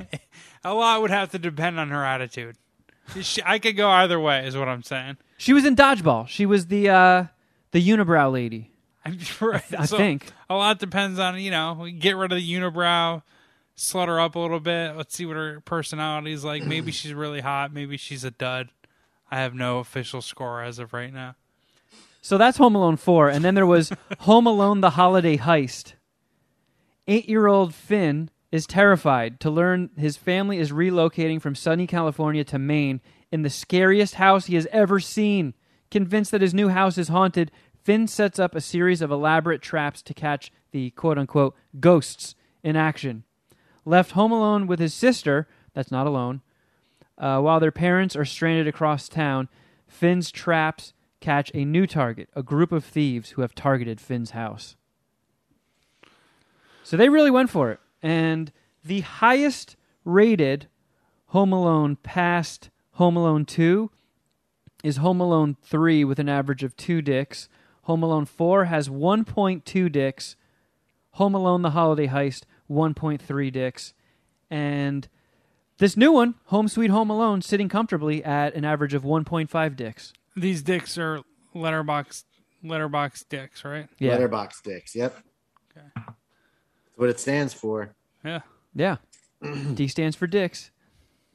a 0.64 0.74
lot 0.74 1.00
would 1.00 1.10
have 1.10 1.30
to 1.30 1.38
depend 1.38 1.80
on 1.80 1.88
her 1.88 2.04
attitude. 2.04 2.58
She, 3.18 3.40
I 3.46 3.58
could 3.58 3.78
go 3.78 3.88
either 3.88 4.20
way, 4.20 4.46
is 4.46 4.58
what 4.58 4.68
I'm 4.68 4.82
saying. 4.82 5.16
She 5.38 5.54
was 5.54 5.64
in 5.64 5.74
Dodgeball. 5.74 6.28
She 6.28 6.44
was 6.44 6.66
the 6.66 6.90
uh, 6.90 7.24
the 7.70 7.82
unibrow 7.88 8.30
lady. 8.30 8.71
I'm 9.04 9.18
right. 9.40 9.62
I 9.78 9.86
So, 9.86 9.96
think. 9.96 10.26
a 10.48 10.54
lot 10.54 10.78
depends 10.78 11.18
on 11.18 11.38
you 11.40 11.50
know. 11.50 11.78
We 11.80 11.92
get 11.92 12.16
rid 12.16 12.32
of 12.32 12.38
the 12.38 12.52
unibrow, 12.54 13.22
slut 13.76 14.06
her 14.06 14.20
up 14.20 14.34
a 14.34 14.38
little 14.38 14.60
bit. 14.60 14.96
Let's 14.96 15.14
see 15.14 15.26
what 15.26 15.36
her 15.36 15.60
personality 15.60 16.32
is 16.32 16.44
like. 16.44 16.64
Maybe 16.64 16.92
she's 16.92 17.12
really 17.14 17.40
hot. 17.40 17.72
Maybe 17.72 17.96
she's 17.96 18.24
a 18.24 18.30
dud. 18.30 18.70
I 19.30 19.38
have 19.40 19.54
no 19.54 19.78
official 19.78 20.20
score 20.22 20.62
as 20.62 20.78
of 20.78 20.92
right 20.92 21.12
now. 21.12 21.36
So 22.20 22.38
that's 22.38 22.58
Home 22.58 22.76
Alone 22.76 22.96
4. 22.96 23.30
And 23.30 23.44
then 23.44 23.54
there 23.54 23.66
was 23.66 23.90
Home 24.20 24.46
Alone 24.46 24.80
the 24.80 24.90
Holiday 24.90 25.36
Heist. 25.38 25.94
Eight 27.08 27.28
year 27.28 27.46
old 27.48 27.74
Finn 27.74 28.30
is 28.52 28.66
terrified 28.66 29.40
to 29.40 29.50
learn 29.50 29.90
his 29.96 30.16
family 30.16 30.58
is 30.58 30.70
relocating 30.70 31.40
from 31.40 31.54
sunny 31.54 31.86
California 31.86 32.44
to 32.44 32.58
Maine 32.58 33.00
in 33.32 33.42
the 33.42 33.50
scariest 33.50 34.16
house 34.16 34.46
he 34.46 34.54
has 34.54 34.68
ever 34.70 35.00
seen. 35.00 35.54
Convinced 35.90 36.30
that 36.30 36.42
his 36.42 36.54
new 36.54 36.68
house 36.68 36.96
is 36.96 37.08
haunted, 37.08 37.50
Finn 37.82 38.06
sets 38.06 38.38
up 38.38 38.54
a 38.54 38.60
series 38.60 39.02
of 39.02 39.10
elaborate 39.10 39.62
traps 39.62 40.02
to 40.02 40.14
catch 40.14 40.52
the 40.70 40.90
quote 40.90 41.18
unquote 41.18 41.54
ghosts 41.80 42.34
in 42.62 42.76
action. 42.76 43.24
Left 43.84 44.12
home 44.12 44.30
alone 44.32 44.66
with 44.66 44.78
his 44.78 44.94
sister, 44.94 45.48
that's 45.74 45.90
not 45.90 46.06
alone, 46.06 46.42
uh, 47.18 47.40
while 47.40 47.60
their 47.60 47.72
parents 47.72 48.16
are 48.16 48.24
stranded 48.24 48.66
across 48.66 49.08
town, 49.08 49.48
Finn's 49.86 50.30
traps 50.30 50.92
catch 51.20 51.50
a 51.54 51.64
new 51.64 51.86
target, 51.86 52.28
a 52.34 52.42
group 52.42 52.72
of 52.72 52.84
thieves 52.84 53.30
who 53.30 53.42
have 53.42 53.54
targeted 53.54 54.00
Finn's 54.00 54.30
house. 54.30 54.76
So 56.82 56.96
they 56.96 57.08
really 57.08 57.30
went 57.30 57.50
for 57.50 57.70
it. 57.70 57.80
And 58.02 58.52
the 58.84 59.00
highest 59.00 59.76
rated 60.04 60.66
Home 61.26 61.52
Alone 61.52 61.96
past 61.96 62.70
Home 62.92 63.16
Alone 63.16 63.44
2 63.44 63.90
is 64.82 64.96
Home 64.96 65.20
Alone 65.20 65.56
3 65.62 66.04
with 66.04 66.18
an 66.18 66.28
average 66.28 66.64
of 66.64 66.76
2 66.76 67.00
dicks. 67.02 67.48
Home 67.82 68.02
Alone 68.02 68.26
4 68.26 68.66
has 68.66 68.88
1.2 68.88 69.90
dicks. 69.90 70.36
Home 71.12 71.34
Alone 71.34 71.62
the 71.62 71.70
Holiday 71.70 72.06
Heist 72.06 72.42
1.3 72.70 73.52
dicks. 73.52 73.92
And 74.50 75.08
this 75.78 75.96
new 75.96 76.12
one, 76.12 76.34
Home 76.46 76.68
Sweet 76.68 76.90
Home 76.90 77.10
Alone, 77.10 77.42
sitting 77.42 77.68
comfortably 77.68 78.24
at 78.24 78.54
an 78.54 78.64
average 78.64 78.94
of 78.94 79.02
1.5 79.02 79.76
dicks. 79.76 80.12
These 80.36 80.62
dicks 80.62 80.96
are 80.96 81.22
letterbox 81.54 82.24
letterbox 82.64 83.24
dicks, 83.24 83.64
right? 83.64 83.88
Yeah. 83.98 84.12
Letterbox 84.12 84.60
dicks. 84.62 84.94
Yep. 84.94 85.18
Okay. 85.76 85.86
That's 85.96 86.16
what 86.96 87.10
it 87.10 87.18
stands 87.18 87.52
for. 87.52 87.94
Yeah. 88.24 88.40
Yeah. 88.74 88.96
D 89.74 89.88
stands 89.88 90.16
for 90.16 90.26
dicks. 90.26 90.70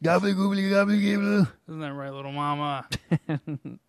Gobbly 0.02 0.34
goobly 0.34 0.70
gobbly 0.70 1.02
gibble. 1.02 1.48
Isn't 1.68 1.80
that 1.82 1.94
right, 1.94 2.14
little 2.14 2.32
mama? 2.32 2.88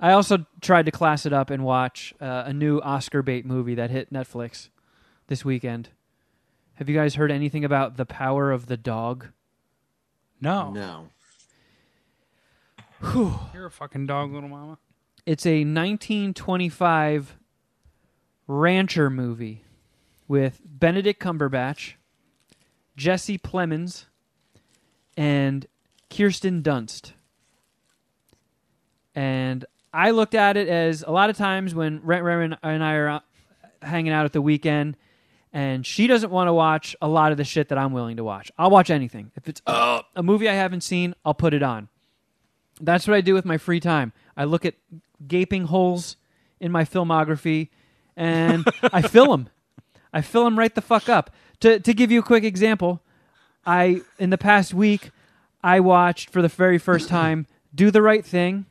I 0.00 0.12
also 0.12 0.46
tried 0.62 0.86
to 0.86 0.90
class 0.90 1.26
it 1.26 1.32
up 1.32 1.50
and 1.50 1.62
watch 1.62 2.14
uh, 2.20 2.44
a 2.46 2.52
new 2.52 2.80
Oscar 2.80 3.22
bait 3.22 3.44
movie 3.44 3.74
that 3.74 3.90
hit 3.90 4.12
Netflix 4.12 4.70
this 5.26 5.44
weekend. 5.44 5.90
Have 6.74 6.88
you 6.88 6.96
guys 6.96 7.16
heard 7.16 7.30
anything 7.30 7.64
about 7.64 7.98
The 7.98 8.06
Power 8.06 8.50
of 8.50 8.66
the 8.66 8.78
Dog? 8.78 9.28
No. 10.40 10.70
No. 10.70 11.08
Whew. 13.12 13.38
You're 13.52 13.66
a 13.66 13.70
fucking 13.70 14.06
dog, 14.06 14.32
little 14.32 14.48
mama. 14.48 14.78
It's 15.26 15.44
a 15.44 15.64
1925 15.64 17.36
rancher 18.46 19.10
movie 19.10 19.64
with 20.26 20.60
Benedict 20.64 21.22
Cumberbatch, 21.22 21.94
Jesse 22.96 23.36
Plemons, 23.36 24.06
and 25.16 25.66
Kirsten 26.08 26.62
Dunst. 26.62 27.12
And 29.14 29.66
I 29.92 30.10
looked 30.10 30.34
at 30.34 30.56
it 30.56 30.68
as 30.68 31.02
a 31.06 31.10
lot 31.10 31.30
of 31.30 31.36
times 31.36 31.74
when 31.74 32.00
Rent 32.02 32.22
Rare 32.22 32.42
and 32.42 32.56
I 32.62 32.94
are 32.94 33.20
hanging 33.82 34.12
out 34.12 34.24
at 34.24 34.32
the 34.32 34.40
weekend, 34.42 34.96
and 35.52 35.84
she 35.84 36.06
doesn't 36.06 36.30
want 36.30 36.48
to 36.48 36.52
watch 36.52 36.94
a 37.02 37.08
lot 37.08 37.32
of 37.32 37.38
the 37.38 37.44
shit 37.44 37.68
that 37.68 37.78
I'm 37.78 37.92
willing 37.92 38.16
to 38.18 38.24
watch. 38.24 38.52
I'll 38.56 38.70
watch 38.70 38.90
anything. 38.90 39.32
If 39.34 39.48
it's 39.48 39.60
uh, 39.66 40.02
a 40.14 40.22
movie 40.22 40.48
I 40.48 40.54
haven't 40.54 40.82
seen, 40.82 41.14
I'll 41.24 41.34
put 41.34 41.54
it 41.54 41.62
on. 41.62 41.88
That's 42.80 43.06
what 43.08 43.16
I 43.16 43.20
do 43.20 43.34
with 43.34 43.44
my 43.44 43.58
free 43.58 43.80
time. 43.80 44.12
I 44.36 44.44
look 44.44 44.64
at 44.64 44.74
gaping 45.26 45.64
holes 45.64 46.16
in 46.60 46.70
my 46.70 46.84
filmography 46.84 47.68
and 48.16 48.66
I 48.92 49.02
fill 49.02 49.30
them. 49.32 49.48
I 50.12 50.22
fill 50.22 50.44
them 50.44 50.58
right 50.58 50.74
the 50.74 50.80
fuck 50.80 51.08
up. 51.08 51.30
To 51.60 51.78
to 51.78 51.92
give 51.92 52.10
you 52.10 52.20
a 52.20 52.22
quick 52.22 52.44
example, 52.44 53.02
I 53.66 54.00
in 54.18 54.30
the 54.30 54.38
past 54.38 54.72
week 54.72 55.10
I 55.62 55.80
watched 55.80 56.30
for 56.30 56.40
the 56.40 56.48
very 56.48 56.78
first 56.78 57.08
time 57.08 57.46
Do 57.74 57.90
the 57.90 58.00
Right 58.00 58.24
Thing 58.24 58.64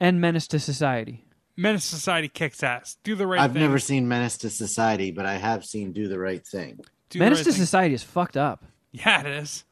and 0.00 0.20
Menace 0.20 0.46
to 0.48 0.58
Society. 0.58 1.24
Menace 1.56 1.88
to 1.90 1.96
Society 1.96 2.28
kicks 2.28 2.62
ass. 2.62 2.96
Do 3.02 3.14
the 3.14 3.26
right 3.26 3.38
thing. 3.38 3.44
I've 3.44 3.52
thing. 3.52 3.62
never 3.62 3.78
seen 3.78 4.06
Menace 4.08 4.36
to 4.38 4.50
Society, 4.50 5.10
but 5.10 5.24
I 5.26 5.34
have 5.34 5.64
seen 5.64 5.92
Do 5.92 6.06
the 6.08 6.18
Right 6.18 6.46
Thing. 6.46 6.80
Do 7.10 7.18
Menace 7.18 7.38
right 7.38 7.44
to 7.46 7.52
thing. 7.52 7.60
Society 7.60 7.94
is 7.94 8.02
fucked 8.02 8.36
up. 8.36 8.64
Yeah, 8.92 9.20
it 9.20 9.26
is. 9.26 9.64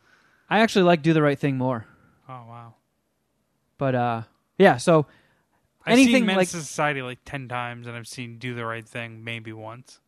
I 0.49 0.61
actually 0.61 0.85
like 0.85 1.03
Do 1.03 1.13
the 1.13 1.23
Right 1.23 1.39
Thing 1.39 1.57
more. 1.59 1.87
Oh 2.29 2.33
wow. 2.49 2.75
But 3.79 3.95
uh 3.95 4.23
yeah, 4.59 4.77
so 4.79 5.07
I've 5.87 5.93
Anything 5.95 6.15
seen 6.15 6.27
Menace 6.27 6.39
like- 6.55 6.61
to 6.61 6.67
Society 6.67 7.03
like 7.03 7.19
ten 7.25 7.49
times, 7.49 7.87
and 7.87 7.97
I've 7.97 8.09
seen 8.09 8.39
Do 8.39 8.55
the 8.55 8.65
Right 8.65 8.87
Thing 8.87 9.23
maybe 9.25 9.53
once. 9.53 10.01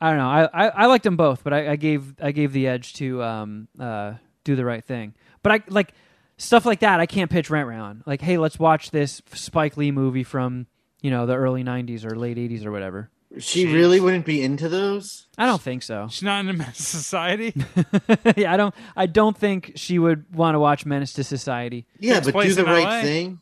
I 0.00 0.10
don't 0.10 0.18
know. 0.18 0.28
I, 0.28 0.44
I, 0.44 0.68
I 0.68 0.86
liked 0.86 1.02
them 1.02 1.16
both, 1.16 1.42
but 1.42 1.52
I, 1.52 1.72
I 1.72 1.76
gave 1.76 2.14
I 2.22 2.30
gave 2.30 2.52
the 2.52 2.68
edge 2.68 2.92
to 2.94 3.20
um 3.22 3.66
uh 3.80 4.14
do 4.44 4.54
the 4.54 4.64
right 4.64 4.84
thing. 4.84 5.14
But 5.42 5.52
I 5.52 5.62
like 5.68 5.92
stuff 6.38 6.64
like 6.64 6.80
that. 6.80 7.00
I 7.00 7.06
can't 7.06 7.30
pitch 7.30 7.50
Rent 7.50 7.68
Rent. 7.68 8.06
Like, 8.06 8.22
hey, 8.22 8.38
let's 8.38 8.58
watch 8.58 8.90
this 8.90 9.20
Spike 9.34 9.76
Lee 9.76 9.90
movie 9.90 10.24
from 10.24 10.66
you 11.02 11.10
know 11.10 11.26
the 11.26 11.34
early 11.34 11.62
'90s 11.62 12.10
or 12.10 12.16
late 12.16 12.38
'80s 12.38 12.64
or 12.64 12.72
whatever. 12.72 13.10
She 13.38 13.66
Jeez. 13.66 13.74
really 13.74 14.00
wouldn't 14.00 14.24
be 14.24 14.42
into 14.42 14.70
those? 14.70 15.26
I 15.36 15.44
don't 15.44 15.60
think 15.60 15.82
so. 15.82 16.08
She's 16.10 16.22
not 16.22 16.46
in 16.46 16.56
Menace 16.56 16.78
Society. 16.78 17.52
yeah, 18.36 18.52
I 18.52 18.56
don't. 18.56 18.74
I 18.96 19.04
don't 19.04 19.36
think 19.36 19.72
she 19.74 19.98
would 19.98 20.34
want 20.34 20.54
to 20.54 20.58
watch 20.58 20.86
Menace 20.86 21.12
to 21.14 21.24
Society. 21.24 21.86
Yeah, 21.98 22.20
but 22.20 22.32
do 22.40 22.54
the 22.54 22.64
right 22.64 22.84
LA. 22.84 23.02
thing. 23.02 23.40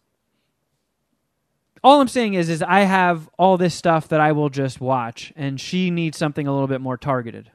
All 1.85 2.01
I'm 2.01 2.09
saying 2.09 2.35
is, 2.35 2.48
is 2.48 2.62
I 2.62 2.81
have 2.81 3.28
all 3.39 3.56
this 3.56 3.74
stuff 3.74 4.09
that 4.09 4.20
I 4.20 4.32
will 4.32 4.48
just 4.48 4.81
watch, 4.81 5.32
and 5.36 5.60
she 5.60 5.93
needs 5.93 6.18
something 6.18 6.48
a 6.48 6.52
little 6.52 6.66
bit 6.66 6.81
more 6.81 6.97
targeted. 6.97 7.52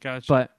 Gotcha. 0.00 0.26
But 0.28 0.55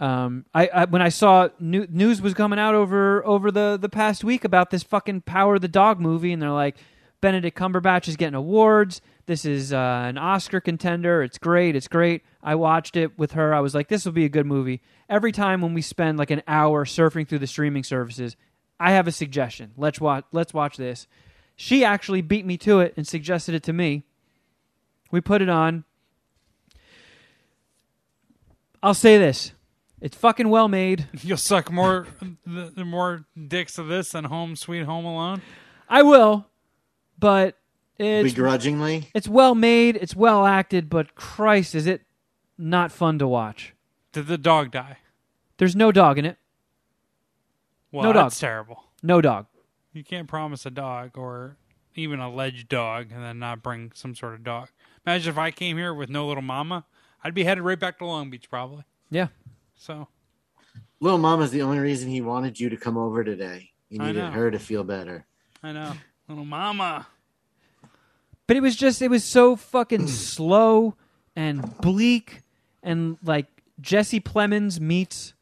um, 0.00 0.46
I, 0.54 0.66
I 0.68 0.84
when 0.86 1.02
I 1.02 1.10
saw 1.10 1.50
new, 1.60 1.86
news 1.90 2.22
was 2.22 2.32
coming 2.32 2.58
out 2.58 2.74
over 2.74 3.24
over 3.26 3.50
the 3.50 3.78
the 3.80 3.90
past 3.90 4.24
week 4.24 4.44
about 4.44 4.70
this 4.70 4.82
fucking 4.82 5.20
Power 5.22 5.56
of 5.56 5.60
the 5.60 5.68
Dog 5.68 6.00
movie, 6.00 6.32
and 6.32 6.40
they're 6.40 6.50
like, 6.50 6.76
Benedict 7.20 7.56
Cumberbatch 7.56 8.08
is 8.08 8.16
getting 8.16 8.34
awards. 8.34 9.02
This 9.26 9.44
is 9.44 9.74
uh, 9.74 10.04
an 10.08 10.16
Oscar 10.16 10.58
contender. 10.58 11.22
It's 11.22 11.36
great. 11.36 11.76
It's 11.76 11.86
great. 11.86 12.22
I 12.42 12.54
watched 12.54 12.96
it 12.96 13.16
with 13.18 13.32
her. 13.32 13.54
I 13.54 13.60
was 13.60 13.74
like, 13.74 13.88
this 13.88 14.06
will 14.06 14.12
be 14.12 14.24
a 14.24 14.30
good 14.30 14.46
movie. 14.46 14.80
Every 15.08 15.32
time 15.32 15.60
when 15.60 15.74
we 15.74 15.82
spend 15.82 16.18
like 16.18 16.30
an 16.30 16.42
hour 16.48 16.86
surfing 16.86 17.28
through 17.28 17.40
the 17.40 17.46
streaming 17.46 17.84
services, 17.84 18.36
I 18.80 18.92
have 18.92 19.06
a 19.06 19.12
suggestion. 19.12 19.72
Let's 19.76 20.00
watch. 20.00 20.24
Let's 20.32 20.54
watch 20.54 20.78
this. 20.78 21.06
She 21.56 21.84
actually 21.84 22.22
beat 22.22 22.46
me 22.46 22.56
to 22.58 22.80
it 22.80 22.94
and 22.96 23.06
suggested 23.06 23.54
it 23.54 23.62
to 23.64 23.74
me. 23.74 24.04
We 25.10 25.20
put 25.20 25.42
it 25.42 25.50
on. 25.50 25.84
I'll 28.82 28.94
say 28.94 29.18
this. 29.18 29.52
It's 30.00 30.16
fucking 30.16 30.48
well 30.48 30.68
made. 30.68 31.06
You'll 31.22 31.36
suck 31.36 31.70
more 31.70 32.06
the, 32.46 32.72
the 32.74 32.84
more 32.84 33.24
dicks 33.48 33.78
of 33.78 33.88
this 33.88 34.12
than 34.12 34.24
Home 34.24 34.56
Sweet 34.56 34.84
Home 34.84 35.04
Alone. 35.04 35.42
I 35.88 36.02
will, 36.02 36.46
but 37.18 37.58
it's 37.98 38.32
Begrudgingly. 38.32 39.10
it's 39.14 39.28
well 39.28 39.54
made, 39.54 39.96
it's 39.96 40.16
well 40.16 40.46
acted, 40.46 40.88
but 40.88 41.14
Christ, 41.14 41.74
is 41.74 41.86
it 41.86 42.02
not 42.56 42.92
fun 42.92 43.18
to 43.18 43.28
watch? 43.28 43.74
Did 44.12 44.26
the 44.26 44.38
dog 44.38 44.70
die? 44.70 44.98
There's 45.58 45.76
no 45.76 45.92
dog 45.92 46.18
in 46.18 46.24
it. 46.24 46.38
Well, 47.92 48.04
No 48.04 48.12
that's 48.12 48.36
dog. 48.38 48.40
terrible. 48.40 48.84
No 49.02 49.20
dog. 49.20 49.46
You 49.92 50.04
can't 50.04 50.28
promise 50.28 50.64
a 50.64 50.70
dog 50.70 51.18
or 51.18 51.56
even 51.94 52.20
a 52.20 52.28
alleged 52.28 52.68
dog 52.68 53.08
and 53.12 53.22
then 53.22 53.38
not 53.38 53.62
bring 53.62 53.90
some 53.94 54.14
sort 54.14 54.34
of 54.34 54.44
dog. 54.44 54.68
Imagine 55.04 55.30
if 55.32 55.38
I 55.38 55.50
came 55.50 55.76
here 55.76 55.92
with 55.92 56.08
no 56.08 56.26
little 56.28 56.42
mama. 56.42 56.84
I'd 57.24 57.34
be 57.34 57.44
headed 57.44 57.64
right 57.64 57.78
back 57.78 57.98
to 57.98 58.06
Long 58.06 58.30
Beach 58.30 58.48
probably. 58.48 58.84
Yeah. 59.10 59.28
So 59.80 60.08
Little 61.00 61.18
Mama's 61.18 61.50
the 61.50 61.62
only 61.62 61.78
reason 61.78 62.10
he 62.10 62.20
wanted 62.20 62.60
you 62.60 62.68
to 62.68 62.76
come 62.76 62.98
over 62.98 63.24
today. 63.24 63.70
He 63.88 63.98
I 63.98 64.08
needed 64.08 64.20
know. 64.20 64.30
her 64.30 64.50
to 64.50 64.58
feel 64.58 64.84
better. 64.84 65.24
I 65.62 65.72
know. 65.72 65.94
Little 66.28 66.44
mama. 66.44 67.06
But 68.46 68.58
it 68.58 68.60
was 68.60 68.76
just 68.76 69.00
it 69.00 69.08
was 69.08 69.24
so 69.24 69.56
fucking 69.56 70.06
slow 70.08 70.96
and 71.34 71.78
bleak 71.78 72.42
and 72.82 73.16
like 73.24 73.46
Jesse 73.80 74.20
Plemons 74.20 74.78
meets 74.78 75.32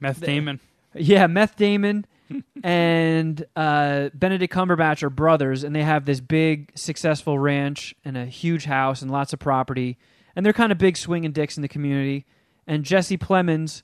Meth 0.00 0.20
Damon. 0.20 0.58
yeah 0.94 1.26
Meth 1.26 1.56
Damon 1.56 2.06
and 2.64 3.44
uh, 3.54 4.08
Benedict 4.14 4.52
Cumberbatch 4.52 5.02
are 5.02 5.10
brothers, 5.10 5.62
and 5.64 5.76
they 5.76 5.82
have 5.82 6.06
this 6.06 6.20
big 6.20 6.72
successful 6.74 7.38
ranch 7.38 7.94
and 8.06 8.16
a 8.16 8.24
huge 8.24 8.64
house 8.64 9.02
and 9.02 9.10
lots 9.10 9.32
of 9.34 9.38
property, 9.38 9.96
and 10.34 10.44
they're 10.44 10.52
kind 10.54 10.72
of 10.72 10.78
big 10.78 10.96
swinging 10.96 11.30
dicks 11.32 11.56
in 11.56 11.62
the 11.62 11.68
community. 11.68 12.24
And 12.66 12.84
Jesse 12.84 13.16
Plemons 13.18 13.82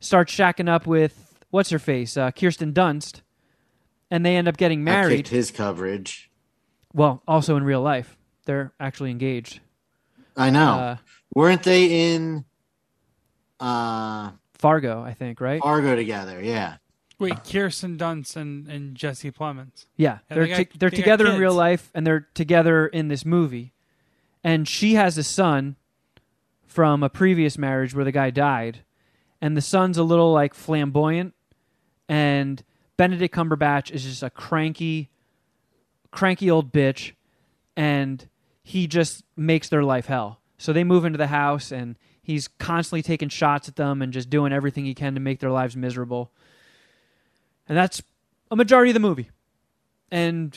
starts 0.00 0.34
shacking 0.34 0.68
up 0.68 0.86
with 0.86 1.34
what's 1.50 1.70
her 1.70 1.78
face, 1.78 2.16
uh, 2.16 2.30
Kirsten 2.32 2.72
Dunst, 2.72 3.20
and 4.10 4.24
they 4.26 4.36
end 4.36 4.48
up 4.48 4.56
getting 4.56 4.82
married. 4.82 5.16
kicked 5.16 5.28
his 5.28 5.50
coverage. 5.50 6.30
Well, 6.92 7.22
also 7.28 7.56
in 7.56 7.62
real 7.64 7.82
life, 7.82 8.16
they're 8.46 8.72
actually 8.80 9.10
engaged. 9.12 9.60
I 10.36 10.50
know. 10.50 10.72
Uh, 10.74 10.96
Weren't 11.34 11.62
they 11.62 12.14
in 12.14 12.44
uh 13.60 14.32
Fargo, 14.58 15.02
I 15.02 15.14
think, 15.14 15.40
right? 15.40 15.60
Fargo 15.62 15.96
together? 15.96 16.40
Yeah. 16.42 16.76
Wait, 17.18 17.44
Kirsten 17.44 17.96
Dunst 17.98 18.36
and, 18.36 18.66
and 18.68 18.94
Jesse 18.94 19.30
Plemons. 19.30 19.86
Yeah, 19.96 20.18
Yeah, 20.30 20.34
they're 20.34 20.46
they 20.46 20.48
got- 20.64 20.70
to- 20.70 20.78
they're 20.78 20.90
they 20.90 20.96
together 20.96 21.26
in 21.26 21.38
real 21.40 21.54
life, 21.54 21.90
and 21.94 22.06
they're 22.06 22.28
together 22.34 22.86
in 22.86 23.08
this 23.08 23.24
movie. 23.26 23.72
And 24.42 24.66
she 24.66 24.94
has 24.94 25.18
a 25.18 25.22
son 25.22 25.76
from 26.70 27.02
a 27.02 27.08
previous 27.08 27.58
marriage 27.58 27.96
where 27.96 28.04
the 28.04 28.12
guy 28.12 28.30
died, 28.30 28.78
and 29.40 29.56
the 29.56 29.60
son's 29.60 29.98
a 29.98 30.04
little 30.04 30.32
like 30.32 30.54
flamboyant, 30.54 31.34
and 32.08 32.62
Benedict 32.96 33.34
Cumberbatch 33.34 33.90
is 33.90 34.04
just 34.04 34.22
a 34.22 34.30
cranky, 34.30 35.10
cranky 36.12 36.48
old 36.48 36.72
bitch, 36.72 37.14
and 37.76 38.28
he 38.62 38.86
just 38.86 39.24
makes 39.36 39.68
their 39.68 39.82
life 39.82 40.06
hell. 40.06 40.38
So 40.58 40.72
they 40.72 40.84
move 40.84 41.04
into 41.04 41.18
the 41.18 41.26
house, 41.26 41.72
and 41.72 41.96
he's 42.22 42.46
constantly 42.46 43.02
taking 43.02 43.30
shots 43.30 43.68
at 43.68 43.74
them 43.74 44.00
and 44.00 44.12
just 44.12 44.30
doing 44.30 44.52
everything 44.52 44.84
he 44.84 44.94
can 44.94 45.14
to 45.14 45.20
make 45.20 45.40
their 45.40 45.50
lives 45.50 45.76
miserable. 45.76 46.30
And 47.68 47.76
that's 47.76 48.00
a 48.48 48.54
majority 48.54 48.90
of 48.90 48.94
the 48.94 49.00
movie. 49.00 49.30
And 50.12 50.56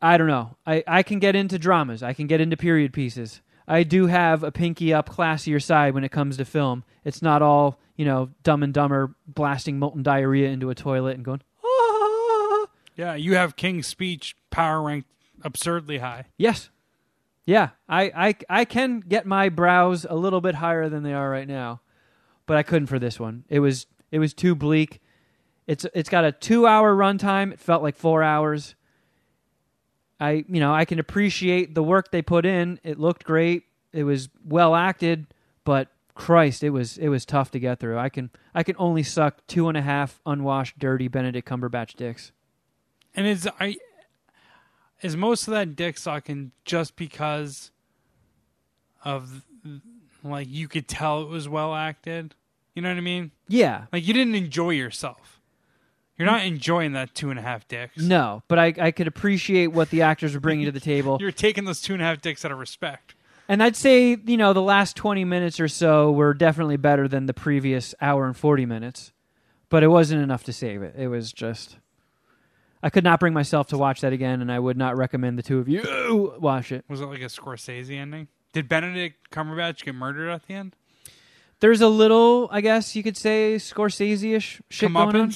I 0.00 0.16
don't 0.16 0.28
know. 0.28 0.56
I, 0.64 0.84
I 0.86 1.02
can 1.02 1.18
get 1.18 1.34
into 1.34 1.58
dramas. 1.58 2.04
I 2.04 2.12
can 2.12 2.28
get 2.28 2.40
into 2.40 2.56
period 2.56 2.92
pieces. 2.92 3.40
I 3.66 3.82
do 3.82 4.06
have 4.06 4.42
a 4.42 4.52
pinky 4.52 4.92
up, 4.92 5.08
classier 5.08 5.62
side 5.62 5.94
when 5.94 6.04
it 6.04 6.10
comes 6.10 6.36
to 6.36 6.44
film. 6.44 6.84
It's 7.04 7.22
not 7.22 7.42
all, 7.42 7.80
you 7.96 8.04
know, 8.04 8.30
dumb 8.42 8.62
and 8.62 8.74
dumber 8.74 9.14
blasting 9.26 9.78
molten 9.78 10.02
diarrhea 10.02 10.48
into 10.48 10.70
a 10.70 10.74
toilet 10.74 11.16
and 11.16 11.24
going, 11.24 11.42
ah. 11.64 12.66
Yeah, 12.96 13.14
you 13.14 13.36
have 13.36 13.56
King's 13.56 13.86
Speech 13.86 14.36
power 14.50 14.82
ranked 14.82 15.08
absurdly 15.42 15.98
high. 15.98 16.26
Yes. 16.36 16.70
Yeah. 17.46 17.70
I, 17.88 18.02
I, 18.14 18.34
I 18.48 18.64
can 18.64 19.00
get 19.00 19.26
my 19.26 19.48
brows 19.48 20.06
a 20.08 20.14
little 20.14 20.40
bit 20.40 20.56
higher 20.56 20.88
than 20.88 21.02
they 21.02 21.12
are 21.14 21.30
right 21.30 21.48
now, 21.48 21.80
but 22.46 22.56
I 22.56 22.62
couldn't 22.62 22.86
for 22.88 22.98
this 22.98 23.18
one. 23.18 23.44
It 23.48 23.60
was 23.60 23.86
it 24.10 24.18
was 24.18 24.34
too 24.34 24.54
bleak. 24.54 25.00
It's 25.66 25.86
it's 25.94 26.10
got 26.10 26.24
a 26.24 26.32
two 26.32 26.66
hour 26.66 26.94
runtime. 26.94 27.52
It 27.52 27.60
felt 27.60 27.82
like 27.82 27.96
four 27.96 28.22
hours. 28.22 28.74
I 30.22 30.44
you 30.48 30.60
know 30.60 30.72
I 30.72 30.84
can 30.84 30.98
appreciate 30.98 31.74
the 31.74 31.82
work 31.82 32.10
they 32.12 32.22
put 32.22 32.46
in. 32.46 32.78
It 32.84 32.98
looked 32.98 33.24
great. 33.24 33.64
It 33.92 34.04
was 34.04 34.28
well 34.46 34.74
acted, 34.74 35.26
but 35.64 35.88
Christ, 36.14 36.62
it 36.62 36.70
was 36.70 36.96
it 36.98 37.08
was 37.08 37.24
tough 37.24 37.50
to 37.50 37.58
get 37.58 37.80
through. 37.80 37.98
I 37.98 38.08
can 38.08 38.30
I 38.54 38.62
can 38.62 38.76
only 38.78 39.02
suck 39.02 39.46
two 39.46 39.68
and 39.68 39.76
a 39.76 39.82
half 39.82 40.20
unwashed, 40.24 40.78
dirty 40.78 41.08
Benedict 41.08 41.48
Cumberbatch 41.48 41.94
dicks. 41.96 42.30
And 43.14 43.26
is 43.26 43.48
I 43.58 43.76
is 45.00 45.16
most 45.16 45.48
of 45.48 45.54
that 45.54 45.74
dick 45.74 45.98
sucking 45.98 46.52
just 46.64 46.94
because 46.96 47.72
of 49.04 49.42
like 50.22 50.48
you 50.48 50.68
could 50.68 50.86
tell 50.86 51.22
it 51.22 51.28
was 51.28 51.48
well 51.48 51.74
acted? 51.74 52.34
You 52.74 52.82
know 52.82 52.88
what 52.88 52.98
I 52.98 53.02
mean? 53.02 53.32
Yeah, 53.48 53.86
Like 53.92 54.06
you 54.06 54.14
didn't 54.14 54.34
enjoy 54.34 54.70
yourself. 54.70 55.40
You're 56.22 56.30
not 56.30 56.46
enjoying 56.46 56.92
that 56.92 57.16
two 57.16 57.30
and 57.30 57.38
a 57.38 57.42
half 57.42 57.66
dicks. 57.66 57.96
no, 58.00 58.44
but 58.46 58.56
I 58.56 58.72
I 58.78 58.90
could 58.92 59.08
appreciate 59.08 59.68
what 59.68 59.90
the 59.90 60.02
actors 60.02 60.34
were 60.34 60.40
bringing 60.40 60.66
to 60.66 60.72
the 60.72 60.78
table. 60.78 61.18
You're 61.20 61.32
taking 61.32 61.64
those 61.64 61.80
two 61.80 61.94
and 61.94 62.02
a 62.02 62.04
half 62.04 62.20
dicks 62.20 62.44
out 62.44 62.52
of 62.52 62.58
respect. 62.58 63.16
And 63.48 63.60
I'd 63.60 63.74
say, 63.74 64.16
you 64.24 64.36
know, 64.36 64.52
the 64.52 64.62
last 64.62 64.94
20 64.94 65.24
minutes 65.24 65.58
or 65.58 65.66
so 65.66 66.12
were 66.12 66.32
definitely 66.32 66.76
better 66.76 67.08
than 67.08 67.26
the 67.26 67.34
previous 67.34 67.92
hour 68.00 68.24
and 68.24 68.36
40 68.36 68.66
minutes. 68.66 69.12
But 69.68 69.82
it 69.82 69.88
wasn't 69.88 70.22
enough 70.22 70.44
to 70.44 70.52
save 70.52 70.80
it. 70.82 70.94
It 70.96 71.08
was 71.08 71.32
just. 71.32 71.78
I 72.84 72.88
could 72.88 73.02
not 73.02 73.18
bring 73.18 73.32
myself 73.34 73.66
to 73.68 73.76
watch 73.76 74.00
that 74.02 74.12
again, 74.12 74.40
and 74.40 74.52
I 74.52 74.60
would 74.60 74.76
not 74.76 74.96
recommend 74.96 75.38
the 75.38 75.42
two 75.42 75.58
of 75.58 75.68
you 75.68 76.36
watch 76.38 76.70
it. 76.70 76.84
Was 76.88 77.00
it 77.00 77.06
like 77.06 77.20
a 77.20 77.24
Scorsese 77.24 77.96
ending? 77.98 78.28
Did 78.52 78.68
Benedict 78.68 79.30
Cumberbatch 79.32 79.82
get 79.82 79.96
murdered 79.96 80.30
at 80.30 80.46
the 80.46 80.54
end? 80.54 80.76
There's 81.58 81.80
a 81.80 81.88
little, 81.88 82.48
I 82.52 82.60
guess 82.60 82.94
you 82.94 83.02
could 83.02 83.16
say, 83.16 83.56
Scorsese 83.56 84.36
ish 84.36 84.62
shit 84.68 84.92
going 84.92 85.16
on. 85.16 85.32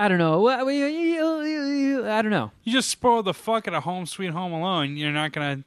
Comeuppance? 0.00 0.04
I 0.04 0.08
don't 0.08 0.18
know. 0.18 0.40
Wha- 0.40 2.10
I 2.10 2.22
don't 2.22 2.30
know. 2.30 2.50
You 2.64 2.72
just 2.72 2.88
spoiled 2.90 3.26
the 3.26 3.34
fuck 3.34 3.68
out 3.68 3.74
of 3.74 3.82
Home 3.84 4.06
Sweet 4.06 4.30
Home 4.30 4.52
Alone. 4.52 4.96
You're 4.96 5.12
not 5.12 5.32
gonna. 5.32 5.64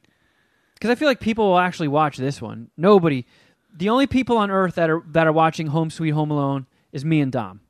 Because 0.74 0.90
I 0.90 0.94
feel 0.96 1.08
like 1.08 1.20
people 1.20 1.46
will 1.50 1.58
actually 1.58 1.88
watch 1.88 2.16
this 2.16 2.42
one. 2.42 2.70
Nobody. 2.76 3.26
The 3.76 3.88
only 3.88 4.06
people 4.06 4.36
on 4.36 4.50
earth 4.50 4.74
that 4.76 4.90
are 4.90 5.02
that 5.12 5.26
are 5.26 5.32
watching 5.32 5.68
Home 5.68 5.90
Sweet 5.90 6.10
Home 6.10 6.30
Alone 6.30 6.66
is 6.92 7.04
me 7.04 7.20
and 7.20 7.32
Dom. 7.32 7.60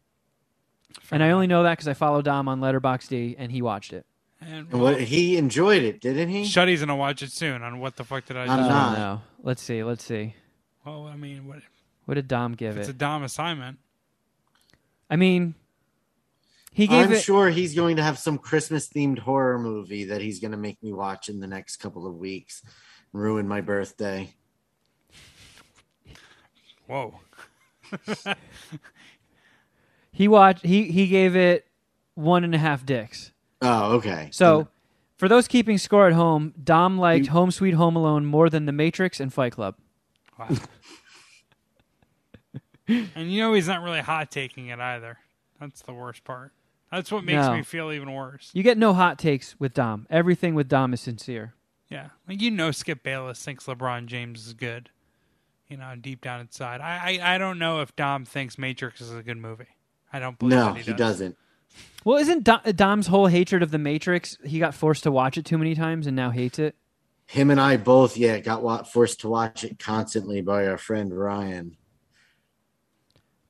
And 1.11 1.23
I 1.23 1.31
only 1.31 1.47
know 1.47 1.63
that 1.63 1.73
because 1.73 1.89
I 1.89 1.95
follow 1.95 2.23
Dom 2.23 2.49
on 2.49 2.61
Letterboxd, 2.61 3.35
and 3.39 3.53
he 3.53 3.61
watched 3.63 3.93
it. 3.93 4.07
And 4.41 4.69
And 4.73 4.81
what 4.81 5.01
he 5.01 5.37
enjoyed 5.37 5.83
it, 5.83 6.01
didn't 6.01 6.29
he? 6.29 6.45
Shuddy's 6.45 6.81
gonna 6.81 6.97
watch 6.97 7.23
it 7.23 7.31
soon. 7.31 7.63
On 7.63 7.79
what 7.79 7.97
the 7.97 8.05
fuck 8.05 8.25
did 8.27 8.37
I? 8.37 8.45
I'm 8.45 8.51
I 8.51 8.57
don't 8.57 8.99
know. 8.99 9.23
Let's 9.43 9.63
see. 9.63 9.83
Let's 9.83 10.05
see. 10.05 10.35
well, 10.85 11.07
I 11.07 11.17
mean, 11.17 11.47
what, 11.47 11.61
What 12.07 12.15
did 12.15 12.29
Dom 12.29 12.53
give 12.55 12.77
it? 12.77 12.81
it's 12.81 12.89
a? 12.89 12.93
Dom 12.93 13.23
assignment. 13.23 13.79
I 15.11 15.17
mean, 15.17 15.55
he 16.75 16.87
gave 16.87 17.07
I'm 17.07 17.13
it. 17.15 17.23
sure 17.23 17.49
he's 17.49 17.75
going 17.75 17.97
to 17.97 18.03
have 18.03 18.19
some 18.19 18.37
Christmas 18.37 18.89
themed 18.89 19.19
horror 19.19 19.59
movie 19.59 20.05
that 20.05 20.21
he's 20.21 20.41
going 20.41 20.51
to 20.51 20.57
make 20.59 20.83
me 20.83 20.93
watch 20.93 21.29
in 21.29 21.41
the 21.41 21.47
next 21.47 21.77
couple 21.77 22.07
of 22.07 22.17
weeks 22.17 22.63
and 23.13 23.23
ruin 23.23 23.49
my 23.49 23.63
birthday. 23.63 24.35
Whoa. 26.87 27.19
He 30.15 30.29
watched. 30.29 30.65
He 30.65 30.85
he 30.93 31.09
gave 31.09 31.35
it 31.35 31.67
one 32.15 32.45
and 32.45 32.55
a 32.55 32.59
half 32.59 32.87
dicks. 32.87 33.33
Oh, 33.61 33.95
okay. 33.97 34.29
So, 34.31 34.69
for 35.17 35.29
those 35.29 35.49
keeping 35.49 35.77
score 35.77 36.07
at 36.07 36.13
home, 36.13 36.55
Dom 36.63 36.99
liked 36.99 37.27
You- 37.27 37.33
Home 37.33 37.51
Sweet 37.51 37.75
Home 37.75 37.97
Alone 37.97 38.25
more 38.25 38.49
than 38.49 38.65
The 38.67 38.71
Matrix 38.73 39.19
and 39.19 39.33
Fight 39.35 39.53
Club. 39.53 39.75
Wow. 40.39 40.49
and 42.89 43.33
you 43.33 43.41
know 43.41 43.53
he's 43.55 43.67
not 43.67 43.83
really 43.83 44.01
hot 44.01 44.31
taking 44.31 44.69
it 44.69 44.79
either. 44.79 45.19
That's 45.61 45.83
the 45.83 45.93
worst 45.93 46.23
part. 46.23 46.53
That's 46.95 47.11
what 47.13 47.25
makes 47.25 47.47
No. 47.47 47.57
me 47.57 47.63
feel 47.63 47.91
even 47.93 48.13
worse. 48.13 48.51
You 48.55 48.63
get 48.63 48.79
no 48.79 48.93
hot 48.95 49.19
takes 49.19 49.59
with 49.59 49.75
Dom. 49.75 50.07
Everything 50.11 50.55
with 50.55 50.69
Dom 50.69 50.93
is 50.93 51.01
sincere. 51.01 51.55
Yeah, 51.89 52.09
like 52.29 52.41
you 52.41 52.51
know, 52.51 52.71
Skip 52.71 53.03
Bayless 53.03 53.45
thinks 53.45 53.67
LeBron 53.67 54.07
James 54.07 54.47
is 54.47 54.55
good. 54.55 54.91
You 55.69 55.77
know, 55.79 55.95
deep 56.01 56.21
down 56.21 56.41
inside, 56.41 56.81
I 56.81 57.19
I, 57.21 57.35
I 57.35 57.39
don't 57.39 57.59
know 57.59 57.81
if 57.81 57.95
Dom 57.97 58.25
thinks 58.25 58.59
Matrix 58.59 59.01
is 59.01 59.13
a 59.15 59.23
good 59.23 59.37
movie. 59.39 59.67
I 60.13 60.19
don't 60.19 60.39
believe 60.39 60.59
no, 60.59 60.67
that 60.67 60.77
he, 60.77 60.83
he 60.83 60.91
does. 60.93 60.99
doesn't. 61.19 61.37
Well, 62.05 62.19
isn't 62.19 62.45
Do- 62.45 62.73
Dom's 62.73 63.09
whole 63.09 63.27
hatred 63.27 63.63
of 63.63 63.71
The 63.73 63.79
Matrix? 63.79 64.39
He 64.45 64.59
got 64.61 64.75
forced 64.75 65.03
to 65.05 65.11
watch 65.11 65.37
it 65.37 65.45
too 65.45 65.59
many 65.59 65.75
times 65.75 66.07
and 66.07 66.15
now 66.15 66.31
hates 66.31 66.59
it. 66.59 66.77
Him 67.27 67.51
and 67.51 67.61
I 67.61 67.79
both, 67.79 68.17
yeah, 68.17 68.39
got 68.39 68.91
forced 68.93 69.21
to 69.21 69.29
watch 69.29 69.65
it 69.65 69.79
constantly 69.79 70.41
by 70.43 70.67
our 70.67 70.77
friend 70.79 71.13
Ryan. 71.13 71.77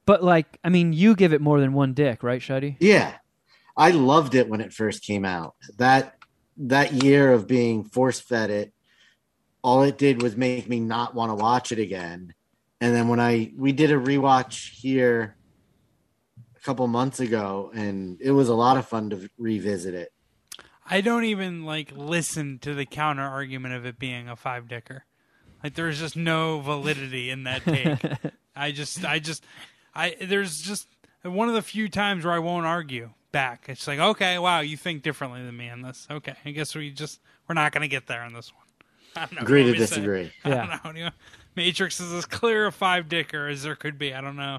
But 0.07 0.23
like, 0.23 0.59
I 0.63 0.69
mean, 0.69 0.93
you 0.93 1.15
give 1.17 1.33
it 1.33 1.41
more 1.41 1.61
than 1.61 1.73
one 1.73 1.93
dick, 1.95 2.23
right, 2.23 2.41
Shuddy? 2.41 2.77
Yeah, 2.79 3.15
I 3.77 3.91
loved 3.91 4.35
it 4.35 4.49
when 4.49 4.61
it 4.61 4.73
first 4.73 5.03
came 5.03 5.25
out. 5.25 5.55
That 5.79 6.17
that 6.57 6.93
year 7.03 7.33
of 7.33 7.47
being 7.47 7.85
force 7.85 8.21
fed 8.21 8.51
it, 8.51 8.73
all 9.63 9.83
it 9.83 9.99
did 9.99 10.23
was 10.23 10.37
make 10.37 10.69
me 10.69 10.81
not 10.81 11.15
want 11.15 11.31
to 11.31 11.35
watch 11.35 11.73
it 11.73 11.79
again. 11.79 12.35
And 12.81 12.95
then 12.95 13.09
when 13.09 13.21
I 13.21 13.53
we 13.57 13.73
did 13.73 13.91
a 13.91 13.95
rewatch 13.95 14.71
here 14.73 15.37
a 16.57 16.61
couple 16.61 16.87
months 16.87 17.21
ago, 17.21 17.71
and 17.75 18.21
it 18.21 18.31
was 18.31 18.49
a 18.49 18.55
lot 18.55 18.77
of 18.77 18.87
fun 18.87 19.11
to 19.11 19.29
revisit 19.39 19.95
it. 19.95 20.13
I 20.87 21.01
don't 21.01 21.25
even 21.25 21.65
like 21.65 21.93
listen 21.97 22.59
to 22.61 22.75
the 22.75 22.85
counter 22.85 23.23
argument 23.23 23.75
of 23.75 23.87
it 23.87 23.99
being 23.99 24.29
a 24.29 24.37
five 24.37 24.69
dicker. 24.69 25.05
Like 25.63 25.75
there's 25.75 25.99
just 25.99 26.15
no 26.15 26.61
validity 26.61 27.31
in 27.31 27.45
that 27.45 27.65
take. 27.65 27.99
I 28.57 28.71
just 28.71 29.05
I 29.05 29.19
just 29.19 29.45
I 29.95 30.15
there's 30.21 30.61
just 30.61 30.87
one 31.23 31.49
of 31.49 31.55
the 31.55 31.63
few 31.63 31.89
times 31.89 32.25
where 32.25 32.35
I 32.35 32.39
won't 32.39 32.67
argue 32.67 33.11
back. 33.35 33.67
It's 33.69 33.87
like, 33.87 33.99
okay, 33.99 34.39
wow, 34.39 34.61
you 34.61 34.79
think 34.79 35.03
differently 35.03 35.45
than 35.45 35.55
me 35.57 35.69
on 35.69 35.83
this. 35.83 36.07
Okay. 36.11 36.35
I 36.47 36.53
guess 36.53 36.75
we 36.75 36.91
just 36.91 37.21
we're 37.47 37.55
not 37.55 37.73
gonna 37.73 37.89
get 37.89 38.07
there 38.07 38.23
on 38.23 38.33
this 38.33 38.51
one. 38.55 39.29
I. 39.39 39.43
Agree 39.43 39.65
to 39.65 39.73
do 39.75 39.79
we 39.81 39.87
say? 39.87 39.97
disagree. 39.97 40.33
I 40.45 40.49
Yeah. 40.49 40.55
don't 40.55 40.69
know. 40.71 40.79
What 40.83 40.95
do 40.95 41.01
you- 41.03 41.09
Matrix 41.57 42.01
is 42.01 42.13
as 42.13 42.25
clear 42.25 42.67
a 42.67 42.73
five 42.73 43.09
dicker 43.09 43.47
as 43.49 43.63
there 43.65 43.77
could 43.77 43.99
be. 43.99 44.15
I 44.15 44.21
don't 44.23 44.37
know. 44.37 44.59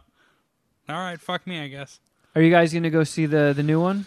All 0.88 0.96
right, 1.00 1.20
fuck 1.20 1.48
me, 1.48 1.60
I 1.60 1.68
guess. 1.68 2.00
Are 2.36 2.42
you 2.42 2.52
guys 2.52 2.72
gonna 2.74 2.90
go 2.92 3.04
see 3.04 3.26
the 3.26 3.54
the 3.56 3.64
new 3.64 3.82
one? 3.82 4.06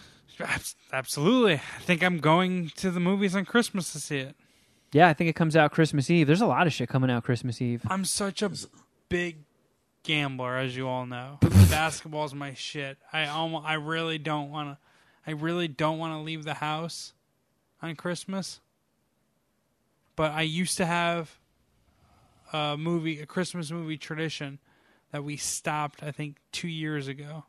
Absolutely. 0.93 1.55
I 1.55 1.81
think 1.81 2.01
I'm 2.03 2.19
going 2.19 2.69
to 2.77 2.91
the 2.91 2.99
movies 2.99 3.35
on 3.35 3.45
Christmas 3.45 3.91
to 3.93 3.99
see 3.99 4.19
it. 4.19 4.35
Yeah, 4.91 5.07
I 5.09 5.13
think 5.13 5.29
it 5.29 5.33
comes 5.33 5.55
out 5.55 5.71
Christmas 5.71 6.09
Eve. 6.09 6.25
There's 6.27 6.41
a 6.41 6.47
lot 6.47 6.65
of 6.65 6.73
shit 6.73 6.89
coming 6.89 7.11
out 7.11 7.23
Christmas 7.23 7.61
Eve. 7.61 7.81
I'm 7.87 8.05
such 8.05 8.41
a 8.41 8.51
big 9.09 9.37
gambler, 10.09 10.57
as 10.57 10.75
you 10.75 10.87
all 10.87 11.05
know. 11.05 11.37
Basketball's 11.69 12.33
my 12.33 12.55
shit. 12.55 12.97
I 13.13 13.27
almost, 13.27 13.67
I 13.67 13.75
really 13.75 14.17
don't 14.17 14.49
want 14.49 14.69
to. 14.69 14.77
I 15.27 15.33
really 15.35 15.67
don't 15.67 15.99
want 15.99 16.15
to 16.15 16.19
leave 16.19 16.45
the 16.45 16.55
house 16.55 17.13
on 17.79 17.95
Christmas. 17.95 18.59
But 20.15 20.31
I 20.31 20.41
used 20.41 20.77
to 20.77 20.87
have 20.87 21.37
a 22.51 22.75
movie, 22.75 23.21
a 23.21 23.27
Christmas 23.27 23.69
movie 23.69 23.97
tradition 23.97 24.57
that 25.11 25.23
we 25.23 25.37
stopped. 25.37 26.01
I 26.01 26.09
think 26.09 26.37
two 26.51 26.67
years 26.67 27.07
ago 27.07 27.45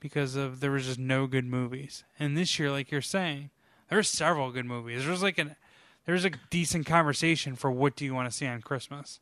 because 0.00 0.34
of 0.34 0.58
there 0.58 0.72
was 0.72 0.86
just 0.86 0.98
no 0.98 1.28
good 1.28 1.44
movies. 1.44 2.02
And 2.18 2.36
this 2.36 2.58
year, 2.58 2.72
like 2.72 2.90
you're 2.90 3.00
saying, 3.00 3.50
there's 3.90 4.08
several 4.08 4.50
good 4.50 4.66
movies. 4.66 5.06
There's 5.06 5.22
like 5.22 5.38
an 5.38 5.54
there's 6.04 6.24
a 6.24 6.32
decent 6.50 6.86
conversation 6.86 7.54
for 7.54 7.70
what 7.70 7.94
do 7.94 8.04
you 8.04 8.12
want 8.12 8.28
to 8.28 8.36
see 8.36 8.46
on 8.46 8.60
Christmas. 8.60 9.20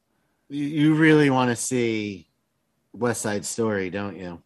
You, 0.48 0.64
you 0.64 0.94
really 0.94 1.30
want 1.30 1.50
to 1.50 1.56
see 1.56 2.28
West 2.92 3.22
Side 3.22 3.44
Story, 3.44 3.90
don't 3.90 4.16
you? 4.16 4.42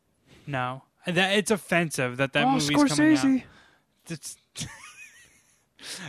No, 0.46 0.82
that 1.06 1.36
it's 1.36 1.50
offensive 1.50 2.16
that 2.16 2.32
that 2.32 2.44
oh, 2.46 2.52
movie's 2.52 2.70
coming 2.70 3.16
out. 3.16 3.24
Scorsese. 3.24 3.42
It's 4.08 4.36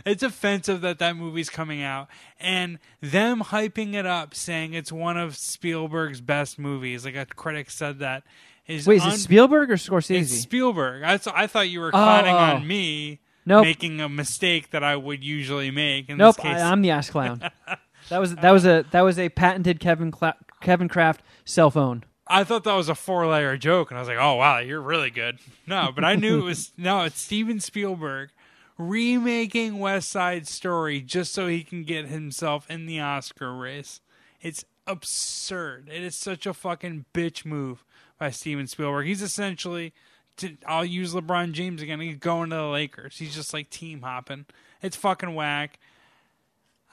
it's 0.04 0.22
offensive 0.22 0.80
that 0.80 0.98
that 0.98 1.16
movie's 1.16 1.50
coming 1.50 1.82
out 1.82 2.08
and 2.40 2.78
them 3.00 3.40
hyping 3.40 3.94
it 3.94 4.06
up, 4.06 4.34
saying 4.34 4.74
it's 4.74 4.92
one 4.92 5.16
of 5.16 5.36
Spielberg's 5.36 6.20
best 6.20 6.58
movies. 6.58 7.04
Like 7.04 7.16
a 7.16 7.26
critic 7.26 7.70
said 7.70 8.00
that 8.00 8.24
is 8.66 8.86
Wait, 8.86 9.04
is 9.04 9.14
it 9.14 9.18
Spielberg 9.18 9.70
or 9.70 9.76
Scorsese? 9.76 10.20
It's 10.22 10.32
Spielberg. 10.32 11.02
I, 11.02 11.16
th- 11.16 11.34
I 11.36 11.46
thought 11.46 11.68
you 11.68 11.80
were 11.80 11.90
clowning 11.90 12.34
oh. 12.34 12.38
on 12.38 12.66
me 12.66 13.20
Nope. 13.44 13.64
making 13.64 14.00
a 14.00 14.08
mistake 14.08 14.70
that 14.70 14.84
I 14.84 14.94
would 14.96 15.24
usually 15.24 15.70
make. 15.70 16.08
In 16.08 16.18
nope, 16.18 16.36
this 16.36 16.44
case, 16.44 16.60
I, 16.60 16.70
I'm 16.70 16.82
the 16.82 16.90
ass 16.90 17.10
clown. 17.10 17.42
that 18.12 18.20
was 18.20 18.34
that 18.36 18.50
uh, 18.50 18.52
was 18.52 18.66
a 18.66 18.84
that 18.90 19.00
was 19.00 19.18
a 19.18 19.28
patented 19.30 19.80
Kevin 19.80 20.10
Cla- 20.10 20.36
Kevin 20.60 20.88
Kraft 20.88 21.22
cell 21.44 21.70
phone. 21.70 22.04
I 22.26 22.44
thought 22.44 22.64
that 22.64 22.74
was 22.74 22.88
a 22.88 22.94
four 22.94 23.26
layer 23.26 23.56
joke, 23.56 23.90
and 23.90 23.98
I 23.98 24.00
was 24.00 24.08
like, 24.08 24.18
"Oh 24.20 24.34
wow, 24.34 24.58
you're 24.58 24.80
really 24.80 25.10
good." 25.10 25.38
No, 25.66 25.90
but 25.94 26.04
I 26.04 26.14
knew 26.14 26.40
it 26.40 26.44
was 26.44 26.72
no. 26.78 27.02
It's 27.04 27.20
Steven 27.20 27.58
Spielberg 27.58 28.30
remaking 28.78 29.78
West 29.78 30.10
Side 30.10 30.46
Story 30.46 31.00
just 31.00 31.32
so 31.32 31.46
he 31.46 31.62
can 31.64 31.84
get 31.84 32.06
himself 32.06 32.68
in 32.70 32.86
the 32.86 33.00
Oscar 33.00 33.54
race. 33.54 34.00
It's 34.40 34.64
absurd. 34.86 35.88
It 35.92 36.02
is 36.02 36.16
such 36.16 36.46
a 36.46 36.54
fucking 36.54 37.06
bitch 37.14 37.44
move 37.44 37.84
by 38.18 38.30
Steven 38.30 38.66
Spielberg. 38.66 39.06
He's 39.06 39.22
essentially, 39.22 39.92
to, 40.38 40.56
I'll 40.66 40.84
use 40.84 41.14
LeBron 41.14 41.52
James 41.52 41.82
again. 41.82 42.00
He's 42.00 42.16
going 42.16 42.50
to 42.50 42.56
the 42.56 42.62
Lakers. 42.66 43.18
He's 43.18 43.34
just 43.34 43.52
like 43.52 43.70
team 43.70 44.02
hopping. 44.02 44.46
It's 44.80 44.96
fucking 44.96 45.34
whack. 45.34 45.78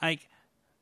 Like 0.00 0.28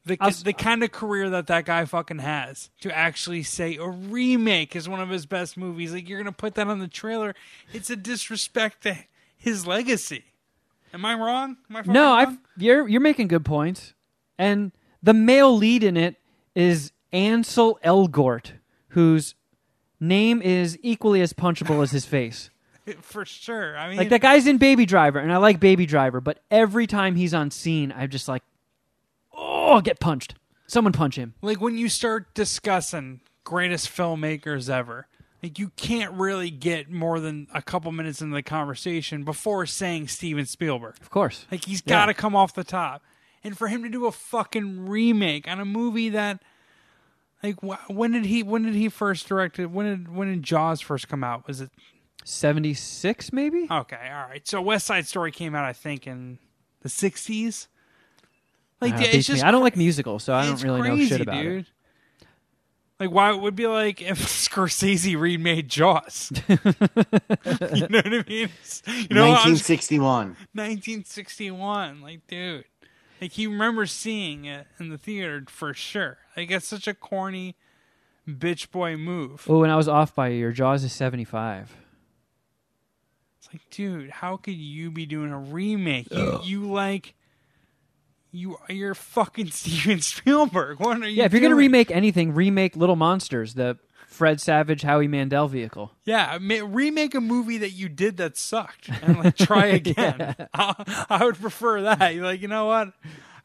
the 0.09 0.43
the 0.45 0.53
kind 0.53 0.83
of 0.83 0.91
career 0.93 1.31
that 1.31 1.47
that 1.47 1.65
guy 1.65 1.85
fucking 1.85 2.19
has 2.19 2.71
to 2.81 2.97
actually 2.97 3.43
say 3.43 3.77
a 3.77 3.87
remake 3.89 4.75
is 4.75 4.89
one 4.89 5.01
of 5.01 5.09
his 5.09 5.27
best 5.27 5.57
movies. 5.57 5.93
Like 5.93 6.09
you're 6.09 6.19
gonna 6.19 6.33
put 6.33 6.55
that 6.55 6.67
on 6.67 6.79
the 6.79 6.89
trailer. 6.89 7.35
It's 7.73 7.91
a 7.91 7.97
disrespect 7.97 8.83
to 8.83 8.97
his 9.37 9.67
legacy. 9.67 10.25
Am 10.93 11.05
I 11.05 11.15
wrong? 11.15 11.57
Am 11.71 11.77
I 11.77 11.83
No? 11.87 12.13
I've 12.13 12.37
you're 12.57 12.89
you're 12.89 13.01
making 13.01 13.29
good 13.29 13.45
points. 13.45 13.95
And 14.39 14.73
the 15.03 15.15
male 15.15 15.57
lead 15.57 15.83
in 15.83 15.97
it 15.97 16.17
is 16.55 16.93
Ansel 17.13 17.79
Elgort, 17.85 18.53
whose 18.89 19.35
name 20.01 20.43
is 20.43 20.79
equally 20.83 21.21
as 21.21 21.33
punchable 21.33 21.83
as 21.83 21.91
his 21.91 22.05
face. 22.05 22.51
for 23.01 23.25
sure. 23.25 23.77
I 23.77 23.89
mean, 23.89 23.99
Like 23.99 24.09
that 24.11 24.21
guy's 24.21 24.47
in 24.47 24.59
Baby 24.59 24.87
Driver, 24.87 25.19
and 25.19 25.33
I 25.33 25.37
like 25.39 25.61
Baby 25.61 25.87
Driver, 25.87 26.21
but 26.21 26.41
every 26.51 26.87
time 26.87 27.17
he's 27.17 27.35
on 27.35 27.51
scene, 27.51 27.93
I'm 27.97 28.11
just 28.11 28.29
like, 28.29 28.43
oh, 29.39 29.81
get 29.81 30.01
punched. 30.01 30.35
Someone 30.67 30.93
punch 30.93 31.17
him. 31.17 31.35
like 31.41 31.61
when 31.61 31.79
you 31.79 31.89
start 31.89 32.35
discussing 32.35 33.21
greatest 33.45 33.89
filmmakers 33.89 34.69
ever, 34.69 35.07
like 35.43 35.59
you 35.59 35.71
can't 35.77 36.13
really 36.13 36.51
get 36.51 36.91
more 36.91 37.21
than 37.21 37.47
a 37.55 37.63
couple 37.63 37.91
minutes 37.93 38.21
into 38.21 38.35
the 38.35 38.43
conversation 38.43 39.25
before 39.25 39.65
saying 39.65 40.09
Steven 40.09 40.45
Spielberg. 40.45 40.97
Of 41.01 41.09
course. 41.11 41.47
Like 41.51 41.65
he's 41.65 41.81
got 41.81 42.07
to 42.07 42.15
come 42.15 42.37
off 42.37 42.55
the 42.55 42.65
top, 42.65 43.03
and 43.43 43.57
for 43.57 43.69
him 43.69 43.83
to 43.83 43.89
do 43.89 44.05
a 44.07 44.13
fucking 44.13 44.89
remake 44.89 45.49
on 45.49 45.59
a 45.61 45.65
movie 45.65 46.11
that, 46.11 46.43
like, 47.43 47.57
wh- 47.61 47.89
when 47.89 48.13
did 48.13 48.27
he 48.27 48.43
when 48.43 48.65
did 48.65 48.75
he 48.75 48.89
first 48.91 49.27
direct 49.29 49.59
it? 49.59 49.71
When 49.71 49.87
did 49.87 50.15
when 50.15 50.29
did 50.29 50.43
Jaws 50.43 50.83
first 50.83 51.09
come 51.09 51.25
out? 51.25 51.47
Was 51.47 51.61
it 51.63 51.71
76 52.25 53.33
maybe? 53.33 53.67
okay? 53.71 54.11
All 54.13 54.29
right, 54.29 54.47
so 54.47 54.61
West 54.61 54.87
Side 54.87 55.07
Story 55.07 55.33
came 55.33 55.55
out, 55.55 55.65
I 55.65 55.73
think, 55.73 56.07
in 56.07 56.39
the 56.83 56.89
'60s. 56.91 57.69
Like, 58.81 58.95
Uh, 58.95 58.97
yeah, 58.97 59.03
beats 59.05 59.15
it's 59.17 59.27
just 59.27 59.43
me. 59.43 59.49
I 59.49 59.51
don't 59.51 59.63
like 59.63 59.77
musicals, 59.77 60.23
so 60.25 60.35
I 60.35 60.45
don't 60.45 60.55
it's 60.55 60.63
really 60.65 60.83
know 60.89 61.05
shit 61.05 61.21
about 61.21 61.43
dude. 61.43 61.61
it. 61.61 61.67
Like, 63.01 63.11
why 63.13 63.31
it 63.33 63.41
would 63.41 63.55
be 63.55 63.67
like 63.69 64.03
if 64.03 64.19
Scorsese 64.51 65.19
remade 65.19 65.69
Jaws? 65.69 66.33
you 66.49 66.57
know 66.65 67.99
what 67.99 68.07
I 68.07 68.25
mean? 68.29 68.49
You 68.87 69.15
know, 69.15 69.25
I 69.27 69.47
was- 69.47 69.63
1961. 69.69 70.37
1961. 70.55 72.01
Like, 72.03 72.27
dude, 72.27 72.65
like 73.21 73.33
he 73.33 73.47
remembers 73.47 73.93
seeing 73.93 74.45
it 74.47 74.67
in 74.81 74.89
the 74.91 74.99
theater 74.99 75.45
for 75.49 75.75
sure. 75.75 76.19
Like, 76.37 76.51
it's 76.51 76.67
such 76.67 76.87
a 76.89 76.95
corny 76.95 77.57
bitch 78.29 78.71
boy 78.71 78.97
move. 78.97 79.45
Oh, 79.49 79.63
and 79.63 79.73
I 79.73 79.77
was 79.77 79.89
off 79.89 80.15
by 80.15 80.29
a 80.29 80.33
year. 80.33 80.53
Jaws 80.53 80.83
is 80.85 80.93
75. 80.93 81.77
It's 83.39 83.49
like, 83.53 83.63
dude, 83.71 84.11
how 84.11 84.37
could 84.37 84.55
you 84.57 84.91
be 84.91 85.07
doing 85.07 85.33
a 85.33 85.39
remake? 85.39 86.09
You, 86.13 86.41
you 86.45 86.71
like, 86.71 87.15
you 88.39 88.57
you're 88.69 88.95
fucking 88.95 89.51
Steven 89.51 90.01
Spielberg. 90.01 90.81
What 90.81 91.03
are 91.03 91.09
you? 91.09 91.17
Yeah, 91.17 91.25
if 91.25 91.33
you're 91.33 91.41
going 91.41 91.51
to 91.51 91.57
remake 91.57 91.91
anything, 91.91 92.35
remake 92.35 92.77
Little 92.77 92.97
Monsters, 92.97 93.55
the 93.55 93.79
Fred 94.07 94.41
Savage, 94.41 94.83
Howie 94.83 95.09
Mandel 95.09 95.49
vehicle. 95.49 95.93
Yeah, 96.05 96.39
ma- 96.41 96.67
remake 96.67 97.15
a 97.15 97.21
movie 97.21 97.59
that 97.59 97.71
you 97.71 97.89
did 97.89 98.17
that 98.17 98.37
sucked 98.37 98.89
and 99.03 99.19
like 99.19 99.37
try 99.37 99.67
again. 99.81 100.35
I, 100.55 101.07
I 101.09 101.25
would 101.25 101.41
prefer 101.41 101.83
that. 101.83 102.15
You're 102.15 102.25
like, 102.25 102.41
you 102.43 102.49
know 102.49 102.67
what? 102.67 102.93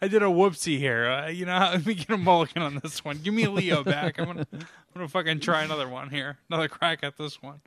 I 0.02 0.08
did 0.08 0.22
a 0.22 0.26
whoopsie 0.28 0.78
here. 0.78 1.10
Uh, 1.10 1.28
you 1.30 1.46
know, 1.46 1.58
let 1.58 1.86
me 1.86 1.94
get 1.94 2.10
a 2.10 2.18
mulligan 2.18 2.62
on 2.62 2.80
this 2.84 3.06
one. 3.06 3.20
Give 3.24 3.34
me 3.34 3.44
a 3.44 3.52
Leo 3.52 3.84
back. 3.84 4.20
I'm 4.20 4.26
gonna, 4.26 4.48
I'm 4.52 4.66
gonna 4.94 5.08
fucking 5.08 5.40
try 5.40 5.64
another 5.64 5.88
one 5.88 6.10
here. 6.10 6.38
Another 6.50 6.68
crack 6.68 7.00
at 7.04 7.18
this 7.18 7.42
one. 7.42 7.62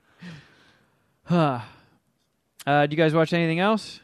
Huh. 1.25 1.61
Uh, 2.67 2.85
do 2.85 2.91
you 2.91 3.01
guys 3.01 3.15
watch 3.15 3.33
anything 3.33 3.61
else? 3.61 4.01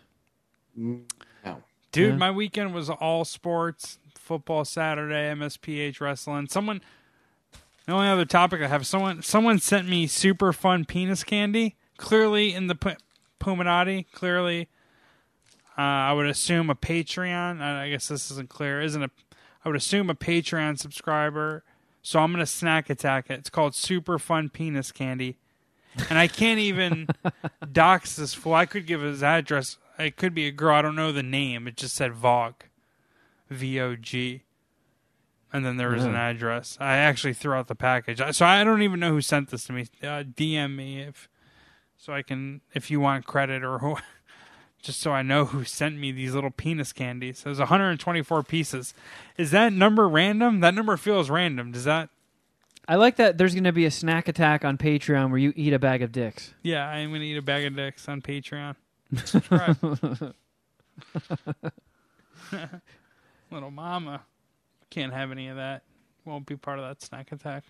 Dude, 1.93 2.11
Yeah. 2.13 2.17
my 2.17 2.31
weekend 2.31 2.75
was 2.75 2.91
all 2.91 3.25
sports. 3.25 3.99
Football 4.19 4.65
Saturday, 4.65 5.29
MSPH 5.35 6.01
wrestling. 6.01 6.49
Someone, 6.49 6.81
the 7.87 7.93
only 7.93 8.09
other 8.09 8.25
topic 8.25 8.63
I 8.63 8.69
have, 8.69 8.87
someone, 8.87 9.21
someone 9.23 9.59
sent 9.59 9.89
me 9.89 10.07
super 10.07 10.53
fun 10.53 10.85
penis 10.85 11.25
candy. 11.25 11.77
Clearly 11.99 12.55
in 12.55 12.69
the 12.69 12.75
P- 12.77 12.97
Puminati. 13.41 14.07
Clearly, 14.13 14.69
uh, 15.77 15.81
I 15.83 16.13
would 16.13 16.27
assume 16.27 16.71
a 16.71 16.75
Patreon. 16.75 17.61
I 17.61 17.85
I 17.85 17.91
guess 17.91 18.09
this 18.09 18.31
isn't 18.31 18.49
clear. 18.49 18.81
Isn't 18.81 19.03
a? 19.03 19.11
I 19.65 19.69
would 19.69 19.77
assume 19.77 20.09
a 20.11 20.15
Patreon 20.15 20.79
subscriber. 20.79 21.65
So 22.03 22.19
I'm 22.21 22.33
gonna 22.33 22.47
snack 22.47 22.91
attack 22.91 23.29
it. 23.31 23.39
It's 23.41 23.51
called 23.51 23.75
Super 23.75 24.19
Fun 24.19 24.49
Penis 24.49 24.91
Candy, 24.93 25.37
and 26.09 26.19
I 26.19 26.27
can't 26.29 26.59
even 26.61 27.09
dox 27.73 28.17
this 28.17 28.35
fool. 28.35 28.55
I 28.55 28.67
could 28.67 28.87
give 28.87 29.01
his 29.03 29.23
address. 29.23 29.79
It 30.03 30.17
could 30.17 30.35
be 30.35 30.47
a 30.47 30.51
girl. 30.53 30.75
I 30.75 30.83
don't 30.83 30.97
know 30.97 31.13
the 31.13 31.23
name. 31.23 31.67
It 31.67 31.77
just 31.77 31.95
said 31.95 32.13
Vogue, 32.13 32.63
V 33.51 33.81
O 33.81 33.97
G, 33.97 34.43
and 35.53 35.65
then 35.65 35.77
there 35.77 35.91
was 35.91 36.05
an 36.05 36.15
address. 36.15 36.77
I 36.81 36.97
actually 36.97 37.35
threw 37.35 37.55
out 37.55 37.69
the 37.69 37.75
package, 37.75 38.21
so 38.35 38.47
I 38.47 38.65
don't 38.65 38.83
even 38.83 39.01
know 39.01 39.11
who 39.11 39.21
sent 39.21 39.51
this 39.51 39.65
to 39.65 39.73
me. 39.73 39.83
Uh, 40.03 40.25
DM 40.25 40.77
me 40.77 41.01
if 41.01 41.29
so 41.97 42.13
I 42.13 42.23
can 42.23 42.61
if 42.75 42.91
you 42.91 43.01
want 43.01 43.27
credit 43.27 43.63
or 43.63 43.79
who. 43.79 43.97
Just 44.83 44.99
so 44.99 45.13
I 45.13 45.23
know 45.23 45.45
who 45.45 45.63
sent 45.63 45.97
me 45.97 46.11
these 46.11 46.35
little 46.35 46.51
penis 46.51 46.93
candies. 46.93 47.45
There's 47.45 47.61
124 47.61 48.43
pieces. 48.43 48.95
Is 49.39 49.53
that 49.53 49.73
number 49.73 50.09
random? 50.09 50.59
That 50.59 50.75
number 50.75 50.97
feels 50.97 51.31
random. 51.31 51.71
Does 51.71 51.85
that? 51.85 52.09
I 52.89 52.97
like 52.97 53.15
that 53.17 53.39
there's 53.39 53.55
going 53.55 53.63
to 53.63 53.73
be 53.73 53.85
a 53.85 53.93
snack 53.93 54.27
attack 54.27 54.65
on 54.65 54.77
Patreon 54.77 55.31
where 55.31 55.39
you 55.39 55.53
eat 55.55 55.73
a 55.73 55.79
bag 55.79 56.03
of 56.03 56.11
dicks. 56.11 56.53
Yeah, 56.63 56.85
I'm 56.89 57.13
gonna 57.13 57.23
eat 57.23 57.37
a 57.37 57.43
bag 57.43 57.65
of 57.65 57.77
dicks 57.77 58.09
on 58.09 58.23
Patreon. 58.23 58.75
Subscribe. 59.15 59.77
Little 63.51 63.71
mama. 63.71 64.23
Can't 64.91 65.13
have 65.13 65.31
any 65.31 65.49
of 65.49 65.57
that. 65.57 65.83
Won't 66.25 66.47
be 66.47 66.57
part 66.57 66.79
of 66.79 66.85
that 66.87 67.03
snack 67.03 67.33
attack. 67.33 67.65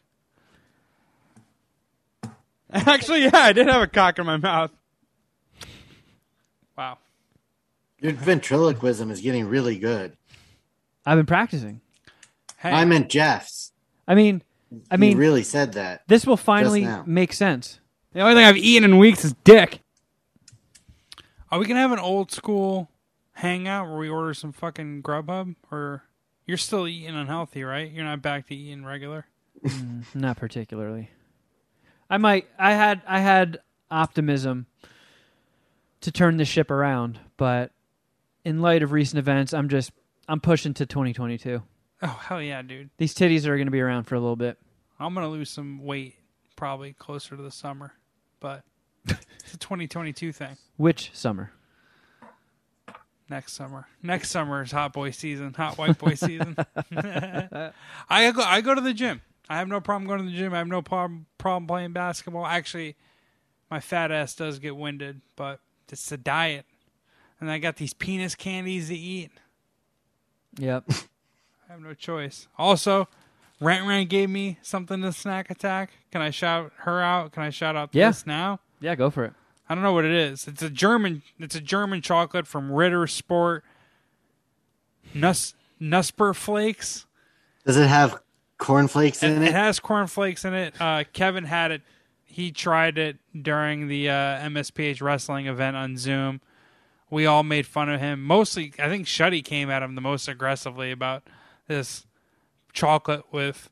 Actually, 2.72 3.24
yeah, 3.24 3.30
I 3.34 3.52
did 3.52 3.66
have 3.68 3.82
a 3.82 3.86
cock 3.86 4.18
in 4.18 4.26
my 4.26 4.36
mouth. 4.36 4.70
Wow. 6.76 6.98
Your 8.00 8.12
ventriloquism 8.12 9.10
is 9.10 9.20
getting 9.20 9.46
really 9.46 9.78
good. 9.78 10.16
I've 11.04 11.18
been 11.18 11.26
practicing. 11.26 11.80
Hey, 12.58 12.70
I 12.70 12.84
meant 12.84 13.08
Jeff's. 13.10 13.72
I 14.06 14.14
mean, 14.14 14.42
I 14.90 14.94
He 14.96 15.00
mean, 15.00 15.18
really 15.18 15.42
said 15.42 15.74
that. 15.74 16.02
this 16.06 16.26
will 16.26 16.36
finally 16.36 16.88
make 17.06 17.32
sense. 17.32 17.78
the 18.12 18.20
only 18.20 18.34
thing 18.34 18.44
I've 18.44 18.56
eaten 18.56 18.84
in 18.84 18.98
weeks 18.98 19.24
is 19.24 19.34
dick. 19.44 19.80
Are 21.52 21.58
we 21.58 21.66
gonna 21.66 21.80
have 21.80 21.92
an 21.92 21.98
old 21.98 22.32
school 22.32 22.90
hangout 23.32 23.86
where 23.86 23.98
we 23.98 24.08
order 24.08 24.32
some 24.32 24.52
fucking 24.52 25.02
Grubhub? 25.02 25.54
Or 25.70 26.02
you're 26.46 26.56
still 26.56 26.88
eating 26.88 27.14
unhealthy, 27.14 27.62
right? 27.62 27.92
You're 27.92 28.06
not 28.06 28.22
back 28.22 28.46
to 28.48 28.54
eating 28.54 28.86
regular. 28.86 29.26
Mm, 29.62 30.02
not 30.14 30.38
particularly. 30.38 31.10
I 32.08 32.16
might. 32.16 32.48
I 32.58 32.72
had. 32.72 33.02
I 33.06 33.20
had 33.20 33.58
optimism 33.90 34.66
to 36.00 36.10
turn 36.10 36.38
the 36.38 36.46
ship 36.46 36.70
around, 36.70 37.20
but 37.36 37.70
in 38.46 38.62
light 38.62 38.82
of 38.82 38.92
recent 38.92 39.18
events, 39.18 39.52
I'm 39.52 39.68
just. 39.68 39.92
I'm 40.26 40.40
pushing 40.40 40.72
to 40.74 40.86
2022. 40.86 41.62
Oh 42.00 42.06
hell 42.06 42.40
yeah, 42.40 42.62
dude! 42.62 42.88
These 42.96 43.14
titties 43.14 43.44
are 43.44 43.56
going 43.56 43.66
to 43.66 43.70
be 43.72 43.80
around 43.80 44.04
for 44.04 44.14
a 44.14 44.20
little 44.20 44.36
bit. 44.36 44.56
I'm 44.98 45.12
gonna 45.12 45.28
lose 45.28 45.50
some 45.50 45.84
weight 45.84 46.16
probably 46.56 46.94
closer 46.94 47.36
to 47.36 47.42
the 47.42 47.50
summer, 47.50 47.92
but 48.40 48.64
it's 49.06 49.54
a 49.54 49.58
2022 49.58 50.32
thing. 50.32 50.56
Which 50.76 51.10
summer? 51.14 51.52
Next 53.28 53.52
summer. 53.54 53.86
Next 54.02 54.30
summer 54.30 54.62
is 54.62 54.72
hot 54.72 54.92
boy 54.92 55.10
season, 55.10 55.54
hot 55.54 55.78
white 55.78 55.98
boy 55.98 56.14
season. 56.14 56.54
I 58.10 58.30
go. 58.32 58.42
I 58.42 58.60
go 58.60 58.74
to 58.74 58.80
the 58.80 58.92
gym. 58.92 59.22
I 59.48 59.58
have 59.58 59.68
no 59.68 59.80
problem 59.80 60.06
going 60.06 60.20
to 60.20 60.26
the 60.30 60.36
gym. 60.36 60.52
I 60.52 60.58
have 60.58 60.66
no 60.68 60.82
problem 60.82 61.26
problem 61.38 61.66
playing 61.66 61.92
basketball. 61.92 62.44
Actually, 62.44 62.94
my 63.70 63.80
fat 63.80 64.10
ass 64.12 64.34
does 64.34 64.58
get 64.58 64.76
winded, 64.76 65.22
but 65.36 65.60
it's 65.90 66.08
the 66.10 66.16
diet, 66.18 66.66
and 67.40 67.50
I 67.50 67.58
got 67.58 67.76
these 67.76 67.94
penis 67.94 68.34
candies 68.34 68.88
to 68.88 68.96
eat. 68.96 69.30
Yep. 70.58 70.84
I 70.90 71.72
have 71.72 71.80
no 71.80 71.94
choice. 71.94 72.48
Also, 72.58 73.08
Rent 73.60 73.86
Rent 73.86 74.10
gave 74.10 74.28
me 74.28 74.58
something 74.62 75.00
to 75.02 75.12
snack 75.12 75.50
attack. 75.50 75.90
Can 76.10 76.20
I 76.20 76.30
shout 76.30 76.72
her 76.78 77.00
out? 77.00 77.32
Can 77.32 77.42
I 77.44 77.50
shout 77.50 77.76
out 77.76 77.90
Yeah. 77.92 78.08
this 78.08 78.26
now? 78.26 78.60
Yeah, 78.82 78.94
go 78.94 79.08
for 79.10 79.24
it. 79.24 79.32
I 79.68 79.74
don't 79.74 79.82
know 79.84 79.92
what 79.94 80.04
it 80.04 80.12
is. 80.12 80.46
It's 80.46 80.60
a 80.62 80.68
German. 80.68 81.22
It's 81.38 81.54
a 81.54 81.60
German 81.60 82.02
chocolate 82.02 82.46
from 82.46 82.70
Ritter 82.70 83.06
Sport. 83.06 83.64
Nuss 85.14 85.54
Nusper 85.80 86.34
Flakes. 86.34 87.06
Does 87.64 87.76
it 87.76 87.88
have 87.88 88.20
cornflakes 88.58 89.22
It, 89.22 89.30
in 89.32 89.42
it 89.42 89.48
it? 89.48 89.54
has 89.54 89.80
cornflakes 89.80 90.44
in 90.44 90.54
it. 90.54 90.74
Uh, 90.80 91.04
Kevin 91.12 91.44
had 91.44 91.70
it. 91.70 91.82
He 92.24 92.50
tried 92.50 92.98
it 92.98 93.18
during 93.40 93.88
the 93.88 94.08
uh, 94.08 94.12
MSPH 94.48 95.02
wrestling 95.02 95.46
event 95.46 95.76
on 95.76 95.96
Zoom. 95.96 96.40
We 97.10 97.26
all 97.26 97.42
made 97.42 97.66
fun 97.66 97.90
of 97.90 98.00
him. 98.00 98.22
Mostly, 98.22 98.72
I 98.78 98.88
think 98.88 99.06
Shuddy 99.06 99.44
came 99.44 99.70
at 99.70 99.82
him 99.82 99.94
the 99.96 100.00
most 100.00 100.28
aggressively 100.28 100.90
about 100.90 101.24
this 101.68 102.06
chocolate 102.72 103.24
with 103.30 103.68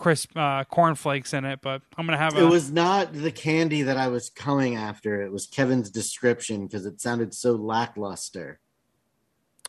crisp 0.00 0.36
uh, 0.36 0.64
cornflakes 0.64 1.34
in 1.34 1.44
it. 1.44 1.60
But 1.62 1.82
I'm 1.96 2.06
gonna 2.06 2.18
have 2.18 2.36
a. 2.36 2.40
It 2.40 2.48
was 2.48 2.72
not 2.72 3.12
the 3.12 3.30
candy 3.30 3.82
that 3.82 3.96
I 3.96 4.08
was 4.08 4.30
coming 4.30 4.76
after. 4.76 5.22
It 5.22 5.30
was 5.30 5.46
Kevin's 5.46 5.90
description 5.90 6.66
because 6.66 6.86
it 6.86 7.00
sounded 7.00 7.34
so 7.34 7.52
lackluster. 7.52 8.58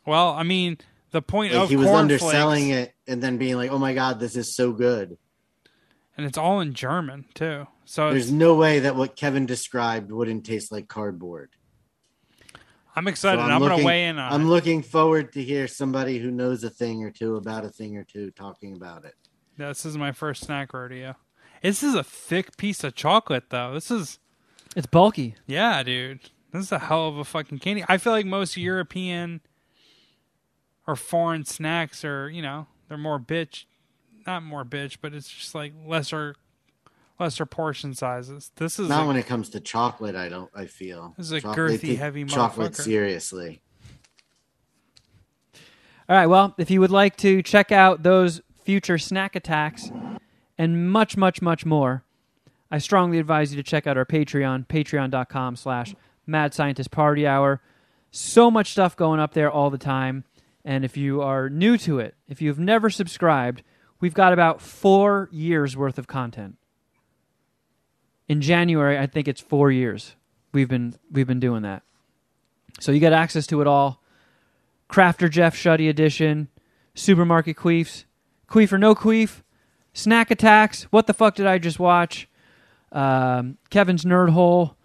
well, 0.05 0.29
I 0.29 0.43
mean, 0.43 0.77
the 1.11 1.21
point 1.21 1.53
Like 1.53 1.63
of 1.63 1.69
he 1.69 1.75
was 1.75 1.87
underselling 1.89 2.69
it 2.69 2.93
and 3.07 3.21
then 3.21 3.37
being 3.37 3.55
like, 3.57 3.71
"Oh 3.71 3.77
my 3.79 3.93
god, 3.93 4.19
this 4.19 4.35
is 4.35 4.55
so 4.55 4.71
good." 4.71 5.17
and 6.17 6.25
it's 6.25 6.37
all 6.37 6.59
in 6.59 6.73
German 6.73 7.25
too. 7.33 7.65
So 7.85 8.07
it's, 8.09 8.13
There's 8.13 8.31
no 8.31 8.53
way 8.55 8.79
that 8.79 8.95
what 8.95 9.15
Kevin 9.15 9.45
described 9.45 10.11
wouldn't 10.11 10.45
taste 10.45 10.71
like 10.71 10.87
cardboard. 10.87 11.49
I'm 12.95 13.05
So 13.05 13.09
excited. 13.09 13.41
I'm, 13.41 13.61
looking, 13.61 13.77
gonna 13.77 13.85
weigh 13.85 14.05
in 14.05 14.19
on 14.19 14.31
I'm 14.33 14.41
it. 14.41 14.45
looking 14.45 14.83
forward 14.83 15.31
to 15.33 15.43
hear 15.43 15.67
somebody 15.67 16.19
who 16.19 16.29
knows 16.29 16.63
a 16.65 16.69
thing 16.69 17.03
or 17.03 17.11
two 17.11 17.37
about 17.37 17.63
a 17.65 17.69
thing 17.69 17.97
or 17.97 18.03
two 18.03 18.29
talking 18.31 18.75
about 18.75 19.05
it. 19.05 19.15
This 19.57 19.85
is 19.85 19.97
my 19.97 20.11
first 20.11 20.43
snack 20.45 20.73
rodeo. 20.73 21.15
This 21.61 21.83
is 21.83 21.93
a 21.93 22.03
thick 22.03 22.57
piece 22.57 22.83
of 22.83 22.95
chocolate, 22.95 23.45
though. 23.49 23.73
This 23.73 23.91
is, 23.91 24.19
It's 24.75 24.87
bulky. 24.87 25.35
yeah, 25.45 25.83
dude. 25.83 26.21
This 26.51 26.63
is 26.65 26.71
a 26.71 26.79
hell 26.79 27.07
of 27.07 27.17
a 27.17 27.23
fucking 27.23 27.59
candy. 27.59 27.83
I 27.87 27.97
feel 27.97 28.13
like 28.13 28.25
most 28.25 28.57
European 28.57 29.41
or 30.87 30.95
foreign 30.95 31.45
snacks 31.45 32.03
are, 32.03 32.29
you 32.29 32.41
know, 32.41 32.67
they're 32.89 32.97
more 32.97 33.19
bitch, 33.19 33.65
not 34.25 34.43
more 34.43 34.65
bitch, 34.65 34.97
but 35.01 35.13
it's 35.13 35.29
just 35.29 35.53
like 35.55 35.73
lesser, 35.85 36.35
lesser 37.19 37.45
portion 37.45 37.93
sizes. 37.93 38.51
This 38.55 38.79
is 38.79 38.89
Not 38.89 39.03
a- 39.03 39.07
when 39.07 39.15
it 39.15 39.27
comes 39.27 39.49
to 39.49 39.59
chocolate. 39.59 40.15
I 40.15 40.27
don't. 40.27 40.49
I 40.55 40.65
feel 40.65 41.13
This 41.17 41.27
is 41.27 41.31
a 41.33 41.41
Chocolate- 41.41 41.81
girthy, 41.81 41.97
heavy 41.97 42.25
chocolate 42.25 42.75
seriously. 42.75 43.61
All 46.09 46.17
right. 46.17 46.27
Well, 46.27 46.53
if 46.57 46.69
you 46.69 46.81
would 46.81 46.91
like 46.91 47.15
to 47.17 47.41
check 47.41 47.71
out 47.71 48.03
those 48.03 48.41
future 48.63 48.97
snack 48.97 49.35
attacks 49.35 49.91
and 50.57 50.89
much, 50.91 51.17
much, 51.17 51.41
much 51.41 51.65
more, 51.65 52.03
I 52.69 52.77
strongly 52.77 53.19
advise 53.19 53.51
you 53.53 53.57
to 53.57 53.67
check 53.67 53.87
out 53.87 53.97
our 53.97 54.05
Patreon, 54.05 54.67
patreon.com 54.67 55.55
slash 55.55 55.95
mad 56.25 56.53
scientist 56.53 56.91
party 56.91 57.27
hour. 57.27 57.61
So 58.11 58.49
much 58.49 58.71
stuff 58.71 58.95
going 58.95 59.19
up 59.19 59.33
there 59.33 59.51
all 59.51 59.69
the 59.69 59.77
time. 59.77 60.23
And 60.63 60.85
if 60.85 60.95
you 60.95 61.21
are 61.21 61.49
new 61.49 61.77
to 61.79 61.99
it, 61.99 62.15
if 62.27 62.41
you've 62.41 62.59
never 62.59 62.89
subscribed, 62.89 63.63
we've 63.99 64.13
got 64.13 64.31
about 64.31 64.61
four 64.61 65.27
years 65.31 65.75
worth 65.75 65.97
of 65.97 66.07
content. 66.07 66.57
In 68.27 68.41
January, 68.41 68.97
I 68.97 69.07
think 69.07 69.27
it's 69.27 69.41
four 69.41 69.71
years 69.71 70.15
we've 70.53 70.67
been 70.69 70.95
we've 71.11 71.27
been 71.27 71.39
doing 71.39 71.63
that. 71.63 71.83
So 72.79 72.91
you 72.91 72.99
get 72.99 73.13
access 73.13 73.47
to 73.47 73.61
it 73.61 73.67
all. 73.67 74.01
Crafter 74.89 75.29
Jeff 75.29 75.55
Shuddy 75.55 75.89
edition, 75.89 76.49
supermarket 76.93 77.55
queefs, 77.55 78.05
queef 78.51 78.71
or 78.71 78.77
no 78.77 78.93
queef, 78.93 79.41
snack 79.93 80.29
attacks. 80.29 80.83
What 80.83 81.07
the 81.07 81.13
fuck 81.13 81.35
did 81.35 81.47
I 81.47 81.57
just 81.57 81.79
watch? 81.79 82.27
Um, 82.91 83.57
Kevin's 83.69 84.03
nerd 84.03 84.29
hole, 84.29 84.75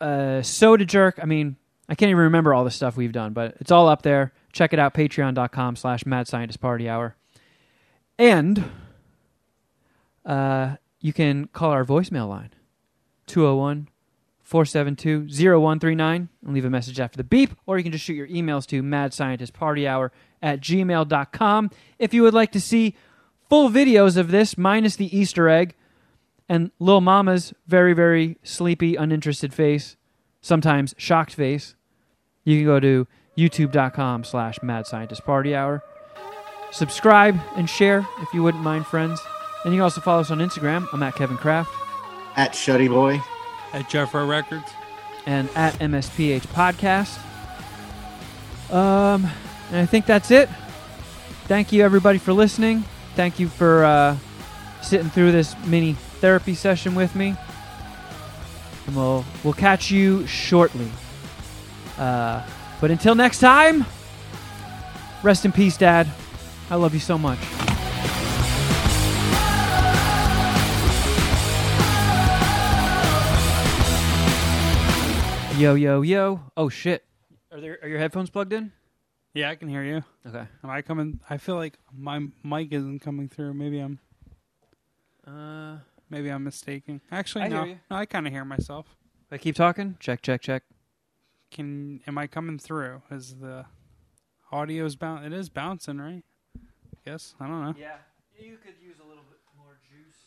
uh, 0.00 0.42
soda 0.42 0.84
jerk. 0.84 1.18
I 1.22 1.26
mean, 1.26 1.56
I 1.88 1.94
can't 1.94 2.08
even 2.08 2.22
remember 2.22 2.54
all 2.54 2.64
the 2.64 2.70
stuff 2.70 2.96
we've 2.96 3.12
done, 3.12 3.34
but 3.34 3.56
it's 3.60 3.70
all 3.70 3.88
up 3.88 4.02
there. 4.02 4.32
Check 4.52 4.72
it 4.72 4.78
out, 4.78 4.94
patreon.com 4.94 5.76
slash 5.76 6.06
mad 6.06 6.26
scientist 6.26 6.60
party 6.60 6.88
hour. 6.88 7.16
And 8.18 8.64
uh, 10.24 10.76
you 11.00 11.12
can 11.12 11.48
call 11.48 11.70
our 11.70 11.84
voicemail 11.84 12.28
line, 12.28 12.50
201 13.26 13.88
472 14.44 15.26
0139 15.28 16.28
and 16.44 16.54
leave 16.54 16.64
a 16.66 16.70
message 16.70 17.00
after 17.00 17.16
the 17.16 17.24
beep, 17.24 17.50
or 17.66 17.78
you 17.78 17.82
can 17.82 17.92
just 17.92 18.04
shoot 18.04 18.14
your 18.14 18.28
emails 18.28 18.66
to 18.66 18.82
madscientistpartyhour 18.82 20.10
at 20.44 20.60
gmail.com. 20.60 21.70
If 21.98 22.12
you 22.14 22.22
would 22.22 22.34
like 22.34 22.52
to 22.52 22.60
see 22.60 22.94
full 23.48 23.70
videos 23.70 24.16
of 24.16 24.30
this, 24.30 24.56
minus 24.56 24.94
the 24.94 25.16
Easter 25.16 25.48
egg 25.48 25.74
and 26.48 26.70
Lil 26.78 27.00
Mama's 27.00 27.54
very, 27.66 27.94
very 27.94 28.36
sleepy, 28.42 28.94
uninterested 28.96 29.54
face, 29.54 29.96
sometimes 30.42 30.94
shocked 30.98 31.32
face, 31.34 31.74
you 32.44 32.58
can 32.58 32.66
go 32.66 32.78
to 32.78 33.06
youtube.com 33.38 34.22
slash 34.24 34.62
mad 34.62 34.86
scientist 34.86 35.24
party 35.24 35.54
hour. 35.56 35.82
Subscribe 36.70 37.40
and 37.56 37.68
share 37.70 38.06
if 38.20 38.34
you 38.34 38.42
wouldn't 38.42 38.62
mind, 38.62 38.86
friends. 38.86 39.20
And 39.64 39.72
you 39.72 39.78
can 39.78 39.84
also 39.84 40.02
follow 40.02 40.20
us 40.20 40.30
on 40.30 40.38
Instagram. 40.40 40.86
I'm 40.92 41.02
at 41.02 41.14
Kevin 41.14 41.38
Kraft. 41.38 41.70
At 42.36 42.52
Shuddy 42.52 42.88
Boy. 42.88 43.20
at 43.72 43.88
Jeffro 43.88 44.28
Records. 44.28 44.70
and 45.26 45.48
at 45.56 45.72
MSPH 45.78 46.42
Podcast. 46.48 47.18
Um, 48.74 49.26
and 49.68 49.76
I 49.76 49.86
think 49.86 50.06
that's 50.06 50.30
it. 50.30 50.48
Thank 51.46 51.72
you, 51.72 51.82
everybody, 51.82 52.18
for 52.18 52.32
listening. 52.32 52.84
Thank 53.16 53.38
you 53.38 53.48
for 53.48 53.84
uh, 53.84 54.16
sitting 54.82 55.10
through 55.10 55.32
this 55.32 55.54
mini 55.66 55.94
therapy 56.20 56.54
session 56.54 56.94
with 56.94 57.14
me. 57.14 57.36
And 58.86 58.96
we'll 58.96 59.24
we'll 59.42 59.54
catch 59.54 59.90
you 59.90 60.26
shortly. 60.26 60.90
Uh, 61.98 62.42
but 62.80 62.90
until 62.90 63.14
next 63.14 63.38
time, 63.38 63.84
rest 65.22 65.44
in 65.44 65.52
peace, 65.52 65.76
Dad. 65.76 66.08
I 66.70 66.76
love 66.76 66.94
you 66.94 67.00
so 67.00 67.16
much. 67.18 67.38
Yo, 75.56 75.76
yo, 75.76 76.02
yo. 76.02 76.40
Oh, 76.56 76.68
shit. 76.68 77.04
Are, 77.52 77.60
there, 77.60 77.78
are 77.80 77.88
your 77.88 78.00
headphones 78.00 78.28
plugged 78.28 78.52
in? 78.52 78.72
Yeah, 79.34 79.50
I 79.50 79.56
can 79.56 79.68
hear 79.68 79.82
you. 79.82 80.04
Okay. 80.26 80.46
Am 80.62 80.70
I 80.70 80.80
coming? 80.80 81.18
I 81.28 81.38
feel 81.38 81.56
like 81.56 81.76
my 81.92 82.20
mic 82.44 82.72
isn't 82.72 83.00
coming 83.00 83.28
through. 83.28 83.54
Maybe 83.54 83.80
I'm. 83.80 83.98
Uh, 85.26 85.78
Maybe 86.10 86.28
I'm 86.28 86.44
mistaken. 86.44 87.00
Actually, 87.10 87.44
I 87.44 87.48
no. 87.48 87.64
No, 87.64 87.96
I 87.96 88.06
kind 88.06 88.26
of 88.26 88.32
hear 88.32 88.44
myself. 88.44 88.96
I 89.32 89.38
keep 89.38 89.56
talking. 89.56 89.96
Check, 89.98 90.22
check, 90.22 90.40
check. 90.40 90.62
Can 91.50 92.00
am 92.06 92.18
I 92.18 92.28
coming 92.28 92.58
through? 92.58 93.02
Is 93.10 93.36
the 93.36 93.64
audio's 94.52 94.94
bounce? 94.94 95.26
It 95.26 95.32
is 95.32 95.48
bouncing, 95.48 95.98
right? 95.98 96.22
Yes. 97.04 97.34
I 97.40 97.48
don't 97.48 97.64
know. 97.64 97.74
Yeah, 97.76 97.96
you 98.38 98.58
could 98.64 98.74
use 98.80 98.98
a 99.00 99.08
little 99.08 99.24
bit 99.28 99.40
more 99.56 99.78
juice. 99.82 100.26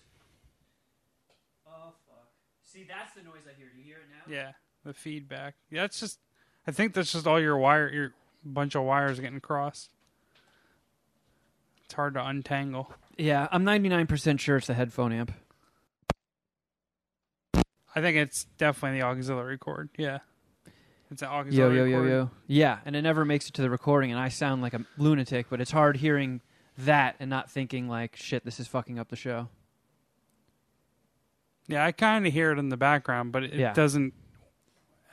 Oh 1.65 1.93
fuck! 2.05 2.27
See, 2.63 2.85
that's 2.87 3.13
the 3.13 3.23
noise 3.23 3.43
I 3.47 3.57
hear. 3.57 3.67
Do 3.73 3.79
you 3.79 3.85
hear 3.85 3.97
it 3.97 4.09
now? 4.09 4.33
Yeah, 4.33 4.51
the 4.83 4.93
feedback. 4.93 5.55
Yeah, 5.69 5.85
it's 5.85 5.99
just. 5.99 6.19
I 6.65 6.71
think 6.71 6.93
that's 6.93 7.13
just 7.13 7.25
all 7.27 7.39
your 7.39 7.57
wire, 7.57 7.89
your 7.89 8.13
bunch 8.47 8.75
of 8.75 8.83
wires 8.83 9.19
getting 9.19 9.39
crossed. 9.39 9.89
It's 11.85 11.93
hard 11.93 12.15
to 12.15 12.25
untangle. 12.25 12.93
Yeah, 13.17 13.47
I'm 13.51 13.63
99% 13.63 14.39
sure 14.39 14.57
it's 14.57 14.67
the 14.67 14.73
headphone 14.73 15.11
amp. 15.13 15.31
I 17.95 18.01
think 18.01 18.17
it's 18.17 18.43
definitely 18.57 18.99
the 18.99 19.05
auxiliary 19.05 19.57
cord. 19.57 19.89
Yeah. 19.97 20.19
It's 21.09 21.21
an 21.21 21.29
aux 21.29 21.45
Yo, 21.49 21.71
yo, 21.71 21.85
yo, 21.85 21.97
cord. 21.99 22.09
yo. 22.09 22.29
Yeah, 22.47 22.79
and 22.85 22.95
it 22.95 23.01
never 23.01 23.23
makes 23.25 23.47
it 23.47 23.53
to 23.55 23.61
the 23.61 23.69
recording, 23.69 24.11
and 24.11 24.19
I 24.19 24.27
sound 24.29 24.61
like 24.61 24.73
a 24.73 24.85
lunatic, 24.97 25.47
but 25.49 25.61
it's 25.61 25.71
hard 25.71 25.97
hearing 25.97 26.41
that 26.79 27.15
and 27.19 27.29
not 27.29 27.49
thinking, 27.49 27.87
like, 27.87 28.15
shit, 28.17 28.43
this 28.45 28.59
is 28.59 28.67
fucking 28.67 28.99
up 28.99 29.07
the 29.09 29.15
show. 29.15 29.47
Yeah, 31.67 31.85
I 31.85 31.91
kind 31.91 32.27
of 32.27 32.33
hear 32.33 32.51
it 32.51 32.59
in 32.59 32.69
the 32.69 32.77
background, 32.77 33.31
but 33.31 33.43
it, 33.45 33.53
it 33.53 33.59
Yeah. 33.59 33.73
doesn't 33.73 34.13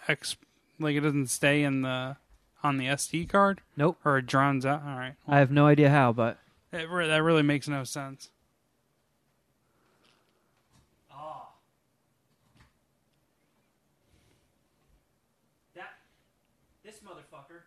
ex- 0.08 0.36
like 0.78 0.94
it 0.96 1.00
doesn't 1.00 1.28
stay 1.28 1.62
in 1.62 1.82
the 1.82 2.16
on 2.64 2.78
the 2.78 2.86
SD 2.86 3.28
card 3.28 3.60
Nope. 3.76 3.98
or 4.04 4.18
it 4.18 4.26
drowns 4.26 4.64
out. 4.66 4.82
All 4.84 4.96
right, 4.96 5.14
I 5.28 5.38
have 5.38 5.50
no 5.50 5.66
idea 5.66 5.90
how, 5.90 6.12
but. 6.12 6.38
it, 6.72 6.88
re- 6.90 7.06
that 7.06 7.22
really 7.22 7.42
makes 7.42 7.68
no 7.68 7.84
sense. 7.84 8.30
Ah. 11.12 11.50
That. 15.76 15.90
This 16.82 17.00
motherfucker. 17.00 17.60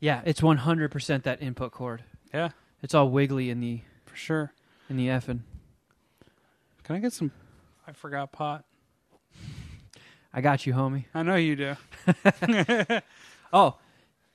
Yeah, 0.00 0.20
it's 0.24 0.40
100% 0.40 1.22
that 1.22 1.42
input 1.42 1.72
cord. 1.72 2.04
Yeah, 2.32 2.50
It's 2.82 2.94
all 2.94 3.08
wiggly 3.10 3.50
in 3.50 3.60
the 3.60 3.80
for 4.04 4.14
sure. 4.16 4.52
in 4.90 4.96
the 4.96 5.08
effing. 5.08 5.40
Can 6.84 6.96
I 6.96 6.98
get 7.00 7.12
some? 7.12 7.32
I 7.86 7.92
forgot 7.92 8.30
pot. 8.30 8.64
I 10.36 10.42
got 10.42 10.66
you, 10.66 10.74
homie. 10.74 11.06
I 11.14 11.22
know 11.22 11.34
you 11.36 11.56
do. 11.56 11.76
Oh, 13.52 13.76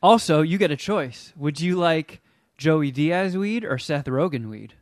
also, 0.01 0.41
you 0.41 0.57
get 0.57 0.71
a 0.71 0.77
choice. 0.77 1.33
Would 1.35 1.59
you 1.59 1.75
like 1.75 2.21
Joey 2.57 2.91
Diaz 2.91 3.37
weed 3.37 3.65
or 3.65 3.77
Seth 3.77 4.05
Rogen 4.05 4.49
weed? 4.49 4.73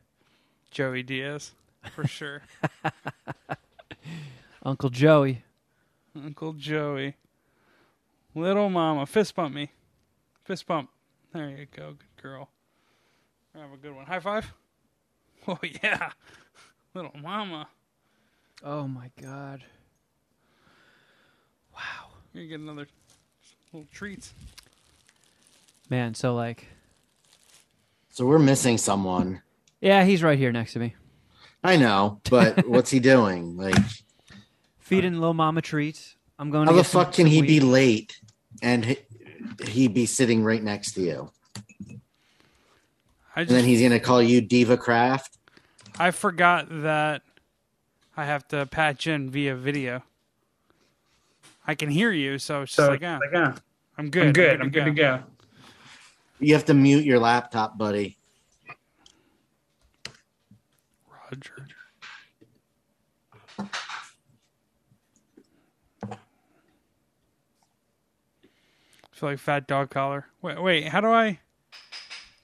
Joey 0.70 1.02
Diaz, 1.02 1.50
for 1.92 2.06
sure. 2.06 2.42
Uncle 4.62 4.88
Joey. 4.88 5.42
Uncle 6.14 6.52
Joey. 6.54 7.16
Little 8.34 8.70
mama. 8.70 9.04
Fist 9.04 9.34
bump 9.34 9.52
me. 9.54 9.72
Fist 10.44 10.66
bump. 10.66 10.88
There 11.34 11.50
you 11.50 11.66
go. 11.76 11.96
Good 11.98 12.22
girl. 12.22 12.48
Have 13.54 13.72
a 13.72 13.76
good 13.76 13.94
one. 13.94 14.06
High 14.06 14.20
five. 14.20 14.52
Oh, 15.48 15.58
yeah. 15.82 16.12
Little 16.94 17.14
mama. 17.20 17.66
Oh 18.62 18.86
my 18.86 19.10
god. 19.20 19.64
You're 22.32 22.42
going 22.42 22.48
to 22.48 22.48
get 22.48 22.60
another 22.60 22.86
little 23.72 23.88
treats. 23.92 24.32
Man, 25.88 26.14
so 26.14 26.34
like 26.34 26.66
So 28.12 28.24
we're 28.26 28.38
missing 28.38 28.78
someone. 28.78 29.42
Yeah, 29.82 30.04
he's 30.04 30.22
right 30.22 30.38
here 30.38 30.52
next 30.52 30.74
to 30.74 30.78
me. 30.78 30.94
I 31.64 31.78
know, 31.78 32.20
but 32.28 32.66
what's 32.68 32.90
he 32.90 33.00
doing? 33.00 33.56
Like, 33.56 33.74
Feeding 34.78 35.14
little 35.14 35.32
mama 35.32 35.62
treats. 35.62 36.16
I'm 36.38 36.50
going 36.50 36.66
how 36.66 36.72
to 36.72 36.76
the 36.76 36.82
get 36.82 36.86
some- 36.90 37.04
fuck 37.06 37.14
can 37.14 37.24
some 37.24 37.32
he 37.32 37.40
be 37.40 37.60
late 37.60 38.20
and 38.60 38.84
he, 38.84 38.98
he 39.66 39.88
be 39.88 40.04
sitting 40.04 40.44
right 40.44 40.62
next 40.62 40.92
to 40.96 41.00
you? 41.00 41.30
I 43.34 43.40
And 43.40 43.48
then 43.48 43.64
he's 43.64 43.80
gonna 43.80 44.00
call 44.00 44.20
you 44.22 44.42
Diva 44.42 44.76
Craft. 44.76 45.38
I 45.98 46.10
forgot 46.10 46.66
that 46.82 47.22
I 48.18 48.26
have 48.26 48.46
to 48.48 48.66
patch 48.66 49.06
in 49.06 49.30
via 49.30 49.54
video. 49.56 50.02
I 51.66 51.74
can 51.74 51.90
hear 51.90 52.10
you, 52.10 52.38
so 52.38 52.62
it's 52.62 52.74
just 52.74 52.88
like, 52.88 53.02
ah, 53.04 53.18
I'm 53.96 54.10
good. 54.10 54.26
I'm 54.26 54.32
good. 54.32 54.60
I'm 54.60 54.70
good 54.70 54.84
to 54.86 54.90
go. 54.92 55.22
You 56.38 56.54
have 56.54 56.64
to 56.66 56.74
mute 56.74 57.04
your 57.04 57.18
laptop, 57.18 57.76
buddy. 57.76 58.16
Roger. 61.30 61.66
I 63.58 63.66
feel 69.12 69.28
like 69.30 69.38
fat 69.38 69.66
dog 69.66 69.90
collar. 69.90 70.26
Wait, 70.40 70.60
wait, 70.62 70.88
how 70.88 71.00
do 71.00 71.08
I? 71.08 71.40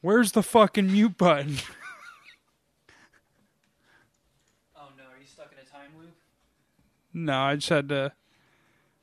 Where's 0.02 0.32
the 0.32 0.42
fucking 0.42 0.92
mute 0.92 1.16
button? 1.16 1.56
Oh 4.78 4.88
no, 4.96 5.04
are 5.04 5.18
you 5.18 5.26
stuck 5.26 5.50
in 5.52 5.58
a 5.58 5.64
time 5.68 5.90
loop? 5.98 6.14
no, 7.14 7.40
I 7.40 7.54
just 7.56 7.68
had 7.70 7.88
to 7.88 8.12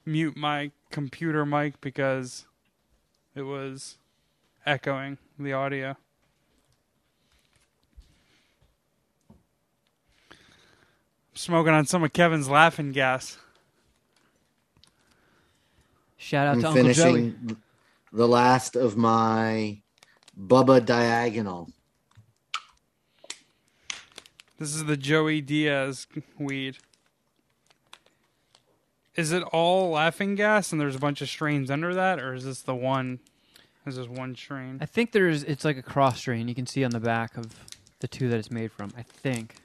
mute 0.05 0.35
my 0.35 0.71
computer 0.91 1.45
mic 1.45 1.79
because 1.81 2.45
it 3.35 3.43
was 3.43 3.97
echoing 4.65 5.17
the 5.39 5.53
audio. 5.53 5.95
I'm 10.29 10.37
smoking 11.33 11.73
on 11.73 11.85
some 11.85 12.03
of 12.03 12.13
Kevin's 12.13 12.49
laughing 12.49 12.91
gas. 12.91 13.37
Shout 16.17 16.47
out 16.47 16.55
I'm 16.55 16.61
to 16.61 16.67
Uncle 16.67 16.83
Joey. 16.83 16.93
finishing 16.93 17.57
the 18.11 18.27
last 18.27 18.75
of 18.75 18.95
my 18.95 19.81
Bubba 20.39 20.85
Diagonal. 20.85 21.69
This 24.59 24.75
is 24.75 24.85
the 24.85 24.95
Joey 24.95 25.41
Diaz 25.41 26.07
weed. 26.37 26.77
Is 29.15 29.31
it 29.31 29.43
all 29.43 29.91
laughing 29.91 30.35
gas 30.35 30.71
and 30.71 30.81
there's 30.81 30.95
a 30.95 30.99
bunch 30.99 31.21
of 31.21 31.29
strains 31.29 31.69
under 31.69 31.93
that, 31.93 32.19
or 32.19 32.33
is 32.33 32.45
this 32.45 32.61
the 32.61 32.75
one? 32.75 33.19
Is 33.85 33.95
this 33.97 34.07
one 34.07 34.35
strain? 34.35 34.77
I 34.81 34.85
think 34.85 35.11
there's 35.11 35.43
it's 35.43 35.65
like 35.65 35.77
a 35.77 35.83
cross 35.83 36.17
strain. 36.17 36.47
You 36.47 36.55
can 36.55 36.65
see 36.65 36.83
on 36.83 36.91
the 36.91 36.99
back 36.99 37.37
of 37.37 37.53
the 37.99 38.07
two 38.07 38.29
that 38.29 38.37
it's 38.39 38.49
made 38.51 38.71
from. 38.71 38.91
I 38.97 39.03
think. 39.03 39.55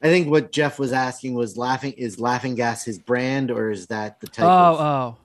I 0.00 0.06
think 0.08 0.28
what 0.28 0.50
Jeff 0.52 0.78
was 0.78 0.92
asking 0.92 1.34
was 1.34 1.56
laughing 1.56 1.92
is 1.92 2.18
laughing 2.20 2.56
gas 2.56 2.84
his 2.84 2.98
brand 2.98 3.50
or 3.50 3.70
is 3.70 3.86
that 3.86 4.20
the 4.20 4.26
type 4.26 4.44
Oh, 4.44 4.48
of 4.48 4.80
oh. 4.80 5.16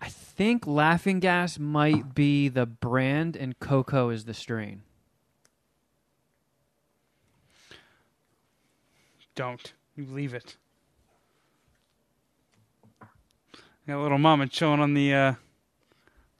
I 0.00 0.08
think 0.08 0.66
Laughing 0.66 1.18
Gas 1.18 1.58
might 1.58 2.14
be 2.14 2.48
the 2.48 2.66
brand 2.66 3.34
and 3.34 3.58
Cocoa 3.58 4.10
is 4.10 4.26
the 4.26 4.34
strain. 4.34 4.82
Don't 9.34 9.72
you 9.96 10.06
leave 10.06 10.34
it. 10.34 10.56
Got 13.88 14.02
little 14.02 14.18
mama 14.18 14.46
chilling 14.46 14.80
on 14.80 14.92
the 14.92 15.14
uh, 15.14 15.34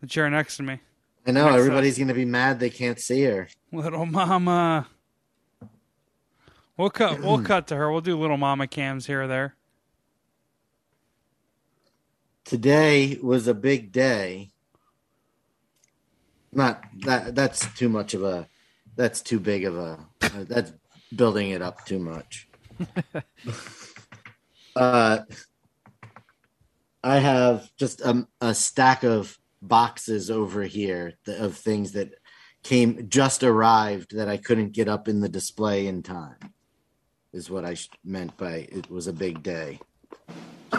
the 0.02 0.06
chair 0.06 0.28
next 0.28 0.58
to 0.58 0.62
me. 0.62 0.80
I 1.26 1.30
know 1.30 1.46
Next 1.46 1.54
up. 1.54 1.58
everybody's 1.60 1.98
gonna 1.98 2.12
be 2.12 2.26
mad 2.26 2.60
they 2.60 2.68
can't 2.68 3.00
see 3.00 3.22
her. 3.22 3.48
Little 3.72 4.04
mama. 4.04 4.86
We'll 6.76 6.90
cut. 6.90 7.20
We'll 7.22 7.42
cut 7.42 7.68
to 7.68 7.76
her. 7.76 7.90
We'll 7.90 8.02
do 8.02 8.18
little 8.18 8.36
mama 8.36 8.66
cams 8.66 9.06
here 9.06 9.22
or 9.22 9.28
there. 9.28 9.54
Today 12.44 13.18
was 13.22 13.48
a 13.48 13.54
big 13.54 13.92
day. 13.92 14.50
Not 16.52 16.84
that 16.98 17.34
that's 17.34 17.66
too 17.78 17.88
much 17.88 18.12
of 18.12 18.24
a 18.24 18.46
that's 18.94 19.22
too 19.22 19.40
big 19.40 19.64
of 19.64 19.74
a 19.74 19.98
that's 20.20 20.74
building 21.16 21.52
it 21.52 21.62
up 21.62 21.86
too 21.86 21.98
much. 21.98 22.46
uh 24.76 25.20
I 27.02 27.18
have 27.18 27.70
just 27.76 28.00
a, 28.00 28.26
a 28.40 28.54
stack 28.54 29.04
of 29.04 29.38
boxes 29.62 30.30
over 30.30 30.62
here 30.62 31.14
th- 31.24 31.38
of 31.38 31.56
things 31.56 31.92
that 31.92 32.14
came 32.62 33.08
just 33.08 33.42
arrived 33.44 34.16
that 34.16 34.28
I 34.28 34.36
couldn't 34.36 34.72
get 34.72 34.88
up 34.88 35.08
in 35.08 35.20
the 35.20 35.28
display 35.28 35.86
in 35.86 36.02
time. 36.02 36.36
Is 37.32 37.50
what 37.50 37.64
I 37.64 37.74
sh- 37.74 37.90
meant 38.04 38.36
by 38.36 38.68
it 38.72 38.90
was 38.90 39.06
a 39.06 39.12
big 39.12 39.42
day. 39.42 39.78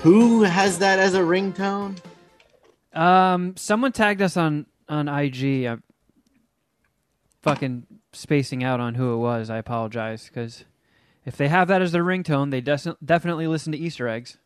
Who 0.00 0.42
has 0.42 0.78
that 0.78 0.98
as 0.98 1.14
a 1.14 1.20
ringtone? 1.20 1.98
Um, 2.92 3.56
someone 3.56 3.92
tagged 3.92 4.22
us 4.22 4.36
on 4.36 4.66
on 4.88 5.08
IG. 5.08 5.66
I'm 5.66 5.82
fucking 7.42 7.86
spacing 8.12 8.64
out 8.64 8.80
on 8.80 8.94
who 8.94 9.14
it 9.14 9.18
was. 9.18 9.50
I 9.50 9.58
apologize 9.58 10.26
because 10.28 10.64
if 11.26 11.36
they 11.36 11.48
have 11.48 11.68
that 11.68 11.82
as 11.82 11.92
their 11.92 12.04
ringtone, 12.04 12.50
they 12.50 12.62
des- 12.62 12.96
definitely 13.04 13.46
listen 13.46 13.72
to 13.72 13.78
Easter 13.78 14.08
eggs. 14.08 14.38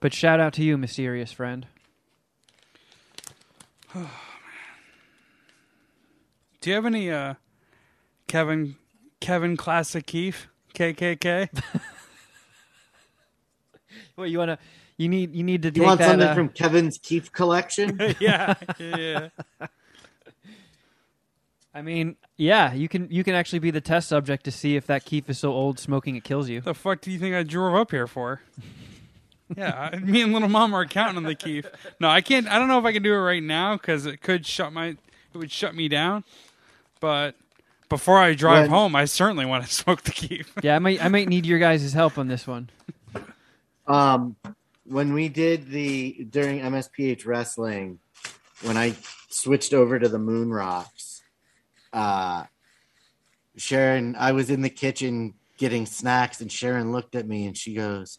But 0.00 0.12
shout 0.12 0.40
out 0.40 0.52
to 0.54 0.64
you, 0.64 0.76
mysterious 0.76 1.30
friend. 1.30 1.66
Do 3.94 4.08
you 6.70 6.74
have 6.74 6.86
any 6.86 7.10
uh, 7.10 7.34
Kevin 8.26 8.76
Kevin 9.20 9.56
Classic 9.56 10.04
Keef 10.06 10.48
KKK? 10.74 11.48
What 14.16 14.30
you 14.30 14.38
wanna? 14.38 14.58
You 14.96 15.08
need 15.08 15.34
you 15.34 15.42
need 15.42 15.62
to 15.62 15.72
Do 15.72 15.80
You 15.80 15.82
take 15.82 15.86
want 15.88 15.98
that. 16.00 16.10
something 16.10 16.28
uh, 16.28 16.34
from 16.34 16.48
Kevin's 16.50 16.98
keef 16.98 17.32
collection? 17.32 17.98
yeah, 18.20 18.54
yeah. 18.78 19.28
I 21.74 21.82
mean, 21.82 22.16
yeah, 22.36 22.72
you 22.72 22.88
can 22.88 23.08
you 23.10 23.24
can 23.24 23.34
actually 23.34 23.58
be 23.58 23.70
the 23.72 23.80
test 23.80 24.08
subject 24.08 24.44
to 24.44 24.52
see 24.52 24.76
if 24.76 24.86
that 24.86 25.04
keef 25.04 25.28
is 25.28 25.38
so 25.40 25.52
old 25.52 25.78
smoking 25.80 26.14
it 26.14 26.22
kills 26.24 26.48
you. 26.48 26.60
The 26.60 26.72
fuck 26.74 27.00
do 27.00 27.10
you 27.10 27.18
think 27.18 27.34
I 27.34 27.42
drove 27.42 27.74
up 27.74 27.90
here 27.90 28.06
for? 28.06 28.40
Yeah, 29.58 29.90
I- 29.92 29.98
me 29.98 30.22
and 30.22 30.32
little 30.32 30.48
mom 30.48 30.72
are 30.74 30.86
counting 30.86 31.18
on 31.18 31.24
the 31.24 31.34
Keef. 31.34 31.66
No, 32.00 32.08
I 32.08 32.22
can't. 32.22 32.48
I 32.48 32.58
don't 32.58 32.66
know 32.66 32.78
if 32.78 32.86
I 32.86 32.92
can 32.94 33.02
do 33.02 33.12
it 33.12 33.18
right 33.18 33.42
now 33.42 33.76
because 33.76 34.06
it 34.06 34.22
could 34.22 34.46
shut 34.46 34.72
my 34.72 34.86
it 34.86 34.98
would 35.38 35.52
shut 35.52 35.74
me 35.74 35.86
down. 35.86 36.24
But 36.98 37.34
before 37.90 38.18
I 38.18 38.32
drive 38.34 38.62
When- 38.62 38.70
home, 38.70 38.96
I 38.96 39.04
certainly 39.04 39.44
want 39.44 39.64
to 39.66 39.70
smoke 39.72 40.02
the 40.02 40.12
keef. 40.12 40.50
Yeah, 40.62 40.74
I 40.74 40.78
might 40.78 41.04
I 41.04 41.08
might 41.08 41.28
need 41.28 41.44
your 41.44 41.58
guys' 41.58 41.92
help 41.92 42.16
on 42.16 42.26
this 42.26 42.46
one. 42.46 42.70
Um, 43.86 44.36
when 44.86 45.12
we 45.12 45.28
did 45.28 45.68
the 45.68 46.26
during 46.30 46.60
MSPH 46.60 47.26
wrestling, 47.26 47.98
when 48.62 48.78
I 48.78 48.94
switched 49.28 49.74
over 49.74 49.98
to 49.98 50.08
the 50.08 50.18
Moon 50.18 50.50
Rocks, 50.50 51.03
uh, 51.94 52.44
Sharon, 53.56 54.16
I 54.18 54.32
was 54.32 54.50
in 54.50 54.62
the 54.62 54.68
kitchen 54.68 55.34
getting 55.56 55.86
snacks, 55.86 56.40
and 56.40 56.50
Sharon 56.50 56.92
looked 56.92 57.14
at 57.14 57.26
me 57.26 57.46
and 57.46 57.56
she 57.56 57.74
goes, 57.74 58.18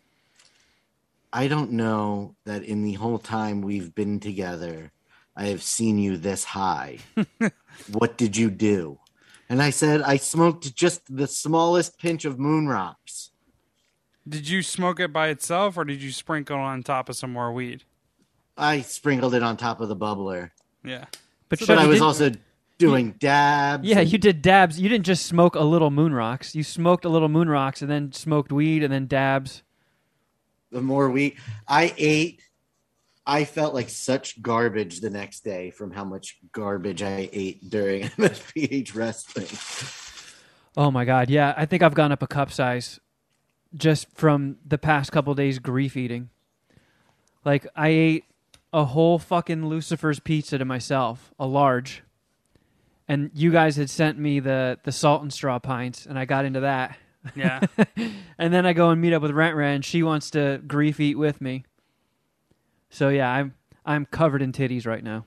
"I 1.32 1.48
don't 1.48 1.74
know 1.74 2.36
that 2.46 2.64
in 2.64 2.84
the 2.84 2.94
whole 2.94 3.20
time 3.20 3.62
we've 3.62 3.94
been 3.94 4.20
together, 4.20 4.92
I 5.36 5.48
have 5.48 5.62
seen 5.62 6.00
you 6.00 6.18
this 6.18 6.46
high. 6.46 7.00
what 7.92 8.18
did 8.18 8.38
you 8.38 8.50
do?" 8.50 9.00
And 9.50 9.62
I 9.62 9.70
said, 9.70 10.02
"I 10.02 10.18
smoked 10.18 10.74
just 10.74 11.02
the 11.14 11.28
smallest 11.28 12.00
pinch 12.00 12.24
of 12.26 12.40
Moon 12.40 12.68
Rocks." 12.68 13.32
Did 14.28 14.50
you 14.50 14.64
smoke 14.64 15.00
it 15.00 15.14
by 15.14 15.28
itself, 15.28 15.78
or 15.78 15.84
did 15.84 16.02
you 16.02 16.12
sprinkle 16.12 16.58
on 16.58 16.82
top 16.82 17.10
of 17.10 17.16
some 17.16 17.32
more 17.32 17.54
weed? 17.54 17.84
I 18.58 18.82
sprinkled 18.82 19.36
it 19.36 19.44
on 19.44 19.58
top 19.58 19.82
of 19.82 19.90
the 19.90 19.96
bubbler. 19.96 20.52
Yeah. 20.84 21.06
But, 21.50 21.60
But 21.68 21.78
I 21.78 21.86
was 21.86 22.02
also 22.02 22.32
doing 22.78 23.12
dabs. 23.20 23.88
Yeah, 23.88 24.00
and- 24.00 24.12
you 24.12 24.18
did 24.18 24.42
dabs. 24.42 24.80
You 24.80 24.90
didn't 24.90 25.06
just 25.06 25.26
smoke 25.26 25.56
a 25.56 25.64
little 25.64 25.92
moon 25.92 26.14
rocks. 26.14 26.56
You 26.56 26.64
smoked 26.64 27.06
a 27.06 27.10
little 27.10 27.30
moon 27.30 27.50
rocks 27.50 27.82
and 27.82 27.90
then 27.90 28.12
smoked 28.12 28.52
weed 28.52 28.84
and 28.84 28.92
then 28.94 29.08
dabs. 29.08 29.64
the 30.72 30.82
more 30.82 31.10
weed 31.10 31.38
I 31.68 31.94
ate 31.98 32.42
I 33.28 33.44
felt 33.46 33.74
like 33.74 33.90
such 33.90 34.42
garbage 34.42 35.00
the 35.00 35.10
next 35.10 35.44
day 35.44 35.72
from 35.72 35.90
how 35.90 36.04
much 36.04 36.38
garbage 36.52 37.02
I 37.02 37.28
ate 37.34 37.70
during 37.70 38.04
MSPH 38.20 38.94
wrestling. 38.94 39.48
Oh 40.78 40.92
my 40.92 41.06
god, 41.06 41.30
yeah. 41.30 41.54
I 41.58 41.66
think 41.66 41.82
I've 41.82 41.94
gone 41.96 42.12
up 42.12 42.22
a 42.22 42.28
cup 42.28 42.52
size 42.52 43.00
just 43.74 44.08
from 44.14 44.58
the 44.66 44.78
past 44.78 45.12
couple 45.12 45.34
days 45.34 45.58
grief 45.60 45.96
eating. 45.98 46.30
Like 47.44 47.66
I 47.76 47.88
ate 47.90 48.26
a 48.74 48.84
whole 48.86 49.18
fucking 49.18 49.66
Lucifer's 49.68 50.20
pizza 50.20 50.58
to 50.58 50.66
myself, 50.66 51.34
a 51.40 51.48
large. 51.48 52.04
And 53.08 53.30
you 53.34 53.52
guys 53.52 53.76
had 53.76 53.90
sent 53.90 54.18
me 54.18 54.40
the 54.40 54.80
the 54.84 54.92
salt 54.92 55.22
and 55.22 55.32
straw 55.32 55.60
pints 55.60 56.06
and 56.06 56.18
I 56.18 56.26
got 56.26 56.46
into 56.46 56.62
that. 56.62 56.98
Yeah. 57.36 57.62
And 58.38 58.54
then 58.54 58.66
I 58.66 58.74
go 58.74 58.90
and 58.90 59.00
meet 59.00 59.14
up 59.14 59.22
with 59.22 59.32
Rent 59.32 59.56
Rent 59.56 59.86
she 59.86 60.04
wants 60.04 60.32
to 60.32 60.62
grief 60.68 61.00
eat 61.00 61.16
with 61.18 61.40
me. 61.40 61.64
So 62.90 63.10
yeah, 63.10 63.30
I'm 63.32 63.54
I'm 63.86 64.06
covered 64.06 64.42
in 64.42 64.52
titties 64.52 64.86
right 64.86 65.04
now. 65.04 65.26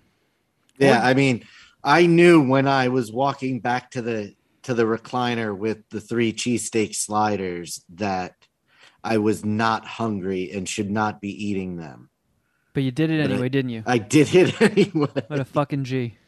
Yeah, 0.79 1.01
I 1.03 1.15
mean, 1.15 1.45
I 1.83 2.07
knew 2.07 2.47
when 2.47 2.69
I 2.69 2.89
was 2.89 3.11
walking 3.11 3.61
back 3.61 3.91
to 3.93 4.03
the 4.03 4.35
to 4.65 4.75
the 4.75 4.85
recliner 4.85 5.57
with 5.57 5.89
the 5.89 6.01
three 6.01 6.33
cheesesteak 6.33 6.95
sliders 6.95 7.83
that 7.95 8.35
I 9.03 9.19
was 9.19 9.45
not 9.45 9.87
hungry 9.87 10.51
and 10.53 10.69
should 10.69 10.91
not 10.91 11.21
be 11.21 11.31
eating 11.31 11.77
them. 11.77 12.11
But 12.75 12.83
you 12.83 12.91
did 12.91 13.11
it 13.11 13.23
But 13.23 13.31
I- 13.31 13.35
anyway, 13.35 13.49
didn't 13.49 13.71
you? 13.71 13.83
I 13.87 13.99
did 13.99 14.35
it 14.35 14.61
anyway. 14.61 15.09
What 15.29 15.41
a 15.41 15.45
fucking 15.47 15.85
G. 15.85 16.19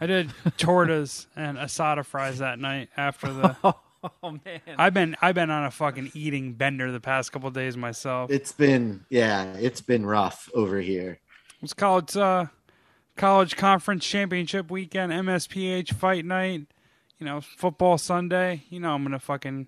I 0.00 0.06
did 0.06 0.30
tortas 0.58 1.26
and 1.36 1.58
asada 1.58 2.04
fries 2.04 2.38
that 2.38 2.58
night 2.58 2.88
after 2.96 3.32
the. 3.32 3.74
Oh 4.22 4.30
man. 4.30 4.60
I've 4.78 4.94
been 4.94 5.14
I've 5.20 5.34
been 5.34 5.50
on 5.50 5.66
a 5.66 5.70
fucking 5.70 6.12
eating 6.14 6.54
bender 6.54 6.90
the 6.90 7.00
past 7.00 7.32
couple 7.32 7.50
days 7.50 7.76
myself. 7.76 8.30
It's 8.30 8.50
been 8.50 9.04
yeah, 9.10 9.52
it's 9.58 9.82
been 9.82 10.06
rough 10.06 10.48
over 10.54 10.80
here. 10.80 11.18
It's 11.60 11.74
college 11.74 12.16
uh, 12.16 12.46
college 13.16 13.56
conference 13.58 14.06
championship 14.06 14.70
weekend, 14.70 15.12
MSPH 15.12 15.92
fight 15.92 16.24
night. 16.24 16.66
You 17.18 17.26
know, 17.26 17.42
football 17.42 17.98
Sunday. 17.98 18.62
You 18.70 18.80
know, 18.80 18.94
I'm 18.94 19.02
gonna 19.02 19.18
fucking 19.18 19.66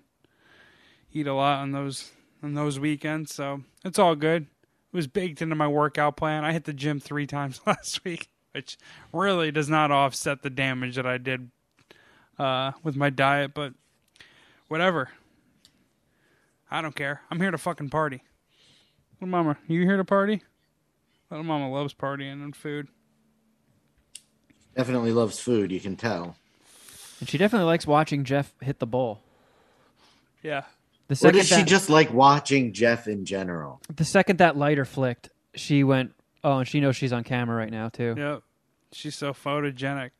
eat 1.11 1.27
a 1.27 1.33
lot 1.35 1.59
on 1.59 1.71
those 1.71 2.11
on 2.41 2.55
those 2.55 2.79
weekends. 2.79 3.33
So 3.33 3.61
it's 3.85 3.99
all 3.99 4.15
good. 4.15 4.43
It 4.43 4.95
was 4.95 5.07
baked 5.07 5.41
into 5.41 5.55
my 5.55 5.67
workout 5.67 6.17
plan. 6.17 6.43
I 6.43 6.53
hit 6.53 6.65
the 6.65 6.73
gym 6.73 6.99
three 6.99 7.27
times 7.27 7.61
last 7.67 8.03
week, 8.03 8.29
which 8.53 8.77
really 9.11 9.51
does 9.51 9.69
not 9.69 9.91
offset 9.91 10.41
the 10.41 10.49
damage 10.49 10.95
that 10.95 11.05
I 11.05 11.17
did 11.17 11.49
uh, 12.39 12.71
with 12.83 12.95
my 12.95 13.09
diet. 13.09 13.53
But 13.53 13.73
whatever. 14.67 15.09
I 16.71 16.81
don't 16.81 16.95
care. 16.95 17.21
I'm 17.29 17.39
here 17.39 17.51
to 17.51 17.57
fucking 17.57 17.89
party. 17.89 18.23
Little 19.19 19.29
mama, 19.29 19.57
you 19.67 19.81
here 19.81 19.97
to 19.97 20.03
party? 20.03 20.41
Little 21.29 21.43
mama 21.45 21.71
loves 21.71 21.93
partying 21.93 22.43
and 22.43 22.55
food. 22.55 22.87
Definitely 24.75 25.11
loves 25.11 25.39
food, 25.39 25.71
you 25.71 25.79
can 25.79 25.95
tell. 25.95 26.35
And 27.19 27.29
she 27.29 27.37
definitely 27.37 27.67
likes 27.67 27.85
watching 27.85 28.23
Jeff 28.23 28.51
hit 28.59 28.79
the 28.79 28.87
bowl. 28.87 29.19
Yeah. 30.41 30.63
The 31.07 31.13
Or 31.13 31.15
second 31.15 31.37
does 31.39 31.47
she 31.47 31.55
that, 31.57 31.67
just 31.67 31.89
like 31.89 32.11
watching 32.11 32.73
Jeff 32.73 33.07
in 33.07 33.23
general? 33.25 33.81
the 33.95 34.03
second 34.05 34.39
that 34.39 34.57
lighter 34.57 34.83
flicked, 34.85 35.29
she 35.53 35.83
went, 35.83 36.13
"Oh, 36.43 36.59
and 36.59 36.67
she 36.67 36.79
knows 36.79 36.95
she's 36.95 37.13
on 37.13 37.23
camera 37.23 37.55
right 37.55 37.71
now 37.71 37.89
too." 37.89 38.15
Yep. 38.17 38.43
She's 38.91 39.15
so 39.15 39.33
photogenic. 39.33 40.11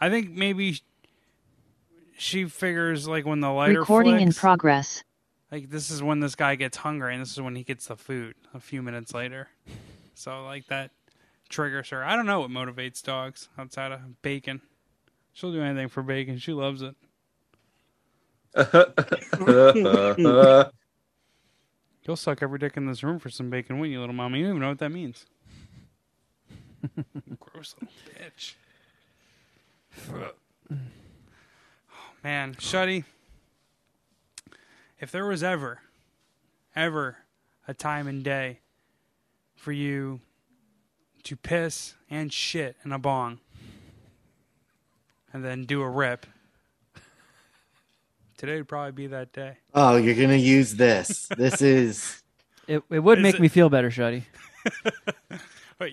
I 0.00 0.08
think 0.10 0.30
maybe 0.30 0.80
she 2.16 2.44
figures 2.46 3.08
like 3.08 3.26
when 3.26 3.40
the 3.40 3.50
lighter 3.50 3.80
Recording 3.80 4.20
in 4.20 4.32
progress. 4.32 5.02
like 5.50 5.70
this 5.70 5.90
is 5.90 6.02
when 6.02 6.20
this 6.20 6.34
guy 6.34 6.54
gets 6.54 6.78
hungry 6.78 7.14
and 7.14 7.22
this 7.22 7.32
is 7.32 7.40
when 7.40 7.56
he 7.56 7.64
gets 7.64 7.86
the 7.86 7.96
food 7.96 8.34
a 8.54 8.60
few 8.60 8.82
minutes 8.82 9.14
later. 9.14 9.48
So 10.14 10.44
like 10.44 10.66
that 10.66 10.90
triggers 11.48 11.88
her. 11.88 12.04
I 12.04 12.16
don't 12.16 12.26
know 12.26 12.40
what 12.40 12.50
motivates 12.50 13.02
dogs 13.02 13.48
outside 13.58 13.92
of 13.92 14.20
bacon. 14.22 14.60
She'll 15.32 15.52
do 15.52 15.62
anything 15.62 15.88
for 15.88 16.02
bacon. 16.02 16.38
She 16.38 16.52
loves 16.52 16.82
it. 16.82 16.94
You'll 22.06 22.16
suck 22.16 22.42
every 22.42 22.58
dick 22.58 22.76
in 22.76 22.86
this 22.86 23.02
room 23.02 23.18
for 23.18 23.30
some 23.30 23.50
bacon, 23.50 23.78
wouldn't 23.78 23.92
you, 23.92 24.00
little 24.00 24.14
mama? 24.14 24.36
You 24.36 24.44
don't 24.44 24.50
even 24.52 24.62
know 24.62 24.68
what 24.68 24.78
that 24.80 24.90
means. 24.90 25.26
Gross 27.40 27.74
little 27.80 27.94
bitch. 28.18 28.54
oh, 30.70 30.76
man, 32.24 32.54
Shuddy, 32.54 33.04
if 35.00 35.10
there 35.10 35.26
was 35.26 35.42
ever, 35.42 35.80
ever 36.74 37.18
a 37.68 37.74
time 37.74 38.06
and 38.06 38.22
day 38.22 38.60
for 39.56 39.72
you 39.72 40.20
to 41.24 41.36
piss 41.36 41.94
and 42.10 42.32
shit 42.32 42.76
in 42.84 42.92
a 42.92 42.98
bong 42.98 43.38
and 45.32 45.44
then 45.44 45.64
do 45.64 45.82
a 45.82 45.88
rip, 45.88 46.26
today 48.36 48.56
would 48.56 48.68
probably 48.68 48.92
be 48.92 49.06
that 49.08 49.32
day. 49.32 49.58
Oh, 49.74 49.96
you're 49.96 50.14
gonna 50.16 50.34
use 50.36 50.74
this. 50.74 51.28
This 51.36 51.62
is 51.62 52.22
It 52.66 52.82
it 52.90 52.98
would 53.00 53.18
Is 53.18 53.22
make 53.22 53.34
it- 53.36 53.40
me 53.40 53.48
feel 53.48 53.68
better, 53.68 53.90
Shuddy. 53.90 54.24
But 55.78 55.90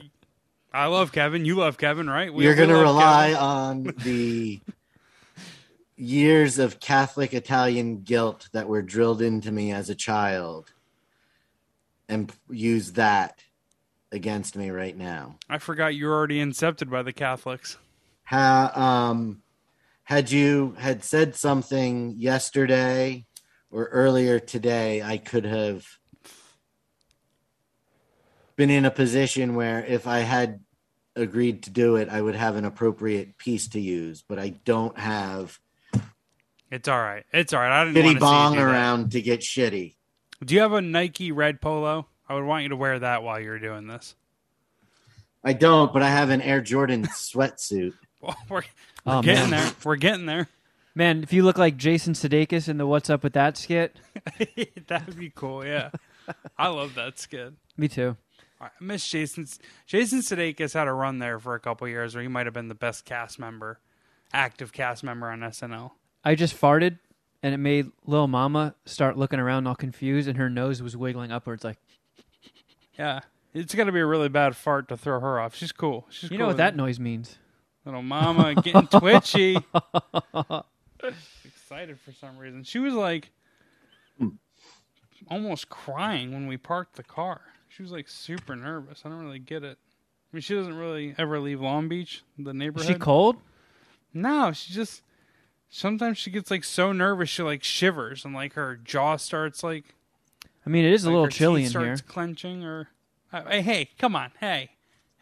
I 0.80 0.86
love 0.86 1.12
Kevin. 1.12 1.44
You 1.44 1.56
love 1.56 1.78
Kevin, 1.78 2.10
right? 2.10 2.34
We- 2.34 2.46
you're 2.46 2.56
gonna 2.56 2.78
rely 2.78 3.32
Kevin. 3.34 3.44
on 3.44 3.84
the 3.98 4.62
years 5.98 6.58
of 6.58 6.80
Catholic 6.80 7.34
Italian 7.34 8.04
guilt 8.04 8.48
that 8.54 8.70
were 8.70 8.82
drilled 8.82 9.22
into 9.22 9.52
me 9.52 9.74
as 9.74 9.90
a 9.90 9.96
child 9.96 10.72
and 12.08 12.32
use 12.50 12.94
that 12.94 13.44
against 14.14 14.56
me 14.56 14.70
right 14.70 14.96
now. 14.96 15.36
I 15.50 15.58
forgot 15.58 15.96
you're 15.96 16.14
already 16.14 16.40
incepted 16.42 16.90
by 16.90 17.04
the 17.04 17.12
Catholics. 17.12 17.78
Ha, 18.28 18.72
um, 18.74 19.44
had 20.04 20.32
you 20.32 20.78
had 20.80 21.04
said 21.04 21.36
something 21.36 22.16
yesterday 22.18 23.26
or 23.70 23.88
earlier 23.88 24.40
today, 24.40 25.02
I 25.02 25.18
could 25.18 25.44
have 25.44 25.86
been 28.56 28.70
in 28.70 28.86
a 28.86 28.92
position 28.92 29.56
where 29.56 29.86
if 29.86 30.08
I 30.08 30.20
had 30.20 30.62
agreed 31.16 31.64
to 31.64 31.70
do 31.70 31.96
it, 31.96 32.10
I 32.10 32.22
would 32.22 32.36
have 32.36 32.56
an 32.56 32.66
appropriate 32.66 33.38
piece 33.38 33.68
to 33.70 33.80
use, 33.80 34.24
but 34.28 34.40
I 34.40 34.50
don't 34.66 34.98
have 34.98 35.60
It's 36.72 36.88
all 36.88 37.02
right. 37.02 37.26
It's 37.34 37.54
all 37.54 37.60
right. 37.62 37.82
I 37.82 37.86
didn't 37.92 38.04
want 38.04 38.18
shitty 38.18 38.20
to 38.20 38.26
see 38.26 38.32
you 38.32 38.32
bong 38.32 38.54
do 38.54 38.60
that. 38.60 38.66
around 38.66 39.12
to 39.14 39.22
get 39.22 39.40
shitty. 39.42 39.96
Do 40.46 40.56
you 40.56 40.62
have 40.62 40.74
a 40.74 40.82
Nike 40.82 41.32
red 41.32 41.60
polo? 41.62 42.08
I 42.28 42.36
would 42.36 42.46
want 42.46 42.64
you 42.64 42.70
to 42.70 42.76
wear 42.76 43.00
that 43.00 43.24
while 43.24 43.40
you're 43.40 43.60
doing 43.60 43.88
this. 43.88 44.16
I 45.44 45.54
don't, 45.54 45.92
but 45.94 46.02
I 46.04 46.10
have 46.10 46.30
an 46.30 46.42
Air 46.42 46.62
Jordan 46.62 47.06
sweatsuit. 47.08 47.94
Well, 48.22 48.36
we're, 48.50 48.64
we're 49.06 49.14
Oh, 49.16 49.22
getting 49.22 49.50
man. 49.50 49.62
there. 49.64 49.72
We're 49.86 49.96
getting 49.96 50.26
there. 50.26 50.50
Man, 50.94 51.24
if 51.24 51.32
you 51.32 51.44
look 51.44 51.58
like 51.58 51.78
Jason 51.78 52.14
Sudeikis 52.16 52.68
in 52.68 52.78
the 52.78 52.86
"What's 52.86 53.10
Up 53.10 53.24
with 53.24 53.32
That" 53.32 53.56
skit, 53.56 53.96
that 54.88 55.06
would 55.08 55.18
be 55.18 55.32
cool. 55.34 55.66
Yeah, 55.66 55.92
I 56.58 56.68
love 56.68 56.96
that 56.96 57.18
skit. 57.18 57.54
me 57.78 57.88
too. 57.88 58.18
I 58.62 58.70
miss 58.80 59.08
Jason's. 59.08 59.60
Jason 59.86 60.20
Sudeikis 60.20 60.74
had 60.74 60.88
a 60.88 60.94
run 60.94 61.20
there 61.20 61.40
for 61.40 61.56
a 61.56 61.60
couple 61.60 61.88
years 61.88 62.14
where 62.16 62.22
he 62.22 62.28
might 62.28 62.46
have 62.46 62.54
been 62.54 62.68
the 62.68 62.76
best 62.76 63.06
cast 63.06 63.40
member, 63.40 63.80
active 64.34 64.74
cast 64.74 65.04
member 65.04 65.30
on 65.30 65.40
SNL. 65.40 65.92
I 66.26 66.36
just 66.36 66.60
farted, 66.60 67.00
and 67.42 67.54
it 67.54 67.58
made 67.58 67.92
Lil 68.06 68.28
Mama 68.28 68.76
start 68.86 69.18
looking 69.18 69.40
around 69.40 69.66
all 69.68 69.76
confused, 69.76 70.28
and 70.28 70.38
her 70.38 70.50
nose 70.50 70.82
was 70.82 70.98
wiggling 70.98 71.32
upwards. 71.32 71.64
Like, 71.64 71.78
Yeah, 72.98 73.22
it's 73.54 73.74
gonna 73.74 73.94
be 73.94 74.02
a 74.02 74.06
really 74.06 74.28
bad 74.30 74.58
fart 74.58 74.90
to 74.90 74.98
throw 74.98 75.22
her 75.22 75.40
off. 75.40 75.56
She's 75.56 75.72
cool. 75.72 76.06
She's 76.10 76.24
you 76.30 76.38
cool 76.38 76.40
know 76.40 76.48
what 76.48 76.58
that 76.58 76.76
noise 76.76 77.00
means? 77.00 77.38
Little 77.86 78.02
mama 78.02 78.56
getting 78.56 78.88
twitchy. 79.00 79.58
Excited 81.46 81.98
for 82.00 82.12
some 82.12 82.38
reason. 82.38 82.64
She 82.64 82.80
was 82.80 82.94
like 82.94 83.32
almost 85.30 85.70
crying 85.70 86.34
when 86.34 86.46
we 86.48 86.58
parked 86.58 86.96
the 86.98 87.04
car. 87.04 87.42
She 87.70 87.82
was 87.84 87.92
like 87.92 88.10
super 88.10 88.56
nervous. 88.56 89.04
I 89.06 89.10
don't 89.10 89.24
really 89.24 89.40
get 89.40 89.64
it. 89.64 89.78
I 90.32 90.36
mean, 90.36 90.42
she 90.42 90.54
doesn't 90.56 90.76
really 90.78 91.16
ever 91.18 91.40
leave 91.40 91.62
Long 91.62 91.88
Beach, 91.88 92.24
the 92.38 92.50
Is 92.50 92.56
neighborhood. 92.56 92.88
she 92.88 93.00
cold? 93.00 93.38
No, 94.14 94.52
she 94.52 94.74
just 94.74 95.02
sometimes 95.70 96.18
she 96.18 96.32
gets 96.32 96.50
like 96.52 96.64
so 96.64 96.92
nervous 96.92 97.30
she 97.30 97.44
like 97.44 97.64
shivers 97.64 98.26
and 98.26 98.34
like 98.34 98.54
her 98.54 98.76
jaw 98.76 99.16
starts 99.16 99.64
like 99.64 99.86
I 100.66 100.70
mean, 100.70 100.84
it 100.86 100.94
is 100.94 101.06
a 101.06 101.10
little 101.10 101.26
her 101.26 101.32
chilly 101.32 101.64
teeth 101.64 101.76
in 101.76 101.82
here. 101.82 101.96
starts 101.98 102.12
clenching 102.12 102.64
or 102.64 102.90
uh, 103.32 103.44
hey, 103.46 103.62
hey, 103.62 103.90
come 103.98 104.16
on, 104.16 104.32
hey, 104.40 104.72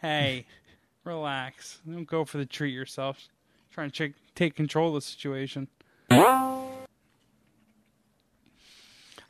hey, 0.01 0.45
relax. 1.03 1.79
Don't 1.85 2.05
go 2.05 2.23
for 2.25 2.37
the 2.37 2.45
treat 2.45 2.73
yourself. 2.73 3.27
Trying 3.71 3.91
to 3.91 3.95
check, 3.95 4.11
take 4.33 4.55
control 4.55 4.89
of 4.89 4.95
the 4.95 5.01
situation. 5.01 5.67
I 6.09 6.65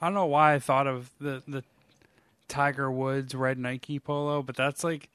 don't 0.02 0.14
know 0.14 0.26
why 0.28 0.54
I 0.54 0.60
thought 0.60 0.86
of 0.88 1.12
the 1.20 1.42
the 1.48 1.64
Tiger 2.48 2.92
Woods 2.92 3.36
red 3.36 3.58
Nike 3.58 4.00
polo, 4.00 4.42
but 4.42 4.56
that's 4.56 4.84
like 4.84 5.10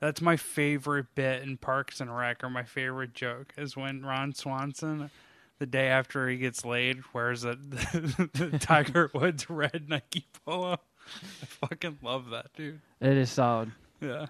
that's 0.00 0.20
my 0.20 0.36
favorite 0.36 1.06
bit 1.14 1.42
in 1.42 1.56
Parks 1.56 2.00
and 2.00 2.14
Rec, 2.14 2.44
or 2.44 2.50
my 2.50 2.64
favorite 2.64 3.14
joke 3.14 3.54
is 3.56 3.76
when 3.76 4.04
Ron 4.04 4.34
Swanson, 4.34 5.10
the 5.58 5.66
day 5.66 5.88
after 5.88 6.28
he 6.28 6.36
gets 6.36 6.64
laid, 6.64 7.02
wears 7.12 7.44
a 7.44 7.54
the, 7.56 8.30
the 8.32 8.58
Tiger 8.58 9.10
Woods 9.14 9.48
red 9.48 9.88
Nike 9.88 10.26
polo. 10.44 10.72
I 10.74 11.46
fucking 11.46 11.98
love 12.02 12.30
that, 12.30 12.52
dude. 12.54 12.80
It 13.00 13.16
is 13.16 13.30
solid. 13.30 13.72
Yeah, 14.00 14.26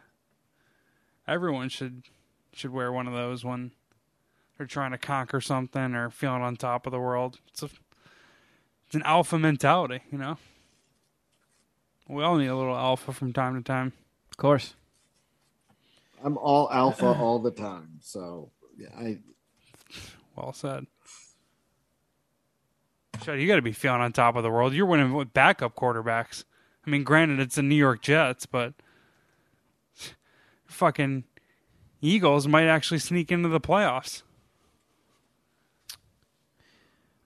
everyone 1.26 1.68
should 1.68 2.04
should 2.52 2.72
wear 2.72 2.92
one 2.92 3.08
of 3.08 3.14
those 3.14 3.44
when 3.44 3.72
they're 4.56 4.66
trying 4.66 4.92
to 4.92 4.98
conquer 4.98 5.40
something 5.40 5.94
or 5.94 6.10
feeling 6.10 6.42
on 6.42 6.56
top 6.56 6.86
of 6.86 6.92
the 6.92 7.00
world. 7.00 7.40
It's 7.48 7.62
a 7.62 7.70
it's 8.86 8.94
an 8.94 9.02
alpha 9.02 9.38
mentality, 9.38 10.00
you 10.12 10.18
know. 10.18 10.38
We 12.08 12.22
all 12.22 12.36
need 12.36 12.46
a 12.46 12.56
little 12.56 12.76
alpha 12.76 13.12
from 13.12 13.32
time 13.32 13.56
to 13.56 13.62
time. 13.62 13.92
Of 14.30 14.36
course. 14.36 14.74
I'm 16.22 16.36
all 16.38 16.70
alpha 16.70 17.06
all 17.18 17.38
the 17.38 17.50
time. 17.50 17.98
So 18.00 18.50
yeah, 18.76 18.88
I 18.96 19.18
Well 20.36 20.52
said. 20.52 20.86
Shut, 23.22 23.38
you 23.38 23.46
got 23.46 23.56
to 23.56 23.62
be 23.62 23.72
feeling 23.72 24.00
on 24.00 24.12
top 24.12 24.36
of 24.36 24.42
the 24.42 24.50
world. 24.50 24.74
You're 24.74 24.86
winning 24.86 25.12
with 25.12 25.32
backup 25.32 25.76
quarterbacks. 25.76 26.44
I 26.86 26.90
mean, 26.90 27.04
granted, 27.04 27.40
it's 27.40 27.54
the 27.54 27.62
New 27.62 27.76
York 27.76 28.02
Jets, 28.02 28.44
but 28.44 28.74
fucking 30.66 31.24
Eagles 32.02 32.46
might 32.46 32.66
actually 32.66 32.98
sneak 32.98 33.32
into 33.32 33.48
the 33.48 33.60
playoffs. 33.60 34.22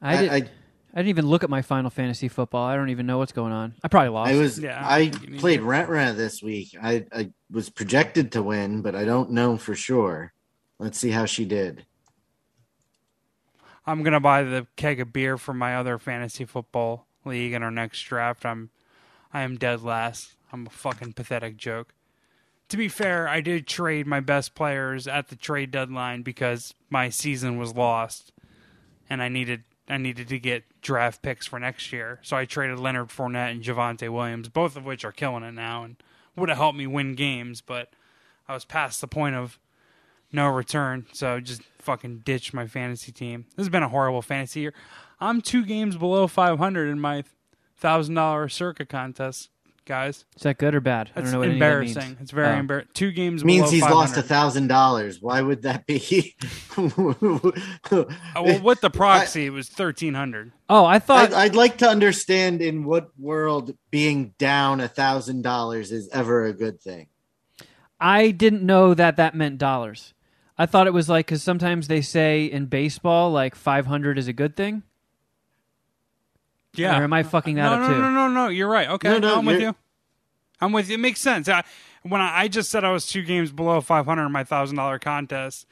I, 0.00 0.16
I, 0.16 0.22
did, 0.22 0.30
I, 0.30 0.50
I, 0.98 1.02
didn't 1.02 1.10
even 1.10 1.26
look 1.28 1.44
at 1.44 1.50
my 1.50 1.62
Final 1.62 1.90
Fantasy 1.90 2.26
football. 2.26 2.66
I 2.66 2.74
don't 2.74 2.90
even 2.90 3.06
know 3.06 3.18
what's 3.18 3.30
going 3.30 3.52
on. 3.52 3.74
I 3.84 3.88
probably 3.88 4.08
lost. 4.08 4.32
I 4.32 4.36
was 4.36 4.58
Yeah, 4.58 4.82
I 4.84 5.10
played 5.38 5.58
to- 5.60 5.64
Rent 5.64 5.88
Rent 5.88 6.16
this 6.16 6.42
week. 6.42 6.76
I, 6.82 7.06
I 7.12 7.30
was 7.50 7.70
projected 7.70 8.32
to 8.32 8.42
win, 8.42 8.82
but 8.82 8.96
I 8.96 9.04
don't 9.04 9.30
know 9.30 9.56
for 9.56 9.76
sure. 9.76 10.32
Let's 10.80 10.98
see 10.98 11.10
how 11.10 11.24
she 11.24 11.44
did. 11.44 11.86
I'm 13.86 14.02
gonna 14.02 14.18
buy 14.18 14.42
the 14.42 14.66
keg 14.74 15.00
of 15.00 15.12
beer 15.12 15.38
for 15.38 15.54
my 15.54 15.76
other 15.76 15.98
fantasy 15.98 16.44
football 16.44 17.06
league 17.24 17.52
in 17.52 17.62
our 17.62 17.70
next 17.70 18.02
draft. 18.02 18.44
I'm, 18.44 18.70
I 19.32 19.42
am 19.42 19.56
dead 19.56 19.82
last. 19.82 20.34
I'm 20.52 20.66
a 20.66 20.70
fucking 20.70 21.12
pathetic 21.12 21.56
joke. 21.56 21.94
To 22.70 22.76
be 22.76 22.88
fair, 22.88 23.28
I 23.28 23.40
did 23.40 23.68
trade 23.68 24.06
my 24.08 24.18
best 24.20 24.54
players 24.54 25.06
at 25.06 25.28
the 25.28 25.36
trade 25.36 25.70
deadline 25.70 26.22
because 26.22 26.74
my 26.90 27.08
season 27.08 27.56
was 27.56 27.74
lost, 27.74 28.32
and 29.08 29.22
I 29.22 29.28
needed 29.28 29.62
I 29.88 29.96
needed 29.96 30.28
to 30.28 30.38
get 30.38 30.64
draft 30.82 31.22
picks 31.22 31.46
for 31.46 31.58
next 31.58 31.92
year. 31.92 32.20
So 32.22 32.36
I 32.36 32.44
traded 32.44 32.78
Leonard 32.78 33.08
Fournette 33.08 33.52
and 33.52 33.62
Javonte 33.62 34.08
Williams, 34.10 34.48
both 34.48 34.76
of 34.76 34.84
which 34.84 35.04
are 35.04 35.12
killing 35.12 35.42
it 35.42 35.52
now, 35.52 35.84
and 35.84 35.96
would 36.36 36.48
have 36.48 36.58
helped 36.58 36.78
me 36.78 36.86
win 36.86 37.14
games. 37.14 37.60
But 37.60 37.90
I 38.46 38.54
was 38.54 38.64
past 38.64 39.00
the 39.00 39.08
point 39.08 39.34
of 39.34 39.58
no 40.30 40.48
return, 40.48 41.06
so 41.12 41.40
just 41.40 41.62
fucking 41.78 42.18
ditched 42.18 42.52
my 42.52 42.66
fantasy 42.66 43.12
team. 43.12 43.46
This 43.56 43.64
has 43.64 43.70
been 43.70 43.82
a 43.82 43.88
horrible 43.88 44.22
fantasy 44.22 44.60
year. 44.60 44.74
I'm 45.20 45.40
two 45.40 45.64
games 45.64 45.96
below 45.96 46.26
500 46.26 46.88
in 46.88 47.00
my 47.00 47.24
thousand 47.76 48.14
dollar 48.14 48.48
circa 48.48 48.84
contest, 48.84 49.48
guys. 49.88 50.24
is 50.36 50.42
that 50.42 50.58
good 50.58 50.74
or 50.74 50.80
bad? 50.80 51.10
I 51.16 51.20
That's 51.20 51.24
don't 51.24 51.32
know 51.32 51.38
what 51.40 51.48
any 51.48 51.58
that 51.58 51.64
embarrassing. 51.64 52.02
means. 52.04 52.20
It's 52.20 52.30
very 52.30 52.54
Oh. 52.54 52.58
embarrassing. 52.60 52.90
Two 52.94 53.10
games 53.10 53.44
means 53.44 53.62
below 53.62 53.70
he's 53.72 53.82
lost 53.82 54.16
a 54.16 54.22
thousand 54.22 54.68
dollars. 54.68 55.20
Why 55.20 55.40
would 55.40 55.62
that 55.62 55.86
be? 55.86 56.36
Oh, 56.76 57.14
well, 58.36 58.60
with 58.62 58.80
the 58.80 58.90
proxy, 58.90 59.46
it 59.46 59.50
was 59.50 59.68
1300. 59.68 60.52
Oh, 60.68 60.84
I 60.84 60.98
thought 60.98 61.28
I'd, 61.28 61.34
I'd 61.34 61.54
like 61.56 61.78
to 61.78 61.88
understand 61.88 62.60
in 62.62 62.84
what 62.84 63.10
world 63.18 63.74
being 63.90 64.34
down 64.38 64.80
a 64.80 64.88
thousand 64.88 65.42
dollars 65.42 65.90
is 65.90 66.08
ever 66.10 66.44
a 66.44 66.52
good 66.52 66.80
thing. 66.80 67.08
I 67.98 68.30
didn't 68.30 68.62
know 68.62 68.94
that 68.94 69.16
that 69.16 69.34
meant 69.34 69.58
dollars. 69.58 70.14
I 70.56 70.66
thought 70.66 70.86
it 70.86 70.92
was 70.92 71.08
like 71.08 71.26
because 71.26 71.42
sometimes 71.42 71.88
they 71.88 72.00
say 72.02 72.44
in 72.44 72.66
baseball 72.66 73.30
like 73.32 73.54
500 73.54 74.18
is 74.18 74.28
a 74.28 74.32
good 74.32 74.56
thing. 74.56 74.82
Yeah. 76.78 76.98
Or 76.98 77.04
am 77.04 77.12
I 77.12 77.22
fucking 77.22 77.56
that 77.56 77.62
no, 77.64 77.72
up 77.74 77.80
no, 77.80 77.88
too? 77.88 78.00
no, 78.00 78.10
no, 78.10 78.28
no. 78.28 78.48
You're 78.48 78.68
right. 78.68 78.88
Okay, 78.88 79.08
No, 79.08 79.18
no, 79.18 79.38
I'm 79.38 79.44
with 79.44 79.56
you're- 79.60 79.66
you. 79.66 79.74
I'm 80.60 80.72
with 80.72 80.88
you. 80.88 80.94
It 80.94 81.00
makes 81.00 81.20
sense. 81.20 81.48
I, 81.48 81.62
when 82.02 82.20
I, 82.20 82.40
I 82.40 82.48
just 82.48 82.70
said 82.70 82.84
I 82.84 82.90
was 82.90 83.06
two 83.06 83.22
games 83.22 83.52
below 83.52 83.80
500 83.80 84.26
in 84.26 84.32
my 84.32 84.44
thousand 84.44 84.76
dollar 84.76 84.98
contest, 84.98 85.66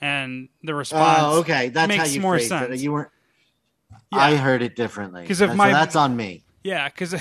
and 0.00 0.48
the 0.62 0.74
response. 0.74 1.18
Oh, 1.22 1.38
okay, 1.40 1.68
that's 1.68 1.90
how 1.92 1.98
makes 2.02 2.14
you 2.14 2.20
more 2.20 2.38
sense. 2.38 2.70
it. 2.74 2.80
You 2.80 2.92
weren't. 2.92 3.10
Yeah. 4.12 4.18
I 4.18 4.36
heard 4.36 4.62
it 4.62 4.76
differently. 4.76 5.26
'Cause 5.26 5.40
if 5.40 5.50
So 5.50 5.56
my- 5.56 5.70
that's 5.70 5.96
on 5.96 6.16
me. 6.16 6.42
Yeah, 6.62 6.88
because 6.90 7.14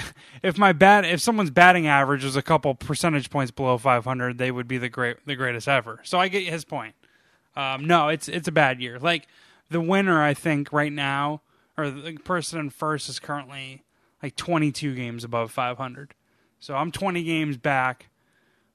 if 0.44 0.58
my 0.58 0.74
bat, 0.74 1.06
if 1.06 1.22
someone's 1.22 1.52
batting 1.52 1.88
average 1.88 2.26
was 2.26 2.36
a 2.36 2.41
couple 2.41 2.76
percentage 2.76 3.30
points 3.30 3.52
below 3.52 3.78
500, 3.78 4.38
they 4.38 4.52
would 4.52 4.68
be 4.68 4.78
the 4.78 4.90
great, 4.90 5.26
the 5.26 5.36
greatest 5.36 5.68
ever. 5.70 6.02
So 6.04 6.20
I 6.20 6.28
get 6.28 6.44
his 6.44 6.66
point. 6.66 6.94
Um, 7.56 7.86
no, 7.86 8.10
it's 8.10 8.28
it's 8.28 8.48
a 8.50 8.52
bad 8.52 8.82
year. 8.82 9.00
Like 9.00 9.28
the 9.70 9.80
winner, 9.80 10.22
I 10.22 10.34
think 10.34 10.74
right 10.74 10.91
now, 10.91 11.41
or 11.80 11.89
the 11.89 12.14
person 12.18 12.60
in 12.60 12.69
first 12.69 13.10
is 13.10 13.19
currently 13.19 13.84
like 14.22 14.35
22 14.35 14.95
games 14.95 15.23
above 15.23 15.51
500. 15.51 16.14
So 16.60 16.76
I'm 16.76 16.91
20 16.91 17.23
games 17.23 17.57
back, 17.57 18.10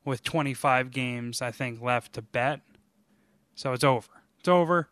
with 0.05 0.23
25 0.23 0.91
games 0.91 1.41
I 1.43 1.51
think 1.51 1.83
left 1.83 2.13
to 2.15 2.23
bet. 2.23 2.61
So 3.55 3.73
it's 3.73 3.85
over. 3.85 4.09
It's 4.39 4.49
over. 4.49 4.89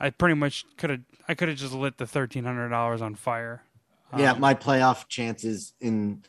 I 0.00 0.10
pretty 0.10 0.34
much 0.34 0.64
could 0.76 0.90
have. 0.90 1.00
I 1.26 1.34
could 1.34 1.48
have 1.48 1.58
just 1.58 1.72
lit 1.72 1.98
the 1.98 2.06
thirteen 2.06 2.44
hundred 2.44 2.68
dollars 2.68 3.02
on 3.02 3.14
fire. 3.16 3.62
yeah, 4.16 4.32
Um, 4.32 4.40
my 4.40 4.54
playoff 4.54 5.08
chances 5.08 5.72
in 5.80 6.22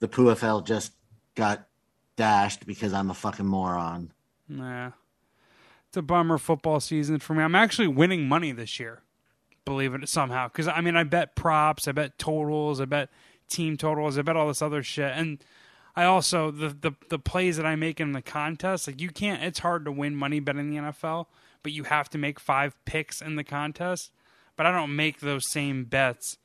the 0.00 0.08
PUFL 0.08 0.64
just 0.64 0.92
got 1.34 1.66
dashed 2.16 2.66
because 2.66 2.92
I'm 2.94 3.10
a 3.10 3.14
fucking 3.14 3.46
moron. 3.46 4.12
Nah. 4.48 4.92
It's 5.88 5.96
a 5.98 6.02
bummer 6.02 6.38
football 6.38 6.80
season 6.80 7.18
for 7.18 7.34
me. 7.34 7.42
I'm 7.42 7.54
actually 7.54 7.88
winning 7.88 8.26
money 8.26 8.50
this 8.52 8.80
year. 8.80 9.02
Believe 9.64 9.94
it 9.94 10.08
somehow. 10.08 10.48
Because, 10.48 10.68
I 10.68 10.80
mean, 10.80 10.96
I 10.96 11.04
bet 11.04 11.36
props, 11.36 11.86
I 11.86 11.92
bet 11.92 12.18
totals, 12.18 12.80
I 12.80 12.84
bet 12.84 13.10
team 13.48 13.76
totals, 13.76 14.18
I 14.18 14.22
bet 14.22 14.36
all 14.36 14.48
this 14.48 14.62
other 14.62 14.82
shit. 14.82 15.12
And 15.14 15.44
I 15.94 16.04
also, 16.04 16.50
the, 16.50 16.68
the, 16.68 16.92
the 17.10 17.18
plays 17.18 17.56
that 17.56 17.66
I 17.66 17.76
make 17.76 18.00
in 18.00 18.12
the 18.12 18.22
contest, 18.22 18.86
like, 18.86 19.00
you 19.00 19.10
can't, 19.10 19.42
it's 19.42 19.60
hard 19.60 19.84
to 19.84 19.92
win 19.92 20.16
money 20.16 20.40
betting 20.40 20.70
the 20.70 20.76
NFL, 20.76 21.26
but 21.62 21.72
you 21.72 21.84
have 21.84 22.08
to 22.10 22.18
make 22.18 22.40
five 22.40 22.74
picks 22.84 23.22
in 23.22 23.36
the 23.36 23.44
contest. 23.44 24.10
But 24.56 24.66
I 24.66 24.72
don't 24.72 24.96
make 24.96 25.20
those 25.20 25.50
same 25.50 25.84
bets, 25.84 26.38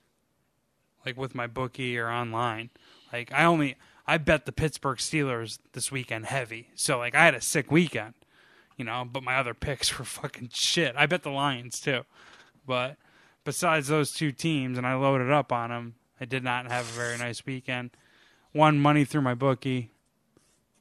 like 1.05 1.17
with 1.17 1.35
my 1.35 1.47
bookie 1.47 1.97
or 1.97 2.09
online. 2.09 2.69
Like, 3.11 3.31
I 3.33 3.45
only, 3.45 3.77
I 4.05 4.17
bet 4.17 4.45
the 4.45 4.51
Pittsburgh 4.51 4.97
Steelers 4.97 5.59
this 5.73 5.91
weekend 5.91 6.27
heavy. 6.27 6.69
So, 6.75 6.97
like, 6.97 7.15
I 7.15 7.25
had 7.25 7.35
a 7.35 7.41
sick 7.41 7.71
weekend 7.71 8.13
you 8.77 8.85
know, 8.85 9.05
but 9.11 9.23
my 9.23 9.35
other 9.35 9.53
picks 9.53 9.97
were 9.99 10.05
fucking 10.05 10.51
shit. 10.53 10.95
I 10.95 11.05
bet 11.07 11.23
the 11.23 11.31
Lions 11.31 11.79
too. 11.79 12.05
But 12.65 12.95
besides 13.47 13.87
those 13.87 14.11
two 14.11 14.33
teams, 14.33 14.77
and 14.77 14.85
I 14.85 14.95
loaded 14.95 15.31
up 15.31 15.53
on 15.53 15.69
them, 15.69 15.95
I 16.19 16.25
did 16.25 16.43
not 16.43 16.69
have 16.69 16.83
a 16.83 16.91
very 16.91 17.17
nice 17.17 17.45
weekend. 17.45 17.91
Won 18.53 18.77
money 18.77 19.05
through 19.05 19.21
my 19.21 19.35
bookie. 19.35 19.89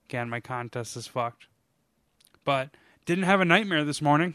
Again, 0.08 0.28
my 0.28 0.40
contest 0.40 0.96
is 0.96 1.06
fucked. 1.06 1.46
But 2.44 2.70
didn't 3.04 3.22
have 3.22 3.40
a 3.40 3.44
nightmare 3.44 3.84
this 3.84 4.02
morning. 4.02 4.34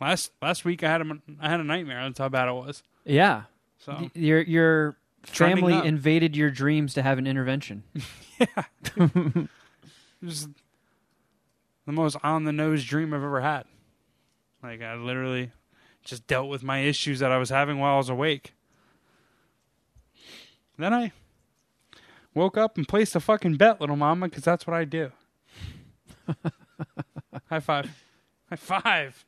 Last 0.00 0.30
last 0.40 0.64
week 0.64 0.84
I 0.84 0.90
had 0.90 1.00
a 1.00 1.18
I 1.40 1.48
had 1.48 1.58
a 1.58 1.64
nightmare. 1.64 2.04
That's 2.04 2.20
how 2.20 2.28
bad 2.28 2.48
it 2.48 2.52
was. 2.52 2.84
Yeah, 3.04 3.42
So 3.78 4.08
your 4.14 4.40
your 4.42 4.96
family 5.24 5.74
invaded 5.74 6.36
your 6.36 6.50
dreams 6.50 6.94
to 6.94 7.02
have 7.02 7.18
an 7.18 7.26
intervention. 7.26 7.82
it 8.38 9.48
was 10.22 10.46
the 11.86 11.92
most 11.92 12.16
on 12.22 12.44
the 12.44 12.52
nose 12.52 12.84
dream 12.84 13.12
I've 13.12 13.22
ever 13.22 13.40
had. 13.40 13.64
Like 14.62 14.80
I 14.80 14.94
literally 14.94 15.50
just 16.04 16.26
dealt 16.26 16.48
with 16.48 16.62
my 16.62 16.80
issues 16.80 17.20
that 17.20 17.32
I 17.32 17.38
was 17.38 17.50
having 17.50 17.78
while 17.78 17.94
I 17.94 17.96
was 17.96 18.08
awake. 18.08 18.54
Then 20.78 20.92
I 20.92 21.12
woke 22.34 22.56
up 22.56 22.76
and 22.76 22.88
placed 22.88 23.14
a 23.14 23.20
fucking 23.20 23.56
bet, 23.56 23.80
little 23.80 23.96
mama, 23.96 24.28
because 24.28 24.44
that's 24.44 24.66
what 24.66 24.74
I 24.74 24.84
do. 24.84 25.12
High 27.48 27.60
five. 27.60 28.04
High 28.48 28.56
five. 28.56 29.24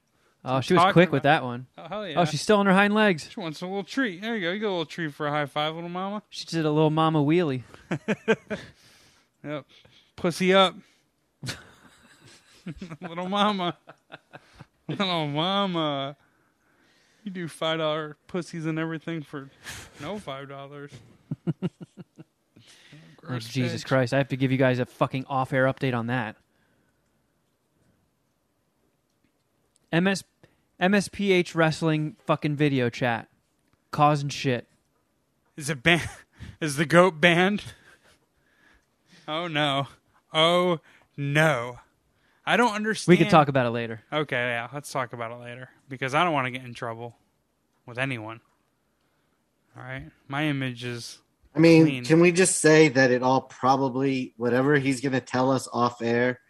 Oh, 0.46 0.60
she 0.60 0.74
was 0.74 0.92
quick 0.92 1.10
with 1.10 1.22
that 1.22 1.42
one. 1.42 1.66
Oh 1.78 1.88
hell 1.88 2.00
oh, 2.00 2.04
yeah. 2.04 2.20
Oh, 2.20 2.24
she's 2.24 2.42
still 2.42 2.58
on 2.58 2.66
her 2.66 2.72
hind 2.74 2.94
legs. 2.94 3.30
She 3.30 3.40
wants 3.40 3.62
a 3.62 3.66
little 3.66 3.84
treat. 3.84 4.20
There 4.20 4.36
you 4.36 4.42
go. 4.42 4.52
You 4.52 4.58
get 4.58 4.66
a 4.66 4.70
little 4.70 4.84
treat 4.84 5.14
for 5.14 5.26
a 5.26 5.30
high 5.30 5.46
five, 5.46 5.74
little 5.74 5.88
mama. 5.88 6.22
She 6.28 6.44
did 6.44 6.66
a 6.66 6.70
little 6.70 6.90
mama 6.90 7.22
wheelie. 7.22 7.62
Yep. 9.44 9.66
Pussy 10.16 10.54
up. 10.54 10.74
little 13.02 13.28
mama. 13.28 13.76
Little 14.88 15.26
mama. 15.26 16.16
You 17.24 17.30
do 17.30 17.48
five 17.48 17.78
dollar 17.78 18.16
pussies 18.28 18.66
and 18.66 18.78
everything 18.78 19.22
for 19.22 19.50
no 20.00 20.18
five 20.18 20.48
dollars. 20.48 20.92
Oh, 23.26 23.38
Jesus 23.38 23.84
Christ! 23.84 24.12
I 24.12 24.18
have 24.18 24.28
to 24.28 24.36
give 24.36 24.52
you 24.52 24.58
guys 24.58 24.78
a 24.78 24.84
fucking 24.84 25.24
off-air 25.28 25.64
update 25.64 25.94
on 25.94 26.08
that. 26.08 26.36
MS 29.90 30.24
MSPH 30.78 31.54
wrestling 31.54 32.16
fucking 32.26 32.56
video 32.56 32.90
chat, 32.90 33.28
causing 33.90 34.28
shit. 34.28 34.66
Is 35.56 35.70
it 35.70 35.82
ban? 35.82 36.02
Is 36.60 36.76
the 36.76 36.84
goat 36.84 37.18
banned? 37.18 37.64
Oh 39.26 39.48
no! 39.48 39.88
Oh 40.32 40.80
no! 41.16 41.78
I 42.46 42.56
don't 42.56 42.74
understand. 42.74 43.12
We 43.12 43.16
can 43.16 43.30
talk 43.30 43.48
about 43.48 43.66
it 43.66 43.70
later. 43.70 44.02
Okay, 44.12 44.36
yeah, 44.36 44.68
let's 44.72 44.92
talk 44.92 45.12
about 45.12 45.32
it 45.32 45.42
later 45.42 45.70
because 45.88 46.14
I 46.14 46.24
don't 46.24 46.32
want 46.32 46.46
to 46.46 46.50
get 46.50 46.64
in 46.64 46.74
trouble 46.74 47.16
with 47.86 47.98
anyone. 47.98 48.40
All 49.76 49.82
right, 49.82 50.10
my 50.28 50.44
image 50.44 50.84
is 50.84 51.18
I 51.54 51.58
mean, 51.58 51.84
Clean. 51.84 52.04
can 52.04 52.20
we 52.20 52.32
just 52.32 52.60
say 52.60 52.88
that 52.88 53.10
it 53.10 53.22
all 53.22 53.42
probably 53.42 54.34
whatever 54.36 54.76
he's 54.76 55.00
going 55.00 55.12
to 55.12 55.20
tell 55.20 55.50
us 55.50 55.68
off 55.72 56.02
air 56.02 56.40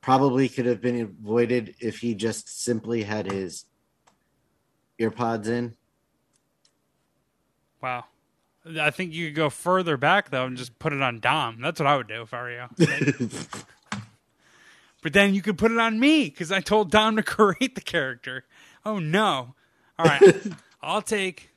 probably 0.00 0.48
could 0.48 0.66
have 0.66 0.80
been 0.80 1.00
avoided 1.00 1.74
if 1.80 1.98
he 1.98 2.14
just 2.14 2.62
simply 2.62 3.02
had 3.02 3.30
his 3.30 3.64
earpods 5.00 5.46
in. 5.46 5.76
wow. 7.80 8.04
I 8.78 8.90
think 8.90 9.14
you 9.14 9.28
could 9.28 9.34
go 9.34 9.48
further 9.48 9.96
back 9.96 10.30
though 10.30 10.44
and 10.44 10.56
just 10.56 10.78
put 10.78 10.92
it 10.92 11.00
on 11.00 11.20
Dom. 11.20 11.60
That's 11.60 11.80
what 11.80 11.86
I 11.86 11.96
would 11.96 12.08
do 12.08 12.22
if 12.22 12.34
I 12.34 12.42
were 12.42 12.50
you. 12.50 13.30
but 15.02 15.12
then 15.12 15.34
you 15.34 15.42
could 15.42 15.58
put 15.58 15.70
it 15.70 15.78
on 15.78 16.00
me 16.00 16.24
because 16.24 16.50
I 16.50 16.60
told 16.60 16.90
Dom 16.90 17.16
to 17.16 17.22
create 17.24 17.74
the 17.74 17.80
character. 17.80 18.44
Oh 18.84 18.98
no! 18.98 19.54
All 19.98 20.06
right, 20.06 20.22
I'll 20.82 21.02
take. 21.02 21.50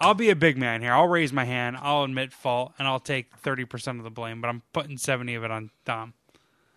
I'll 0.00 0.14
be 0.14 0.28
a 0.28 0.36
big 0.36 0.58
man 0.58 0.82
here. 0.82 0.92
I'll 0.92 1.08
raise 1.08 1.32
my 1.32 1.44
hand. 1.44 1.76
I'll 1.80 2.04
admit 2.04 2.32
fault, 2.32 2.72
and 2.78 2.86
I'll 2.86 3.00
take 3.00 3.36
thirty 3.36 3.64
percent 3.64 3.98
of 3.98 4.04
the 4.04 4.10
blame. 4.10 4.40
But 4.40 4.48
I'm 4.48 4.62
putting 4.72 4.98
seventy 4.98 5.34
of 5.34 5.44
it 5.44 5.50
on 5.50 5.70
Dom. 5.84 6.14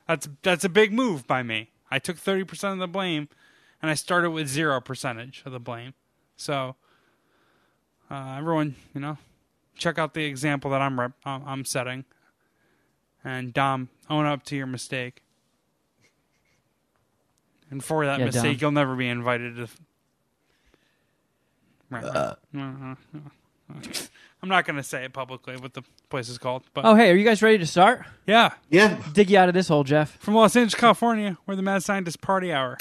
That's 0.08 0.30
that's 0.44 0.64
a 0.64 0.70
big 0.70 0.94
move 0.94 1.28
by 1.28 1.44
me. 1.44 1.72
I 1.92 2.00
took 2.00 2.18
thirty 2.18 2.44
percent 2.44 2.74
of 2.74 2.80
the 2.80 2.88
blame, 2.88 3.30
and 3.82 3.92
I 3.92 3.96
started 3.96 4.32
with 4.32 4.48
zero 4.48 4.80
percentage 4.82 5.44
of 5.46 5.52
the 5.52 5.60
blame. 5.60 5.94
So, 6.36 6.76
uh, 8.12 8.36
everyone, 8.38 8.76
you 8.94 9.02
know, 9.02 9.18
check 9.76 9.98
out 9.98 10.14
the 10.14 10.26
example 10.26 10.72
that 10.72 10.82
I'm 10.82 11.00
rep- 11.00 11.14
I'm 11.26 11.66
setting, 11.66 12.06
and 13.24 13.54
Dom, 13.54 13.90
own 14.10 14.26
up 14.26 14.44
to 14.46 14.56
your 14.56 14.68
mistake. 14.68 15.24
And 17.72 17.84
for 17.84 18.06
that 18.06 18.20
Yeah, 18.20 18.26
mistake, 18.26 18.58
Dom. 18.60 18.62
you'll 18.62 18.72
never 18.72 18.96
be 18.96 19.08
invited 19.10 19.56
to. 19.58 19.68
Right, 21.90 22.04
right. 22.04 22.16
Uh. 22.16 22.36
I'm 24.44 24.50
not 24.50 24.66
going 24.66 24.76
to 24.78 24.84
say 24.84 25.04
it 25.04 25.14
publicly 25.14 25.58
what 25.58 25.74
the 25.74 25.82
place 26.10 26.30
is 26.30 26.38
called, 26.38 26.64
but 26.74 26.86
Oh, 26.86 26.96
hey, 26.96 27.10
are 27.12 27.16
you 27.16 27.26
guys 27.26 27.42
ready 27.42 27.58
to 27.58 27.66
start? 27.66 28.06
yeah, 28.26 28.52
Yeah. 28.70 29.02
Dig 29.14 29.30
you 29.32 29.38
out 29.38 29.50
of 29.50 29.56
this 29.56 29.68
hole, 29.68 29.84
Jeff. 29.84 30.16
from 30.20 30.36
Los 30.36 30.56
Angeles, 30.56 30.76
California, 30.76 31.38
we're 31.46 31.56
the 31.56 31.62
Mad 31.64 31.84
Scientist 31.84 32.22
Party 32.22 32.54
Hour. 32.54 32.78